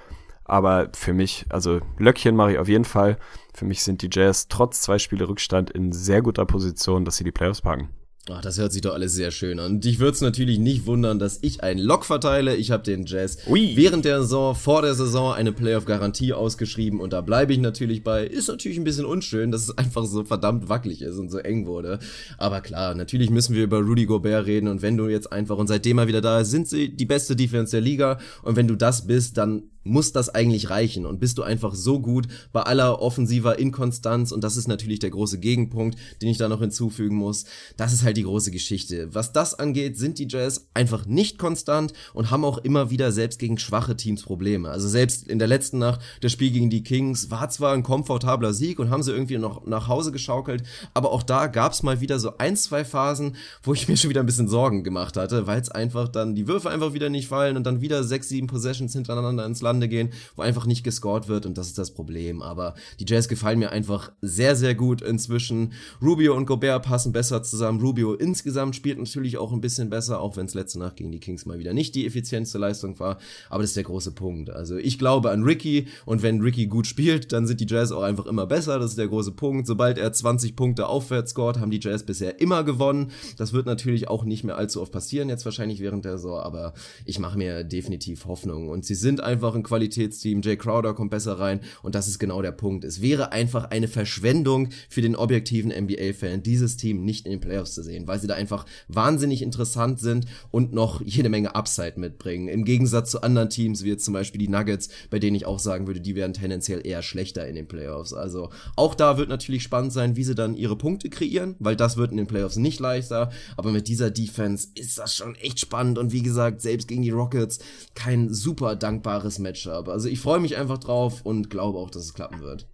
Aber 0.44 0.88
für 0.94 1.12
mich, 1.12 1.46
also 1.48 1.80
Löckchen 1.98 2.36
mache 2.36 2.52
ich 2.52 2.58
auf 2.58 2.68
jeden 2.68 2.84
Fall. 2.84 3.18
Für 3.54 3.64
mich 3.64 3.82
sind 3.82 4.02
die 4.02 4.10
Jazz 4.10 4.48
trotz 4.48 4.80
zwei 4.80 4.98
Spiele 4.98 5.28
Rückstand 5.28 5.70
in 5.70 5.92
sehr 5.92 6.22
guter 6.22 6.44
Position, 6.44 7.04
dass 7.04 7.16
sie 7.16 7.24
die 7.24 7.32
Playoffs 7.32 7.62
packen. 7.62 7.88
Ach, 8.28 8.42
das 8.42 8.58
hört 8.58 8.70
sich 8.70 8.82
doch 8.82 8.92
alles 8.92 9.14
sehr 9.14 9.30
schön 9.30 9.58
an. 9.58 9.76
Und 9.76 9.86
ich 9.86 9.98
würde 9.98 10.12
es 10.12 10.20
natürlich 10.20 10.58
nicht 10.58 10.86
wundern, 10.86 11.18
dass 11.18 11.38
ich 11.40 11.62
einen 11.62 11.80
Lock 11.80 12.04
verteile. 12.04 12.54
Ich 12.54 12.70
habe 12.70 12.82
den 12.82 13.06
Jazz 13.06 13.38
Ui. 13.48 13.72
während 13.76 14.04
der 14.04 14.20
Saison, 14.20 14.54
vor 14.54 14.82
der 14.82 14.94
Saison 14.94 15.32
eine 15.32 15.52
Playoff-Garantie 15.52 16.34
ausgeschrieben 16.34 17.00
und 17.00 17.14
da 17.14 17.22
bleibe 17.22 17.54
ich 17.54 17.58
natürlich 17.58 18.04
bei. 18.04 18.26
Ist 18.26 18.48
natürlich 18.48 18.76
ein 18.76 18.84
bisschen 18.84 19.06
unschön, 19.06 19.50
dass 19.50 19.62
es 19.62 19.78
einfach 19.78 20.04
so 20.04 20.22
verdammt 20.24 20.68
wackelig 20.68 21.00
ist 21.00 21.16
und 21.16 21.30
so 21.30 21.38
eng 21.38 21.66
wurde. 21.66 21.98
Aber 22.36 22.60
klar, 22.60 22.94
natürlich 22.94 23.30
müssen 23.30 23.56
wir 23.56 23.64
über 23.64 23.78
Rudy 23.78 24.04
Gobert 24.04 24.46
reden 24.46 24.68
und 24.68 24.82
wenn 24.82 24.98
du 24.98 25.08
jetzt 25.08 25.32
einfach, 25.32 25.56
und 25.56 25.68
seitdem 25.68 25.98
er 25.98 26.06
wieder 26.06 26.20
da 26.20 26.40
ist, 26.40 26.50
sind 26.50 26.68
sie 26.68 26.94
die 26.94 27.06
beste 27.06 27.36
Defense 27.36 27.70
der 27.72 27.80
Liga 27.80 28.18
und 28.42 28.54
wenn 28.54 28.68
du 28.68 28.76
das 28.76 29.06
bist, 29.06 29.38
dann 29.38 29.62
muss 29.82 30.12
das 30.12 30.28
eigentlich 30.28 30.70
reichen 30.70 31.06
und 31.06 31.20
bist 31.20 31.38
du 31.38 31.42
einfach 31.42 31.74
so 31.74 32.00
gut 32.00 32.28
bei 32.52 32.62
aller 32.62 33.00
offensiver 33.00 33.58
Inkonstanz 33.58 34.32
und 34.32 34.44
das 34.44 34.56
ist 34.56 34.68
natürlich 34.68 34.98
der 34.98 35.10
große 35.10 35.38
Gegenpunkt, 35.38 35.98
den 36.20 36.28
ich 36.28 36.38
da 36.38 36.48
noch 36.48 36.60
hinzufügen 36.60 37.16
muss. 37.16 37.44
Das 37.76 37.92
ist 37.92 38.04
halt 38.04 38.16
die 38.16 38.24
große 38.24 38.50
Geschichte. 38.50 39.14
Was 39.14 39.32
das 39.32 39.58
angeht, 39.58 39.98
sind 39.98 40.18
die 40.18 40.28
Jazz 40.28 40.68
einfach 40.74 41.06
nicht 41.06 41.38
konstant 41.38 41.92
und 42.12 42.30
haben 42.30 42.44
auch 42.44 42.58
immer 42.58 42.90
wieder 42.90 43.12
selbst 43.12 43.38
gegen 43.38 43.58
schwache 43.58 43.96
Teams 43.96 44.22
Probleme. 44.22 44.70
Also 44.70 44.88
selbst 44.88 45.26
in 45.28 45.38
der 45.38 45.48
letzten 45.48 45.78
Nacht, 45.78 46.00
das 46.20 46.32
Spiel 46.32 46.50
gegen 46.50 46.70
die 46.70 46.82
Kings 46.82 47.30
war 47.30 47.48
zwar 47.48 47.72
ein 47.72 47.82
komfortabler 47.82 48.52
Sieg 48.52 48.78
und 48.78 48.90
haben 48.90 49.02
sie 49.02 49.12
irgendwie 49.12 49.38
noch 49.38 49.66
nach 49.66 49.88
Hause 49.88 50.12
geschaukelt, 50.12 50.62
aber 50.94 51.10
auch 51.10 51.22
da 51.22 51.46
gab's 51.46 51.82
mal 51.82 52.00
wieder 52.00 52.18
so 52.18 52.36
ein, 52.38 52.56
zwei 52.56 52.84
Phasen, 52.84 53.36
wo 53.62 53.72
ich 53.72 53.88
mir 53.88 53.96
schon 53.96 54.10
wieder 54.10 54.20
ein 54.20 54.26
bisschen 54.26 54.48
Sorgen 54.48 54.84
gemacht 54.84 55.16
hatte, 55.16 55.46
weil 55.46 55.60
es 55.60 55.70
einfach 55.70 56.08
dann 56.08 56.34
die 56.34 56.46
Würfe 56.46 56.70
einfach 56.70 56.92
wieder 56.92 57.08
nicht 57.08 57.28
fallen 57.28 57.56
und 57.56 57.64
dann 57.64 57.80
wieder 57.80 58.04
sechs, 58.04 58.28
sieben 58.28 58.46
Possessions 58.46 58.92
hintereinander 58.92 59.46
ins 59.46 59.62
Land 59.62 59.70
zustande 59.80 59.88
gehen, 59.88 60.10
wo 60.36 60.42
einfach 60.42 60.66
nicht 60.66 60.84
gescored 60.84 61.28
wird 61.28 61.46
und 61.46 61.56
das 61.56 61.68
ist 61.68 61.78
das 61.78 61.92
Problem. 61.92 62.42
Aber 62.42 62.74
die 62.98 63.04
Jazz 63.06 63.28
gefallen 63.28 63.58
mir 63.58 63.70
einfach 63.70 64.12
sehr, 64.20 64.56
sehr 64.56 64.74
gut 64.74 65.02
inzwischen. 65.02 65.72
Rubio 66.02 66.36
und 66.36 66.46
Gobert 66.46 66.84
passen 66.84 67.12
besser 67.12 67.42
zusammen. 67.42 67.80
Rubio 67.80 68.14
insgesamt 68.14 68.76
spielt 68.76 68.98
natürlich 68.98 69.38
auch 69.38 69.52
ein 69.52 69.60
bisschen 69.60 69.90
besser, 69.90 70.20
auch 70.20 70.36
wenn 70.36 70.46
es 70.46 70.54
letzte 70.54 70.78
Nacht 70.78 70.96
gegen 70.96 71.12
die 71.12 71.20
Kings 71.20 71.46
mal 71.46 71.58
wieder 71.58 71.72
nicht 71.72 71.94
die 71.94 72.06
effizienteste 72.06 72.58
Leistung 72.58 72.98
war. 72.98 73.18
Aber 73.48 73.62
das 73.62 73.70
ist 73.70 73.76
der 73.76 73.84
große 73.84 74.12
Punkt. 74.12 74.50
Also 74.50 74.76
ich 74.76 74.98
glaube 74.98 75.30
an 75.30 75.42
Ricky 75.42 75.86
und 76.04 76.22
wenn 76.22 76.40
Ricky 76.40 76.66
gut 76.66 76.86
spielt, 76.86 77.32
dann 77.32 77.46
sind 77.46 77.60
die 77.60 77.66
Jazz 77.66 77.92
auch 77.92 78.02
einfach 78.02 78.26
immer 78.26 78.46
besser. 78.46 78.78
Das 78.78 78.90
ist 78.90 78.98
der 78.98 79.08
große 79.08 79.32
Punkt. 79.32 79.66
Sobald 79.66 79.98
er 79.98 80.12
20 80.12 80.56
Punkte 80.56 80.86
aufwärts 80.86 81.30
scored, 81.30 81.58
haben 81.58 81.70
die 81.70 81.80
Jazz 81.80 82.04
bisher 82.04 82.40
immer 82.40 82.64
gewonnen. 82.64 83.10
Das 83.36 83.52
wird 83.52 83.66
natürlich 83.66 84.08
auch 84.08 84.24
nicht 84.24 84.44
mehr 84.44 84.56
allzu 84.56 84.82
oft 84.82 84.92
passieren, 84.92 85.28
jetzt 85.28 85.44
wahrscheinlich 85.44 85.80
während 85.80 86.04
der 86.04 86.18
Saison, 86.18 86.40
aber 86.40 86.74
ich 87.04 87.18
mache 87.18 87.38
mir 87.38 87.64
definitiv 87.64 88.26
Hoffnung. 88.26 88.68
Und 88.68 88.84
sie 88.84 88.94
sind 88.94 89.20
einfach 89.20 89.54
ein 89.54 89.59
Qualitätsteam. 89.62 90.42
Jay 90.42 90.56
Crowder 90.56 90.94
kommt 90.94 91.10
besser 91.10 91.38
rein 91.38 91.60
und 91.82 91.94
das 91.94 92.08
ist 92.08 92.18
genau 92.18 92.42
der 92.42 92.52
Punkt. 92.52 92.84
Es 92.84 93.00
wäre 93.00 93.32
einfach 93.32 93.70
eine 93.70 93.88
Verschwendung 93.88 94.68
für 94.88 95.02
den 95.02 95.16
objektiven 95.16 95.70
NBA-Fan, 95.70 96.42
dieses 96.42 96.76
Team 96.76 97.04
nicht 97.04 97.26
in 97.26 97.32
den 97.32 97.40
Playoffs 97.40 97.74
zu 97.74 97.82
sehen, 97.82 98.06
weil 98.06 98.20
sie 98.20 98.26
da 98.26 98.34
einfach 98.34 98.66
wahnsinnig 98.88 99.42
interessant 99.42 100.00
sind 100.00 100.26
und 100.50 100.72
noch 100.72 101.00
jede 101.04 101.28
Menge 101.28 101.54
Upside 101.54 101.94
mitbringen. 101.96 102.48
Im 102.48 102.64
Gegensatz 102.64 103.10
zu 103.10 103.22
anderen 103.22 103.50
Teams, 103.50 103.84
wie 103.84 103.88
jetzt 103.88 104.04
zum 104.04 104.14
Beispiel 104.14 104.38
die 104.38 104.48
Nuggets, 104.48 104.88
bei 105.10 105.18
denen 105.18 105.36
ich 105.36 105.46
auch 105.46 105.58
sagen 105.58 105.86
würde, 105.86 106.00
die 106.00 106.14
werden 106.14 106.32
tendenziell 106.32 106.86
eher 106.86 107.02
schlechter 107.02 107.46
in 107.46 107.54
den 107.54 107.68
Playoffs. 107.68 108.12
Also 108.12 108.50
auch 108.76 108.94
da 108.94 109.18
wird 109.18 109.28
natürlich 109.28 109.62
spannend 109.62 109.92
sein, 109.92 110.16
wie 110.16 110.24
sie 110.24 110.34
dann 110.34 110.54
ihre 110.54 110.76
Punkte 110.76 111.10
kreieren, 111.10 111.56
weil 111.58 111.76
das 111.76 111.96
wird 111.96 112.10
in 112.10 112.16
den 112.16 112.26
Playoffs 112.26 112.56
nicht 112.56 112.80
leichter. 112.80 113.30
Aber 113.56 113.70
mit 113.70 113.88
dieser 113.88 114.10
Defense 114.10 114.68
ist 114.74 114.98
das 114.98 115.14
schon 115.14 115.34
echt 115.36 115.60
spannend 115.60 115.98
und 115.98 116.12
wie 116.12 116.22
gesagt, 116.22 116.60
selbst 116.60 116.88
gegen 116.88 117.02
die 117.02 117.10
Rockets 117.10 117.58
kein 117.94 118.32
super 118.32 118.76
dankbares 118.76 119.38
Matchup. 119.50 119.88
Also 119.88 120.08
ich 120.08 120.20
freue 120.20 120.40
mich 120.40 120.56
einfach 120.56 120.78
drauf 120.78 121.22
und 121.24 121.50
glaube 121.50 121.78
auch, 121.78 121.90
dass 121.90 122.04
es 122.04 122.14
klappen 122.14 122.40
wird. 122.40 122.66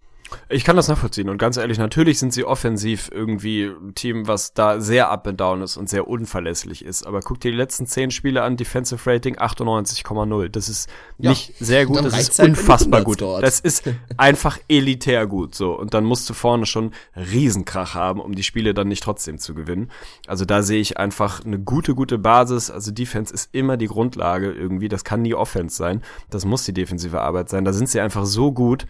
Ich 0.49 0.65
kann 0.65 0.77
das 0.77 0.89
nachvollziehen 0.89 1.29
und 1.29 1.39
ganz 1.39 1.57
ehrlich, 1.57 1.79
natürlich 1.79 2.19
sind 2.19 2.33
sie 2.33 2.45
offensiv 2.45 3.11
irgendwie 3.13 3.65
ein 3.65 3.95
Team, 3.95 4.27
was 4.27 4.55
da 4.55 4.81
sehr 4.81 5.11
up 5.11 5.27
and 5.27 5.41
down 5.41 5.63
ist 5.63 5.77
und 5.77 5.89
sehr 5.89 6.09
unverlässlich 6.09 6.85
ist. 6.85 7.07
Aber 7.07 7.21
guck 7.21 7.41
dir 7.41 7.51
die 7.51 7.57
letzten 7.57 7.87
zehn 7.87 8.11
Spiele 8.11 8.43
an, 8.43 8.57
Defensive 8.57 9.11
Rating 9.11 9.37
98,0. 9.37 10.49
Das 10.49 10.69
ist 10.69 10.89
ja, 11.19 11.31
nicht 11.31 11.55
sehr 11.59 11.87
gut, 11.87 12.05
das 12.05 12.19
ist 12.19 12.39
halt 12.39 12.51
unfassbar 12.51 13.03
gut. 13.03 13.21
Dort. 13.21 13.43
Das 13.43 13.61
ist 13.61 13.85
einfach 14.17 14.59
elitär 14.69 15.27
gut 15.27 15.55
so. 15.55 15.79
Und 15.79 15.95
dann 15.95 16.05
musst 16.05 16.29
du 16.29 16.35
vorne 16.35 16.67
schon 16.67 16.93
Riesenkrach 17.17 17.95
haben, 17.95 18.21
um 18.21 18.35
die 18.35 18.43
Spiele 18.43 18.75
dann 18.75 18.89
nicht 18.89 19.03
trotzdem 19.03 19.39
zu 19.39 19.55
gewinnen. 19.55 19.91
Also 20.27 20.45
da 20.45 20.63
sehe 20.63 20.81
ich 20.81 20.99
einfach 20.99 21.45
eine 21.45 21.59
gute, 21.59 21.95
gute 21.95 22.19
Basis. 22.19 22.71
Also 22.71 22.91
Defense 22.91 23.33
ist 23.33 23.51
immer 23.53 23.77
die 23.77 23.87
Grundlage 23.87 24.53
irgendwie. 24.53 24.89
Das 24.89 25.05
kann 25.05 25.23
nie 25.23 25.35
Offense 25.35 25.77
sein. 25.77 26.03
Das 26.31 26.45
muss 26.45 26.65
die 26.65 26.73
defensive 26.73 27.21
Arbeit 27.21 27.49
sein. 27.49 27.65
Da 27.65 27.73
sind 27.73 27.89
sie 27.89 28.01
einfach 28.01 28.27
so 28.27 28.53
gut 28.53 28.87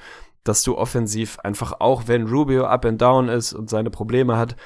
dass 0.48 0.62
du 0.62 0.76
offensiv 0.76 1.38
einfach 1.40 1.80
auch, 1.80 2.04
wenn 2.06 2.28
Rubio 2.28 2.64
up 2.64 2.84
and 2.84 3.00
down 3.00 3.28
ist 3.28 3.52
und 3.52 3.70
seine 3.70 3.90
Probleme 3.90 4.36
hat, 4.36 4.56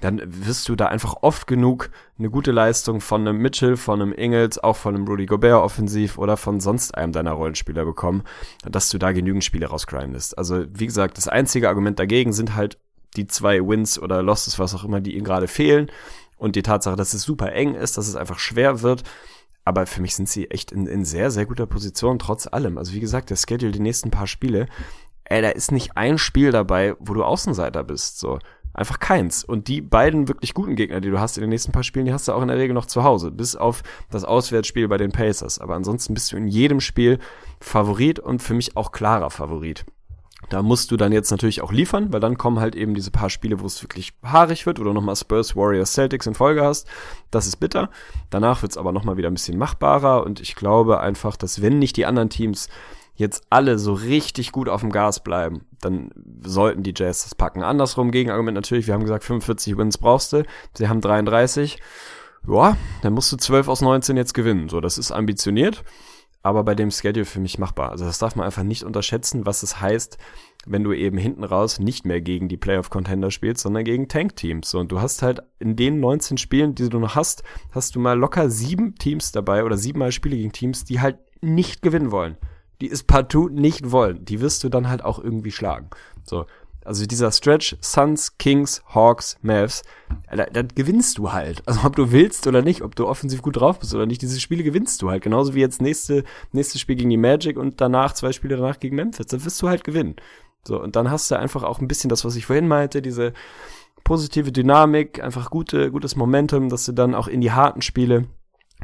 dann 0.00 0.20
wirst 0.24 0.68
du 0.68 0.76
da 0.76 0.86
einfach 0.86 1.16
oft 1.22 1.46
genug 1.46 1.90
eine 2.18 2.28
gute 2.28 2.52
Leistung 2.52 3.00
von 3.00 3.22
einem 3.22 3.38
Mitchell, 3.38 3.76
von 3.76 4.02
einem 4.02 4.12
Ingels, 4.12 4.58
auch 4.58 4.76
von 4.76 4.94
einem 4.94 5.06
Rudy 5.06 5.24
Gobert 5.24 5.62
offensiv 5.62 6.18
oder 6.18 6.36
von 6.36 6.60
sonst 6.60 6.94
einem 6.94 7.12
deiner 7.12 7.32
Rollenspieler 7.32 7.84
bekommen, 7.84 8.22
dass 8.62 8.90
du 8.90 8.98
da 8.98 9.12
genügend 9.12 9.44
Spiele 9.44 9.66
rausgrindest. 9.66 10.36
Also, 10.36 10.64
wie 10.68 10.86
gesagt, 10.86 11.16
das 11.16 11.28
einzige 11.28 11.68
Argument 11.68 11.98
dagegen 11.98 12.34
sind 12.34 12.54
halt 12.54 12.78
die 13.16 13.26
zwei 13.26 13.66
Wins 13.66 13.98
oder 13.98 14.22
Losses, 14.22 14.58
was 14.58 14.74
auch 14.74 14.84
immer, 14.84 15.00
die 15.00 15.14
ihnen 15.14 15.24
gerade 15.24 15.48
fehlen. 15.48 15.90
Und 16.36 16.56
die 16.56 16.62
Tatsache, 16.62 16.96
dass 16.96 17.14
es 17.14 17.22
super 17.22 17.52
eng 17.52 17.74
ist, 17.74 17.96
dass 17.96 18.08
es 18.08 18.16
einfach 18.16 18.38
schwer 18.38 18.82
wird. 18.82 19.02
Aber 19.64 19.86
für 19.86 20.02
mich 20.02 20.14
sind 20.14 20.28
sie 20.28 20.50
echt 20.50 20.70
in, 20.70 20.86
in 20.86 21.06
sehr, 21.06 21.30
sehr 21.30 21.46
guter 21.46 21.66
Position, 21.66 22.18
trotz 22.18 22.46
allem. 22.46 22.76
Also 22.76 22.92
wie 22.92 23.00
gesagt, 23.00 23.30
der 23.30 23.36
Schedule 23.36 23.72
die 23.72 23.80
nächsten 23.80 24.10
paar 24.10 24.26
Spiele, 24.26 24.68
ey, 25.28 25.42
da 25.42 25.50
ist 25.50 25.72
nicht 25.72 25.96
ein 25.96 26.18
Spiel 26.18 26.52
dabei, 26.52 26.94
wo 26.98 27.14
du 27.14 27.24
Außenseiter 27.24 27.84
bist, 27.84 28.18
so. 28.18 28.38
Einfach 28.74 28.98
keins. 28.98 29.42
Und 29.42 29.68
die 29.68 29.80
beiden 29.80 30.28
wirklich 30.28 30.52
guten 30.52 30.76
Gegner, 30.76 31.00
die 31.00 31.08
du 31.08 31.18
hast 31.18 31.38
in 31.38 31.40
den 31.40 31.48
nächsten 31.48 31.72
paar 31.72 31.82
Spielen, 31.82 32.04
die 32.04 32.12
hast 32.12 32.28
du 32.28 32.32
auch 32.32 32.42
in 32.42 32.48
der 32.48 32.58
Regel 32.58 32.74
noch 32.74 32.84
zu 32.84 33.04
Hause. 33.04 33.30
Bis 33.30 33.56
auf 33.56 33.82
das 34.10 34.24
Auswärtsspiel 34.24 34.86
bei 34.86 34.98
den 34.98 35.12
Pacers. 35.12 35.58
Aber 35.58 35.74
ansonsten 35.74 36.12
bist 36.12 36.30
du 36.30 36.36
in 36.36 36.46
jedem 36.46 36.80
Spiel 36.80 37.18
Favorit 37.58 38.18
und 38.18 38.42
für 38.42 38.52
mich 38.52 38.76
auch 38.76 38.92
klarer 38.92 39.30
Favorit. 39.30 39.86
Da 40.50 40.62
musst 40.62 40.90
du 40.90 40.96
dann 40.96 41.10
jetzt 41.10 41.30
natürlich 41.30 41.62
auch 41.62 41.72
liefern, 41.72 42.12
weil 42.12 42.20
dann 42.20 42.36
kommen 42.36 42.60
halt 42.60 42.76
eben 42.76 42.94
diese 42.94 43.10
paar 43.10 43.30
Spiele, 43.30 43.60
wo 43.60 43.66
es 43.66 43.82
wirklich 43.82 44.12
haarig 44.22 44.66
wird, 44.66 44.78
oder 44.78 44.92
nochmal 44.92 45.16
Spurs, 45.16 45.56
Warriors, 45.56 45.94
Celtics 45.94 46.26
in 46.26 46.34
Folge 46.34 46.62
hast. 46.62 46.86
Das 47.30 47.46
ist 47.46 47.56
bitter. 47.56 47.90
Danach 48.30 48.62
wird's 48.62 48.76
aber 48.76 48.92
nochmal 48.92 49.16
wieder 49.16 49.28
ein 49.28 49.34
bisschen 49.34 49.58
machbarer 49.58 50.24
und 50.24 50.40
ich 50.40 50.54
glaube 50.54 51.00
einfach, 51.00 51.36
dass 51.36 51.62
wenn 51.62 51.78
nicht 51.78 51.96
die 51.96 52.06
anderen 52.06 52.28
Teams 52.28 52.68
jetzt 53.16 53.44
alle 53.50 53.78
so 53.78 53.94
richtig 53.94 54.52
gut 54.52 54.68
auf 54.68 54.82
dem 54.82 54.92
Gas 54.92 55.22
bleiben, 55.24 55.62
dann 55.80 56.10
sollten 56.42 56.82
die 56.82 56.94
Jazz 56.94 57.24
das 57.24 57.34
packen. 57.34 57.62
Andersrum, 57.62 58.10
Gegenargument 58.10 58.54
natürlich, 58.54 58.86
wir 58.86 58.94
haben 58.94 59.02
gesagt, 59.02 59.24
45 59.24 59.76
Wins 59.76 59.98
brauchst 59.98 60.32
du, 60.32 60.44
sie 60.74 60.88
haben 60.88 61.00
33. 61.00 61.78
Ja, 62.46 62.76
dann 63.02 63.12
musst 63.12 63.32
du 63.32 63.36
12 63.36 63.68
aus 63.68 63.80
19 63.80 64.16
jetzt 64.16 64.34
gewinnen. 64.34 64.68
So, 64.68 64.80
das 64.80 64.98
ist 64.98 65.10
ambitioniert, 65.10 65.82
aber 66.42 66.62
bei 66.62 66.74
dem 66.74 66.90
Schedule 66.90 67.24
für 67.24 67.40
mich 67.40 67.58
machbar. 67.58 67.90
Also 67.90 68.04
das 68.04 68.18
darf 68.18 68.36
man 68.36 68.46
einfach 68.46 68.62
nicht 68.62 68.84
unterschätzen, 68.84 69.46
was 69.46 69.62
es 69.62 69.80
heißt, 69.80 70.18
wenn 70.66 70.84
du 70.84 70.92
eben 70.92 71.18
hinten 71.18 71.42
raus 71.42 71.80
nicht 71.80 72.04
mehr 72.04 72.20
gegen 72.20 72.48
die 72.48 72.56
Playoff-Contender 72.56 73.30
spielst, 73.30 73.62
sondern 73.62 73.84
gegen 73.84 74.08
Tank-Teams. 74.08 74.70
So, 74.70 74.78
und 74.78 74.92
du 74.92 75.00
hast 75.00 75.22
halt 75.22 75.42
in 75.58 75.74
den 75.74 76.00
19 76.00 76.38
Spielen, 76.38 76.74
die 76.74 76.88
du 76.88 76.98
noch 76.98 77.14
hast, 77.14 77.42
hast 77.72 77.96
du 77.96 78.00
mal 78.00 78.18
locker 78.18 78.50
sieben 78.50 78.94
Teams 78.94 79.32
dabei 79.32 79.64
oder 79.64 79.76
siebenmal 79.76 80.12
Spiele 80.12 80.36
gegen 80.36 80.52
Teams, 80.52 80.84
die 80.84 81.00
halt 81.00 81.18
nicht 81.40 81.82
gewinnen 81.82 82.10
wollen 82.10 82.36
die 82.80 82.90
es 82.90 83.02
partout 83.02 83.48
nicht 83.48 83.90
wollen, 83.90 84.24
die 84.24 84.40
wirst 84.40 84.64
du 84.64 84.68
dann 84.68 84.88
halt 84.88 85.04
auch 85.04 85.18
irgendwie 85.18 85.52
schlagen. 85.52 85.90
So. 86.24 86.46
Also 86.84 87.04
dieser 87.04 87.32
Stretch, 87.32 87.76
Suns, 87.80 88.38
Kings, 88.38 88.80
Hawks, 88.94 89.38
Mavs, 89.42 89.82
da, 90.30 90.46
da 90.46 90.62
gewinnst 90.62 91.18
du 91.18 91.32
halt. 91.32 91.64
Also 91.66 91.80
ob 91.84 91.96
du 91.96 92.12
willst 92.12 92.46
oder 92.46 92.62
nicht, 92.62 92.82
ob 92.82 92.94
du 92.94 93.08
offensiv 93.08 93.42
gut 93.42 93.56
drauf 93.56 93.80
bist 93.80 93.92
oder 93.92 94.06
nicht, 94.06 94.22
diese 94.22 94.38
Spiele 94.38 94.62
gewinnst 94.62 95.02
du 95.02 95.10
halt. 95.10 95.24
Genauso 95.24 95.54
wie 95.54 95.60
jetzt 95.60 95.82
nächste, 95.82 96.22
nächstes 96.52 96.80
Spiel 96.80 96.94
gegen 96.94 97.10
die 97.10 97.16
Magic 97.16 97.58
und 97.58 97.80
danach 97.80 98.12
zwei 98.12 98.30
Spiele 98.30 98.56
danach 98.56 98.78
gegen 98.78 98.94
Memphis. 98.94 99.26
Da 99.26 99.44
wirst 99.44 99.60
du 99.62 99.68
halt 99.68 99.82
gewinnen. 99.82 100.14
So, 100.64 100.80
und 100.80 100.94
dann 100.94 101.10
hast 101.10 101.28
du 101.30 101.36
einfach 101.36 101.64
auch 101.64 101.80
ein 101.80 101.88
bisschen 101.88 102.08
das, 102.08 102.24
was 102.24 102.36
ich 102.36 102.46
vorhin 102.46 102.68
meinte, 102.68 103.02
diese 103.02 103.32
positive 104.04 104.52
Dynamik, 104.52 105.20
einfach 105.22 105.50
gute, 105.50 105.90
gutes 105.90 106.14
Momentum, 106.14 106.68
dass 106.68 106.84
du 106.84 106.92
dann 106.92 107.16
auch 107.16 107.26
in 107.26 107.40
die 107.40 107.50
harten 107.50 107.82
Spiele 107.82 108.26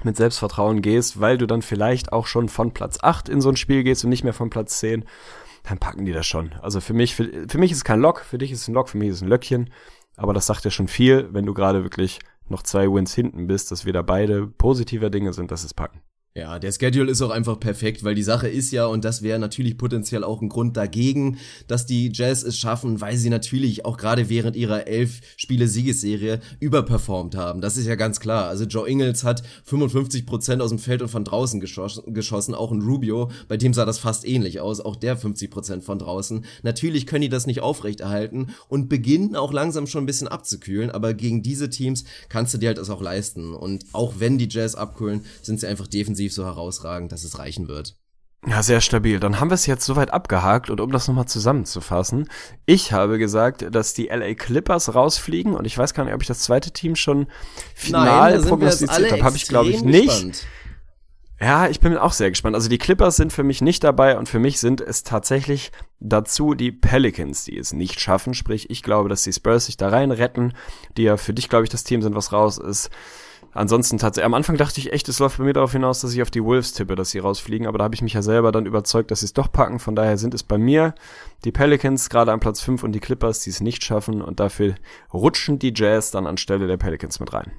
mit 0.02 0.16
Selbstvertrauen 0.16 0.82
gehst, 0.82 1.20
weil 1.20 1.38
du 1.38 1.46
dann 1.46 1.62
vielleicht 1.62 2.12
auch 2.12 2.26
schon 2.26 2.48
von 2.48 2.72
Platz 2.72 2.98
8 3.02 3.28
in 3.28 3.40
so 3.40 3.48
ein 3.48 3.56
Spiel 3.56 3.82
gehst 3.84 4.04
und 4.04 4.10
nicht 4.10 4.24
mehr 4.24 4.32
von 4.32 4.50
Platz 4.50 4.78
10, 4.78 5.04
dann 5.64 5.78
packen 5.78 6.04
die 6.04 6.12
das 6.12 6.26
schon. 6.26 6.54
Also 6.60 6.80
für 6.80 6.94
mich, 6.94 7.14
für, 7.14 7.46
für 7.48 7.58
mich 7.58 7.70
ist 7.70 7.84
kein 7.84 8.00
Lock, 8.00 8.20
für 8.20 8.38
dich 8.38 8.50
ist 8.50 8.68
ein 8.68 8.74
Lock, 8.74 8.88
für 8.88 8.98
mich 8.98 9.10
ist 9.10 9.22
ein 9.22 9.28
Löckchen. 9.28 9.70
Aber 10.16 10.34
das 10.34 10.46
sagt 10.46 10.64
ja 10.64 10.70
schon 10.70 10.88
viel, 10.88 11.28
wenn 11.32 11.46
du 11.46 11.54
gerade 11.54 11.82
wirklich 11.82 12.20
noch 12.48 12.62
zwei 12.62 12.86
Wins 12.86 13.14
hinten 13.14 13.46
bist, 13.46 13.70
dass 13.70 13.84
wir 13.84 13.92
da 13.92 14.02
beide 14.02 14.46
positiver 14.46 15.10
Dinge 15.10 15.32
sind, 15.32 15.50
dass 15.50 15.64
es 15.64 15.74
packen. 15.74 16.00
Ja, 16.34 16.58
der 16.58 16.72
Schedule 16.72 17.10
ist 17.12 17.20
auch 17.20 17.28
einfach 17.28 17.60
perfekt, 17.60 18.04
weil 18.04 18.14
die 18.14 18.22
Sache 18.22 18.48
ist 18.48 18.72
ja, 18.72 18.86
und 18.86 19.04
das 19.04 19.20
wäre 19.20 19.38
natürlich 19.38 19.76
potenziell 19.76 20.24
auch 20.24 20.40
ein 20.40 20.48
Grund 20.48 20.78
dagegen, 20.78 21.36
dass 21.66 21.84
die 21.84 22.10
Jazz 22.10 22.42
es 22.42 22.56
schaffen, 22.56 23.02
weil 23.02 23.18
sie 23.18 23.28
natürlich 23.28 23.84
auch 23.84 23.98
gerade 23.98 24.30
während 24.30 24.56
ihrer 24.56 24.86
elf 24.86 25.20
Spiele 25.36 25.68
Siegesserie 25.68 26.40
überperformt 26.58 27.36
haben. 27.36 27.60
Das 27.60 27.76
ist 27.76 27.84
ja 27.84 27.96
ganz 27.96 28.18
klar. 28.18 28.48
Also 28.48 28.64
Joe 28.64 28.88
Ingles 28.88 29.24
hat 29.24 29.42
55 29.64 30.24
Prozent 30.24 30.62
aus 30.62 30.70
dem 30.70 30.78
Feld 30.78 31.02
und 31.02 31.10
von 31.10 31.22
draußen 31.22 31.60
geschossen, 31.60 32.14
geschossen, 32.14 32.54
auch 32.54 32.72
in 32.72 32.80
Rubio, 32.80 33.30
bei 33.48 33.58
dem 33.58 33.74
sah 33.74 33.84
das 33.84 33.98
fast 33.98 34.26
ähnlich 34.26 34.58
aus, 34.58 34.80
auch 34.80 34.96
der 34.96 35.18
50 35.18 35.50
Prozent 35.50 35.84
von 35.84 35.98
draußen. 35.98 36.46
Natürlich 36.62 37.06
können 37.06 37.22
die 37.22 37.28
das 37.28 37.46
nicht 37.46 37.60
aufrechterhalten 37.60 38.54
und 38.68 38.88
beginnen 38.88 39.36
auch 39.36 39.52
langsam 39.52 39.86
schon 39.86 40.04
ein 40.04 40.06
bisschen 40.06 40.28
abzukühlen, 40.28 40.90
aber 40.90 41.12
gegen 41.12 41.42
diese 41.42 41.68
Teams 41.68 42.04
kannst 42.30 42.54
du 42.54 42.58
dir 42.58 42.68
halt 42.68 42.78
das 42.78 42.88
auch 42.88 43.02
leisten. 43.02 43.52
Und 43.54 43.84
auch 43.92 44.14
wenn 44.16 44.38
die 44.38 44.48
Jazz 44.48 44.74
abkühlen, 44.74 45.26
sind 45.42 45.60
sie 45.60 45.66
einfach 45.66 45.86
defensiv 45.86 46.21
offensiv 46.22 46.32
so 46.32 46.44
herausragend, 46.44 47.12
dass 47.12 47.24
es 47.24 47.38
reichen 47.38 47.68
wird. 47.68 47.96
Ja, 48.44 48.62
sehr 48.62 48.80
stabil. 48.80 49.20
Dann 49.20 49.38
haben 49.38 49.50
wir 49.50 49.54
es 49.54 49.66
jetzt 49.66 49.84
soweit 49.84 50.12
abgehakt 50.12 50.68
und 50.68 50.80
um 50.80 50.90
das 50.90 51.06
nochmal 51.06 51.26
zusammenzufassen, 51.26 52.28
ich 52.66 52.92
habe 52.92 53.18
gesagt, 53.18 53.64
dass 53.72 53.94
die 53.94 54.08
LA 54.08 54.34
Clippers 54.34 54.94
rausfliegen 54.94 55.54
und 55.54 55.64
ich 55.64 55.78
weiß 55.78 55.94
gar 55.94 56.04
nicht, 56.04 56.14
ob 56.14 56.22
ich 56.22 56.28
das 56.28 56.40
zweite 56.40 56.72
Team 56.72 56.96
schon 56.96 57.28
final 57.74 58.32
Nein, 58.32 58.48
prognostiziert 58.48 59.12
habe. 59.12 59.22
Habe 59.22 59.36
ich, 59.36 59.46
glaube 59.46 59.70
ich, 59.70 59.82
nicht. 59.82 60.08
Gespannt. 60.08 60.46
Ja, 61.40 61.68
ich 61.68 61.80
bin 61.80 61.96
auch 61.96 62.12
sehr 62.12 62.30
gespannt. 62.30 62.54
Also 62.54 62.68
die 62.68 62.78
Clippers 62.78 63.16
sind 63.16 63.32
für 63.32 63.42
mich 63.42 63.62
nicht 63.62 63.82
dabei 63.82 64.16
und 64.16 64.28
für 64.28 64.38
mich 64.38 64.60
sind 64.60 64.80
es 64.80 65.02
tatsächlich 65.02 65.72
dazu 65.98 66.54
die 66.54 66.70
Pelicans, 66.70 67.44
die 67.44 67.58
es 67.58 67.72
nicht 67.72 68.00
schaffen. 68.00 68.34
Sprich, 68.34 68.70
ich 68.70 68.82
glaube, 68.82 69.08
dass 69.08 69.24
die 69.24 69.32
Spurs 69.32 69.66
sich 69.66 69.76
da 69.76 69.88
rein 69.88 70.12
retten, 70.12 70.52
die 70.96 71.02
ja 71.02 71.16
für 71.16 71.32
dich, 71.32 71.48
glaube 71.48 71.64
ich, 71.64 71.70
das 71.70 71.84
Team 71.84 72.02
sind, 72.02 72.14
was 72.14 72.32
raus 72.32 72.58
ist. 72.58 72.90
Ansonsten 73.54 73.98
tatsächlich, 73.98 74.26
am 74.26 74.34
Anfang 74.34 74.56
dachte 74.56 74.80
ich 74.80 74.92
echt, 74.92 75.08
es 75.08 75.18
läuft 75.18 75.38
bei 75.38 75.44
mir 75.44 75.52
darauf 75.52 75.72
hinaus, 75.72 76.00
dass 76.00 76.14
ich 76.14 76.22
auf 76.22 76.30
die 76.30 76.42
Wolves 76.42 76.72
tippe, 76.72 76.94
dass 76.94 77.10
sie 77.10 77.18
rausfliegen, 77.18 77.66
aber 77.66 77.78
da 77.78 77.84
habe 77.84 77.94
ich 77.94 78.02
mich 78.02 78.14
ja 78.14 78.22
selber 78.22 78.50
dann 78.50 78.64
überzeugt, 78.64 79.10
dass 79.10 79.20
sie 79.20 79.26
es 79.26 79.34
doch 79.34 79.52
packen. 79.52 79.78
Von 79.78 79.94
daher 79.94 80.16
sind 80.16 80.32
es 80.32 80.42
bei 80.42 80.56
mir 80.56 80.94
die 81.44 81.52
Pelicans 81.52 82.08
gerade 82.08 82.32
an 82.32 82.40
Platz 82.40 82.62
5 82.62 82.82
und 82.82 82.92
die 82.92 83.00
Clippers, 83.00 83.40
die 83.40 83.50
es 83.50 83.60
nicht 83.60 83.84
schaffen 83.84 84.22
und 84.22 84.40
dafür 84.40 84.74
rutschen 85.12 85.58
die 85.58 85.72
Jazz 85.74 86.10
dann 86.10 86.26
anstelle 86.26 86.66
der 86.66 86.78
Pelicans 86.78 87.20
mit 87.20 87.32
rein. 87.32 87.52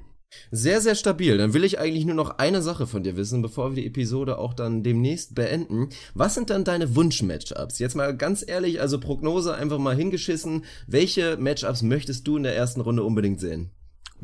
Sehr, 0.50 0.80
sehr 0.80 0.96
stabil. 0.96 1.38
Dann 1.38 1.54
will 1.54 1.62
ich 1.62 1.78
eigentlich 1.78 2.04
nur 2.04 2.16
noch 2.16 2.38
eine 2.38 2.60
Sache 2.60 2.88
von 2.88 3.04
dir 3.04 3.16
wissen, 3.16 3.40
bevor 3.40 3.70
wir 3.70 3.82
die 3.82 3.86
Episode 3.86 4.38
auch 4.38 4.54
dann 4.54 4.82
demnächst 4.82 5.36
beenden. 5.36 5.90
Was 6.14 6.34
sind 6.34 6.50
dann 6.50 6.64
deine 6.64 6.96
Wunsch-Matchups? 6.96 7.78
Jetzt 7.78 7.94
mal 7.94 8.16
ganz 8.16 8.44
ehrlich, 8.46 8.80
also 8.80 8.98
Prognose 8.98 9.54
einfach 9.54 9.78
mal 9.78 9.94
hingeschissen. 9.94 10.64
Welche 10.88 11.36
Matchups 11.36 11.82
möchtest 11.82 12.26
du 12.26 12.36
in 12.36 12.42
der 12.42 12.56
ersten 12.56 12.80
Runde 12.80 13.04
unbedingt 13.04 13.38
sehen? 13.38 13.70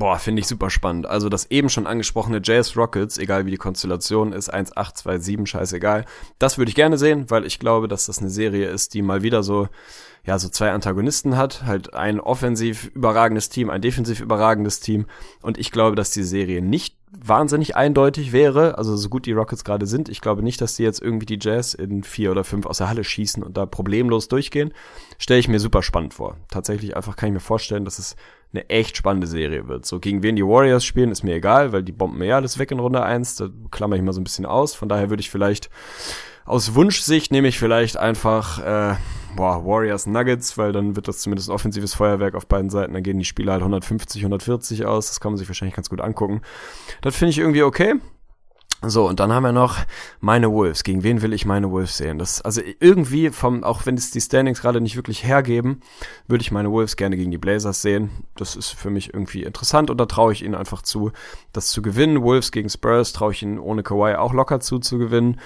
Boah, 0.00 0.18
finde 0.18 0.40
ich 0.40 0.46
super 0.46 0.70
spannend. 0.70 1.06
Also 1.06 1.28
das 1.28 1.50
eben 1.50 1.68
schon 1.68 1.86
angesprochene 1.86 2.38
JS 2.38 2.74
Rockets, 2.74 3.18
egal 3.18 3.44
wie 3.44 3.50
die 3.50 3.58
Konstellation 3.58 4.32
ist, 4.32 4.50
1-8-2-7, 4.50 5.44
scheißegal. 5.44 6.06
Das 6.38 6.56
würde 6.56 6.70
ich 6.70 6.74
gerne 6.74 6.96
sehen, 6.96 7.26
weil 7.28 7.44
ich 7.44 7.58
glaube, 7.58 7.86
dass 7.86 8.06
das 8.06 8.18
eine 8.18 8.30
Serie 8.30 8.70
ist, 8.70 8.94
die 8.94 9.02
mal 9.02 9.22
wieder 9.22 9.42
so 9.42 9.68
ja, 10.24 10.38
so 10.38 10.48
zwei 10.48 10.70
Antagonisten 10.70 11.36
hat, 11.36 11.64
halt 11.64 11.94
ein 11.94 12.20
offensiv 12.20 12.90
überragendes 12.94 13.48
Team, 13.48 13.70
ein 13.70 13.80
defensiv 13.80 14.20
überragendes 14.20 14.80
Team. 14.80 15.06
Und 15.42 15.58
ich 15.58 15.70
glaube, 15.70 15.96
dass 15.96 16.10
die 16.10 16.24
Serie 16.24 16.62
nicht 16.62 16.96
wahnsinnig 17.10 17.74
eindeutig 17.74 18.32
wäre, 18.32 18.78
also 18.78 18.96
so 18.96 19.08
gut 19.08 19.26
die 19.26 19.32
Rockets 19.32 19.64
gerade 19.64 19.86
sind. 19.86 20.08
Ich 20.08 20.20
glaube 20.20 20.42
nicht, 20.42 20.60
dass 20.60 20.76
die 20.76 20.82
jetzt 20.82 21.02
irgendwie 21.02 21.26
die 21.26 21.38
Jazz 21.40 21.74
in 21.74 22.04
vier 22.04 22.30
oder 22.30 22.44
fünf 22.44 22.66
aus 22.66 22.78
der 22.78 22.88
Halle 22.88 23.02
schießen 23.02 23.42
und 23.42 23.56
da 23.56 23.66
problemlos 23.66 24.28
durchgehen. 24.28 24.72
Stelle 25.18 25.40
ich 25.40 25.48
mir 25.48 25.58
super 25.58 25.82
spannend 25.82 26.14
vor. 26.14 26.36
Tatsächlich 26.48 26.96
einfach 26.96 27.16
kann 27.16 27.28
ich 27.28 27.34
mir 27.34 27.40
vorstellen, 27.40 27.84
dass 27.84 27.98
es 27.98 28.14
eine 28.52 28.68
echt 28.68 28.96
spannende 28.96 29.26
Serie 29.26 29.68
wird. 29.68 29.86
So 29.86 30.00
gegen 30.00 30.22
wen 30.22 30.36
die 30.36 30.44
Warriors 30.44 30.84
spielen, 30.84 31.10
ist 31.10 31.22
mir 31.22 31.34
egal, 31.34 31.72
weil 31.72 31.82
die 31.82 31.92
bomben 31.92 32.18
mir 32.18 32.26
ja 32.26 32.36
alles 32.36 32.58
weg 32.58 32.70
in 32.70 32.80
Runde 32.80 33.02
eins. 33.02 33.36
Da 33.36 33.48
klammer 33.70 33.96
ich 33.96 34.02
mal 34.02 34.12
so 34.12 34.20
ein 34.20 34.24
bisschen 34.24 34.46
aus. 34.46 34.74
Von 34.74 34.88
daher 34.88 35.10
würde 35.10 35.20
ich 35.20 35.30
vielleicht 35.30 35.70
aus 36.44 36.74
Wunschsicht 36.74 37.30
nehme 37.30 37.46
ich 37.46 37.58
vielleicht 37.58 37.96
einfach 37.96 38.58
äh, 38.58 38.96
boah, 39.36 39.64
Warriors 39.64 40.06
Nuggets, 40.06 40.58
weil 40.58 40.72
dann 40.72 40.96
wird 40.96 41.08
das 41.08 41.18
zumindest 41.18 41.48
ein 41.48 41.54
offensives 41.54 41.94
Feuerwerk 41.94 42.34
auf 42.34 42.46
beiden 42.46 42.70
Seiten. 42.70 42.94
Dann 42.94 43.02
gehen 43.02 43.18
die 43.18 43.24
Spiele 43.24 43.52
halt 43.52 43.62
150, 43.62 44.22
140 44.22 44.84
aus. 44.84 45.08
Das 45.08 45.20
kann 45.20 45.32
man 45.32 45.38
sich 45.38 45.48
wahrscheinlich 45.48 45.76
ganz 45.76 45.88
gut 45.88 46.00
angucken. 46.00 46.42
Das 47.02 47.16
finde 47.16 47.30
ich 47.30 47.38
irgendwie 47.38 47.62
okay. 47.62 47.94
So, 48.82 49.06
und 49.06 49.20
dann 49.20 49.30
haben 49.32 49.42
wir 49.42 49.52
noch 49.52 49.76
meine 50.20 50.50
Wolves. 50.50 50.84
Gegen 50.84 51.02
wen 51.02 51.20
will 51.20 51.34
ich 51.34 51.44
meine 51.44 51.70
Wolves 51.70 51.98
sehen? 51.98 52.18
Das, 52.18 52.40
also 52.40 52.62
irgendwie 52.80 53.28
vom, 53.28 53.62
auch 53.62 53.84
wenn 53.84 53.94
es 53.96 54.10
die 54.10 54.22
Standings 54.22 54.62
gerade 54.62 54.80
nicht 54.80 54.96
wirklich 54.96 55.22
hergeben, 55.24 55.82
würde 56.28 56.40
ich 56.40 56.50
meine 56.50 56.70
Wolves 56.70 56.96
gerne 56.96 57.18
gegen 57.18 57.30
die 57.30 57.38
Blazers 57.38 57.82
sehen. 57.82 58.10
Das 58.36 58.56
ist 58.56 58.70
für 58.70 58.88
mich 58.88 59.12
irgendwie 59.12 59.42
interessant 59.42 59.90
und 59.90 59.98
da 59.98 60.06
traue 60.06 60.32
ich 60.32 60.42
ihnen 60.42 60.54
einfach 60.54 60.80
zu, 60.80 61.12
das 61.52 61.68
zu 61.68 61.82
gewinnen. 61.82 62.22
Wolves 62.22 62.52
gegen 62.52 62.70
Spurs 62.70 63.12
traue 63.12 63.32
ich 63.32 63.42
ihnen 63.42 63.58
ohne 63.58 63.82
Kawhi 63.82 64.14
auch 64.14 64.32
locker 64.32 64.60
zu, 64.60 64.78
zu 64.78 64.96
gewinnen 64.96 65.38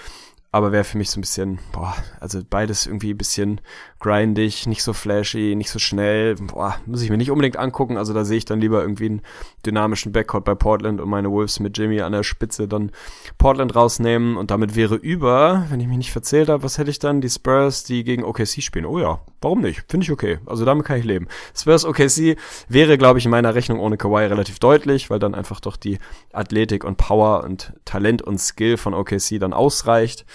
aber 0.54 0.70
wäre 0.70 0.84
für 0.84 0.98
mich 0.98 1.10
so 1.10 1.18
ein 1.18 1.22
bisschen, 1.22 1.58
boah, 1.72 1.96
also 2.20 2.40
beides 2.48 2.86
irgendwie 2.86 3.12
ein 3.12 3.18
bisschen 3.18 3.60
grindig, 4.04 4.66
nicht 4.66 4.82
so 4.82 4.92
flashy, 4.92 5.54
nicht 5.56 5.70
so 5.70 5.78
schnell, 5.78 6.34
boah, 6.34 6.76
muss 6.84 7.00
ich 7.00 7.08
mir 7.08 7.16
nicht 7.16 7.30
unbedingt 7.30 7.56
angucken, 7.56 7.96
also 7.96 8.12
da 8.12 8.24
sehe 8.26 8.36
ich 8.36 8.44
dann 8.44 8.60
lieber 8.60 8.82
irgendwie 8.82 9.06
einen 9.06 9.22
dynamischen 9.64 10.12
Backcourt 10.12 10.44
bei 10.44 10.54
Portland 10.54 11.00
und 11.00 11.08
meine 11.08 11.30
Wolves 11.30 11.58
mit 11.58 11.78
Jimmy 11.78 12.02
an 12.02 12.12
der 12.12 12.22
Spitze 12.22 12.68
dann 12.68 12.92
Portland 13.38 13.74
rausnehmen 13.74 14.36
und 14.36 14.50
damit 14.50 14.76
wäre 14.76 14.96
über, 14.96 15.64
wenn 15.70 15.80
ich 15.80 15.88
mich 15.88 15.96
nicht 15.96 16.12
verzählt 16.12 16.50
habe, 16.50 16.62
was 16.62 16.76
hätte 16.76 16.90
ich 16.90 16.98
dann? 16.98 17.22
Die 17.22 17.30
Spurs, 17.30 17.84
die 17.84 18.04
gegen 18.04 18.24
OKC 18.24 18.62
spielen. 18.62 18.84
Oh 18.84 18.98
ja, 18.98 19.20
warum 19.40 19.62
nicht? 19.62 19.84
Finde 19.88 20.04
ich 20.04 20.12
okay. 20.12 20.38
Also 20.44 20.66
damit 20.66 20.84
kann 20.84 20.98
ich 20.98 21.04
leben. 21.04 21.26
Spurs 21.56 21.86
OKC 21.86 22.36
wäre, 22.68 22.98
glaube 22.98 23.18
ich, 23.18 23.24
in 23.24 23.30
meiner 23.30 23.54
Rechnung 23.54 23.80
ohne 23.80 23.96
Kawhi 23.96 24.26
relativ 24.26 24.58
deutlich, 24.58 25.08
weil 25.08 25.18
dann 25.18 25.34
einfach 25.34 25.60
doch 25.60 25.76
die 25.76 25.98
Athletik 26.32 26.84
und 26.84 26.98
Power 26.98 27.42
und 27.44 27.72
Talent 27.86 28.20
und 28.20 28.38
Skill 28.38 28.76
von 28.76 28.92
OKC 28.92 29.38
dann 29.40 29.54
ausreicht. 29.54 30.26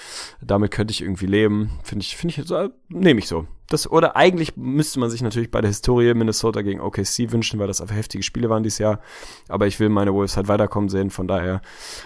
Damit 0.41 0.71
könnte 0.71 0.91
ich 0.91 1.01
irgendwie 1.01 1.27
leben. 1.27 1.79
Finde 1.83 2.03
ich, 2.03 2.17
finde 2.17 2.33
ich, 2.35 2.47
nehme 2.89 3.19
ich 3.19 3.27
so. 3.27 3.47
Das, 3.67 3.89
oder 3.89 4.15
eigentlich 4.15 4.57
müsste 4.57 4.99
man 4.99 5.11
sich 5.11 5.21
natürlich 5.21 5.51
bei 5.51 5.61
der 5.61 5.69
Historie 5.69 6.13
Minnesota 6.15 6.63
gegen 6.63 6.81
OKC 6.81 7.31
wünschen, 7.31 7.59
weil 7.59 7.67
das 7.67 7.81
einfach 7.81 7.95
heftige 7.95 8.23
Spiele 8.23 8.49
waren 8.49 8.63
dieses 8.63 8.79
Jahr. 8.79 8.99
Aber 9.47 9.67
ich 9.67 9.79
will 9.79 9.89
meine 9.89 10.13
Wolves 10.13 10.37
halt 10.37 10.47
weiterkommen 10.47 10.89
sehen. 10.89 11.11
Von 11.11 11.27
daher 11.27 11.61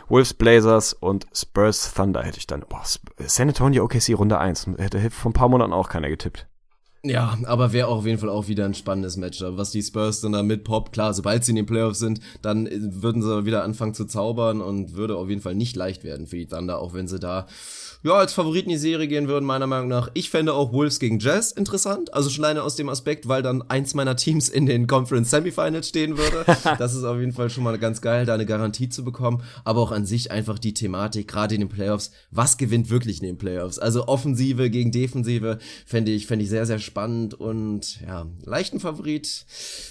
Wolves 0.10 0.34
Blazers 0.34 0.94
und 0.94 1.26
Spurs 1.34 1.94
Thunder 1.94 2.22
hätte 2.24 2.38
ich 2.38 2.48
dann. 2.48 2.66
Boah, 2.68 2.84
San 3.26 3.48
Antonio 3.48 3.86
OKC 3.86 4.18
Runde 4.18 4.38
1. 4.38 4.72
Hätte 4.78 5.10
vor 5.10 5.32
ein 5.32 5.34
paar 5.34 5.50
Monaten 5.50 5.72
auch 5.72 5.88
keiner 5.88 6.10
getippt. 6.10 6.48
Ja, 7.06 7.38
aber 7.44 7.74
wäre 7.74 7.90
auch 7.90 7.98
auf 7.98 8.06
jeden 8.06 8.18
Fall 8.18 8.30
auch 8.30 8.48
wieder 8.48 8.64
ein 8.64 8.74
spannendes 8.74 9.18
Matchup. 9.18 9.58
Was 9.58 9.72
die 9.72 9.84
Spurs 9.84 10.22
dann 10.22 10.32
da 10.32 10.42
mit 10.42 10.64
Pop, 10.64 10.94
klar, 10.94 11.14
sobald 11.14 11.44
sie 11.44 11.52
in 11.52 11.58
den 11.58 11.66
Playoffs 11.66 12.00
sind, 12.00 12.22
dann 12.42 12.70
würden 12.72 13.22
sie 13.22 13.46
wieder 13.46 13.66
anfangen 13.66 13.94
zu 13.94 14.06
zaubern 14.06 14.62
und 14.62 14.96
würde 14.96 15.18
auf 15.18 15.28
jeden 15.28 15.42
Fall 15.42 15.54
nicht 15.54 15.76
leicht 15.76 16.06
werden 16.06 16.28
für 16.28 16.38
die 16.38 16.46
Thunder, 16.46 16.80
auch 16.80 16.94
wenn 16.94 17.10
sie 17.10 17.20
da 17.20 17.46
ja, 18.06 18.16
als 18.16 18.34
Favoriten 18.34 18.70
die 18.70 18.78
Serie 18.78 19.08
gehen 19.08 19.30
würden, 19.30 19.46
meiner 19.46 19.66
Meinung 19.66 19.88
nach. 19.88 20.10
Ich 20.14 20.30
fände 20.30 20.54
auch 20.54 20.74
Wolves 20.74 21.00
gegen 21.00 21.20
Jazz 21.20 21.54
interessant. 21.54 22.14
Also 22.14 22.30
schon 22.30 22.44
alleine 22.44 22.64
aus 22.64 22.76
dem 22.76 22.90
Aspekt, 22.90 23.30
weil 23.30 23.42
dann 23.42 23.62
eins 23.70 23.94
meiner 23.94 24.18
Teams 24.18 24.50
in 24.50 24.66
den 24.66 24.88
Conference 24.88 25.30
Semifinals 25.30 25.88
stehen 25.88 26.18
würde. 26.18 26.44
das 26.78 26.96
ist 26.96 27.06
auf 27.06 27.18
jeden 27.18 27.32
Fall 27.32 27.50
schon 27.50 27.64
mal 27.64 27.78
ganz 27.80 28.02
geil, 28.02 28.26
da 28.26 28.34
eine 28.34 28.46
Garantie 28.46 28.90
zu 28.90 29.06
bekommen. 29.06 29.42
Aber 29.64 29.80
auch 29.80 29.94
an 29.94 30.06
sich 30.06 30.32
einfach 30.32 30.60
die 30.60 30.74
Thematik, 30.74 31.30
gerade 31.30 31.56
in 31.56 31.62
den 31.62 31.70
Playoffs. 31.70 32.12
Was 32.30 32.58
gewinnt 32.58 32.90
wirklich 32.90 33.22
in 33.22 33.28
den 33.28 33.38
Playoffs? 33.38 33.80
Also 33.80 34.06
Offensive 34.08 34.70
gegen 34.70 34.92
Defensive 34.92 35.60
fände 35.86 36.12
ich, 36.12 36.28
fände 36.28 36.44
ich 36.44 36.50
sehr, 36.50 36.66
sehr 36.66 36.80
spannend 36.80 36.93
und 37.34 38.02
ja, 38.02 38.28
leichten 38.44 38.80
Favorit 38.80 39.46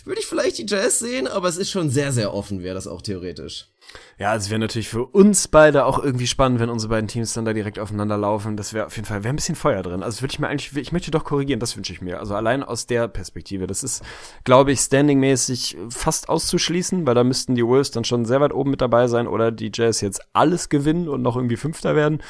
würde 0.05 0.21
ich 0.21 0.27
vielleicht 0.27 0.59
die 0.59 0.67
Jazz 0.67 0.99
sehen, 0.99 1.27
aber 1.27 1.49
es 1.49 1.57
ist 1.57 1.71
schon 1.71 1.91
sehr, 1.91 2.13
sehr 2.13 2.33
offen, 2.33 2.63
wäre 2.63 2.75
das 2.75 2.87
auch 2.87 3.03
theoretisch. 3.03 3.72
Ja, 4.19 4.31
also 4.31 4.51
wäre 4.51 4.61
natürlich 4.61 4.89
für 4.89 5.05
uns 5.05 5.49
beide 5.49 5.85
auch 5.85 5.99
irgendwie 5.99 6.27
spannend, 6.27 6.61
wenn 6.61 6.71
unsere 6.71 6.91
beiden 6.91 7.09
Teams 7.09 7.33
dann 7.33 7.45
da 7.45 7.53
direkt 7.53 7.79
aufeinander 7.79 8.17
laufen. 8.17 8.57
Das 8.57 8.73
wäre 8.73 8.87
auf 8.87 8.97
jeden 8.97 9.07
Fall, 9.07 9.25
wäre 9.25 9.33
ein 9.33 9.37
bisschen 9.37 9.57
Feuer 9.57 9.83
drin. 9.83 10.03
Also 10.03 10.23
würde 10.23 10.33
ich 10.33 10.39
mir 10.39 10.49
eigentlich, 10.49 10.77
ich 10.77 10.93
möchte 10.93 11.11
doch 11.11 11.25
korrigieren, 11.25 11.61
das 11.61 11.77
wünsche 11.77 11.93
ich 11.93 12.03
mir. 12.03 12.21
Also 12.21 12.35
allein 12.35 12.63
aus 12.63 12.87
der 12.87 13.09
Perspektive. 13.09 13.67
Das 13.67 13.83
ist, 13.83 14.03
glaube 14.45 14.73
ich, 14.73 14.81
standingmäßig 14.81 15.77
fast 15.89 16.29
auszuschließen, 16.29 17.07
weil 17.07 17.15
da 17.15 17.25
müssten 17.25 17.55
die 17.55 17.67
Wolves 17.67 17.91
dann 17.91 18.05
schon 18.05 18.25
sehr 18.25 18.41
weit 18.41 18.53
oben 18.53 18.71
mit 18.71 18.81
dabei 18.81 19.09
sein 19.09 19.27
oder 19.27 19.51
die 19.51 19.73
Jazz 19.75 20.01
jetzt 20.01 20.23
alles 20.33 20.69
gewinnen 20.69 21.09
und 21.09 21.23
noch 21.23 21.37
irgendwie 21.37 21.57
Fünfter 21.57 21.97
werden. 21.97 22.23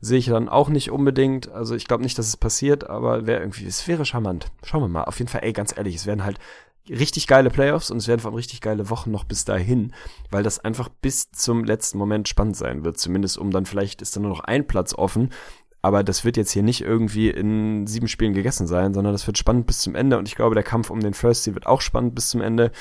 Sehe 0.00 0.18
ich 0.18 0.26
dann 0.26 0.48
auch 0.48 0.68
nicht 0.68 0.90
unbedingt. 0.90 1.50
Also 1.52 1.74
ich 1.74 1.86
glaube 1.86 2.02
nicht, 2.02 2.18
dass 2.18 2.28
es 2.28 2.36
passiert, 2.36 2.88
aber 2.88 3.26
wäre 3.26 3.40
irgendwie, 3.40 3.66
es 3.66 3.86
wäre 3.86 4.04
charmant. 4.04 4.46
Schauen 4.64 4.82
wir 4.82 4.88
mal. 4.88 5.04
Auf 5.04 5.18
jeden 5.18 5.30
Fall, 5.30 5.42
ey, 5.44 5.52
ganz 5.52 5.76
ehrlich, 5.76 5.94
es 5.94 6.06
werden 6.06 6.24
halt 6.24 6.38
richtig 6.88 7.26
geile 7.26 7.50
Playoffs 7.50 7.90
und 7.90 7.98
es 7.98 8.08
werden 8.08 8.20
vor 8.20 8.30
allem 8.30 8.36
richtig 8.36 8.60
geile 8.60 8.90
Wochen 8.90 9.10
noch 9.10 9.24
bis 9.24 9.44
dahin, 9.44 9.92
weil 10.30 10.42
das 10.42 10.58
einfach 10.58 10.88
bis 10.88 11.30
zum 11.30 11.64
letzten 11.64 11.98
Moment 11.98 12.28
spannend 12.28 12.56
sein 12.56 12.84
wird. 12.84 12.98
Zumindest 12.98 13.38
um 13.38 13.50
dann 13.50 13.66
vielleicht 13.66 14.02
ist 14.02 14.16
dann 14.16 14.22
nur 14.22 14.32
noch 14.32 14.40
ein 14.40 14.66
Platz 14.66 14.94
offen. 14.94 15.30
Aber 15.82 16.02
das 16.02 16.24
wird 16.24 16.36
jetzt 16.36 16.50
hier 16.50 16.64
nicht 16.64 16.80
irgendwie 16.80 17.30
in 17.30 17.86
sieben 17.86 18.08
Spielen 18.08 18.32
gegessen 18.32 18.66
sein, 18.66 18.92
sondern 18.92 19.12
das 19.12 19.26
wird 19.26 19.38
spannend 19.38 19.66
bis 19.66 19.78
zum 19.78 19.94
Ende. 19.94 20.18
Und 20.18 20.26
ich 20.26 20.34
glaube, 20.34 20.56
der 20.56 20.64
Kampf 20.64 20.90
um 20.90 20.98
den 20.98 21.14
First 21.14 21.44
Seed 21.44 21.54
wird 21.54 21.66
auch 21.66 21.80
spannend 21.80 22.14
bis 22.14 22.30
zum 22.30 22.40
Ende. 22.40 22.72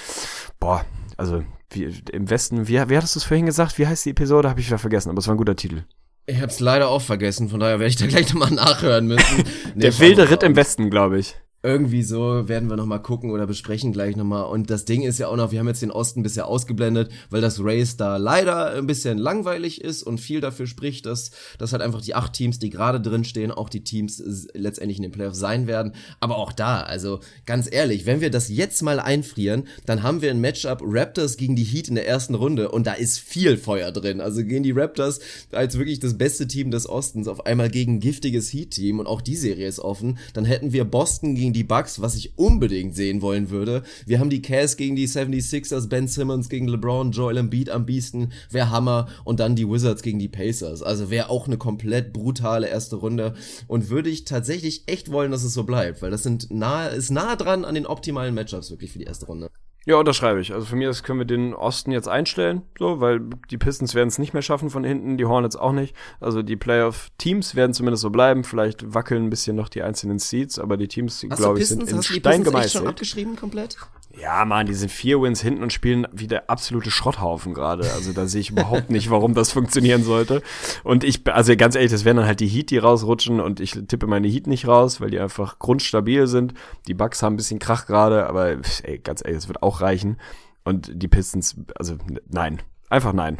Boah, 0.60 0.84
also 1.16 1.44
wie, 1.70 1.84
im 2.12 2.30
Westen, 2.30 2.68
wie, 2.68 2.74
wie 2.74 2.98
hattest 2.98 3.16
du 3.16 3.20
es 3.20 3.26
vorhin 3.26 3.46
gesagt? 3.46 3.78
Wie 3.78 3.86
heißt 3.86 4.06
die 4.06 4.12
Episode? 4.12 4.50
Habe 4.50 4.60
ich 4.60 4.68
wieder 4.68 4.80
vergessen, 4.80 5.10
aber 5.10 5.20
es 5.20 5.28
war 5.28 5.36
ein 5.36 5.38
guter 5.38 5.56
Titel. 5.56 5.84
Ich 6.26 6.42
hab's 6.42 6.60
leider 6.60 6.90
auch 6.90 7.02
vergessen, 7.02 7.50
von 7.50 7.60
daher 7.60 7.80
werde 7.80 7.90
ich 7.90 7.98
da 7.98 8.08
gleich 8.08 8.34
nochmal 8.34 8.52
nachhören 8.52 9.06
müssen. 9.06 9.44
Nee, 9.76 9.82
der 9.82 10.00
wilde 10.00 10.30
Ritt 10.30 10.42
im 10.42 10.56
Westen, 10.56 10.90
glaube 10.90 11.20
ich 11.20 11.36
irgendwie 11.66 12.04
so 12.04 12.48
werden 12.48 12.70
wir 12.70 12.78
nochmal 12.78 13.02
gucken 13.02 13.32
oder 13.32 13.48
besprechen 13.48 13.92
gleich 13.92 14.16
nochmal. 14.16 14.46
Und 14.46 14.70
das 14.70 14.86
Ding 14.86 15.02
ist 15.02 15.18
ja 15.18 15.28
auch 15.28 15.36
noch, 15.36 15.52
wir 15.52 15.60
haben 15.60 15.68
jetzt 15.68 15.82
den 15.82 15.92
Osten 15.92 16.22
bisher 16.22 16.48
ausgeblendet, 16.48 17.12
weil 17.32 17.42
das 17.42 17.60
Race 17.60 17.98
da 17.98 18.18
leider 18.18 18.74
ein 18.74 18.86
bisschen 18.86 19.18
langweilig 19.18 19.82
ist 19.82 20.04
und 20.04 20.20
viel 20.20 20.42
dafür 20.42 20.68
spricht, 20.68 21.08
dass, 21.08 21.32
dass 21.58 21.72
halt 21.72 21.82
einfach 21.82 22.02
die 22.02 22.14
acht 22.14 22.34
Teams, 22.34 22.60
die 22.60 22.70
gerade 22.70 23.02
drin 23.02 23.24
stehen, 23.24 23.52
auch 23.52 23.70
die 23.70 23.84
Teams 23.84 24.22
letztendlich 24.54 24.98
in 24.98 25.04
den 25.04 25.12
Playoffs 25.12 25.40
sein 25.40 25.66
werden. 25.66 25.94
Aber 26.20 26.38
auch 26.38 26.52
da, 26.52 26.82
also 26.82 27.20
ganz 27.48 27.72
ehrlich, 27.72 28.06
wenn 28.06 28.22
wir 28.22 28.30
das 28.30 28.50
jetzt 28.50 28.84
mal 28.84 29.00
einfrieren, 29.00 29.64
dann 29.88 30.04
haben 30.04 30.22
wir 30.22 30.30
ein 30.30 30.42
Matchup 30.42 30.82
Raptors 30.84 31.38
gegen 31.38 31.56
die 31.56 31.64
Heat 31.64 31.88
in 31.88 31.96
der 31.96 32.08
ersten 32.08 32.36
Runde 32.36 32.70
und 32.70 32.86
da 32.86 32.94
ist 32.94 33.18
viel 33.18 33.58
Feuer 33.58 33.92
drin. 33.92 34.22
Also 34.22 34.44
gehen 34.44 34.62
die 34.62 34.72
Raptors 34.72 35.20
als 35.52 35.80
wirklich 35.80 36.00
das 36.00 36.16
beste 36.18 36.48
Team 36.48 36.70
des 36.70 36.88
Ostens 36.88 37.28
auf 37.28 37.48
einmal 37.48 37.70
gegen 37.70 38.00
giftiges 38.00 38.54
Heat-Team 38.54 39.00
und 39.00 39.08
auch 39.08 39.22
die 39.22 39.36
Serie 39.36 39.68
ist 39.68 39.80
offen. 39.80 40.20
Dann 40.34 40.46
hätten 40.46 40.72
wir 40.72 40.86
Boston 40.86 41.34
gegen 41.34 41.55
die 41.56 41.64
Bucks, 41.64 42.02
was 42.02 42.16
ich 42.16 42.38
unbedingt 42.38 42.96
sehen 42.96 43.22
wollen 43.22 43.50
würde. 43.50 43.84
Wir 44.06 44.20
haben 44.20 44.30
die 44.30 44.42
Cavs 44.42 44.78
gegen 44.78 44.96
die 44.96 45.08
76ers, 45.08 45.88
Ben 45.88 46.08
Simmons 46.08 46.50
gegen 46.50 46.68
LeBron, 46.68 47.12
Joel 47.12 47.38
Embiid 47.38 47.70
am 47.70 47.86
besten, 47.86 48.32
wäre 48.52 48.70
Hammer 48.70 49.08
und 49.24 49.40
dann 49.40 49.56
die 49.56 49.68
Wizards 49.68 50.04
gegen 50.04 50.20
die 50.20 50.28
Pacers. 50.28 50.84
Also 50.84 51.10
wäre 51.10 51.30
auch 51.30 51.48
eine 51.48 51.58
komplett 51.58 52.14
brutale 52.14 52.68
erste 52.68 52.98
Runde 52.98 53.34
und 53.68 53.90
würde 53.90 54.10
ich 54.10 54.26
tatsächlich 54.26 54.84
echt 54.88 55.12
wollen, 55.12 55.32
dass 55.32 55.44
es 55.44 55.54
so 55.54 55.64
bleibt, 55.64 56.02
weil 56.02 56.12
das 56.12 56.24
sind 56.24 56.52
nahe, 56.52 56.90
ist 56.90 57.10
nah 57.10 57.36
dran 57.36 57.66
an 57.66 57.76
den 57.76 57.86
optimalen 57.86 58.36
Matchups 58.36 58.70
wirklich 58.70 58.92
für 58.92 59.00
die 59.00 59.06
erste 59.06 59.26
Runde. 59.26 59.50
Ja, 59.86 59.98
unterschreibe 59.98 60.42
ich. 60.42 60.52
Also 60.52 60.66
für 60.66 60.76
mich 60.76 61.04
können 61.04 61.20
wir 61.20 61.26
den 61.26 61.54
Osten 61.54 61.92
jetzt 61.92 62.08
einstellen, 62.08 62.64
so, 62.78 63.00
weil 63.02 63.22
die 63.52 63.58
Pistons 63.58 63.94
werden 63.94 64.08
es 64.08 64.18
nicht 64.18 64.34
mehr 64.34 64.42
schaffen 64.42 64.72
von 64.72 64.84
hinten, 64.84 65.18
die 65.18 65.26
Hornets 65.26 65.56
auch 65.56 65.74
nicht. 65.74 65.96
Also 66.20 66.42
die 66.42 66.56
Playoff-Teams 66.56 67.54
werden 67.54 67.74
zumindest 67.74 68.02
so 68.02 68.10
bleiben. 68.10 68.44
Vielleicht 68.44 68.96
wackeln 68.96 69.26
ein 69.26 69.30
bisschen 69.30 69.56
noch 69.56 69.70
die 69.70 69.84
einzelnen 69.84 70.18
Seeds, 70.18 70.58
aber 70.58 70.78
die 70.78 70.88
Teams, 70.88 71.24
glaube 71.30 71.60
ich, 71.60 71.68
sind 71.68 71.88
in 71.88 72.02
Stein 72.02 72.44
gemeißelt. 72.44 72.72
schon 72.72 72.88
abgeschrieben 72.88 73.36
komplett? 73.36 73.78
Ja, 74.22 74.46
man, 74.46 74.66
die 74.66 74.74
sind 74.74 74.92
vier 74.92 75.22
Wins 75.22 75.42
hinten 75.42 75.62
und 75.62 75.74
spielen 75.74 76.08
wie 76.14 76.28
der 76.28 76.50
absolute 76.50 76.90
Schrotthaufen 76.90 77.54
gerade. 77.54 77.92
Also 77.92 78.14
da 78.14 78.28
sehe 78.28 78.42
ich 78.42 78.50
überhaupt 78.50 78.90
nicht, 78.90 79.10
warum 79.10 79.34
das 79.34 79.52
funktionieren 79.52 80.04
sollte. 80.04 80.42
Und 80.84 81.04
ich, 81.04 81.22
also 81.28 81.56
ganz 81.58 81.76
ehrlich, 81.76 81.92
das 81.92 82.06
wären 82.06 82.18
dann 82.18 82.26
halt 82.26 82.40
die 82.40 82.48
Heat, 82.48 82.70
die 82.70 82.78
rausrutschen 82.78 83.42
und 83.42 83.60
ich 83.60 83.72
tippe 83.72 84.08
meine 84.08 84.28
Heat 84.28 84.48
nicht 84.48 84.68
raus, 84.68 85.02
weil 85.02 85.10
die 85.10 85.20
einfach 85.20 85.60
grundstabil 85.60 86.28
sind. 86.28 86.54
Die 86.88 86.94
Bugs 86.94 87.22
haben 87.24 87.34
ein 87.34 87.38
bisschen 87.38 87.60
Krach 87.60 87.88
gerade, 87.88 88.28
aber 88.28 88.56
ey, 88.84 89.00
ganz 89.00 89.22
ehrlich, 89.22 89.40
das 89.40 89.48
wird 89.50 89.62
auch 89.62 89.75
reichen. 89.82 90.18
Und 90.64 90.92
die 90.94 91.08
Pistons, 91.08 91.56
also 91.76 91.98
nein. 92.28 92.62
Einfach 92.90 93.14
nein. 93.14 93.40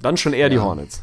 Dann 0.00 0.16
schon 0.16 0.32
eher 0.32 0.46
ja. 0.46 0.48
die 0.48 0.58
Hornets. 0.58 1.02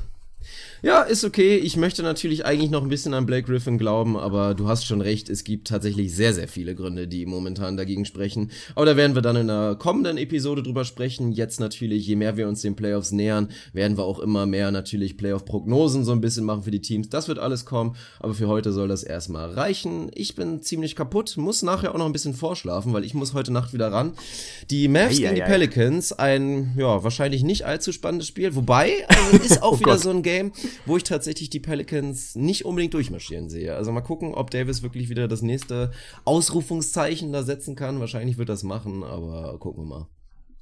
Ja, 0.85 1.01
ist 1.01 1.23
okay. 1.23 1.57
Ich 1.57 1.77
möchte 1.77 2.03
natürlich 2.03 2.45
eigentlich 2.45 2.69
noch 2.69 2.83
ein 2.83 2.89
bisschen 2.89 3.15
an 3.15 3.25
Blake 3.25 3.47
Griffin 3.51 3.79
glauben, 3.79 4.15
aber 4.15 4.53
du 4.53 4.67
hast 4.67 4.85
schon 4.85 5.01
recht, 5.01 5.31
es 5.31 5.43
gibt 5.43 5.67
tatsächlich 5.67 6.13
sehr, 6.13 6.31
sehr 6.31 6.47
viele 6.47 6.75
Gründe, 6.75 7.07
die 7.07 7.25
momentan 7.25 7.75
dagegen 7.75 8.05
sprechen. 8.05 8.51
Aber 8.75 8.85
da 8.85 8.95
werden 8.95 9.15
wir 9.15 9.23
dann 9.23 9.35
in 9.35 9.49
einer 9.49 9.73
kommenden 9.77 10.19
Episode 10.19 10.61
drüber 10.61 10.85
sprechen. 10.85 11.31
Jetzt 11.31 11.59
natürlich, 11.59 12.05
je 12.05 12.15
mehr 12.15 12.37
wir 12.37 12.47
uns 12.47 12.61
den 12.61 12.75
Playoffs 12.75 13.11
nähern, 13.11 13.49
werden 13.73 13.97
wir 13.97 14.03
auch 14.03 14.19
immer 14.19 14.45
mehr 14.45 14.69
natürlich 14.69 15.17
Playoff-Prognosen 15.17 16.03
so 16.03 16.11
ein 16.11 16.21
bisschen 16.21 16.45
machen 16.45 16.61
für 16.61 16.69
die 16.69 16.81
Teams. 16.81 17.09
Das 17.09 17.27
wird 17.27 17.39
alles 17.39 17.65
kommen, 17.65 17.95
aber 18.19 18.35
für 18.35 18.47
heute 18.47 18.71
soll 18.71 18.87
das 18.87 19.01
erstmal 19.01 19.53
reichen. 19.53 20.11
Ich 20.13 20.35
bin 20.35 20.61
ziemlich 20.61 20.95
kaputt, 20.95 21.35
muss 21.35 21.63
nachher 21.63 21.95
auch 21.95 21.97
noch 21.97 22.05
ein 22.05 22.13
bisschen 22.13 22.35
vorschlafen, 22.35 22.93
weil 22.93 23.05
ich 23.05 23.15
muss 23.15 23.33
heute 23.33 23.51
Nacht 23.51 23.73
wieder 23.73 23.91
ran. 23.91 24.13
Die 24.69 24.87
Mavs 24.87 25.17
gegen 25.17 25.33
die 25.33 25.41
Pelicans, 25.41 26.13
ein, 26.13 26.75
ja, 26.77 27.03
wahrscheinlich 27.03 27.41
nicht 27.41 27.65
allzu 27.65 27.91
spannendes 27.91 28.27
Spiel, 28.27 28.53
wobei, 28.53 29.07
also 29.07 29.37
ist 29.43 29.63
auch 29.63 29.71
oh 29.71 29.79
wieder 29.79 29.93
Gott. 29.93 30.01
so 30.01 30.11
ein 30.11 30.21
Game, 30.21 30.51
wo 30.85 30.97
ich 30.97 31.03
tatsächlich 31.03 31.49
die 31.49 31.59
Pelicans 31.59 32.35
nicht 32.35 32.65
unbedingt 32.65 32.93
durchmarschieren 32.93 33.49
sehe. 33.49 33.75
Also 33.75 33.91
mal 33.91 34.01
gucken, 34.01 34.33
ob 34.33 34.51
Davis 34.51 34.83
wirklich 34.83 35.09
wieder 35.09 35.27
das 35.27 35.41
nächste 35.41 35.91
Ausrufungszeichen 36.25 37.31
da 37.31 37.43
setzen 37.43 37.75
kann. 37.75 37.99
Wahrscheinlich 37.99 38.37
wird 38.37 38.49
das 38.49 38.63
machen, 38.63 39.03
aber 39.03 39.57
gucken 39.59 39.83
wir 39.83 39.87
mal. 39.87 40.07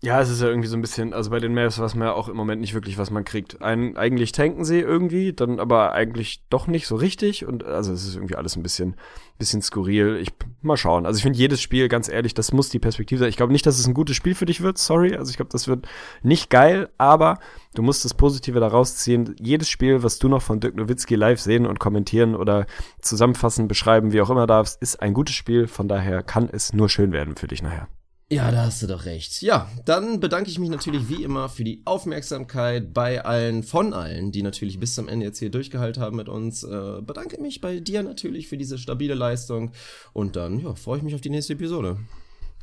Ja, 0.05 0.19
es 0.19 0.30
ist 0.30 0.41
ja 0.41 0.49
irgendwie 0.49 0.67
so 0.67 0.75
ein 0.75 0.81
bisschen, 0.81 1.13
also 1.13 1.30
bei 1.30 1.39
den 1.39 1.53
Mavs 1.53 1.80
weiß 1.80 1.95
man 1.95 2.09
ja 2.09 2.13
auch 2.13 2.27
im 2.27 2.35
Moment 2.35 2.59
nicht 2.59 2.73
wirklich, 2.73 2.97
was 2.97 3.09
man 3.09 3.23
kriegt. 3.23 3.61
Ein, 3.61 3.95
eigentlich 3.95 4.34
tanken 4.34 4.65
sie 4.65 4.81
irgendwie, 4.81 5.31
dann 5.31 5.61
aber 5.61 5.93
eigentlich 5.93 6.43
doch 6.49 6.67
nicht 6.67 6.88
so 6.88 6.97
richtig 6.97 7.45
und 7.45 7.63
also 7.63 7.93
es 7.93 8.05
ist 8.05 8.15
irgendwie 8.15 8.35
alles 8.35 8.57
ein 8.57 8.63
bisschen, 8.63 8.97
bisschen 9.38 9.61
skurril. 9.61 10.17
Ich 10.17 10.34
mal 10.61 10.75
schauen. 10.75 11.05
Also 11.05 11.15
ich 11.15 11.23
finde 11.23 11.39
jedes 11.39 11.61
Spiel, 11.61 11.88
ganz 11.88 12.09
ehrlich, 12.09 12.34
das 12.34 12.51
muss 12.51 12.67
die 12.67 12.80
Perspektive 12.80 13.19
sein. 13.19 13.30
Ich 13.30 13.38
glaube 13.38 13.53
nicht, 13.53 13.65
dass 13.65 13.80
es 13.80 13.88
ein 13.88 13.93
gutes 13.93 14.17
Spiel 14.17 14.35
für 14.35 14.45
dich 14.45 14.59
wird, 14.59 14.77
sorry. 14.77 15.15
Also 15.15 15.30
ich 15.30 15.38
glaube, 15.38 15.51
das 15.53 15.69
wird 15.69 15.88
nicht 16.21 16.49
geil, 16.49 16.89
aber 16.97 17.39
du 17.73 17.81
musst 17.81 18.03
das 18.03 18.13
Positive 18.13 18.59
daraus 18.59 18.97
ziehen. 18.97 19.38
Jedes 19.39 19.69
Spiel, 19.69 20.03
was 20.03 20.19
du 20.19 20.27
noch 20.27 20.41
von 20.41 20.59
Dirk 20.59 20.75
Nowitzki 20.75 21.15
live 21.15 21.39
sehen 21.39 21.65
und 21.65 21.80
kommentieren 21.80 22.35
oder 22.35 22.65
zusammenfassen, 22.99 23.69
beschreiben, 23.69 24.11
wie 24.11 24.19
auch 24.19 24.30
immer 24.30 24.47
darfst, 24.47 24.81
ist 24.81 25.01
ein 25.01 25.13
gutes 25.13 25.35
Spiel. 25.35 25.65
Von 25.67 25.88
daher 25.88 26.23
kann 26.23 26.49
es 26.51 26.73
nur 26.73 26.89
schön 26.89 27.13
werden 27.13 27.38
für 27.38 27.47
dich 27.47 27.63
nachher. 27.63 27.88
Ja, 28.34 28.49
da 28.49 28.65
hast 28.65 28.81
du 28.81 28.88
doch 28.88 29.05
recht. 29.05 29.43
Ja, 29.43 29.69
dann 29.85 30.19
bedanke 30.19 30.49
ich 30.49 30.57
mich 30.57 30.72
natürlich 30.72 31.07
wie 31.07 31.23
immer 31.23 31.49
für 31.49 31.64
die 31.64 31.84
Aufmerksamkeit 31.85 32.91
bei 32.91 33.23
allen, 33.23 33.61
von 33.61 33.93
allen, 33.93 34.31
die 34.31 34.41
natürlich 34.41 34.80
bis 34.80 34.95
zum 34.95 35.07
Ende 35.07 35.27
jetzt 35.27 35.38
hier 35.38 35.51
durchgehalten 35.51 36.01
haben 36.01 36.15
mit 36.18 36.30
uns. 36.30 36.64
Äh, 36.64 37.01
bedanke 37.01 37.39
mich 37.39 37.61
bei 37.61 37.80
dir 37.80 38.01
natürlich 38.01 38.47
für 38.47 38.57
diese 38.57 38.80
stabile 38.80 39.14
Leistung 39.14 39.72
und 40.14 40.35
dann 40.35 40.60
ja, 40.60 40.73
freue 40.73 40.97
ich 40.97 41.03
mich 41.03 41.14
auf 41.14 41.22
die 41.22 41.30
nächste 41.30 41.53
Episode 41.53 41.99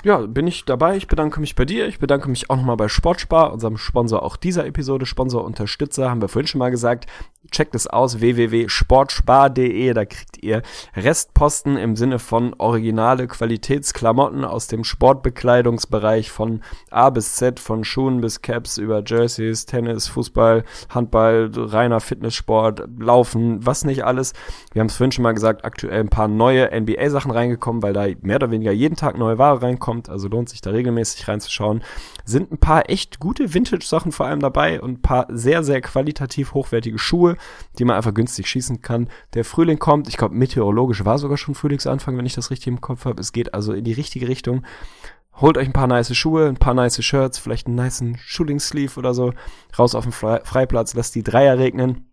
ja, 0.03 0.19
bin 0.19 0.47
ich 0.47 0.65
dabei. 0.65 0.97
Ich 0.97 1.07
bedanke 1.07 1.41
mich 1.41 1.55
bei 1.55 1.65
dir. 1.65 1.87
Ich 1.87 1.99
bedanke 1.99 2.29
mich 2.29 2.49
auch 2.49 2.57
nochmal 2.57 2.77
bei 2.77 2.89
Sportspar, 2.89 3.53
unserem 3.53 3.77
Sponsor 3.77 4.23
auch 4.23 4.37
dieser 4.37 4.67
Episode, 4.67 5.07
Sponsor 5.07 5.45
Unterstützer, 5.45 6.11
haben 6.11 6.23
wir 6.23 6.29
vorhin 6.29 6.47
schon 6.47 6.59
mal 6.59 6.71
gesagt. 6.71 7.07
Checkt 7.51 7.75
es 7.75 7.87
aus, 7.87 8.21
www.sportspar.de. 8.21 9.93
Da 9.93 10.05
kriegt 10.05 10.43
ihr 10.43 10.63
Restposten 10.95 11.77
im 11.77 11.97
Sinne 11.97 12.19
von 12.19 12.55
originale 12.59 13.27
Qualitätsklamotten 13.29 14.45
aus 14.45 14.67
dem 14.67 14.85
Sportbekleidungsbereich 14.85 16.31
von 16.31 16.63
A 16.91 17.11
bis 17.11 17.37
Z, 17.37 17.61
von 17.61 17.85
Schuhen 17.85 18.21
bis 18.21 18.43
Caps 18.43 18.79
über 18.79 19.03
Jerseys, 19.05 19.67
Tennis, 19.67 20.09
Fußball, 20.09 20.65
Handball, 20.89 21.51
reiner 21.55 22.01
Fitnesssport, 22.01 22.83
Laufen, 22.99 23.65
was 23.67 23.85
nicht 23.85 24.05
alles. 24.05 24.33
Wir 24.73 24.81
haben 24.81 24.87
es 24.87 24.97
vorhin 24.97 25.13
schon 25.13 25.25
mal 25.25 25.35
gesagt, 25.35 25.65
aktuell 25.65 26.01
ein 26.01 26.09
paar 26.09 26.29
neue 26.29 26.71
NBA-Sachen 26.79 27.31
reingekommen, 27.31 27.83
weil 27.83 27.93
da 27.93 28.07
mehr 28.23 28.37
oder 28.37 28.51
weniger 28.51 28.73
jeden 28.73 28.97
Tag 28.97 29.19
neue 29.19 29.39
Ware 29.39 29.61
reinkommt 29.61 29.91
kommt, 29.91 30.09
also 30.09 30.29
lohnt 30.29 30.49
sich 30.49 30.61
da 30.61 30.71
regelmäßig 30.71 31.27
reinzuschauen. 31.27 31.83
Sind 32.25 32.53
ein 32.53 32.59
paar 32.59 32.89
echt 32.89 33.19
gute 33.19 33.53
Vintage-Sachen 33.53 34.13
vor 34.13 34.27
allem 34.27 34.39
dabei 34.39 34.81
und 34.81 34.91
ein 34.91 35.03
paar 35.03 35.27
sehr, 35.31 35.65
sehr 35.65 35.81
qualitativ 35.81 36.55
hochwertige 36.55 36.99
Schuhe, 36.99 37.30
die 37.79 37.85
man 37.85 37.97
einfach 37.97 38.15
günstig 38.15 38.47
schießen 38.47 38.83
kann. 38.83 39.09
Der 39.35 39.45
Frühling 39.45 39.79
kommt, 39.79 40.09
ich 40.09 40.17
glaube, 40.17 40.35
meteorologisch 40.35 41.05
war 41.05 41.19
sogar 41.19 41.37
schon 41.37 41.55
Frühlingsanfang, 41.55 42.17
wenn 42.17 42.27
ich 42.27 42.35
das 42.35 42.51
richtig 42.51 42.69
im 42.69 42.81
Kopf 42.81 43.05
habe. 43.05 43.21
Es 43.21 43.33
geht 43.33 43.55
also 43.55 43.73
in 43.73 43.85
die 43.85 43.93
richtige 43.93 44.29
Richtung. 44.29 44.65
Holt 45.35 45.57
euch 45.57 45.67
ein 45.67 45.73
paar 45.73 45.87
nice 45.87 46.15
Schuhe, 46.15 46.49
ein 46.49 46.57
paar 46.57 46.75
nice 46.75 47.03
Shirts, 47.03 47.39
vielleicht 47.39 47.67
einen 47.67 47.77
nice 47.77 48.03
Shooting 48.19 48.61
Sleeve 48.61 48.99
oder 48.99 49.15
so. 49.15 49.33
Raus 49.79 49.95
auf 49.95 50.05
den 50.05 50.13
Freiplatz, 50.13 50.95
lasst 50.95 51.15
die 51.15 51.23
Dreier 51.23 51.59
regnen 51.59 52.05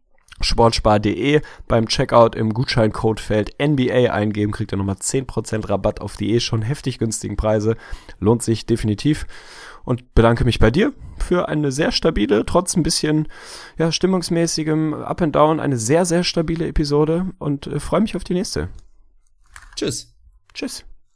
sportspar.de 0.42 1.42
beim 1.68 1.88
Checkout 1.88 2.36
im 2.36 2.54
Gutscheincodefeld 2.54 3.56
NBA 3.60 4.12
eingeben, 4.12 4.52
kriegt 4.52 4.72
ihr 4.72 4.78
nochmal 4.78 4.96
10% 4.96 5.70
Rabatt 5.70 6.02
auf 6.02 6.18
die 6.18 6.34
eh 6.34 6.40
schon 6.40 6.62
heftig 6.62 7.00
günstigen 7.00 7.38
Preise. 7.38 7.76
Lohnt 8.20 8.44
sich 8.44 8.66
definitiv. 8.66 9.26
Und 9.88 10.14
bedanke 10.16 10.44
mich 10.44 10.60
bei 10.60 10.70
dir 10.70 10.92
für 11.18 11.48
eine 11.48 11.72
sehr 11.72 11.94
stabile, 11.94 12.46
trotz 12.46 12.76
ein 12.76 12.84
bisschen 12.84 13.30
ja, 13.78 13.90
stimmungsmäßigem 13.90 14.94
Up 14.94 15.22
and 15.22 15.34
Down, 15.34 15.62
eine 15.62 15.78
sehr, 15.78 16.04
sehr 16.04 16.26
stabile 16.26 16.68
Episode 16.68 17.28
und 17.40 17.68
äh, 17.68 17.80
freue 17.80 18.02
mich 18.02 18.18
auf 18.18 18.26
die 18.26 18.34
nächste. 18.34 18.68
Tschüss. 19.78 20.14
Tschüss. 20.54 20.84